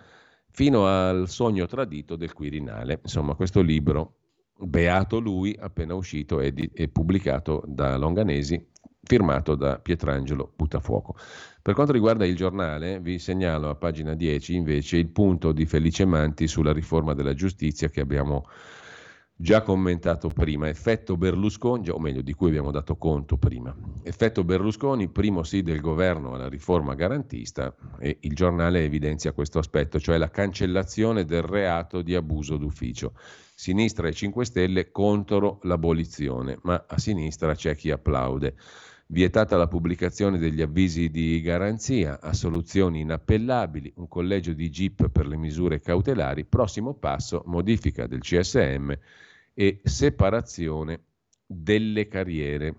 fino 0.53 0.87
al 0.87 1.29
sogno 1.29 1.67
tradito 1.67 2.15
del 2.15 2.33
Quirinale. 2.33 3.01
Insomma, 3.03 3.35
questo 3.35 3.61
libro, 3.61 4.19
beato 4.57 5.19
lui, 5.19 5.57
appena 5.59 5.95
uscito 5.95 6.39
e, 6.39 6.53
pubblicato 6.93 7.65
da 7.67 7.97
Longanesi, 7.97 8.69
firmato 9.05 9.55
da 9.57 9.79
Pietrangelo 9.79 10.53
Buttafuoco. 10.55 11.17
Per 11.61 11.75
quanto 11.75 11.93
riguarda 11.93 12.25
il 12.25 12.37
giornale, 12.37 13.01
vi 13.01 13.19
segnalo 13.19 13.69
a 13.69 13.75
pagina 13.75 14.15
10 14.15 14.55
invece 14.55 14.97
il 14.97 15.09
punto 15.09 15.53
di 15.53 15.67
Felice 15.67 16.05
Manti 16.05 16.47
sulla 16.47 16.73
riforma 16.73 17.15
della 17.15 17.35
giustizia 17.35 17.89
che 17.89 18.01
abbiamo 18.01 18.47
già 19.35 19.63
commentato 19.63 20.29
prima, 20.29 20.69
effetto 20.69 21.17
Berlusconi, 21.17 21.89
o 21.89 21.99
meglio 21.99 22.23
di 22.23 22.33
cui 22.33 22.49
abbiamo 22.49 22.71
dato 22.71 22.97
conto 22.97 23.37
prima. 23.39 23.75
Effetto 24.05 24.45
Berlusconi, 24.45 25.09
primo 25.09 25.43
sì 25.43 25.63
del 25.63 25.81
governo 25.81 26.35
alla 26.35 26.49
riforma 26.49 26.95
garantista 26.95 27.75
e 27.99 28.19
il 28.21 28.35
giornale 28.35 28.85
evidenzia 28.85 29.33
questo 29.33 29.59
aspetto, 29.59 29.99
cioè 29.99 30.17
la 30.17 30.31
cancellazione 30.31 31.25
del 31.25 31.43
reato 31.43 32.03
di 32.03 32.15
abuso 32.15 32.57
d'ufficio. 32.57 33.15
Sinistra 33.55 34.07
e 34.07 34.13
5 34.13 34.45
Stelle 34.45 34.91
contro 34.93 35.59
l'abolizione, 35.63 36.59
ma 36.63 36.85
a 36.87 36.99
sinistra 36.99 37.55
c'è 37.55 37.75
chi 37.75 37.91
applaude. 37.91 38.55
Vietata 39.13 39.59
la 39.59 39.69
pubblicazione 39.69 40.39
degli 40.39 40.63
avvisi 40.63 41.11
di 41.11 41.43
garanzia, 41.43 42.19
a 42.19 42.33
soluzioni 42.33 43.01
inappellabili, 43.01 43.93
un 43.97 44.09
collegio 44.09 44.55
di 44.55 44.71
GIP 44.71 45.11
per 45.11 45.27
le 45.27 45.37
misure 45.37 45.81
cautelari, 45.81 46.47
prossimo 46.47 46.95
passo 46.95 47.43
modifica 47.45 48.07
del 48.07 48.21
CSM 48.21 48.91
e 49.53 49.83
separazione 49.85 51.01
delle 51.45 52.09
carriere. 52.09 52.75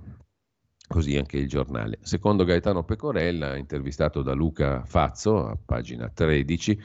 Così 0.88 1.18
anche 1.18 1.38
il 1.38 1.48
giornale. 1.48 2.00
Secondo 2.02 2.46
Gaetano 2.46 2.84
Pecorella, 2.84 3.56
intervistato 3.56 4.24
da 4.24 4.34
Luca 4.34 4.84
Fazzo, 4.86 5.46
a 5.46 5.56
pagina 5.64 6.10
13, 6.10 6.82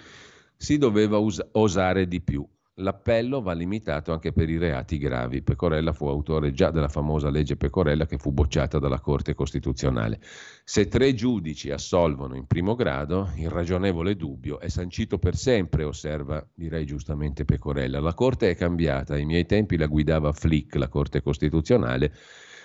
si 0.59 0.77
doveva 0.77 1.17
us- 1.17 1.49
osare 1.53 2.07
di 2.07 2.21
più. 2.21 2.47
L'appello 2.81 3.43
va 3.43 3.55
limitato 3.55 4.13
anche 4.13 4.33
per 4.33 4.49
i 4.49 4.57
reati 4.57 4.99
gravi. 4.99 5.43
Pecorella 5.43 5.93
fu 5.93 6.07
autore 6.07 6.53
già 6.53 6.71
della 6.71 6.89
famosa 6.89 7.29
legge 7.29 7.57
Pecorella 7.57 8.07
che 8.07 8.19
fu 8.19 8.31
bocciata 8.31 8.79
dalla 8.79 9.01
Corte 9.01 9.35
Costituzionale. 9.35 10.21
Se 10.63 10.87
tre 10.87 11.13
giudici 11.13 11.73
assolvono 11.73 12.37
in 12.37 12.47
primo 12.47 12.77
grado, 12.77 13.33
il 13.37 13.51
ragionevole 13.51 14.15
dubbio 14.15 14.61
è 14.61 14.69
sancito 14.69 15.19
per 15.19 15.35
sempre, 15.35 15.83
osserva, 15.83 16.47
direi 16.55 16.87
giustamente 16.87 17.45
Pecorella. 17.45 17.99
La 17.99 18.15
Corte 18.15 18.51
è 18.51 18.55
cambiata, 18.55 19.15
ai 19.15 19.25
miei 19.25 19.45
tempi 19.45 19.77
la 19.77 19.87
guidava 19.87 20.31
Flick, 20.31 20.77
la 20.77 20.89
Corte 20.89 21.21
Costituzionale, 21.21 22.13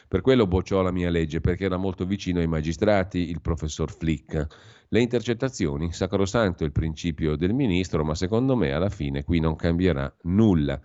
per 0.07 0.21
quello 0.21 0.45
bocciò 0.45 0.83
la 0.83 0.91
mia 0.91 1.09
legge, 1.09 1.41
perché 1.41 1.65
era 1.65 1.77
molto 1.77 2.05
vicino 2.05 2.39
ai 2.39 2.45
magistrati, 2.45 3.29
il 3.31 3.41
professor 3.41 3.91
Flick. 3.91 4.47
Le 4.93 5.01
intercettazioni, 5.01 5.91
sacrosanto 5.91 6.63
il 6.63 6.71
principio 6.71 7.35
del 7.35 7.51
ministro, 7.51 8.05
ma 8.05 8.13
secondo 8.13 8.55
me 8.55 8.73
alla 8.73 8.89
fine 8.89 9.23
qui 9.23 9.39
non 9.39 9.55
cambierà 9.55 10.15
nulla. 10.25 10.79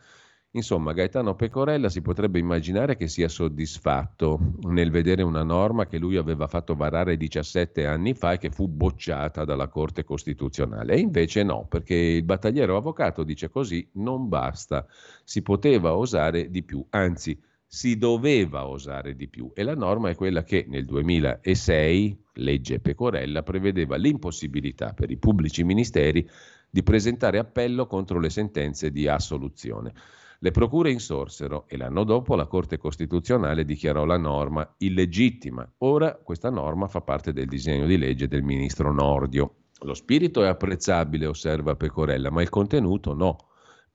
Insomma, 0.53 0.95
Gaetano 0.95 1.35
Pecorella 1.35 1.91
si 1.91 2.01
potrebbe 2.01 2.39
immaginare 2.39 2.97
che 2.97 3.07
sia 3.07 3.29
soddisfatto 3.29 4.55
nel 4.63 4.91
vedere 4.91 5.21
una 5.21 5.43
norma 5.43 5.85
che 5.85 5.99
lui 5.99 6.17
aveva 6.17 6.47
fatto 6.47 6.75
varare 6.75 7.19
17 7.19 7.85
anni 7.85 8.15
fa 8.15 8.33
e 8.33 8.39
che 8.39 8.49
fu 8.49 8.67
bocciata 8.67 9.45
dalla 9.45 9.69
Corte 9.69 10.05
Costituzionale. 10.05 10.95
E 10.95 11.01
invece 11.01 11.43
no, 11.43 11.67
perché 11.69 11.95
il 11.95 12.25
battagliero 12.25 12.79
avvocato 12.79 13.25
dice 13.25 13.51
così 13.51 13.87
non 13.97 14.27
basta, 14.31 14.87
si 15.23 15.43
poteva 15.43 15.95
osare 15.95 16.49
di 16.49 16.63
più, 16.63 16.83
anzi 16.89 17.39
si 17.71 17.99
doveva 17.99 18.67
osare 18.67 19.15
di 19.15 19.29
più 19.29 19.51
e 19.55 19.63
la 19.63 19.75
norma 19.75 20.09
è 20.09 20.15
quella 20.15 20.43
che 20.43 20.65
nel 20.67 20.87
2006, 20.87 22.25
legge 22.35 22.81
Pecorella, 22.81 23.43
prevedeva 23.43 23.97
l'impossibilità 23.97 24.95
per 24.95 25.11
i 25.11 25.19
pubblici 25.19 25.63
ministeri 25.65 26.27
di 26.71 26.83
presentare 26.83 27.39
appello 27.39 27.87
contro 27.87 28.21
le 28.21 28.31
sentenze 28.31 28.91
di 28.91 29.07
assoluzione. 29.07 29.93
Le 30.41 30.51
procure 30.51 30.91
insorsero 30.91 31.67
e 31.69 31.77
l'anno 31.77 32.05
dopo 32.05 32.37
la 32.37 32.47
Corte 32.47 32.79
Costituzionale 32.79 33.65
dichiarò 33.65 34.07
la 34.07 34.17
norma 34.17 34.75
illegittima. 34.79 35.71
Ora 35.79 36.15
questa 36.15 36.49
norma 36.49 36.87
fa 36.87 37.03
parte 37.03 37.35
del 37.35 37.49
disegno 37.49 37.87
di 37.87 37.99
legge 37.99 38.29
del 38.29 38.45
ministro 38.45 38.93
Nordio. 38.93 39.55
Lo 39.81 39.95
spirito 39.95 40.43
è 40.43 40.47
apprezzabile, 40.47 41.27
osserva 41.27 41.77
Pecorella, 41.77 42.31
ma 42.31 42.41
il 42.41 42.49
contenuto 42.49 43.15
no. 43.15 43.48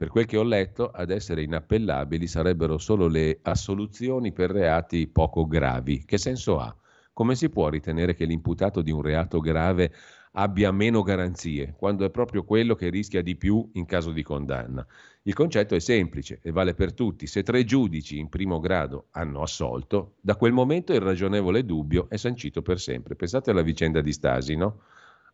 Per 0.03 0.11
quel 0.11 0.25
che 0.25 0.35
ho 0.35 0.43
letto, 0.43 0.91
ad 0.91 1.11
essere 1.11 1.43
inappellabili 1.43 2.27
sarebbero 2.27 2.77
solo 2.77 3.07
le 3.07 3.39
assoluzioni 3.41 4.33
per 4.33 4.51
reati 4.51 5.07
poco 5.07 5.47
gravi. 5.47 6.03
Che 6.03 6.17
senso 6.17 6.59
ha? 6.59 6.75
Come 7.13 7.35
si 7.35 7.49
può 7.49 7.69
ritenere 7.69 8.13
che 8.13 8.25
l'imputato 8.25 8.81
di 8.81 8.91
un 8.91 9.01
reato 9.01 9.39
grave 9.39 9.93
abbia 10.33 10.73
meno 10.73 11.03
garanzie, 11.03 11.73
quando 11.77 12.03
è 12.03 12.09
proprio 12.09 12.43
quello 12.43 12.75
che 12.75 12.89
rischia 12.89 13.21
di 13.21 13.37
più 13.37 13.69
in 13.75 13.85
caso 13.85 14.11
di 14.11 14.23
condanna? 14.23 14.85
Il 15.21 15.33
concetto 15.33 15.73
è 15.73 15.79
semplice 15.79 16.39
e 16.41 16.51
vale 16.51 16.73
per 16.73 16.91
tutti. 16.91 17.25
Se 17.25 17.41
tre 17.41 17.63
giudici 17.63 18.19
in 18.19 18.27
primo 18.27 18.59
grado 18.59 19.07
hanno 19.11 19.41
assolto, 19.41 20.15
da 20.19 20.35
quel 20.35 20.51
momento 20.51 20.91
il 20.91 20.99
ragionevole 20.99 21.63
dubbio 21.63 22.09
è 22.09 22.17
sancito 22.17 22.61
per 22.61 22.77
sempre. 22.77 23.15
Pensate 23.15 23.51
alla 23.51 23.61
vicenda 23.61 24.01
di 24.01 24.11
Stasi, 24.11 24.57
no? 24.57 24.81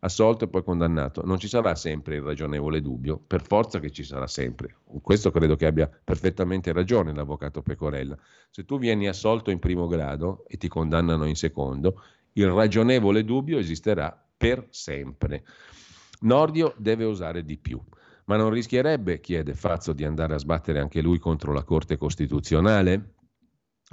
Assolto 0.00 0.44
e 0.44 0.48
poi 0.48 0.62
condannato. 0.62 1.22
Non 1.24 1.38
ci 1.38 1.48
sarà 1.48 1.74
sempre 1.74 2.16
il 2.16 2.22
ragionevole 2.22 2.80
dubbio, 2.80 3.18
per 3.18 3.42
forza 3.42 3.80
che 3.80 3.90
ci 3.90 4.04
sarà 4.04 4.26
sempre. 4.26 4.76
Questo 5.02 5.30
credo 5.30 5.56
che 5.56 5.66
abbia 5.66 5.88
perfettamente 5.88 6.72
ragione 6.72 7.14
l'avvocato 7.14 7.62
Pecorella. 7.62 8.16
Se 8.50 8.64
tu 8.64 8.78
vieni 8.78 9.08
assolto 9.08 9.50
in 9.50 9.58
primo 9.58 9.86
grado 9.86 10.44
e 10.46 10.56
ti 10.56 10.68
condannano 10.68 11.24
in 11.26 11.36
secondo, 11.36 12.02
il 12.32 12.48
ragionevole 12.48 13.24
dubbio 13.24 13.58
esisterà 13.58 14.22
per 14.36 14.66
sempre. 14.70 15.44
Nordio 16.20 16.74
deve 16.76 17.04
usare 17.04 17.44
di 17.44 17.56
più. 17.56 17.80
Ma 18.24 18.36
non 18.36 18.50
rischierebbe, 18.50 19.20
chiede 19.20 19.54
Fazzo, 19.54 19.92
di 19.92 20.04
andare 20.04 20.34
a 20.34 20.38
sbattere 20.38 20.78
anche 20.78 21.00
lui 21.00 21.18
contro 21.18 21.52
la 21.52 21.64
Corte 21.64 21.96
Costituzionale? 21.96 23.14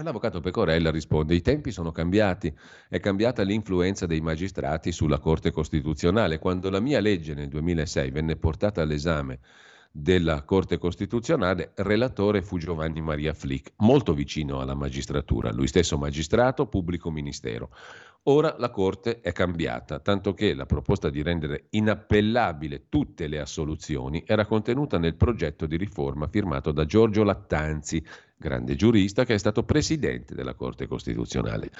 L'avvocato 0.03 0.41
Pecorella 0.41 0.91
risponde: 0.91 1.33
I 1.33 1.41
tempi 1.41 1.71
sono 1.71 1.91
cambiati, 1.91 2.55
è 2.87 2.99
cambiata 2.99 3.41
l'influenza 3.41 4.05
dei 4.05 4.21
magistrati 4.21 4.91
sulla 4.91 5.17
Corte 5.17 5.49
Costituzionale. 5.49 6.37
Quando 6.37 6.69
la 6.69 6.79
mia 6.79 6.99
legge 6.99 7.33
nel 7.33 7.47
2006 7.47 8.11
venne 8.11 8.35
portata 8.35 8.83
all'esame 8.83 9.39
della 9.99 10.43
Corte 10.43 10.77
Costituzionale, 10.77 11.71
relatore 11.77 12.43
fu 12.43 12.59
Giovanni 12.59 13.01
Maria 13.01 13.33
Flick, 13.33 13.73
molto 13.77 14.13
vicino 14.13 14.59
alla 14.59 14.75
magistratura, 14.75 15.51
lui 15.51 15.65
stesso 15.65 15.97
magistrato, 15.97 16.67
pubblico 16.67 17.09
ministero. 17.09 17.71
Ora 18.23 18.55
la 18.59 18.69
Corte 18.69 19.21
è 19.21 19.31
cambiata, 19.31 19.99
tanto 19.99 20.33
che 20.33 20.53
la 20.53 20.67
proposta 20.67 21.09
di 21.09 21.23
rendere 21.23 21.67
inappellabile 21.71 22.89
tutte 22.89 23.25
le 23.27 23.39
assoluzioni 23.39 24.23
era 24.27 24.45
contenuta 24.45 24.99
nel 24.99 25.15
progetto 25.15 25.65
di 25.65 25.77
riforma 25.77 26.27
firmato 26.27 26.71
da 26.71 26.85
Giorgio 26.85 27.23
Lattanzi, 27.23 28.05
grande 28.37 28.75
giurista 28.75 29.25
che 29.25 29.33
è 29.33 29.39
stato 29.39 29.63
presidente 29.63 30.35
della 30.35 30.53
Corte 30.53 30.85
Costituzionale. 30.85 31.71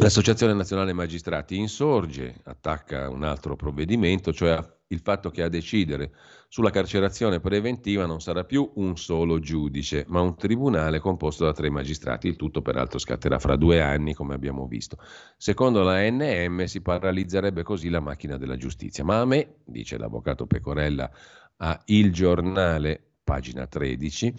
L'Associazione 0.00 0.54
Nazionale 0.54 0.92
Magistrati 0.92 1.56
insorge, 1.56 2.40
attacca 2.44 3.10
un 3.10 3.24
altro 3.24 3.56
provvedimento, 3.56 4.32
cioè 4.32 4.56
il 4.86 5.00
fatto 5.00 5.28
che 5.28 5.42
a 5.42 5.48
decidere 5.48 6.12
sulla 6.46 6.70
carcerazione 6.70 7.40
preventiva 7.40 8.06
non 8.06 8.20
sarà 8.20 8.44
più 8.44 8.70
un 8.76 8.96
solo 8.96 9.40
giudice, 9.40 10.04
ma 10.06 10.20
un 10.20 10.36
tribunale 10.36 11.00
composto 11.00 11.44
da 11.44 11.52
tre 11.52 11.68
magistrati. 11.68 12.28
Il 12.28 12.36
tutto 12.36 12.62
peraltro 12.62 13.00
scatterà 13.00 13.40
fra 13.40 13.56
due 13.56 13.82
anni, 13.82 14.14
come 14.14 14.34
abbiamo 14.34 14.68
visto. 14.68 14.98
Secondo 15.36 15.82
la 15.82 16.08
NM 16.08 16.66
si 16.66 16.80
paralizzerebbe 16.80 17.64
così 17.64 17.88
la 17.88 17.98
macchina 17.98 18.36
della 18.36 18.56
giustizia. 18.56 19.02
Ma 19.02 19.18
a 19.18 19.24
me, 19.24 19.56
dice 19.64 19.98
l'avvocato 19.98 20.46
Pecorella 20.46 21.10
a 21.56 21.82
Il 21.86 22.12
Giornale, 22.12 23.07
pagina 23.28 23.66
13, 23.66 24.34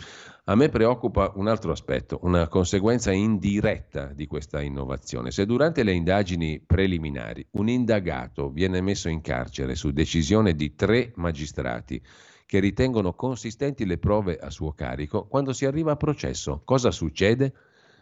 a 0.45 0.55
me 0.55 0.69
preoccupa 0.69 1.31
un 1.35 1.47
altro 1.47 1.71
aspetto, 1.71 2.21
una 2.23 2.47
conseguenza 2.47 3.11
indiretta 3.11 4.05
di 4.15 4.25
questa 4.25 4.63
innovazione. 4.63 5.29
Se 5.29 5.45
durante 5.45 5.83
le 5.83 5.91
indagini 5.91 6.59
preliminari 6.59 7.45
un 7.51 7.69
indagato 7.69 8.49
viene 8.49 8.81
messo 8.81 9.07
in 9.07 9.21
carcere 9.21 9.75
su 9.75 9.91
decisione 9.91 10.55
di 10.55 10.73
tre 10.73 11.11
magistrati 11.17 12.01
che 12.47 12.59
ritengono 12.59 13.13
consistenti 13.13 13.85
le 13.85 13.99
prove 13.99 14.37
a 14.37 14.49
suo 14.49 14.71
carico, 14.71 15.27
quando 15.27 15.53
si 15.53 15.67
arriva 15.67 15.91
a 15.91 15.95
processo, 15.95 16.63
cosa 16.65 16.89
succede? 16.89 17.53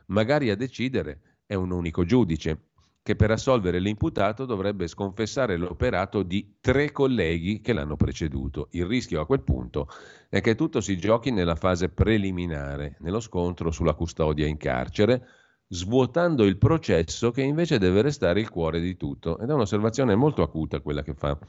Magari 0.06 0.50
a 0.52 0.56
decidere 0.56 1.20
è 1.46 1.54
un 1.56 1.72
unico 1.72 2.06
giudice, 2.06 2.67
che 3.08 3.16
per 3.16 3.32
assolvere 3.32 3.80
l'imputato 3.80 4.44
dovrebbe 4.44 4.86
sconfessare 4.86 5.56
l'operato 5.56 6.24
di 6.24 6.58
tre 6.60 6.92
colleghi 6.92 7.62
che 7.62 7.72
l'hanno 7.72 7.96
preceduto. 7.96 8.68
Il 8.72 8.86
rischio 8.86 9.22
a 9.22 9.26
quel 9.26 9.44
punto 9.44 9.88
è 10.28 10.42
che 10.42 10.56
tutto 10.56 10.82
si 10.82 10.98
giochi 10.98 11.32
nella 11.32 11.56
fase 11.56 11.88
preliminare, 11.88 12.98
nello 13.00 13.22
scontro 13.22 13.72
sulla 13.72 13.94
custodia 13.94 14.46
in 14.46 14.58
carcere, 14.58 15.26
svuotando 15.70 16.44
il 16.44 16.58
processo 16.58 17.32
che 17.32 17.44
invece 17.44 17.78
deve 17.78 18.02
restare 18.02 18.42
il 18.42 18.50
cuore 18.50 18.82
di 18.82 18.98
tutto. 18.98 19.40
Ed 19.40 19.52
è 19.52 19.54
un'osservazione 19.54 20.14
molto 20.16 20.42
acuta 20.42 20.82
quella 20.82 21.02
che 21.02 21.14
fa 21.14 21.40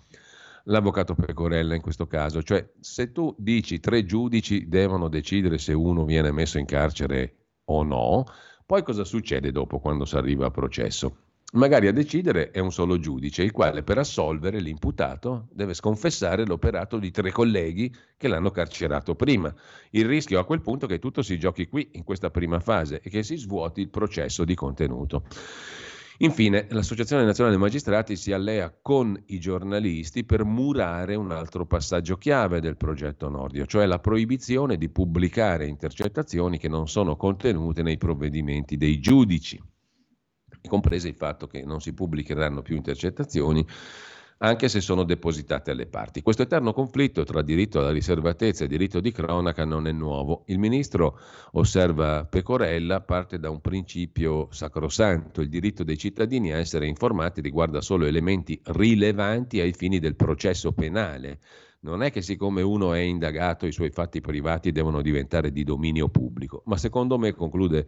l'avvocato 0.67 1.17
Pecorella 1.17 1.75
in 1.75 1.83
questo 1.83 2.07
caso, 2.07 2.41
cioè 2.41 2.71
se 2.79 3.11
tu 3.11 3.35
dici 3.37 3.81
tre 3.81 4.05
giudici 4.05 4.69
devono 4.69 5.09
decidere 5.09 5.59
se 5.59 5.73
uno 5.73 6.05
viene 6.05 6.31
messo 6.31 6.57
in 6.59 6.67
carcere 6.67 7.49
o 7.65 7.83
no, 7.83 8.27
poi 8.65 8.85
cosa 8.85 9.03
succede 9.03 9.51
dopo 9.51 9.81
quando 9.81 10.05
si 10.05 10.15
arriva 10.15 10.47
a 10.47 10.51
processo? 10.53 11.28
Magari 11.55 11.87
a 11.87 11.93
decidere 11.93 12.51
è 12.51 12.59
un 12.59 12.71
solo 12.71 12.99
giudice, 12.99 13.43
il 13.43 13.53
quale 13.53 13.83
per 13.83 13.97
assolvere 13.97 14.61
l'imputato 14.61 15.49
deve 15.51 15.73
sconfessare 15.73 16.45
l'operato 16.45 16.99
di 16.99 17.11
tre 17.11 17.33
colleghi 17.33 17.91
che 18.19 18.29
l'hanno 18.29 18.51
carcerato 18.51 19.15
prima. 19.15 19.55
Il 19.93 20.05
rischio 20.05 20.41
a 20.41 20.45
quel 20.45 20.61
punto 20.61 20.85
è 20.85 20.89
che 20.89 20.99
tutto 20.99 21.23
si 21.23 21.39
giochi 21.39 21.67
qui, 21.67 21.89
in 21.93 22.05
questa 22.05 22.31
prima 22.31 22.61
fase, 22.61 23.01
e 23.03 23.09
che 23.09 23.23
si 23.23 23.37
svuoti 23.37 23.81
il 23.81 23.89
processo 23.89 24.45
di 24.45 24.55
contenuto. 24.55 25.25
Infine, 26.19 26.67
l'Associazione 26.69 27.25
Nazionale 27.25 27.57
dei 27.57 27.65
Magistrati 27.65 28.15
si 28.15 28.31
allea 28.31 28.71
con 28.83 29.19
i 29.29 29.41
giornalisti 29.41 30.25
per 30.25 30.45
murare 30.45 31.15
un 31.15 31.31
altro 31.31 31.65
passaggio 31.65 32.19
chiave 32.19 32.61
del 32.61 32.77
progetto 32.77 33.31
Nordio, 33.31 33.65
cioè 33.65 33.87
la 33.87 34.01
proibizione 34.01 34.77
di 34.77 34.91
pubblicare 34.91 35.67
intercettazioni 35.67 36.59
che 36.59 36.69
non 36.69 36.89
sono 36.89 37.17
contenute 37.17 37.83
nei 37.83 37.97
provvedimenti 37.97 38.77
dei 38.77 39.01
giudici 39.01 39.59
comprese 40.67 41.09
il 41.09 41.15
fatto 41.15 41.47
che 41.47 41.65
non 41.65 41.81
si 41.81 41.93
pubblicheranno 41.93 42.63
più 42.63 42.77
intercettazioni 42.77 43.67
anche 44.39 44.69
se 44.69 44.81
sono 44.81 45.05
depositate 45.05 45.71
alle 45.71 45.87
parti. 45.87 46.23
Questo 46.23 46.43
eterno 46.43 46.73
conflitto 46.73 47.25
tra 47.25 47.43
diritto 47.43 47.81
alla 47.81 47.91
riservatezza 47.91 48.65
e 48.65 48.69
diritto 48.69 49.01
di 49.01 49.11
cronaca 49.11 49.65
non 49.65 49.87
è 49.87 49.93
nuovo. 49.93 50.45
Il 50.47 50.59
ministro, 50.59 51.19
osserva 51.53 52.25
Pecorella, 52.25 53.01
parte 53.01 53.39
da 53.39 53.51
un 53.51 53.61
principio 53.61 54.49
sacrosanto. 54.51 55.41
Il 55.41 55.49
diritto 55.49 55.83
dei 55.83 55.99
cittadini 55.99 56.53
a 56.53 56.59
essere 56.59 56.87
informati 56.87 57.41
riguarda 57.41 57.81
solo 57.81 58.07
elementi 58.07 58.61
rilevanti 58.65 59.61
ai 59.61 59.73
fini 59.73 59.99
del 59.99 60.15
processo 60.15 60.73
penale. 60.73 61.41
Non 61.81 62.03
è 62.03 62.11
che 62.11 62.23
siccome 62.23 62.63
uno 62.63 62.93
è 62.93 62.99
indagato 62.99 63.67
i 63.67 63.73
suoi 63.73 63.91
fatti 63.91 64.21
privati 64.21 64.73
devono 64.73 65.01
diventare 65.01 65.53
di 65.53 65.63
dominio 65.63 66.09
pubblico, 66.09 66.63
ma 66.67 66.77
secondo 66.77 67.19
me, 67.19 67.33
conclude 67.33 67.87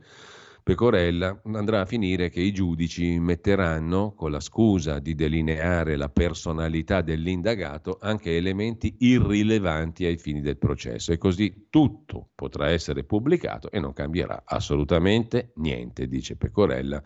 Pecorella, 0.62 1.40
andrà 1.52 1.80
a 1.80 1.86
finire 1.86 2.28
che 2.28 2.40
i 2.40 2.52
giudici 2.52 3.18
metteranno, 3.18 4.12
con 4.14 4.30
la 4.30 4.40
scusa 4.40 4.98
di 4.98 5.14
delineare 5.14 5.96
la 5.96 6.08
personalità 6.08 7.00
dell'indagato, 7.00 7.98
anche 8.00 8.36
elementi 8.36 8.96
irrilevanti 8.98 10.04
ai 10.04 10.16
fini 10.16 10.40
del 10.40 10.58
processo. 10.58 11.12
E 11.12 11.18
così 11.18 11.66
tutto 11.70 12.30
potrà 12.34 12.68
essere 12.68 13.04
pubblicato 13.04 13.70
e 13.70 13.80
non 13.80 13.92
cambierà 13.92 14.42
assolutamente 14.44 15.52
niente, 15.56 16.06
dice 16.06 16.36
Pecorella 16.36 17.02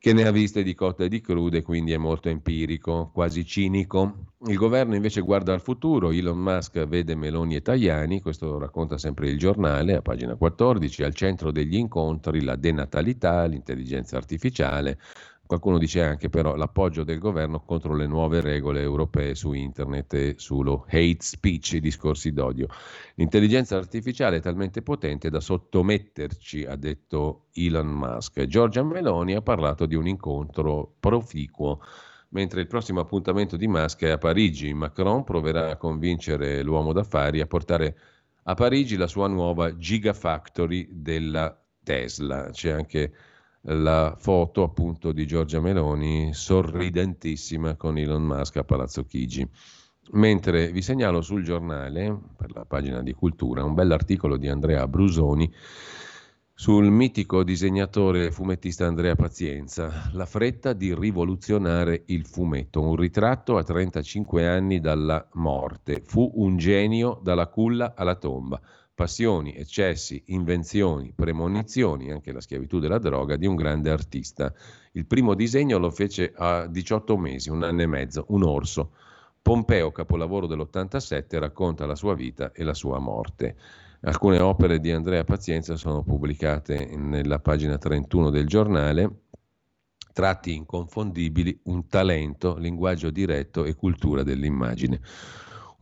che 0.00 0.14
ne 0.14 0.26
ha 0.26 0.30
viste 0.30 0.62
di 0.62 0.74
cotte 0.74 1.04
e 1.04 1.08
di 1.08 1.20
crude, 1.20 1.60
quindi 1.60 1.92
è 1.92 1.98
molto 1.98 2.30
empirico, 2.30 3.10
quasi 3.12 3.44
cinico. 3.44 4.28
Il 4.46 4.56
governo 4.56 4.94
invece 4.94 5.20
guarda 5.20 5.52
al 5.52 5.60
futuro, 5.60 6.10
Elon 6.10 6.38
Musk 6.38 6.86
vede 6.86 7.14
Meloni 7.14 7.56
e 7.56 7.60
Tajani, 7.60 8.22
questo 8.22 8.58
racconta 8.58 8.96
sempre 8.96 9.28
il 9.28 9.36
giornale 9.36 9.96
a 9.96 10.00
pagina 10.00 10.36
14, 10.36 11.02
al 11.02 11.14
centro 11.14 11.52
degli 11.52 11.76
incontri 11.76 12.40
la 12.40 12.56
denatalità, 12.56 13.44
l'intelligenza 13.44 14.16
artificiale, 14.16 14.98
Qualcuno 15.50 15.78
dice 15.78 16.04
anche 16.04 16.28
però 16.28 16.54
l'appoggio 16.54 17.02
del 17.02 17.18
governo 17.18 17.64
contro 17.64 17.96
le 17.96 18.06
nuove 18.06 18.40
regole 18.40 18.82
europee 18.82 19.34
su 19.34 19.52
internet 19.52 20.14
e 20.14 20.34
sullo 20.38 20.84
hate 20.86 21.16
speech, 21.18 21.72
i 21.72 21.80
discorsi 21.80 22.32
d'odio. 22.32 22.68
L'intelligenza 23.16 23.76
artificiale 23.76 24.36
è 24.36 24.40
talmente 24.40 24.80
potente 24.80 25.28
da 25.28 25.40
sottometterci, 25.40 26.66
ha 26.66 26.76
detto 26.76 27.46
Elon 27.54 27.88
Musk. 27.88 28.46
Giorgia 28.46 28.84
Meloni 28.84 29.34
ha 29.34 29.42
parlato 29.42 29.86
di 29.86 29.96
un 29.96 30.06
incontro 30.06 30.94
proficuo. 31.00 31.80
Mentre 32.28 32.60
il 32.60 32.68
prossimo 32.68 33.00
appuntamento 33.00 33.56
di 33.56 33.66
Musk 33.66 34.04
è 34.04 34.10
a 34.10 34.18
Parigi, 34.18 34.72
Macron 34.72 35.24
proverà 35.24 35.70
a 35.70 35.76
convincere 35.76 36.62
l'uomo 36.62 36.92
d'affari 36.92 37.40
a 37.40 37.46
portare 37.48 37.98
a 38.44 38.54
Parigi 38.54 38.96
la 38.96 39.08
sua 39.08 39.26
nuova 39.26 39.76
Gigafactory 39.76 40.86
della 40.92 41.60
Tesla. 41.82 42.50
C'è 42.50 42.70
anche 42.70 43.12
la 43.64 44.14
foto 44.16 44.62
appunto 44.62 45.12
di 45.12 45.26
Giorgia 45.26 45.60
Meloni 45.60 46.32
sorridentissima 46.32 47.76
con 47.76 47.98
Elon 47.98 48.22
Musk 48.22 48.56
a 48.56 48.64
Palazzo 48.64 49.04
Chigi. 49.04 49.46
Mentre 50.12 50.72
vi 50.72 50.82
segnalo 50.82 51.20
sul 51.20 51.44
giornale, 51.44 52.18
per 52.36 52.52
la 52.52 52.64
pagina 52.64 53.02
di 53.02 53.12
cultura, 53.12 53.62
un 53.62 53.74
bell'articolo 53.74 54.36
di 54.36 54.48
Andrea 54.48 54.88
Brusoni 54.88 55.52
sul 56.52 56.90
mitico 56.90 57.42
disegnatore 57.42 58.30
fumettista 58.32 58.86
Andrea 58.86 59.14
Pazienza, 59.14 60.10
La 60.12 60.26
fretta 60.26 60.72
di 60.72 60.94
rivoluzionare 60.94 62.02
il 62.06 62.26
fumetto, 62.26 62.82
un 62.82 62.96
ritratto 62.96 63.56
a 63.56 63.62
35 63.62 64.46
anni 64.46 64.80
dalla 64.80 65.26
morte. 65.34 66.02
Fu 66.04 66.30
un 66.34 66.56
genio 66.56 67.20
dalla 67.22 67.46
culla 67.46 67.94
alla 67.94 68.16
tomba 68.16 68.60
passioni, 69.00 69.54
eccessi, 69.54 70.22
invenzioni, 70.26 71.14
premonizioni, 71.16 72.10
anche 72.10 72.32
la 72.32 72.40
schiavitù 72.42 72.80
della 72.80 72.98
droga 72.98 73.36
di 73.36 73.46
un 73.46 73.54
grande 73.54 73.88
artista. 73.88 74.52
Il 74.92 75.06
primo 75.06 75.32
disegno 75.32 75.78
lo 75.78 75.90
fece 75.90 76.34
a 76.36 76.66
18 76.66 77.16
mesi, 77.16 77.48
un 77.48 77.62
anno 77.62 77.80
e 77.80 77.86
mezzo, 77.86 78.26
un 78.28 78.42
orso. 78.42 78.92
Pompeo, 79.40 79.90
capolavoro 79.90 80.46
dell'87, 80.46 81.38
racconta 81.38 81.86
la 81.86 81.94
sua 81.94 82.14
vita 82.14 82.52
e 82.52 82.62
la 82.62 82.74
sua 82.74 82.98
morte. 82.98 83.56
Alcune 84.02 84.38
opere 84.38 84.80
di 84.80 84.90
Andrea 84.90 85.24
Pazienza 85.24 85.76
sono 85.76 86.02
pubblicate 86.02 86.94
nella 86.94 87.38
pagina 87.38 87.78
31 87.78 88.28
del 88.28 88.46
giornale, 88.46 89.22
tratti 90.12 90.54
inconfondibili, 90.54 91.58
un 91.64 91.86
talento, 91.86 92.58
linguaggio 92.58 93.08
diretto 93.08 93.64
e 93.64 93.74
cultura 93.74 94.22
dell'immagine 94.22 95.00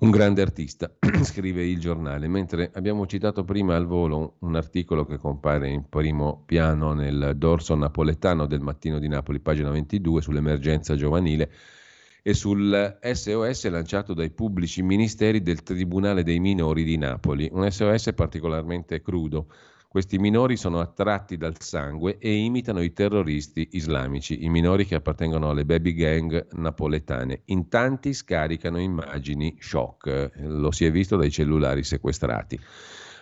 un 0.01 0.11
grande 0.11 0.43
artista, 0.43 0.93
scrive 1.25 1.65
il 1.65 1.81
giornale, 1.81 2.29
mentre 2.29 2.70
abbiamo 2.75 3.07
citato 3.07 3.45
prima 3.45 3.75
al 3.75 3.87
volo 3.87 4.37
un 4.41 4.55
articolo 4.55 5.05
che 5.05 5.16
compare 5.16 5.69
in 5.70 5.89
primo 5.89 6.43
piano 6.47 6.93
nel 6.93 7.33
dorso 7.37 7.75
napoletano 7.75 8.47
del 8.47 8.61
Mattino 8.61 9.01
di 9.01 9.09
Napoli, 9.09 9.41
pagina 9.41 9.70
22, 9.70 10.23
sull'emergenza 10.23 10.95
giovanile 10.95 11.51
e 12.23 12.33
sul 12.35 12.99
SOS 13.01 13.69
lanciato 13.70 14.15
dai 14.15 14.31
pubblici 14.31 14.83
ministeri 14.83 15.43
del 15.43 15.62
Tribunale 15.62 16.23
dei 16.23 16.39
minori 16.39 16.85
di 16.85 16.97
Napoli, 16.97 17.49
un 17.51 17.69
SOS 17.69 18.12
particolarmente 18.15 19.03
crudo 19.03 19.49
Questi 19.90 20.19
minori 20.19 20.59
sono 20.59 20.81
attratti 20.81 21.39
dal 21.39 21.59
sangue 21.59 22.19
e 22.19 22.31
imitano 22.31 22.82
i 22.82 22.93
terroristi 22.93 23.69
islamici, 23.73 24.44
i 24.44 24.51
minori 24.51 24.85
che 24.85 24.97
appartengono 24.97 25.48
alle 25.48 25.65
baby 25.65 25.94
gang 25.94 26.47
napoletane. 26.52 27.40
In 27.47 27.70
tanti 27.70 28.12
scaricano 28.12 28.78
immagini 28.78 29.56
shock, 29.59 30.32
lo 30.43 30.70
si 30.73 30.85
è 30.85 30.90
visto 30.90 31.16
dai 31.16 31.31
cellulari 31.31 31.82
sequestrati. 31.85 32.60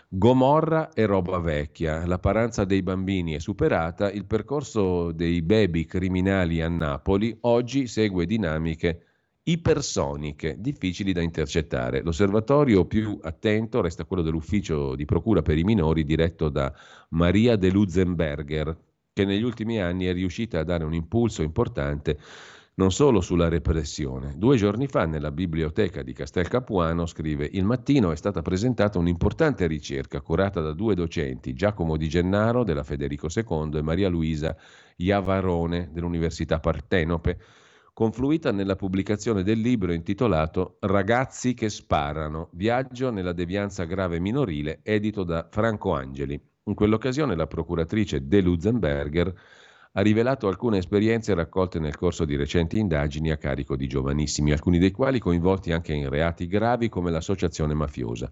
Gomorra 0.08 0.90
e 0.92 1.06
roba 1.06 1.38
vecchia, 1.38 2.04
la 2.04 2.18
paranza 2.18 2.64
dei 2.64 2.82
bambini 2.82 3.34
è 3.34 3.38
superata, 3.38 4.10
il 4.10 4.24
percorso 4.24 5.12
dei 5.12 5.42
baby 5.42 5.84
criminali 5.84 6.60
a 6.62 6.68
Napoli 6.68 7.36
oggi 7.42 7.86
segue 7.86 8.26
dinamiche 8.26 9.15
ipersoniche, 9.48 10.56
difficili 10.58 11.12
da 11.12 11.20
intercettare. 11.20 12.02
L'osservatorio 12.02 12.84
più 12.84 13.18
attento 13.22 13.80
resta 13.80 14.04
quello 14.04 14.22
dell'ufficio 14.22 14.96
di 14.96 15.04
procura 15.04 15.42
per 15.42 15.56
i 15.56 15.62
minori 15.62 16.04
diretto 16.04 16.48
da 16.48 16.72
Maria 17.10 17.54
de 17.54 17.70
Luzenberger, 17.70 18.76
che 19.12 19.24
negli 19.24 19.44
ultimi 19.44 19.80
anni 19.80 20.06
è 20.06 20.12
riuscita 20.12 20.58
a 20.58 20.64
dare 20.64 20.84
un 20.84 20.94
impulso 20.94 21.42
importante 21.42 22.18
non 22.74 22.90
solo 22.90 23.20
sulla 23.20 23.48
repressione. 23.48 24.34
Due 24.36 24.56
giorni 24.56 24.88
fa 24.88 25.06
nella 25.06 25.30
biblioteca 25.30 26.02
di 26.02 26.12
Castel 26.12 26.48
Capuano, 26.48 27.06
scrive, 27.06 27.48
il 27.50 27.64
mattino 27.64 28.10
è 28.10 28.16
stata 28.16 28.42
presentata 28.42 28.98
un'importante 28.98 29.66
ricerca 29.66 30.20
curata 30.20 30.60
da 30.60 30.72
due 30.72 30.94
docenti, 30.94 31.54
Giacomo 31.54 31.96
Di 31.96 32.08
Gennaro 32.08 32.64
della 32.64 32.82
Federico 32.82 33.28
II 33.34 33.78
e 33.78 33.82
Maria 33.82 34.08
Luisa 34.08 34.54
Iavarone 34.96 35.88
dell'Università 35.92 36.58
Partenope, 36.58 37.38
confluita 37.96 38.52
nella 38.52 38.76
pubblicazione 38.76 39.42
del 39.42 39.58
libro 39.58 39.90
intitolato 39.90 40.76
Ragazzi 40.80 41.54
che 41.54 41.70
sparano, 41.70 42.50
viaggio 42.52 43.10
nella 43.10 43.32
devianza 43.32 43.84
grave 43.84 44.20
minorile, 44.20 44.80
edito 44.82 45.24
da 45.24 45.48
Franco 45.50 45.94
Angeli. 45.94 46.38
In 46.64 46.74
quell'occasione 46.74 47.34
la 47.34 47.46
procuratrice 47.46 48.26
De 48.26 48.42
Luzenberger 48.42 49.34
ha 49.92 50.00
rivelato 50.02 50.46
alcune 50.46 50.76
esperienze 50.76 51.32
raccolte 51.32 51.78
nel 51.78 51.96
corso 51.96 52.26
di 52.26 52.36
recenti 52.36 52.78
indagini 52.78 53.30
a 53.30 53.38
carico 53.38 53.76
di 53.76 53.86
giovanissimi, 53.86 54.52
alcuni 54.52 54.78
dei 54.78 54.90
quali 54.90 55.18
coinvolti 55.18 55.72
anche 55.72 55.94
in 55.94 56.10
reati 56.10 56.46
gravi 56.48 56.90
come 56.90 57.10
l'associazione 57.10 57.72
mafiosa. 57.72 58.30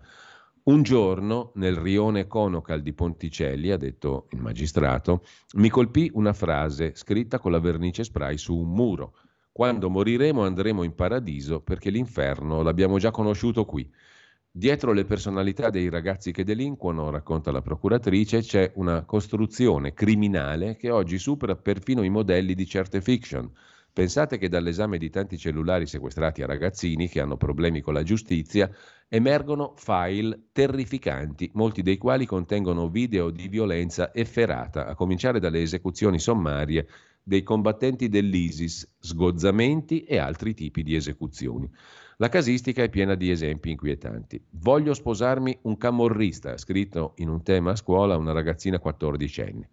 Un 0.64 0.82
giorno, 0.82 1.52
nel 1.54 1.76
rione 1.76 2.26
Conocal 2.26 2.82
di 2.82 2.92
Ponticelli, 2.92 3.70
ha 3.70 3.78
detto 3.78 4.26
il 4.32 4.40
magistrato, 4.42 5.24
mi 5.54 5.70
colpì 5.70 6.10
una 6.12 6.34
frase 6.34 6.92
scritta 6.94 7.38
con 7.38 7.50
la 7.50 7.60
vernice 7.60 8.04
spray 8.04 8.36
su 8.36 8.54
un 8.54 8.68
muro. 8.68 9.14
Quando 9.56 9.88
moriremo 9.88 10.42
andremo 10.42 10.82
in 10.82 10.96
paradiso 10.96 11.60
perché 11.60 11.88
l'inferno 11.88 12.62
l'abbiamo 12.62 12.98
già 12.98 13.12
conosciuto 13.12 13.64
qui. 13.64 13.88
Dietro 14.50 14.92
le 14.92 15.04
personalità 15.04 15.70
dei 15.70 15.88
ragazzi 15.88 16.32
che 16.32 16.42
delinquono, 16.42 17.08
racconta 17.08 17.52
la 17.52 17.62
procuratrice, 17.62 18.40
c'è 18.40 18.72
una 18.74 19.04
costruzione 19.04 19.94
criminale 19.94 20.74
che 20.74 20.90
oggi 20.90 21.18
supera 21.18 21.54
perfino 21.54 22.02
i 22.02 22.08
modelli 22.08 22.54
di 22.54 22.66
certe 22.66 23.00
fiction. 23.00 23.48
Pensate 23.92 24.38
che 24.38 24.48
dall'esame 24.48 24.98
di 24.98 25.08
tanti 25.08 25.38
cellulari 25.38 25.86
sequestrati 25.86 26.42
a 26.42 26.46
ragazzini 26.46 27.08
che 27.08 27.20
hanno 27.20 27.36
problemi 27.36 27.80
con 27.80 27.94
la 27.94 28.02
giustizia 28.02 28.68
emergono 29.08 29.74
file 29.76 30.48
terrificanti, 30.50 31.48
molti 31.54 31.82
dei 31.82 31.96
quali 31.96 32.26
contengono 32.26 32.88
video 32.88 33.30
di 33.30 33.46
violenza 33.46 34.12
efferata, 34.12 34.88
a 34.88 34.96
cominciare 34.96 35.38
dalle 35.38 35.62
esecuzioni 35.62 36.18
sommarie 36.18 36.88
dei 37.24 37.42
combattenti 37.42 38.08
dell'ISIS, 38.08 38.96
sgozzamenti 39.00 40.04
e 40.04 40.18
altri 40.18 40.52
tipi 40.52 40.82
di 40.82 40.94
esecuzioni. 40.94 41.68
La 42.18 42.28
casistica 42.28 42.82
è 42.82 42.90
piena 42.90 43.14
di 43.14 43.30
esempi 43.30 43.70
inquietanti. 43.70 44.40
Voglio 44.50 44.94
sposarmi 44.94 45.58
un 45.62 45.76
camorrista, 45.76 46.56
scritto 46.58 47.14
in 47.16 47.28
un 47.28 47.42
tema 47.42 47.72
a 47.72 47.76
scuola 47.76 48.16
una 48.16 48.32
ragazzina 48.32 48.80
14enne. 48.82 49.68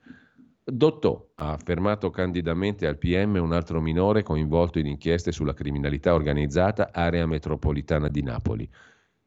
Dottò, 0.63 1.31
ha 1.35 1.51
affermato 1.51 2.09
candidamente 2.09 2.87
al 2.87 2.97
PM 2.97 3.35
un 3.35 3.51
altro 3.51 3.81
minore 3.81 4.23
coinvolto 4.23 4.79
in 4.79 4.87
inchieste 4.87 5.31
sulla 5.31 5.53
criminalità 5.53 6.13
organizzata 6.13 6.91
area 6.93 7.25
metropolitana 7.25 8.07
di 8.07 8.23
Napoli. 8.23 8.69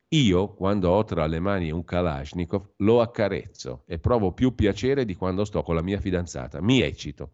Io, 0.09 0.55
quando 0.55 0.91
ho 0.91 1.05
tra 1.05 1.27
le 1.27 1.41
mani 1.41 1.71
un 1.71 1.85
Kalashnikov, 1.85 2.75
lo 2.79 3.01
accarezzo 3.01 3.83
e 3.87 3.99
provo 3.99 4.33
più 4.33 4.55
piacere 4.55 5.05
di 5.05 5.15
quando 5.15 5.45
sto 5.45 5.63
con 5.63 5.75
la 5.75 5.83
mia 5.83 6.01
fidanzata. 6.01 6.63
Mi 6.63 6.81
eccito. 6.81 7.33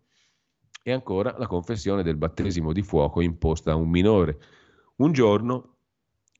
E 0.82 0.92
ancora 0.92 1.36
la 1.38 1.46
confessione 1.46 2.02
del 2.02 2.16
battesimo 2.16 2.72
di 2.72 2.82
fuoco 2.82 3.20
imposta 3.20 3.72
a 3.72 3.76
un 3.76 3.88
minore 3.88 4.38
un 4.96 5.12
giorno 5.12 5.76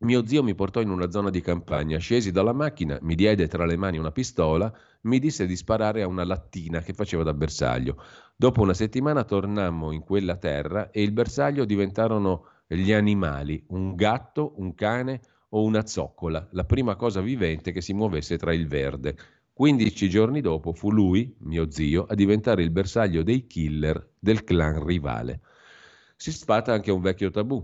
mio 0.01 0.27
zio 0.27 0.43
mi 0.43 0.55
portò 0.55 0.81
in 0.81 0.89
una 0.89 1.11
zona 1.11 1.29
di 1.29 1.43
campagna, 1.43 1.99
scesi 1.99 2.31
dalla 2.31 2.55
macchina, 2.55 2.99
mi 3.03 3.15
diede 3.15 3.49
tra 3.49 3.67
le 3.67 3.77
mani 3.77 3.99
una 3.99 4.13
pistola, 4.13 4.73
mi 5.03 5.19
disse 5.19 5.47
di 5.47 5.55
sparare 5.57 6.01
a 6.01 6.07
una 6.07 6.25
lattina 6.25 6.81
che 6.81 6.95
faceva 6.95 7.23
da 7.23 7.35
bersaglio. 7.35 8.03
Dopo 8.35 8.63
una 8.63 8.73
settimana 8.73 9.25
tornammo 9.25 9.93
in 9.93 10.01
quella 10.01 10.37
terra 10.37 10.91
e 10.91 11.03
il 11.03 11.13
bersaglio 11.13 11.67
diventarono 11.67 12.47
gli 12.67 12.93
animali, 12.93 13.63
un 13.69 13.95
gatto, 13.95 14.55
un 14.57 14.75
cane 14.75 15.21
o 15.51 15.65
una 15.65 15.87
zoccola, 15.87 16.49
la 16.53 16.65
prima 16.65 16.97
cosa 16.97 17.21
vivente 17.21 17.71
che 17.71 17.83
si 17.83 17.93
muovesse 17.93 18.39
tra 18.39 18.55
il 18.55 18.67
verde. 18.69 19.17
Quindici 19.61 20.09
giorni 20.09 20.41
dopo 20.41 20.73
fu 20.73 20.91
lui, 20.91 21.37
mio 21.41 21.71
zio, 21.71 22.07
a 22.09 22.15
diventare 22.15 22.63
il 22.63 22.71
bersaglio 22.71 23.23
dei 23.23 23.47
killer 23.47 24.13
del 24.19 24.43
clan 24.43 24.83
rivale. 24.83 25.43
Si 26.17 26.33
sfata 26.33 26.73
anche 26.73 26.91
un 26.91 27.03
vecchio 27.03 27.29
tabù. 27.29 27.63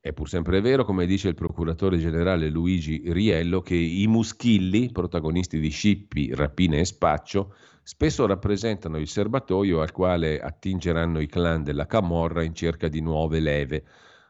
È 0.00 0.10
pur 0.14 0.26
sempre 0.26 0.62
vero, 0.62 0.86
come 0.86 1.04
dice 1.04 1.28
il 1.28 1.34
procuratore 1.34 1.98
generale 1.98 2.48
Luigi 2.48 3.02
Riello, 3.04 3.60
che 3.60 3.74
i 3.74 4.06
muschilli, 4.06 4.90
protagonisti 4.90 5.60
di 5.60 5.68
scippi, 5.68 6.34
rapine 6.34 6.80
e 6.80 6.86
spaccio, 6.86 7.54
spesso 7.82 8.24
rappresentano 8.24 8.96
il 8.96 9.06
serbatoio 9.06 9.82
al 9.82 9.92
quale 9.92 10.40
attingeranno 10.40 11.20
i 11.20 11.26
clan 11.26 11.62
della 11.62 11.84
Camorra 11.84 12.42
in 12.42 12.54
cerca 12.54 12.88
di 12.88 13.02
nuove 13.02 13.40
leve. 13.40 13.84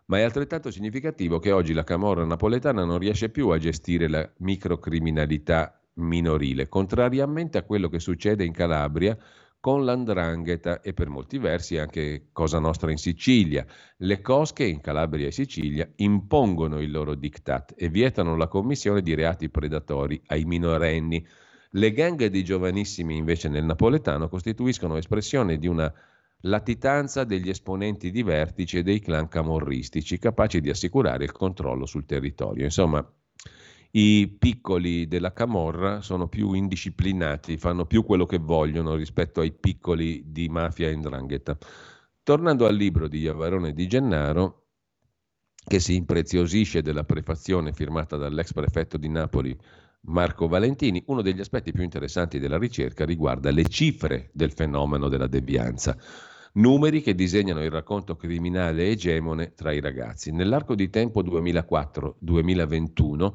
Ma 0.07 0.19
è 0.19 0.23
altrettanto 0.23 0.73
significativo 0.73 1.39
che 1.39 1.53
oggi 1.53 1.75
la 1.75 1.85
Camorra 1.85 2.25
napoletana 2.25 2.85
non 2.85 2.99
riesce 2.99 3.29
più 3.29 3.51
a 3.51 3.59
gestire 3.59 4.09
la 4.09 4.29
microcriminalità 4.39 5.79
minorile, 5.95 6.69
contrariamente 6.69 7.59
a 7.59 7.63
quello 7.63 7.89
che 7.89 8.01
succede 8.01 8.45
in 8.45 8.53
Calabria 8.53 9.17
con 9.65 9.85
l'andrangheta 9.85 10.83
e 10.83 10.93
per 10.93 11.09
molti 11.09 11.39
versi 11.39 11.79
anche 11.79 12.29
Cosa 12.33 12.59
Nostra 12.59 12.91
in 12.91 12.99
Sicilia. 12.99 13.65
Le 13.97 14.21
cosche 14.21 14.65
in 14.65 14.83
Calabria 14.83 15.27
e 15.27 15.31
Sicilia 15.31 15.91
impongono 15.97 16.81
il 16.81 16.91
loro 16.91 17.15
diktat 17.15 17.73
e 17.75 17.89
vietano 17.89 18.37
la 18.37 18.47
commissione 18.47 19.01
di 19.01 19.15
reati 19.15 19.49
predatori 19.49 20.21
ai 20.27 20.45
minorenni. 20.45 21.27
Le 21.71 21.93
gang 21.93 22.27
di 22.27 22.45
giovanissimi 22.45 23.17
invece 23.17 23.49
nel 23.49 23.65
napoletano 23.65 24.29
costituiscono 24.29 24.99
espressione 24.99 25.57
di 25.57 25.67
una 25.67 25.91
latitanza 26.41 27.25
degli 27.25 27.49
esponenti 27.49 28.11
di 28.11 28.23
vertice 28.23 28.83
dei 28.83 29.01
clan 29.01 29.29
camorristici 29.29 30.19
capaci 30.19 30.61
di 30.61 30.69
assicurare 30.69 31.25
il 31.25 31.33
controllo 31.33 31.87
sul 31.87 32.05
territorio. 32.05 32.65
Insomma, 32.65 33.03
i 33.97 34.27
piccoli 34.39 35.07
della 35.07 35.33
Camorra 35.33 36.01
sono 36.01 36.27
più 36.27 36.53
indisciplinati, 36.53 37.57
fanno 37.57 37.87
più 37.87 38.05
quello 38.05 38.27
che 38.27 38.39
vogliono 38.39 38.97
rispetto 38.97 39.41
ai 39.41 39.53
piccoli 39.53 40.33
di 40.33 40.49
mafia 40.49 40.89
e 40.89 40.97
ndrangheta. 40.97 41.57
Tornando 42.25 42.67
al 42.67 42.75
libro 42.75 43.07
di 43.07 43.21
Iavarone 43.21 43.73
di 43.73 43.87
Gennaro, 43.87 44.63
che 45.65 45.79
si 45.79 45.95
impreziosisce 45.95 46.83
della 46.83 47.05
prefazione 47.05 47.73
firmata 47.73 48.17
dall'ex 48.17 48.53
prefetto 48.53 48.97
di 48.97 49.09
Napoli 49.09 49.57
Marco 50.07 50.49
Valentini, 50.49 51.05
uno 51.07 51.23
degli 51.23 51.41
aspetti 51.41 51.71
più 51.71 51.85
interessanti 51.85 52.41
della 52.41 52.59
ricerca 52.59 53.05
riguarda 53.05 53.53
le 53.53 53.69
cifre 53.69 54.31
del 54.33 54.51
fenomeno 54.51 55.09
della 55.09 55.29
devianza. 55.29 55.97
Numeri 56.55 57.01
che 57.01 57.15
disegnano 57.15 57.63
il 57.63 57.71
racconto 57.71 58.17
criminale 58.17 58.89
egemone 58.89 59.55
tra 59.55 59.71
i 59.73 59.81
ragazzi. 59.81 60.33
Nell'arco 60.33 60.75
di 60.75 60.91
tempo 60.91 61.23
2004-2021 61.23 63.33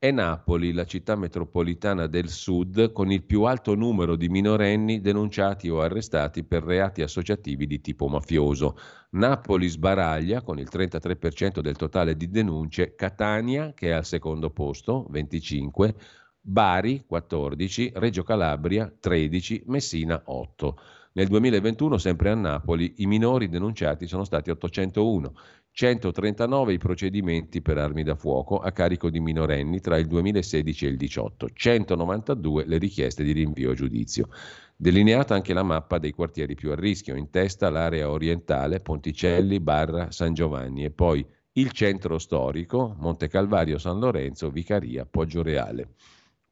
è 0.00 0.12
Napoli 0.12 0.72
la 0.72 0.84
città 0.84 1.16
metropolitana 1.16 2.06
del 2.06 2.28
sud 2.28 2.92
con 2.92 3.10
il 3.10 3.24
più 3.24 3.42
alto 3.42 3.74
numero 3.74 4.14
di 4.14 4.28
minorenni 4.28 5.00
denunciati 5.00 5.68
o 5.68 5.80
arrestati 5.80 6.44
per 6.44 6.62
reati 6.62 7.02
associativi 7.02 7.66
di 7.66 7.80
tipo 7.80 8.06
mafioso. 8.06 8.76
Napoli 9.10 9.66
sbaraglia 9.66 10.42
con 10.42 10.60
il 10.60 10.68
33% 10.70 11.58
del 11.58 11.74
totale 11.74 12.16
di 12.16 12.30
denunce, 12.30 12.94
Catania 12.94 13.72
che 13.74 13.88
è 13.88 13.90
al 13.90 14.04
secondo 14.04 14.50
posto, 14.50 15.04
25, 15.10 15.94
Bari 16.40 17.02
14, 17.04 17.90
Reggio 17.96 18.22
Calabria 18.22 18.94
13, 19.00 19.64
Messina 19.66 20.22
8. 20.26 20.78
Nel 21.18 21.26
2021, 21.26 21.98
sempre 21.98 22.30
a 22.30 22.36
Napoli, 22.36 22.94
i 22.98 23.06
minori 23.06 23.48
denunciati 23.48 24.06
sono 24.06 24.22
stati 24.22 24.50
801, 24.50 25.34
139 25.72 26.74
i 26.74 26.78
procedimenti 26.78 27.60
per 27.60 27.76
armi 27.76 28.04
da 28.04 28.14
fuoco 28.14 28.58
a 28.58 28.70
carico 28.70 29.10
di 29.10 29.18
minorenni 29.18 29.80
tra 29.80 29.98
il 29.98 30.06
2016 30.06 30.84
e 30.84 30.88
il 30.90 30.96
2018, 30.96 31.48
192 31.52 32.66
le 32.66 32.78
richieste 32.78 33.24
di 33.24 33.32
rinvio 33.32 33.72
a 33.72 33.74
giudizio. 33.74 34.28
Delineata 34.76 35.34
anche 35.34 35.52
la 35.52 35.64
mappa 35.64 35.98
dei 35.98 36.12
quartieri 36.12 36.54
più 36.54 36.70
a 36.70 36.76
rischio, 36.76 37.16
in 37.16 37.30
testa 37.30 37.68
l'area 37.68 38.08
orientale, 38.08 38.78
Ponticelli, 38.78 39.58
Barra, 39.58 40.12
San 40.12 40.34
Giovanni 40.34 40.84
e 40.84 40.92
poi 40.92 41.26
il 41.54 41.72
centro 41.72 42.18
storico, 42.20 42.94
Monte 42.96 43.26
Calvario, 43.26 43.78
San 43.78 43.98
Lorenzo, 43.98 44.50
Vicaria, 44.50 45.04
Poggio 45.04 45.42
Reale. 45.42 45.94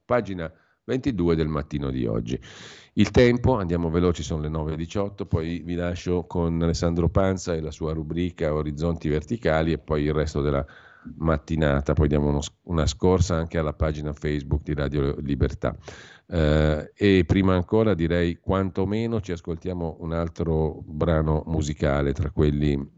Pagina 0.05 0.52
22 0.87 1.37
del 1.37 1.49
mattino 1.49 1.91
di 1.91 2.07
oggi. 2.07 2.41
Il 2.95 3.11
tempo, 3.11 3.57
andiamo 3.57 3.91
veloci, 3.91 4.23
sono 4.23 4.41
le 4.41 4.49
9.18, 4.49 5.27
poi 5.27 5.61
vi 5.65 5.75
lascio 5.75 6.25
con 6.25 6.63
Alessandro 6.63 7.11
Panza 7.11 7.55
e 7.55 7.61
la 7.61 7.71
sua 7.71 7.93
rubrica 7.93 8.55
Orizzonti 8.55 9.09
Verticali 9.09 9.73
e 9.73 9.79
poi 9.79 10.05
il 10.05 10.15
resto 10.15 10.41
della 10.41 10.65
mattinata, 11.19 11.93
poi 11.93 12.09
diamo 12.09 12.29
uno, 12.29 12.41
una 12.63 12.87
scorsa 12.87 13.37
anche 13.37 13.59
alla 13.59 13.75
pagina 13.75 14.13
Facebook 14.13 14.63
di 14.63 14.75
Radio 14.75 15.17
Libertà. 15.21 15.77
Eh, 16.29 16.93
e 16.95 17.25
prima 17.27 17.55
ancora 17.55 17.95
direi 17.95 18.39
quantomeno 18.41 19.21
ci 19.21 19.33
ascoltiamo 19.33 19.99
un 20.01 20.13
altro 20.13 20.83
brano 20.85 21.45
musicale 21.47 22.13
tra 22.13 22.31
quelli 22.31 22.95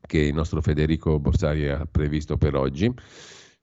che 0.00 0.18
il 0.18 0.34
nostro 0.34 0.62
Federico 0.62 1.18
Borsari 1.18 1.68
ha 1.68 1.86
previsto 1.90 2.36
per 2.36 2.54
oggi. 2.54 2.92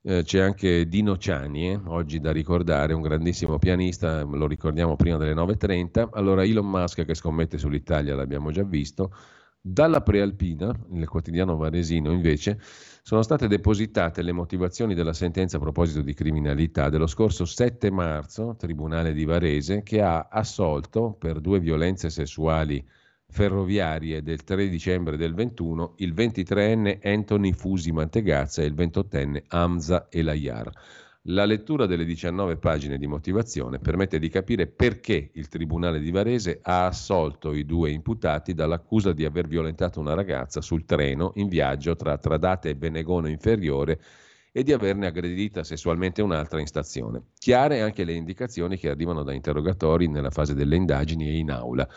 Eh, 0.05 0.23
c'è 0.23 0.41
anche 0.41 0.85
Dino 0.89 1.17
Ciani, 1.17 1.71
eh, 1.71 1.79
oggi 1.85 2.19
da 2.19 2.33
ricordare, 2.33 2.93
un 2.93 3.01
grandissimo 3.01 3.57
pianista, 3.57 4.23
lo 4.23 4.47
ricordiamo 4.47 4.97
prima 4.97 5.15
delle 5.15 5.33
9.30. 5.33 6.09
Allora 6.11 6.43
Elon 6.43 6.69
Musk 6.69 7.05
che 7.05 7.13
scommette 7.13 7.57
sull'Italia 7.57 8.13
l'abbiamo 8.13 8.51
già 8.51 8.63
visto. 8.63 9.15
Dalla 9.61 10.01
Prealpina, 10.01 10.77
il 10.91 11.07
quotidiano 11.07 11.55
varesino, 11.55 12.11
invece, 12.11 12.59
sono 13.01 13.21
state 13.21 13.47
depositate 13.47 14.21
le 14.23 14.33
motivazioni 14.33 14.93
della 14.93 15.13
sentenza 15.13 15.55
a 15.55 15.61
proposito 15.61 16.01
di 16.01 16.13
criminalità 16.13 16.89
dello 16.89 17.07
scorso 17.07 17.45
7 17.45 17.89
marzo, 17.89 18.57
Tribunale 18.57 19.13
di 19.13 19.23
Varese, 19.23 19.83
che 19.83 20.01
ha 20.01 20.27
assolto 20.29 21.13
per 21.17 21.39
due 21.39 21.61
violenze 21.61 22.09
sessuali 22.09 22.85
ferroviarie 23.33 24.21
del 24.21 24.43
3 24.43 24.69
dicembre 24.69 25.17
del 25.17 25.33
21 25.33 25.95
il 25.97 26.13
23enne 26.13 26.99
Anthony 27.01 27.51
Fusi 27.51 27.91
Mantegazza 27.91 28.61
e 28.61 28.65
il 28.65 28.75
28enne 28.75 29.45
Hamza 29.47 30.05
Elayar. 30.11 30.69
La 31.27 31.45
lettura 31.45 31.87
delle 31.87 32.05
19 32.05 32.57
pagine 32.57 32.99
di 32.99 33.07
motivazione 33.07 33.79
permette 33.79 34.19
di 34.19 34.29
capire 34.29 34.67
perché 34.67 35.31
il 35.33 35.47
Tribunale 35.47 35.99
di 35.99 36.11
Varese 36.11 36.59
ha 36.61 36.85
assolto 36.85 37.53
i 37.53 37.65
due 37.65 37.89
imputati 37.89 38.53
dall'accusa 38.53 39.13
di 39.13 39.25
aver 39.25 39.47
violentato 39.47 39.99
una 39.99 40.13
ragazza 40.13 40.61
sul 40.61 40.85
treno 40.85 41.31
in 41.35 41.47
viaggio 41.47 41.95
tra 41.95 42.17
Tradate 42.19 42.69
e 42.69 42.75
Benegono 42.75 43.27
Inferiore 43.29 43.99
e 44.51 44.61
di 44.61 44.71
averne 44.71 45.07
aggredita 45.07 45.63
sessualmente 45.63 46.21
un'altra 46.21 46.59
in 46.59 46.67
stazione. 46.67 47.23
Chiare 47.39 47.81
anche 47.81 48.03
le 48.03 48.13
indicazioni 48.13 48.77
che 48.77 48.89
arrivano 48.89 49.23
da 49.23 49.33
interrogatori 49.33 50.07
nella 50.07 50.29
fase 50.29 50.53
delle 50.53 50.75
indagini 50.75 51.27
e 51.29 51.37
in 51.37 51.49
aula. 51.49 51.89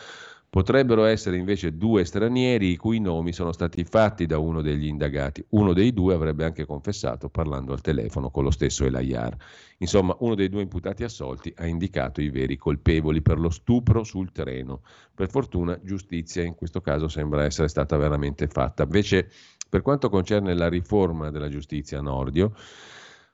Potrebbero 0.49 1.03
essere 1.03 1.35
invece 1.35 1.75
due 1.75 2.05
stranieri 2.05 2.71
i 2.71 2.77
cui 2.77 2.99
nomi 2.99 3.33
sono 3.33 3.51
stati 3.51 3.83
fatti 3.83 4.25
da 4.25 4.37
uno 4.37 4.61
degli 4.61 4.85
indagati. 4.85 5.43
Uno 5.49 5.73
dei 5.73 5.93
due 5.93 6.13
avrebbe 6.13 6.45
anche 6.45 6.65
confessato 6.65 7.27
parlando 7.27 7.73
al 7.73 7.81
telefono 7.81 8.29
con 8.31 8.45
lo 8.45 8.51
stesso 8.51 8.85
Elayar. 8.85 9.35
Insomma, 9.79 10.15
uno 10.19 10.35
dei 10.35 10.47
due 10.47 10.61
imputati 10.61 11.03
assolti 11.03 11.53
ha 11.57 11.67
indicato 11.67 12.21
i 12.21 12.29
veri 12.29 12.55
colpevoli 12.55 13.21
per 13.21 13.39
lo 13.39 13.49
stupro 13.49 14.05
sul 14.05 14.31
treno. 14.31 14.83
Per 15.13 15.29
fortuna 15.29 15.77
giustizia 15.83 16.43
in 16.43 16.55
questo 16.55 16.79
caso 16.79 17.09
sembra 17.09 17.43
essere 17.43 17.67
stata 17.67 17.97
veramente 17.97 18.47
fatta. 18.47 18.83
Invece, 18.83 19.29
per 19.69 19.81
quanto 19.81 20.09
concerne 20.09 20.53
la 20.53 20.69
riforma 20.69 21.29
della 21.29 21.49
giustizia 21.49 21.99
Nordio, 21.99 22.53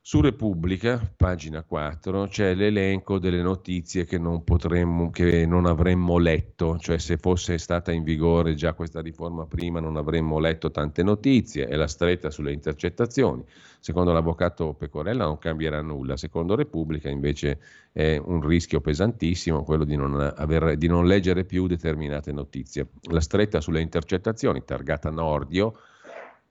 su 0.05 0.19
Repubblica, 0.19 0.99
pagina 1.15 1.63
4, 1.63 2.27
c'è 2.27 2.53
l'elenco 2.55 3.19
delle 3.19 3.41
notizie 3.41 4.03
che 4.03 4.17
non, 4.17 4.43
potremmo, 4.43 5.09
che 5.11 5.45
non 5.45 5.65
avremmo 5.65 6.17
letto, 6.17 6.77
cioè 6.77 6.97
se 6.97 7.15
fosse 7.15 7.57
stata 7.57 7.93
in 7.93 8.03
vigore 8.03 8.53
già 8.53 8.73
questa 8.73 8.99
riforma 8.99 9.45
prima 9.45 9.79
non 9.79 9.95
avremmo 9.95 10.39
letto 10.39 10.71
tante 10.71 11.03
notizie, 11.03 11.67
è 11.67 11.77
la 11.77 11.87
stretta 11.87 12.31
sulle 12.31 12.51
intercettazioni. 12.51 13.45
Secondo 13.79 14.11
l'avvocato 14.11 14.73
Pecorella 14.73 15.23
non 15.23 15.37
cambierà 15.37 15.81
nulla, 15.81 16.17
secondo 16.17 16.55
Repubblica 16.55 17.07
invece 17.07 17.59
è 17.93 18.17
un 18.21 18.45
rischio 18.45 18.81
pesantissimo 18.81 19.63
quello 19.63 19.85
di 19.85 19.95
non, 19.95 20.19
aver, 20.35 20.75
di 20.75 20.87
non 20.87 21.07
leggere 21.07 21.45
più 21.45 21.65
determinate 21.65 22.33
notizie. 22.33 22.89
La 23.03 23.21
stretta 23.21 23.61
sulle 23.61 23.79
intercettazioni, 23.79 24.65
targata 24.65 25.09
Nordio, 25.09 25.75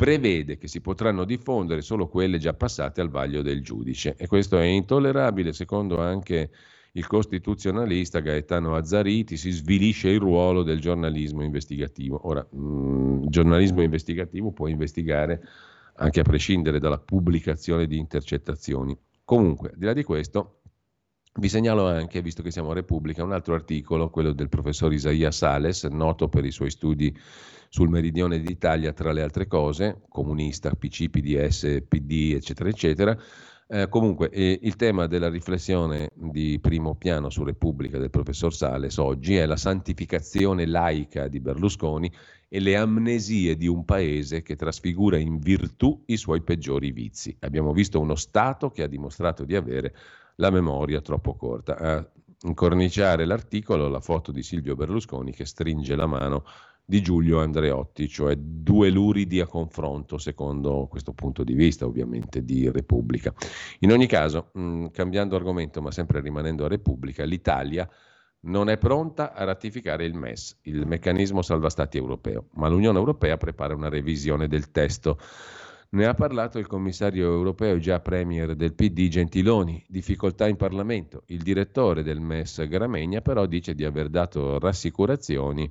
prevede 0.02 0.58
che 0.58 0.66
si 0.66 0.80
potranno 0.80 1.22
diffondere 1.24 1.80
solo 1.80 2.08
quelle 2.08 2.38
già 2.38 2.54
passate 2.54 3.00
al 3.00 3.08
vaglio 3.08 3.40
del 3.40 3.62
giudice 3.62 4.16
e 4.16 4.26
questo 4.26 4.58
è 4.58 4.64
intollerabile 4.64 5.52
secondo 5.52 6.00
anche 6.00 6.50
il 6.94 7.06
costituzionalista 7.06 8.18
Gaetano 8.18 8.74
Azzariti, 8.74 9.36
si 9.36 9.52
svilisce 9.52 10.08
il 10.08 10.18
ruolo 10.18 10.64
del 10.64 10.80
giornalismo 10.80 11.44
investigativo. 11.44 12.20
Ora, 12.26 12.44
mm, 12.52 13.22
il 13.22 13.28
giornalismo 13.30 13.80
investigativo 13.80 14.50
può 14.50 14.66
investigare 14.66 15.40
anche 15.94 16.18
a 16.18 16.24
prescindere 16.24 16.80
dalla 16.80 16.98
pubblicazione 16.98 17.86
di 17.86 17.96
intercettazioni. 17.96 18.98
Comunque, 19.24 19.70
al 19.70 19.78
di 19.78 19.84
là 19.84 19.92
di 19.92 20.02
questo, 20.02 20.62
vi 21.34 21.48
segnalo 21.48 21.86
anche, 21.86 22.20
visto 22.20 22.42
che 22.42 22.50
siamo 22.50 22.72
a 22.72 22.74
Repubblica, 22.74 23.22
un 23.22 23.32
altro 23.32 23.54
articolo, 23.54 24.10
quello 24.10 24.32
del 24.32 24.48
professor 24.48 24.92
Isaia 24.92 25.30
Sales, 25.30 25.84
noto 25.84 26.28
per 26.28 26.44
i 26.44 26.50
suoi 26.50 26.70
studi 26.70 27.16
sul 27.72 27.88
meridione 27.88 28.38
d'Italia, 28.38 28.92
tra 28.92 29.12
le 29.12 29.22
altre 29.22 29.46
cose, 29.46 30.02
comunista, 30.10 30.74
PC, 30.74 31.08
PDS, 31.08 31.84
PD, 31.88 32.34
eccetera, 32.34 32.68
eccetera. 32.68 33.18
Eh, 33.66 33.88
comunque, 33.88 34.28
eh, 34.28 34.58
il 34.60 34.76
tema 34.76 35.06
della 35.06 35.30
riflessione 35.30 36.10
di 36.14 36.58
primo 36.60 36.96
piano 36.96 37.30
su 37.30 37.42
Repubblica 37.44 37.96
del 37.96 38.10
professor 38.10 38.52
Sales 38.52 38.98
oggi 38.98 39.36
è 39.36 39.46
la 39.46 39.56
santificazione 39.56 40.66
laica 40.66 41.28
di 41.28 41.40
Berlusconi 41.40 42.12
e 42.46 42.60
le 42.60 42.76
amnesie 42.76 43.56
di 43.56 43.68
un 43.68 43.86
paese 43.86 44.42
che 44.42 44.54
trasfigura 44.54 45.16
in 45.16 45.38
virtù 45.38 46.02
i 46.08 46.18
suoi 46.18 46.42
peggiori 46.42 46.90
vizi. 46.90 47.34
Abbiamo 47.40 47.72
visto 47.72 47.98
uno 47.98 48.16
Stato 48.16 48.68
che 48.68 48.82
ha 48.82 48.86
dimostrato 48.86 49.44
di 49.44 49.56
avere 49.56 49.94
la 50.34 50.50
memoria 50.50 51.00
troppo 51.00 51.36
corta. 51.36 51.78
A 51.78 52.06
incorniciare 52.42 53.24
l'articolo 53.24 53.88
la 53.88 54.00
foto 54.00 54.30
di 54.30 54.42
Silvio 54.42 54.74
Berlusconi 54.74 55.32
che 55.32 55.46
stringe 55.46 55.96
la 55.96 56.06
mano 56.06 56.44
di 56.92 57.00
Giulio 57.00 57.40
Andreotti, 57.40 58.06
cioè 58.06 58.36
due 58.36 58.90
luridi 58.90 59.40
a 59.40 59.46
confronto 59.46 60.18
secondo 60.18 60.88
questo 60.90 61.14
punto 61.14 61.42
di 61.42 61.54
vista 61.54 61.86
ovviamente 61.86 62.44
di 62.44 62.70
Repubblica. 62.70 63.32
In 63.78 63.92
ogni 63.92 64.06
caso, 64.06 64.50
mh, 64.52 64.88
cambiando 64.88 65.34
argomento 65.34 65.80
ma 65.80 65.90
sempre 65.90 66.20
rimanendo 66.20 66.66
a 66.66 66.68
Repubblica, 66.68 67.24
l'Italia 67.24 67.88
non 68.40 68.68
è 68.68 68.76
pronta 68.76 69.32
a 69.32 69.44
ratificare 69.44 70.04
il 70.04 70.12
MES, 70.12 70.58
il 70.64 70.86
meccanismo 70.86 71.40
salva 71.40 71.70
stati 71.70 71.96
europeo, 71.96 72.48
ma 72.56 72.68
l'Unione 72.68 72.98
Europea 72.98 73.38
prepara 73.38 73.74
una 73.74 73.88
revisione 73.88 74.46
del 74.46 74.70
testo. 74.70 75.18
Ne 75.92 76.04
ha 76.04 76.12
parlato 76.12 76.58
il 76.58 76.66
commissario 76.66 77.24
europeo, 77.32 77.78
già 77.78 78.00
premier 78.00 78.54
del 78.54 78.74
PD 78.74 79.08
Gentiloni, 79.08 79.82
difficoltà 79.88 80.46
in 80.46 80.56
Parlamento. 80.56 81.22
Il 81.28 81.40
direttore 81.40 82.02
del 82.02 82.20
MES 82.20 82.68
Gramegna 82.68 83.22
però 83.22 83.46
dice 83.46 83.74
di 83.74 83.84
aver 83.86 84.10
dato 84.10 84.58
rassicurazioni 84.58 85.70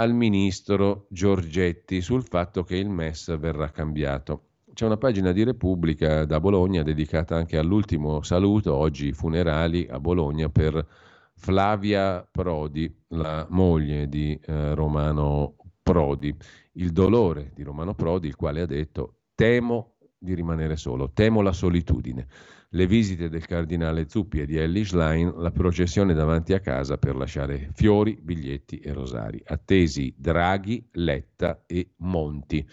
al 0.00 0.14
ministro 0.14 1.06
Giorgetti 1.10 2.00
sul 2.00 2.24
fatto 2.24 2.62
che 2.64 2.76
il 2.76 2.88
MES 2.88 3.36
verrà 3.38 3.70
cambiato. 3.70 4.44
C'è 4.72 4.86
una 4.86 4.96
pagina 4.96 5.30
di 5.30 5.44
Repubblica 5.44 6.24
da 6.24 6.40
Bologna 6.40 6.82
dedicata 6.82 7.36
anche 7.36 7.58
all'ultimo 7.58 8.22
saluto, 8.22 8.74
oggi 8.74 9.12
funerali 9.12 9.86
a 9.90 10.00
Bologna 10.00 10.48
per 10.48 10.86
Flavia 11.34 12.26
Prodi, 12.30 12.90
la 13.08 13.46
moglie 13.50 14.08
di 14.08 14.40
eh, 14.42 14.74
Romano 14.74 15.56
Prodi. 15.82 16.34
Il 16.72 16.92
dolore 16.92 17.52
di 17.54 17.62
Romano 17.62 17.92
Prodi, 17.92 18.26
il 18.26 18.36
quale 18.36 18.62
ha 18.62 18.66
detto 18.66 19.16
temo 19.34 19.96
di 20.16 20.32
rimanere 20.34 20.76
solo, 20.76 21.10
temo 21.12 21.42
la 21.42 21.52
solitudine 21.52 22.26
le 22.72 22.86
visite 22.86 23.28
del 23.28 23.46
cardinale 23.46 24.08
Zuppi 24.08 24.40
e 24.40 24.46
di 24.46 24.56
Ellie 24.56 24.84
Schlein, 24.84 25.32
la 25.38 25.50
processione 25.50 26.14
davanti 26.14 26.52
a 26.52 26.60
casa 26.60 26.98
per 26.98 27.16
lasciare 27.16 27.70
fiori, 27.74 28.16
biglietti 28.20 28.78
e 28.78 28.92
rosari. 28.92 29.42
Attesi 29.44 30.14
Draghi, 30.16 30.86
Letta 30.92 31.64
e 31.66 31.90
Monti. 31.96 32.64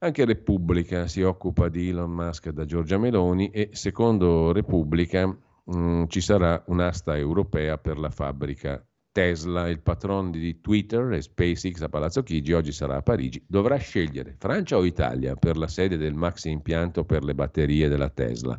Anche 0.00 0.24
Repubblica 0.26 1.06
si 1.06 1.22
occupa 1.22 1.70
di 1.70 1.88
Elon 1.88 2.10
Musk 2.10 2.50
da 2.50 2.66
Giorgia 2.66 2.98
Meloni 2.98 3.48
e 3.48 3.70
secondo 3.72 4.52
Repubblica 4.52 5.26
mh, 5.26 5.38
mm, 5.74 6.04
ci 6.08 6.20
sarà 6.20 6.62
un'asta 6.66 7.16
europea 7.16 7.78
per 7.78 7.98
la 7.98 8.10
fabbrica 8.10 8.84
Tesla, 9.10 9.68
il 9.68 9.80
patron 9.80 10.32
di 10.32 10.60
Twitter 10.60 11.12
e 11.12 11.22
SpaceX 11.22 11.80
a 11.80 11.88
Palazzo 11.88 12.22
Chigi, 12.22 12.52
oggi 12.52 12.72
sarà 12.72 12.96
a 12.96 13.02
Parigi, 13.02 13.42
dovrà 13.46 13.76
scegliere 13.76 14.34
Francia 14.36 14.76
o 14.76 14.84
Italia 14.84 15.36
per 15.36 15.56
la 15.56 15.68
sede 15.68 15.96
del 15.96 16.14
maxi 16.14 16.50
impianto 16.50 17.04
per 17.04 17.22
le 17.22 17.34
batterie 17.34 17.88
della 17.88 18.10
Tesla 18.10 18.58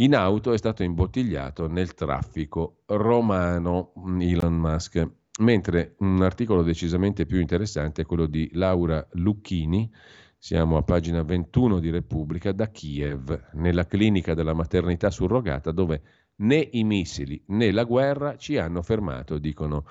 in 0.00 0.14
auto 0.14 0.52
è 0.52 0.58
stato 0.58 0.82
imbottigliato 0.82 1.66
nel 1.68 1.94
traffico 1.94 2.82
romano 2.86 3.92
Elon 4.18 4.54
Musk. 4.54 5.08
Mentre 5.40 5.94
un 5.98 6.22
articolo 6.22 6.62
decisamente 6.62 7.26
più 7.26 7.38
interessante 7.38 8.02
è 8.02 8.06
quello 8.06 8.26
di 8.26 8.50
Laura 8.54 9.06
Lucchini, 9.12 9.90
siamo 10.38 10.78
a 10.78 10.82
pagina 10.82 11.22
21 11.22 11.80
di 11.80 11.90
Repubblica, 11.90 12.52
da 12.52 12.70
Kiev, 12.70 13.50
nella 13.54 13.86
clinica 13.86 14.34
della 14.34 14.54
maternità 14.54 15.10
surrogata 15.10 15.70
dove 15.70 16.02
né 16.36 16.66
i 16.72 16.82
missili 16.82 17.42
né 17.48 17.70
la 17.70 17.84
guerra 17.84 18.36
ci 18.36 18.56
hanno 18.56 18.82
fermato, 18.82 19.38
dicono 19.38 19.84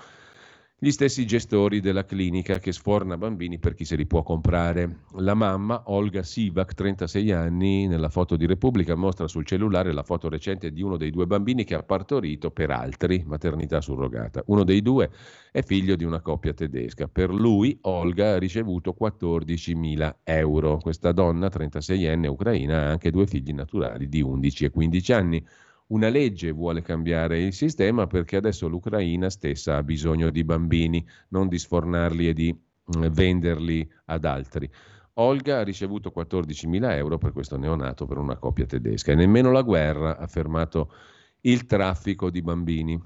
gli 0.81 0.91
stessi 0.91 1.27
gestori 1.27 1.81
della 1.81 2.05
clinica 2.05 2.57
che 2.57 2.71
sforna 2.71 3.17
bambini 3.17 3.59
per 3.59 3.73
chi 3.73 3.83
se 3.83 3.97
li 3.97 4.05
può 4.05 4.23
comprare. 4.23 4.99
La 5.15 5.33
mamma, 5.33 5.83
Olga 5.87 6.23
Sivak, 6.23 6.73
36 6.73 7.31
anni, 7.31 7.85
nella 7.85 8.07
foto 8.07 8.37
di 8.37 8.45
Repubblica 8.45 8.95
mostra 8.95 9.27
sul 9.27 9.45
cellulare 9.45 9.91
la 9.91 10.03
foto 10.03 10.29
recente 10.29 10.71
di 10.71 10.81
uno 10.81 10.95
dei 10.95 11.11
due 11.11 11.27
bambini 11.27 11.65
che 11.65 11.75
ha 11.75 11.83
partorito 11.83 12.51
per 12.51 12.71
altri, 12.71 13.21
maternità 13.27 13.81
surrogata. 13.81 14.41
Uno 14.45 14.63
dei 14.63 14.81
due 14.81 15.09
è 15.51 15.61
figlio 15.63 15.97
di 15.97 16.05
una 16.05 16.21
coppia 16.21 16.53
tedesca. 16.53 17.09
Per 17.09 17.29
lui, 17.29 17.77
Olga 17.81 18.35
ha 18.35 18.37
ricevuto 18.37 18.95
14.000 18.97 20.15
euro. 20.23 20.77
Questa 20.77 21.11
donna, 21.11 21.47
36enne 21.47 22.27
ucraina, 22.27 22.83
ha 22.83 22.89
anche 22.91 23.11
due 23.11 23.27
figli 23.27 23.51
naturali 23.51 24.07
di 24.07 24.21
11 24.21 24.63
e 24.63 24.69
15 24.69 25.11
anni. 25.11 25.45
Una 25.89 26.09
legge 26.09 26.51
vuole 26.51 26.83
cambiare 26.83 27.41
il 27.41 27.53
sistema 27.53 28.05
perché 28.05 28.35
adesso 28.35 28.67
l'Ucraina 28.67 29.29
stessa 29.29 29.77
ha 29.77 29.83
bisogno 29.83 30.29
di 30.29 30.43
bambini, 30.43 31.05
non 31.29 31.47
di 31.47 31.57
sfornarli 31.57 32.27
e 32.27 32.33
di 32.33 32.53
mm, 32.53 33.05
venderli 33.07 33.89
ad 34.05 34.25
altri. 34.25 34.69
Olga 35.13 35.59
ha 35.59 35.63
ricevuto 35.63 36.13
14.000 36.15 36.91
euro 36.91 37.17
per 37.17 37.31
questo 37.31 37.57
neonato 37.57 38.05
per 38.05 38.17
una 38.17 38.37
coppia 38.37 38.67
tedesca 38.67 39.11
e 39.11 39.15
nemmeno 39.15 39.51
la 39.51 39.63
guerra 39.63 40.17
ha 40.17 40.27
fermato 40.27 40.93
il 41.41 41.65
traffico 41.65 42.29
di 42.29 42.41
bambini, 42.43 43.01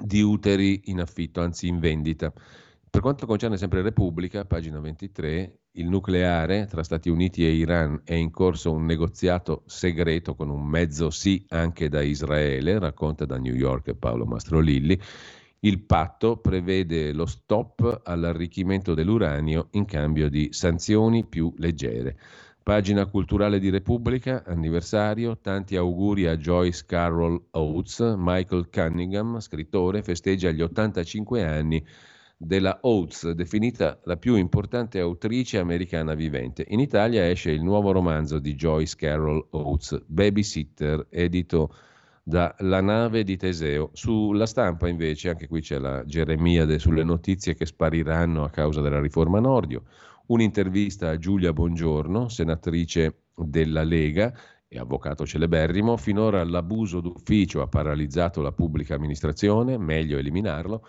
di 0.00 0.20
uteri 0.22 0.82
in 0.84 1.00
affitto, 1.00 1.40
anzi 1.40 1.66
in 1.66 1.80
vendita. 1.80 2.32
Per 2.90 3.00
quanto 3.00 3.26
concerne 3.26 3.56
sempre 3.56 3.82
Repubblica, 3.82 4.44
pagina 4.44 4.78
23, 4.78 5.58
il 5.78 5.88
nucleare 5.88 6.66
tra 6.66 6.82
Stati 6.82 7.08
Uniti 7.08 7.46
e 7.46 7.50
Iran 7.50 8.00
è 8.04 8.14
in 8.14 8.30
corso 8.30 8.72
un 8.72 8.84
negoziato 8.84 9.62
segreto 9.66 10.34
con 10.34 10.50
un 10.50 10.64
mezzo 10.64 11.10
sì 11.10 11.44
anche 11.50 11.88
da 11.88 12.02
Israele, 12.02 12.78
racconta 12.78 13.24
da 13.24 13.38
New 13.38 13.54
York 13.54 13.94
Paolo 13.94 14.24
Mastrolilli. 14.26 15.00
Il 15.60 15.80
patto 15.80 16.36
prevede 16.36 17.12
lo 17.12 17.26
stop 17.26 18.02
all'arricchimento 18.04 18.94
dell'uranio 18.94 19.68
in 19.72 19.84
cambio 19.84 20.28
di 20.28 20.48
sanzioni 20.50 21.24
più 21.24 21.52
leggere. 21.58 22.18
Pagina 22.62 23.06
culturale 23.06 23.60
di 23.60 23.70
Repubblica, 23.70 24.42
anniversario, 24.44 25.38
tanti 25.38 25.76
auguri 25.76 26.26
a 26.26 26.36
Joyce 26.36 26.84
Carol 26.86 27.40
Oates, 27.52 28.14
Michael 28.16 28.68
Cunningham, 28.68 29.38
scrittore, 29.40 30.02
festeggia 30.02 30.50
gli 30.50 30.60
85 30.60 31.44
anni 31.44 31.86
della 32.40 32.78
Oates, 32.82 33.32
definita 33.32 33.98
la 34.04 34.16
più 34.16 34.36
importante 34.36 35.00
autrice 35.00 35.58
americana 35.58 36.14
vivente. 36.14 36.64
In 36.68 36.78
Italia 36.78 37.28
esce 37.28 37.50
il 37.50 37.64
nuovo 37.64 37.90
romanzo 37.90 38.38
di 38.38 38.54
Joyce 38.54 38.94
Carol 38.96 39.44
Oates, 39.50 40.04
Babysitter, 40.06 41.08
edito 41.10 41.74
da 42.22 42.54
La 42.60 42.80
nave 42.80 43.24
di 43.24 43.36
Teseo. 43.36 43.90
Sulla 43.92 44.46
stampa 44.46 44.86
invece, 44.86 45.30
anche 45.30 45.48
qui 45.48 45.60
c'è 45.60 45.78
la 45.78 46.04
Geremiade 46.04 46.78
sulle 46.78 47.02
notizie 47.02 47.54
che 47.54 47.66
spariranno 47.66 48.44
a 48.44 48.50
causa 48.50 48.80
della 48.80 49.00
riforma 49.00 49.40
Nordio, 49.40 49.82
un'intervista 50.26 51.08
a 51.08 51.18
Giulia 51.18 51.52
Bongiorno, 51.52 52.28
senatrice 52.28 53.22
della 53.34 53.82
Lega, 53.82 54.32
e 54.68 54.78
avvocato 54.78 55.26
celeberrimo, 55.26 55.96
finora 55.96 56.44
l'abuso 56.44 57.00
d'ufficio 57.00 57.62
ha 57.62 57.66
paralizzato 57.66 58.42
la 58.42 58.52
pubblica 58.52 58.94
amministrazione, 58.94 59.78
meglio 59.78 60.18
eliminarlo. 60.18 60.86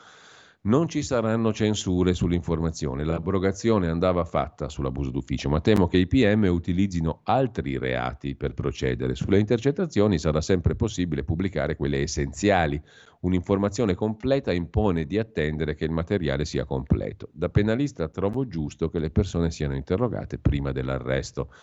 Non 0.61 0.89
ci 0.89 1.03
saranno 1.03 1.53
censure 1.53 2.13
sull'informazione, 2.13 3.05
l'abrogazione 3.05 3.87
andava 3.87 4.25
fatta 4.25 4.67
sull'abuso 4.67 5.09
d'ufficio, 5.09 5.47
ma 5.47 5.61
temo 5.61 5.87
che 5.87 5.95
i 5.97 6.05
PM 6.05 6.43
utilizzino 6.51 7.21
altri 7.23 7.77
reati 7.77 8.35
per 8.35 8.53
procedere. 8.53 9.15
Sulle 9.15 9.39
intercettazioni 9.39 10.19
sarà 10.19 10.41
sempre 10.41 10.75
possibile 10.75 11.23
pubblicare 11.23 11.77
quelle 11.77 12.01
essenziali. 12.01 12.81
Un'informazione 13.21 13.95
completa 13.95 14.51
impone 14.51 15.05
di 15.05 15.17
attendere 15.17 15.75
che 15.75 15.85
il 15.85 15.91
materiale 15.91 16.43
sia 16.43 16.65
completo. 16.65 17.29
Da 17.31 17.47
penalista 17.47 18.09
trovo 18.09 18.45
giusto 18.45 18.89
che 18.89 18.99
le 18.99 19.11
persone 19.11 19.51
siano 19.51 19.77
interrogate 19.77 20.39
prima 20.39 20.73
dell'arresto. 20.73 21.53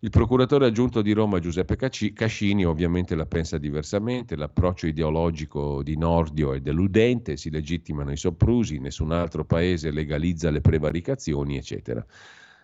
Il 0.00 0.10
procuratore 0.10 0.66
aggiunto 0.66 1.00
di 1.00 1.12
Roma 1.12 1.38
Giuseppe 1.38 1.76
Cascini 1.76 2.66
ovviamente 2.66 3.14
la 3.14 3.24
pensa 3.24 3.56
diversamente, 3.56 4.36
l'approccio 4.36 4.86
ideologico 4.86 5.82
di 5.82 5.96
Nordio 5.96 6.52
è 6.52 6.60
deludente, 6.60 7.38
si 7.38 7.48
legittimano 7.48 8.12
i 8.12 8.16
soprusi, 8.18 8.78
nessun 8.78 9.10
altro 9.10 9.46
paese 9.46 9.90
legalizza 9.90 10.50
le 10.50 10.60
prevaricazioni, 10.60 11.56
eccetera. 11.56 12.04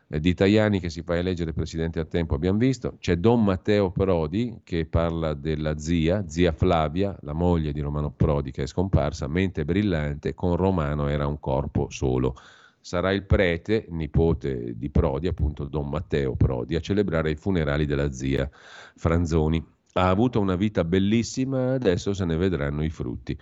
Eh, 0.08 0.20
di 0.20 0.34
Tajani 0.34 0.78
che 0.78 0.90
si 0.90 1.02
fa 1.02 1.16
eleggere 1.16 1.54
presidente 1.54 2.00
a 2.00 2.04
tempo 2.04 2.34
abbiamo 2.34 2.58
visto, 2.58 2.96
c'è 2.98 3.16
Don 3.16 3.42
Matteo 3.42 3.90
Prodi 3.90 4.60
che 4.62 4.84
parla 4.84 5.32
della 5.32 5.78
zia, 5.78 6.28
zia 6.28 6.52
Flavia, 6.52 7.16
la 7.22 7.32
moglie 7.32 7.72
di 7.72 7.80
Romano 7.80 8.10
Prodi 8.10 8.50
che 8.50 8.64
è 8.64 8.66
scomparsa, 8.66 9.26
mente 9.26 9.64
brillante, 9.64 10.34
con 10.34 10.54
Romano 10.56 11.08
era 11.08 11.26
un 11.26 11.40
corpo 11.40 11.88
solo 11.88 12.34
sarà 12.82 13.12
il 13.12 13.24
prete, 13.24 13.86
nipote 13.90 14.76
di 14.76 14.90
Prodi, 14.90 15.28
appunto 15.28 15.64
Don 15.64 15.88
Matteo 15.88 16.34
Prodi, 16.34 16.74
a 16.74 16.80
celebrare 16.80 17.30
i 17.30 17.36
funerali 17.36 17.86
della 17.86 18.12
zia 18.12 18.50
Franzoni. 18.96 19.64
Ha 19.94 20.08
avuto 20.08 20.40
una 20.40 20.56
vita 20.56 20.84
bellissima, 20.84 21.74
adesso 21.74 22.12
se 22.12 22.24
ne 22.24 22.36
vedranno 22.36 22.82
i 22.82 22.90
frutti. 22.90 23.38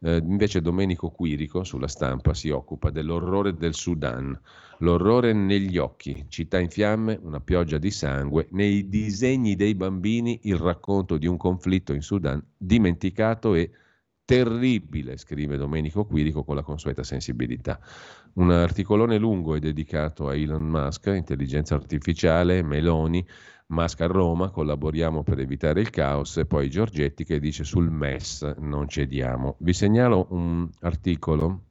Eh, 0.00 0.16
invece 0.18 0.60
Domenico 0.60 1.08
Quirico 1.10 1.64
sulla 1.64 1.88
stampa 1.88 2.34
si 2.34 2.50
occupa 2.50 2.90
dell'orrore 2.90 3.54
del 3.54 3.74
Sudan, 3.74 4.38
l'orrore 4.80 5.32
negli 5.32 5.78
occhi, 5.78 6.26
città 6.28 6.58
in 6.58 6.68
fiamme, 6.68 7.18
una 7.22 7.40
pioggia 7.40 7.78
di 7.78 7.90
sangue, 7.90 8.48
nei 8.50 8.88
disegni 8.90 9.56
dei 9.56 9.74
bambini 9.74 10.40
il 10.42 10.56
racconto 10.56 11.16
di 11.16 11.26
un 11.26 11.38
conflitto 11.38 11.94
in 11.94 12.02
Sudan 12.02 12.44
dimenticato 12.54 13.54
e 13.54 13.70
terribile, 14.26 15.16
scrive 15.16 15.56
Domenico 15.56 16.04
Quirico 16.04 16.44
con 16.44 16.56
la 16.56 16.62
consueta 16.62 17.02
sensibilità. 17.02 17.78
Un 18.34 18.50
articolone 18.50 19.16
lungo 19.16 19.54
è 19.54 19.60
dedicato 19.60 20.26
a 20.26 20.34
Elon 20.34 20.66
Musk, 20.66 21.06
intelligenza 21.06 21.76
artificiale, 21.76 22.64
Meloni, 22.64 23.24
Musk 23.68 24.00
a 24.00 24.06
Roma, 24.06 24.50
collaboriamo 24.50 25.22
per 25.22 25.38
evitare 25.38 25.80
il 25.80 25.90
caos, 25.90 26.38
e 26.38 26.44
poi 26.44 26.68
Giorgetti 26.68 27.24
che 27.24 27.38
dice 27.38 27.62
sul 27.62 27.90
MES 27.90 28.42
non 28.58 28.88
cediamo. 28.88 29.54
Vi 29.60 29.72
segnalo 29.72 30.26
un 30.30 30.68
articolo 30.80 31.62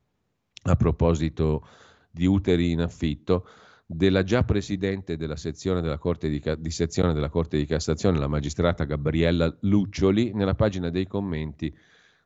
a 0.63 0.75
proposito 0.77 1.67
di 2.09 2.25
uteri 2.25 2.71
in 2.71 2.79
affitto 2.79 3.45
della 3.85 4.23
già 4.23 4.43
presidente 4.43 5.17
della 5.17 5.35
sezione 5.35 5.81
della 5.81 5.97
Corte 5.97 6.29
di, 6.29 6.41
di, 6.59 6.71
sezione 6.71 7.11
della 7.11 7.29
Corte 7.29 7.57
di 7.57 7.65
Cassazione, 7.65 8.17
la 8.17 8.29
magistrata 8.29 8.85
Gabriella 8.85 9.53
Luccioli, 9.63 10.31
nella 10.33 10.55
pagina 10.55 10.89
dei 10.89 11.07
commenti 11.07 11.75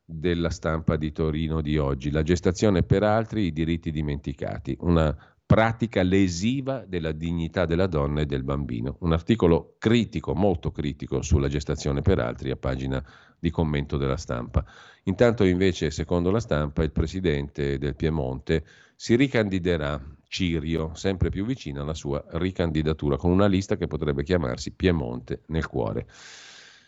della 0.09 0.49
stampa 0.49 0.95
di 0.95 1.11
Torino 1.11 1.59
di 1.59 1.77
oggi. 1.77 2.11
La 2.11 2.23
gestazione 2.23 2.83
per 2.83 3.03
altri, 3.03 3.47
i 3.47 3.51
diritti 3.51 3.91
dimenticati, 3.91 4.77
una 4.79 5.13
pratica 5.45 6.01
lesiva 6.01 6.85
della 6.87 7.11
dignità 7.11 7.65
della 7.65 7.87
donna 7.87 8.21
e 8.21 8.25
del 8.25 8.43
bambino. 8.43 8.95
Un 9.01 9.11
articolo 9.11 9.75
critico, 9.77 10.33
molto 10.33 10.71
critico 10.71 11.21
sulla 11.21 11.49
gestazione 11.49 12.01
per 12.01 12.19
altri 12.19 12.51
a 12.51 12.55
pagina 12.55 13.03
di 13.37 13.51
commento 13.51 13.97
della 13.97 14.15
stampa. 14.15 14.63
Intanto 15.03 15.43
invece, 15.43 15.91
secondo 15.91 16.31
la 16.31 16.39
stampa, 16.39 16.83
il 16.83 16.91
presidente 16.91 17.77
del 17.77 17.95
Piemonte 17.95 18.63
si 18.95 19.15
ricandiderà, 19.15 20.01
Cirio, 20.29 20.91
sempre 20.95 21.29
più 21.29 21.45
vicino 21.45 21.81
alla 21.81 21.93
sua 21.93 22.23
ricandidatura, 22.31 23.17
con 23.17 23.31
una 23.31 23.47
lista 23.47 23.75
che 23.75 23.87
potrebbe 23.87 24.23
chiamarsi 24.23 24.71
Piemonte 24.71 25.43
nel 25.47 25.67
cuore. 25.67 26.07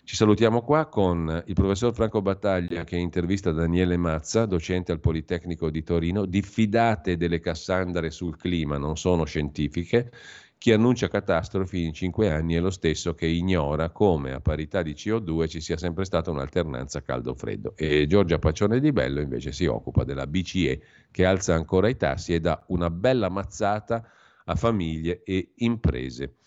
Ci 0.10 0.15
salutiamo 0.15 0.64
qua 0.64 0.88
con 0.88 1.44
il 1.45 1.53
professor 1.53 1.94
Franco 1.94 2.23
Battaglia 2.23 2.84
che 2.84 2.98
intervista 2.98 3.52
Daniele 3.52 3.95
Mazza, 3.95 4.48
docente 4.48 4.91
al 4.91 4.99
Politecnico 4.99 5.69
di 5.69 5.84
Torino. 5.84 6.26
Diffidate 6.26 7.15
delle 7.15 7.40
Cassandre 7.40 8.10
sul 8.10 8.36
clima, 8.36 8.80
non 8.80 8.98
sono 8.98 9.26
scientifiche. 9.26 10.11
Chi 10.57 10.72
annuncia 10.72 11.10
catastrofi 11.10 11.84
in 11.84 11.94
cinque 11.94 12.31
anni 12.31 12.56
è 12.56 12.60
lo 12.60 12.72
stesso 12.72 13.14
che 13.14 13.27
ignora 13.27 13.91
come 13.91 14.31
a 14.31 14.40
parità 14.40 14.81
di 14.81 14.94
CO2 14.94 15.48
ci 15.48 15.61
sia 15.61 15.77
sempre 15.77 16.06
stata 16.06 16.31
un'alternanza 16.31 17.03
caldo-freddo. 17.03 17.73
E 17.76 18.07
Giorgia 18.07 18.40
Paccione 18.40 18.80
di 18.80 18.91
Bello 18.91 19.22
invece 19.22 19.52
si 19.52 19.68
occupa 19.68 20.06
della 20.06 20.26
BCE 20.26 20.81
che 21.11 21.23
alza 21.23 21.53
ancora 21.53 21.88
i 21.88 21.95
tassi 21.95 22.34
e 22.34 22.40
dà 22.40 22.64
una 22.69 22.90
bella 22.90 23.30
mazzata 23.30 24.03
a 24.45 24.56
famiglie 24.56 25.22
e 25.23 25.52
imprese. 25.57 26.39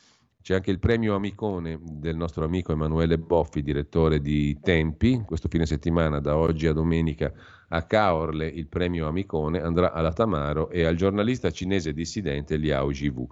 C'è 0.42 0.54
anche 0.54 0.72
il 0.72 0.80
premio 0.80 1.14
Amicone 1.14 1.78
del 1.80 2.16
nostro 2.16 2.44
amico 2.44 2.72
Emanuele 2.72 3.16
Boffi, 3.16 3.62
direttore 3.62 4.20
di 4.20 4.58
Tempi. 4.60 5.22
Questo 5.24 5.46
fine 5.48 5.66
settimana, 5.66 6.18
da 6.18 6.36
oggi 6.36 6.66
a 6.66 6.72
domenica, 6.72 7.32
a 7.68 7.82
Caorle 7.84 8.48
il 8.48 8.66
premio 8.66 9.06
Amicone 9.06 9.60
andrà 9.60 9.92
alla 9.92 10.12
Tamaro 10.12 10.68
e 10.68 10.84
al 10.84 10.96
giornalista 10.96 11.52
cinese 11.52 11.92
dissidente 11.92 12.56
Liao 12.56 12.90
Jivu. 12.90 13.24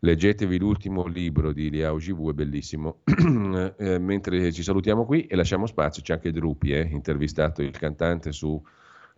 Leggetevi 0.00 0.58
l'ultimo 0.58 1.06
libro 1.06 1.52
di 1.52 1.70
Liao 1.70 1.96
Jivu, 1.96 2.28
è 2.28 2.34
bellissimo. 2.34 3.00
eh, 3.78 3.98
mentre 3.98 4.52
ci 4.52 4.62
salutiamo 4.62 5.06
qui 5.06 5.24
e 5.24 5.36
lasciamo 5.36 5.64
spazio, 5.64 6.02
c'è 6.02 6.12
anche 6.12 6.32
Drupi, 6.32 6.72
eh, 6.72 6.82
intervistato 6.82 7.62
il 7.62 7.70
cantante 7.70 8.30
su 8.32 8.62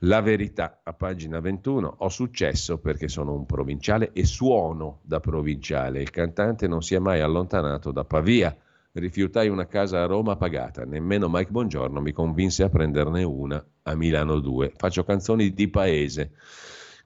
la 0.02 0.20
verità 0.20 0.80
a 0.82 0.92
pagina 0.92 1.40
21. 1.40 1.96
Ho 1.98 2.08
successo 2.08 2.78
perché 2.78 3.08
sono 3.08 3.32
un 3.32 3.46
provinciale 3.46 4.10
e 4.12 4.24
suono 4.24 5.00
da 5.02 5.20
provinciale. 5.20 6.02
Il 6.02 6.10
cantante 6.10 6.68
non 6.68 6.82
si 6.82 6.94
è 6.94 6.98
mai 6.98 7.20
allontanato 7.20 7.90
da 7.90 8.04
Pavia. 8.04 8.56
Rifiutai 8.92 9.48
una 9.48 9.66
casa 9.66 10.02
a 10.02 10.06
Roma 10.06 10.36
pagata, 10.36 10.84
nemmeno 10.84 11.28
Mike 11.28 11.50
Bongiorno 11.50 12.00
mi 12.00 12.12
convinse 12.12 12.64
a 12.64 12.68
prenderne 12.68 13.22
una 13.22 13.64
a 13.82 13.94
Milano 13.94 14.40
2. 14.40 14.72
Faccio 14.76 15.04
canzoni 15.04 15.52
di 15.52 15.68
paese. 15.68 16.32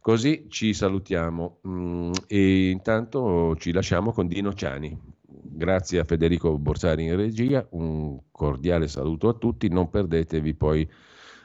Così 0.01 0.47
ci 0.49 0.75
salutiamo 0.75 1.59
mm, 1.67 2.13
e 2.27 2.71
intanto 2.71 3.55
ci 3.57 3.73
lasciamo 3.73 4.13
con 4.13 4.27
Dino 4.27 4.53
Ciani. 4.55 4.99
Grazie 5.25 6.01
a 6.01 6.05
Federico 6.05 6.57
Borsari 6.59 7.05
in 7.05 7.17
regia, 7.17 7.65
un 7.71 8.19
cordiale 8.31 8.89
saluto 8.89 9.29
a 9.29 9.35
tutti, 9.35 9.69
non 9.69 9.91
perdetevi 9.91 10.55
poi 10.55 10.89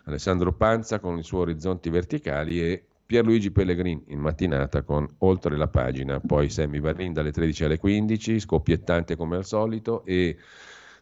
Alessandro 0.08 0.54
Panza 0.54 1.00
con 1.00 1.18
i 1.18 1.24
suoi 1.24 1.42
orizzonti 1.42 1.90
verticali 1.90 2.62
e 2.62 2.84
Pierluigi 3.06 3.52
Pellegrin 3.52 4.04
in 4.08 4.20
mattinata 4.20 4.82
con 4.84 5.08
Oltre 5.20 5.56
la 5.58 5.68
pagina, 5.68 6.20
poi 6.20 6.50
Sammy 6.50 6.80
Varin 6.80 7.14
dalle 7.14 7.32
13 7.32 7.66
alle 7.66 7.78
15, 7.78 8.40
scoppiettante 8.40 9.16
come 9.16 9.36
al 9.36 9.46
solito 9.46 10.04
e 10.06 10.38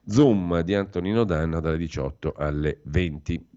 Zoom 0.08 0.62
di 0.62 0.76
Antonino 0.76 1.24
Danna 1.24 1.60
dalle 1.60 1.78
18 1.78 2.34
alle 2.36 2.80
20. 2.84 3.48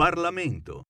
Parlamento. 0.00 0.86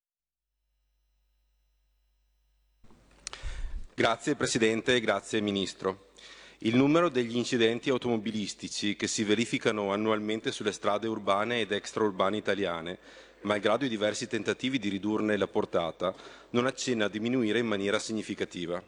Grazie 3.93 4.37
Presidente 4.37 4.95
e 4.95 5.01
grazie 5.01 5.41
Ministro. 5.41 6.11
Il 6.59 6.77
numero 6.77 7.09
degli 7.09 7.37
incidenti 7.37 7.91
automobilistici 7.91 8.95
che 8.95 9.09
si 9.09 9.25
verificano 9.25 9.91
annualmente 9.91 10.53
sulle 10.53 10.71
strade 10.71 11.09
urbane 11.09 11.59
ed 11.59 11.73
extraurbane 11.73 12.37
italiane, 12.37 13.01
malgrado 13.41 13.85
i 13.85 13.89
diversi 13.89 14.29
tentativi 14.29 14.79
di 14.79 14.89
ridurne 14.89 15.37
la 15.37 15.49
portata, 15.49 16.15
non 16.51 16.67
accenna 16.67 17.07
a 17.07 17.09
diminuire 17.09 17.59
in 17.59 17.67
maniera 17.67 17.99
significativa. 17.99 18.81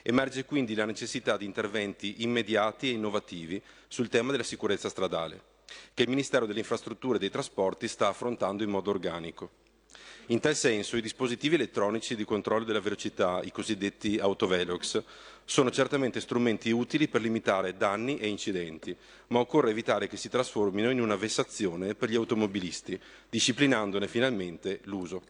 Emerge 0.00 0.46
quindi 0.46 0.74
la 0.74 0.86
necessità 0.86 1.36
di 1.36 1.44
interventi 1.44 2.22
immediati 2.22 2.88
e 2.88 2.92
innovativi 2.92 3.62
sul 3.88 4.08
tema 4.08 4.30
della 4.30 4.42
sicurezza 4.42 4.88
stradale 4.88 5.49
che 5.94 6.02
il 6.02 6.08
Ministero 6.08 6.46
delle 6.46 6.60
Infrastrutture 6.60 7.16
e 7.16 7.20
dei 7.20 7.30
Trasporti 7.30 7.88
sta 7.88 8.08
affrontando 8.08 8.62
in 8.62 8.70
modo 8.70 8.90
organico. 8.90 9.50
In 10.26 10.38
tal 10.38 10.54
senso 10.54 10.96
i 10.96 11.02
dispositivi 11.02 11.56
elettronici 11.56 12.14
di 12.14 12.24
controllo 12.24 12.64
della 12.64 12.80
velocità, 12.80 13.40
i 13.42 13.50
cosiddetti 13.50 14.18
autovelox, 14.18 15.02
sono 15.44 15.72
certamente 15.72 16.20
strumenti 16.20 16.70
utili 16.70 17.08
per 17.08 17.20
limitare 17.20 17.76
danni 17.76 18.18
e 18.18 18.28
incidenti, 18.28 18.96
ma 19.28 19.40
occorre 19.40 19.70
evitare 19.70 20.06
che 20.06 20.16
si 20.16 20.28
trasformino 20.28 20.90
in 20.90 21.00
una 21.00 21.16
vessazione 21.16 21.96
per 21.96 22.10
gli 22.10 22.14
automobilisti, 22.14 23.00
disciplinandone 23.28 24.06
finalmente 24.06 24.78
l'uso. 24.84 25.22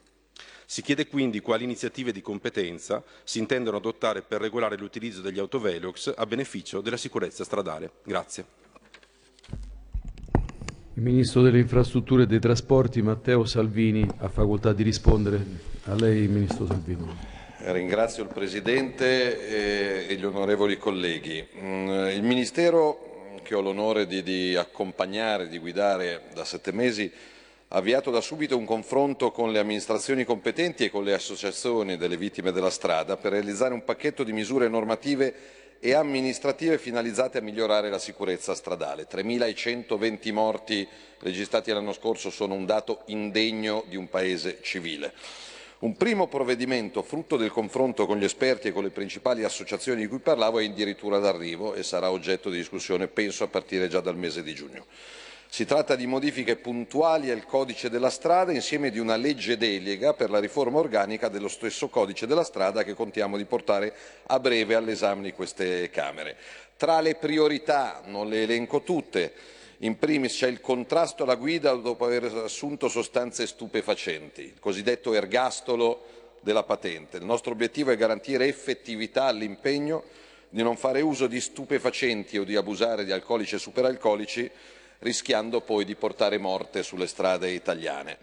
Si 0.67 0.83
chiede 0.83 1.07
quindi 1.07 1.41
quali 1.41 1.65
iniziative 1.65 2.13
di 2.13 2.21
competenza 2.21 3.03
si 3.25 3.39
intendono 3.39 3.79
adottare 3.79 4.21
per 4.21 4.43
regolare 4.43 4.77
l'utilizzo 4.77 5.23
degli 5.23 5.39
autovelox 5.39 6.13
a 6.15 6.27
beneficio 6.27 6.83
della 6.83 6.99
sicurezza 6.99 7.43
stradale. 7.43 7.91
Grazie. 8.05 8.70
Il 11.01 11.07
Ministro 11.07 11.41
delle 11.41 11.61
Infrastrutture 11.61 12.25
e 12.25 12.27
dei 12.27 12.41
Trasporti 12.41 13.01
Matteo 13.01 13.47
Salvini 13.47 14.07
ha 14.19 14.29
facoltà 14.29 14.75
di 14.75 14.83
rispondere. 14.83 15.43
A 15.85 15.95
lei, 15.95 16.29
Ministro 16.29 16.67
Salvini. 16.67 17.11
Ringrazio 17.61 18.25
il 18.25 18.29
Presidente 18.29 20.07
e 20.07 20.15
gli 20.15 20.25
onorevoli 20.27 20.77
colleghi. 20.77 21.43
Mm, 21.59 22.09
il 22.09 22.23
Ministero 22.23 23.39
che 23.43 23.55
ho 23.55 23.63
l'onore 23.63 24.07
di, 24.07 24.23
di 24.23 24.55
accompagnare, 24.55 25.49
di 25.49 25.57
guidare 25.57 26.25
da 26.35 26.45
sette 26.45 26.71
mesi, 26.71 27.11
ha 27.69 27.79
avviato 27.79 28.11
da 28.11 28.21
subito 28.21 28.59
un 28.59 28.67
confronto 28.67 29.31
con 29.31 29.53
le 29.53 29.59
amministrazioni 29.59 30.25
competenti 30.25 30.85
e 30.85 30.91
con 30.91 31.03
le 31.03 31.15
associazioni 31.15 31.97
delle 31.97 32.19
vittime 32.19 32.53
della 32.53 32.69
strada 32.69 33.17
per 33.17 33.33
realizzare 33.33 33.73
un 33.73 33.85
pacchetto 33.85 34.23
di 34.23 34.35
misure 34.35 34.69
normative 34.69 35.35
e 35.81 35.95
amministrative 35.95 36.77
finalizzate 36.77 37.39
a 37.39 37.41
migliorare 37.41 37.89
la 37.89 37.99
sicurezza 37.99 38.55
stradale. 38.55 39.09
3.120 39.11 40.33
morti 40.33 40.87
registrati 41.21 41.73
l'anno 41.73 41.95
scorso 41.95 42.29
sono 42.29 42.53
un 42.53 42.67
dato 42.67 43.01
indegno 43.07 43.85
di 43.89 43.97
un 43.97 44.09
paese 44.11 44.59
civile. 44.61 45.13
Un 45.81 45.97
primo 45.97 46.27
provvedimento, 46.27 47.03
frutto 47.03 47.39
del 47.39 47.51
confronto 47.51 48.05
con 48.05 48.19
gli 48.19 48.25
esperti 48.25 48.69
e 48.69 48.73
con 48.73 48.83
le 48.83 48.91
principali 48.91 49.45
associazioni 49.45 50.03
di 50.03 50.09
cui 50.09 50.19
parlavo, 50.19 50.59
è 50.59 50.67
addirittura 50.67 51.19
d'arrivo 51.19 51.73
e 51.73 51.83
sarà 51.83 52.11
oggetto 52.11 52.51
di 52.51 52.59
discussione, 52.59 53.09
penso, 53.09 53.45
a 53.45 53.49
partire 53.49 53.89
già 53.89 54.01
dal 54.01 54.19
mese 54.19 54.43
di 54.43 54.55
giugno. 54.55 54.85
Si 55.53 55.65
tratta 55.65 55.97
di 55.97 56.07
modifiche 56.07 56.55
puntuali 56.55 57.29
al 57.29 57.45
codice 57.45 57.91
della 57.91 58.09
strada 58.09 58.53
insieme 58.53 58.89
di 58.89 59.01
una 59.01 59.17
legge 59.17 59.57
delega 59.57 60.15
per 60.15 60.31
la 60.31 60.39
riforma 60.39 60.79
organica 60.79 61.27
dello 61.27 61.49
stesso 61.49 61.89
codice 61.89 62.29
della 62.29 62.45
strada 62.45 62.85
che 62.85 62.95
contiamo 62.95 63.37
di 63.37 63.45
portare 63.45 63.93
a 64.27 64.39
breve 64.39 64.77
all'esame 64.77 65.25
di 65.25 65.33
queste 65.33 65.91
Camere. 65.91 66.37
Tra 66.77 67.01
le 67.01 67.17
priorità, 67.17 68.01
non 68.07 68.29
le 68.29 68.43
elenco 68.43 68.83
tutte, 68.83 69.33
in 69.79 69.99
primis 69.99 70.37
c'è 70.37 70.47
il 70.47 70.61
contrasto 70.61 71.25
alla 71.25 71.35
guida 71.35 71.73
dopo 71.73 72.05
aver 72.05 72.27
assunto 72.27 72.89
sostanze 72.89 73.45
stupefacenti, 73.49 74.43
il 74.43 74.61
cosiddetto 74.61 75.15
ergastolo 75.15 76.39
della 76.43 76.63
patente. 76.63 77.17
Il 77.17 77.25
nostro 77.25 77.51
obiettivo 77.51 77.91
è 77.91 77.97
garantire 77.97 78.47
effettività 78.47 79.25
all'impegno 79.25 80.05
di 80.49 80.63
non 80.63 80.77
fare 80.77 81.01
uso 81.01 81.27
di 81.27 81.41
stupefacenti 81.41 82.39
o 82.39 82.45
di 82.45 82.55
abusare 82.55 83.05
di 83.05 83.11
alcolici 83.11 83.57
e 83.57 83.59
superalcolici, 83.59 84.49
rischiando 85.01 85.61
poi 85.61 85.85
di 85.85 85.95
portare 85.95 86.39
morte 86.39 86.83
sulle 86.83 87.07
strade 87.07 87.51
italiane. 87.51 88.19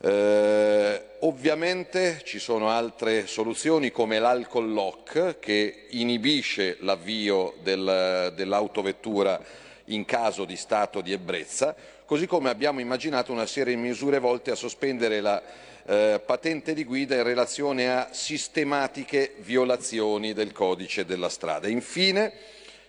Eh, 0.00 1.02
ovviamente 1.20 2.20
ci 2.24 2.38
sono 2.38 2.70
altre 2.70 3.26
soluzioni 3.26 3.90
come 3.90 4.20
l'alcol 4.20 4.70
lock 4.70 5.40
che 5.40 5.86
inibisce 5.90 6.76
l'avvio 6.80 7.54
del, 7.62 8.32
dell'autovettura 8.36 9.40
in 9.86 10.04
caso 10.04 10.44
di 10.44 10.56
stato 10.56 11.00
di 11.00 11.12
ebbrezza, 11.12 11.74
così 12.04 12.26
come 12.26 12.48
abbiamo 12.48 12.80
immaginato 12.80 13.32
una 13.32 13.46
serie 13.46 13.74
di 13.74 13.80
misure 13.80 14.20
volte 14.20 14.52
a 14.52 14.54
sospendere 14.54 15.20
la 15.20 15.42
eh, 15.86 16.20
patente 16.24 16.74
di 16.74 16.84
guida 16.84 17.16
in 17.16 17.22
relazione 17.22 17.90
a 17.90 18.08
sistematiche 18.12 19.34
violazioni 19.38 20.32
del 20.32 20.52
codice 20.52 21.04
della 21.04 21.28
strada. 21.28 21.66
Infine, 21.66 22.32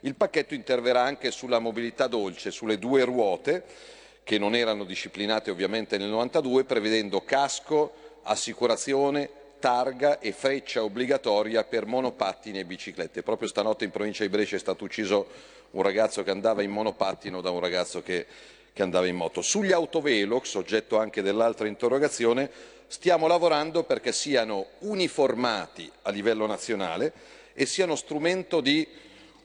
il 0.02 0.16
pacchetto 0.16 0.54
interverrà 0.54 1.02
anche 1.02 1.32
sulla 1.32 1.60
mobilità 1.60 2.08
dolce, 2.08 2.52
sulle 2.52 2.80
due 2.80 3.04
ruote, 3.04 3.64
che 4.24 4.38
non 4.38 4.56
erano 4.56 4.84
disciplinate 4.84 5.52
ovviamente 5.52 5.98
nel 5.98 6.10
92, 6.10 6.64
prevedendo 6.64 7.24
casco, 7.24 7.92
assicurazione, 8.24 9.30
targa 9.60 10.20
e 10.20 10.32
freccia 10.32 10.84
obbligatoria 10.84 11.64
per 11.64 11.86
monopattini 11.86 12.60
e 12.60 12.66
biciclette. 12.66 13.24
Proprio 13.24 13.48
stanotte 13.48 13.84
in 13.84 13.92
provincia 13.92 14.24
di 14.24 14.30
Brescia 14.30 14.56
è 14.56 14.60
stato 14.60 14.84
ucciso 14.86 15.28
un 15.72 15.82
ragazzo 15.82 16.24
che 16.24 16.32
andava 16.32 16.62
in 16.62 16.72
monopattino 16.72 17.42
da 17.42 17.50
un 17.50 17.60
ragazzo 17.60 18.02
che, 18.02 18.26
che 18.72 18.82
andava 18.82 19.08
in 19.08 19.16
moto. 19.16 19.42
Sugli 19.42 19.72
autovelox, 19.72 20.56
oggetto 20.56 20.98
anche 20.98 21.22
dell'altra 21.22 21.68
interrogazione, 21.68 22.50
stiamo 22.88 23.28
lavorando 23.28 23.84
perché 23.84 24.12
siano 24.12 24.68
uniformati 24.80 25.92
a 26.04 26.10
livello 26.10 26.48
nazionale 26.48 27.12
e 27.54 27.66
siano 27.66 27.96
strumento 27.96 28.62
di 28.62 28.88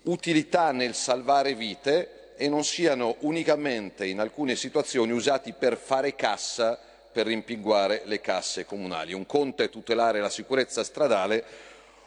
utilità 0.04 0.72
nel 0.72 0.94
salvare 0.94 1.54
vite 1.54 2.34
e 2.36 2.48
non 2.48 2.64
siano 2.64 3.16
unicamente 3.20 4.06
in 4.06 4.18
alcune 4.20 4.56
situazioni 4.56 5.12
usati 5.12 5.52
per 5.52 5.76
fare 5.76 6.14
cassa 6.14 6.78
per 7.12 7.26
rimpinguare 7.26 8.02
le 8.06 8.20
casse 8.20 8.64
comunali. 8.64 9.12
Un 9.12 9.24
conto 9.24 9.62
è 9.62 9.70
tutelare 9.70 10.20
la 10.20 10.28
sicurezza 10.28 10.82
stradale, 10.82 11.44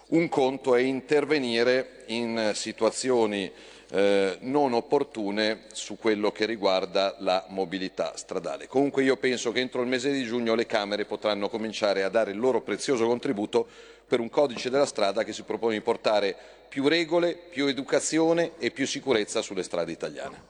un 0.07 0.27
conto 0.27 0.75
è 0.75 0.81
intervenire 0.81 2.03
in 2.07 2.51
situazioni 2.53 3.49
eh, 3.89 4.37
non 4.41 4.73
opportune 4.73 5.63
su 5.71 5.97
quello 5.97 6.31
che 6.31 6.45
riguarda 6.45 7.15
la 7.19 7.45
mobilità 7.49 8.17
stradale. 8.17 8.67
Comunque 8.67 9.03
io 9.03 9.15
penso 9.15 9.53
che 9.53 9.61
entro 9.61 9.81
il 9.81 9.87
mese 9.87 10.11
di 10.11 10.25
giugno 10.25 10.55
le 10.55 10.65
Camere 10.65 11.05
potranno 11.05 11.47
cominciare 11.47 12.03
a 12.03 12.09
dare 12.09 12.31
il 12.31 12.37
loro 12.37 12.61
prezioso 12.61 13.07
contributo 13.07 13.65
per 14.05 14.19
un 14.19 14.29
codice 14.29 14.69
della 14.69 14.85
strada 14.85 15.23
che 15.23 15.33
si 15.33 15.43
propone 15.43 15.75
di 15.75 15.81
portare 15.81 16.35
più 16.69 16.87
regole, 16.87 17.35
più 17.35 17.67
educazione 17.67 18.53
e 18.57 18.71
più 18.71 18.85
sicurezza 18.85 19.41
sulle 19.41 19.63
strade 19.63 19.91
italiane. 19.91 20.41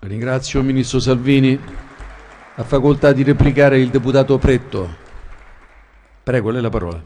Ringrazio 0.00 0.60
il 0.60 0.66
Ministro 0.66 0.98
Salvini. 1.00 1.58
Ha 2.54 2.64
facoltà 2.64 3.12
di 3.12 3.22
replicare 3.22 3.78
il 3.78 3.88
deputato 3.88 4.36
Pretto. 4.38 4.96
Prego, 6.22 6.50
lei 6.50 6.60
la 6.60 6.70
parola. 6.70 7.02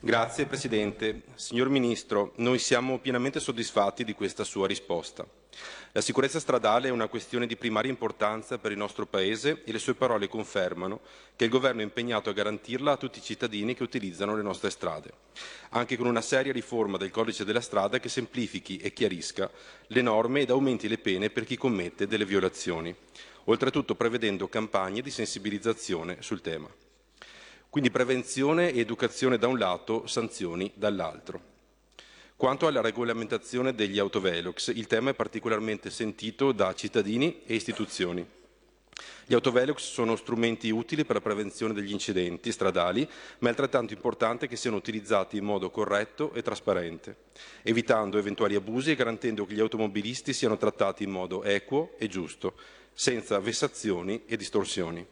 Grazie 0.00 0.46
Presidente. 0.46 1.22
Signor 1.34 1.68
Ministro, 1.68 2.32
noi 2.36 2.58
siamo 2.58 2.98
pienamente 2.98 3.40
soddisfatti 3.40 4.04
di 4.04 4.14
questa 4.14 4.44
sua 4.44 4.66
risposta. 4.66 5.26
La 5.98 6.04
sicurezza 6.04 6.38
stradale 6.38 6.86
è 6.86 6.92
una 6.92 7.08
questione 7.08 7.44
di 7.44 7.56
primaria 7.56 7.90
importanza 7.90 8.56
per 8.58 8.70
il 8.70 8.78
nostro 8.78 9.04
Paese 9.04 9.62
e 9.64 9.72
le 9.72 9.80
sue 9.80 9.94
parole 9.94 10.28
confermano 10.28 11.00
che 11.34 11.42
il 11.42 11.50
Governo 11.50 11.80
è 11.80 11.82
impegnato 11.82 12.30
a 12.30 12.34
garantirla 12.34 12.92
a 12.92 12.96
tutti 12.96 13.18
i 13.18 13.22
cittadini 13.22 13.74
che 13.74 13.82
utilizzano 13.82 14.36
le 14.36 14.42
nostre 14.42 14.70
strade, 14.70 15.10
anche 15.70 15.96
con 15.96 16.06
una 16.06 16.20
seria 16.20 16.52
riforma 16.52 16.98
del 16.98 17.10
codice 17.10 17.44
della 17.44 17.60
strada 17.60 17.98
che 17.98 18.08
semplifichi 18.08 18.76
e 18.76 18.92
chiarisca 18.92 19.50
le 19.88 20.00
norme 20.00 20.42
ed 20.42 20.50
aumenti 20.50 20.86
le 20.86 20.98
pene 20.98 21.30
per 21.30 21.42
chi 21.42 21.56
commette 21.56 22.06
delle 22.06 22.24
violazioni, 22.24 22.94
oltretutto 23.46 23.96
prevedendo 23.96 24.46
campagne 24.46 25.02
di 25.02 25.10
sensibilizzazione 25.10 26.18
sul 26.20 26.40
tema. 26.40 26.72
Quindi 27.68 27.90
prevenzione 27.90 28.70
e 28.70 28.78
educazione 28.78 29.36
da 29.36 29.48
un 29.48 29.58
lato, 29.58 30.06
sanzioni 30.06 30.70
dall'altro. 30.76 31.57
Quanto 32.38 32.68
alla 32.68 32.80
regolamentazione 32.80 33.74
degli 33.74 33.98
autovelox, 33.98 34.68
il 34.68 34.86
tema 34.86 35.10
è 35.10 35.14
particolarmente 35.14 35.90
sentito 35.90 36.52
da 36.52 36.72
cittadini 36.72 37.40
e 37.44 37.56
istituzioni. 37.56 38.24
Gli 39.26 39.34
autovelox 39.34 39.80
sono 39.80 40.14
strumenti 40.14 40.70
utili 40.70 41.04
per 41.04 41.16
la 41.16 41.20
prevenzione 41.20 41.74
degli 41.74 41.90
incidenti 41.90 42.52
stradali, 42.52 43.08
ma 43.40 43.48
è 43.48 43.50
altrettanto 43.50 43.92
importante 43.92 44.46
che 44.46 44.54
siano 44.54 44.76
utilizzati 44.76 45.36
in 45.36 45.42
modo 45.42 45.68
corretto 45.70 46.32
e 46.32 46.42
trasparente, 46.42 47.16
evitando 47.62 48.18
eventuali 48.18 48.54
abusi 48.54 48.92
e 48.92 48.94
garantendo 48.94 49.44
che 49.44 49.54
gli 49.54 49.60
automobilisti 49.60 50.32
siano 50.32 50.56
trattati 50.56 51.02
in 51.02 51.10
modo 51.10 51.42
equo 51.42 51.96
e 51.98 52.06
giusto, 52.06 52.54
senza 52.92 53.40
vessazioni 53.40 54.22
e 54.26 54.36
distorsioni. 54.36 55.04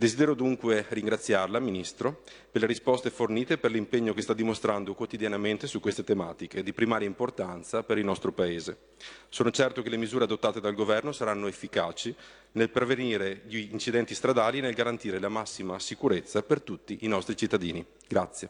Desidero 0.00 0.32
dunque 0.32 0.86
ringraziarla, 0.88 1.58
Ministro, 1.58 2.22
per 2.50 2.62
le 2.62 2.66
risposte 2.66 3.10
fornite 3.10 3.52
e 3.52 3.58
per 3.58 3.70
l'impegno 3.70 4.14
che 4.14 4.22
sta 4.22 4.32
dimostrando 4.32 4.94
quotidianamente 4.94 5.66
su 5.66 5.78
queste 5.78 6.04
tematiche 6.04 6.62
di 6.62 6.72
primaria 6.72 7.06
importanza 7.06 7.82
per 7.82 7.98
il 7.98 8.06
nostro 8.06 8.32
Paese. 8.32 8.94
Sono 9.28 9.50
certo 9.50 9.82
che 9.82 9.90
le 9.90 9.98
misure 9.98 10.24
adottate 10.24 10.58
dal 10.58 10.72
Governo 10.72 11.12
saranno 11.12 11.48
efficaci 11.48 12.16
nel 12.52 12.70
prevenire 12.70 13.42
gli 13.44 13.68
incidenti 13.72 14.14
stradali 14.14 14.56
e 14.56 14.60
nel 14.62 14.72
garantire 14.72 15.18
la 15.18 15.28
massima 15.28 15.78
sicurezza 15.78 16.42
per 16.42 16.62
tutti 16.62 17.00
i 17.02 17.06
nostri 17.06 17.36
cittadini. 17.36 17.84
Grazie. 18.08 18.48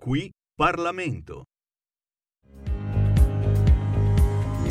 Qui 0.00 0.32
Parlamento. 0.52 1.44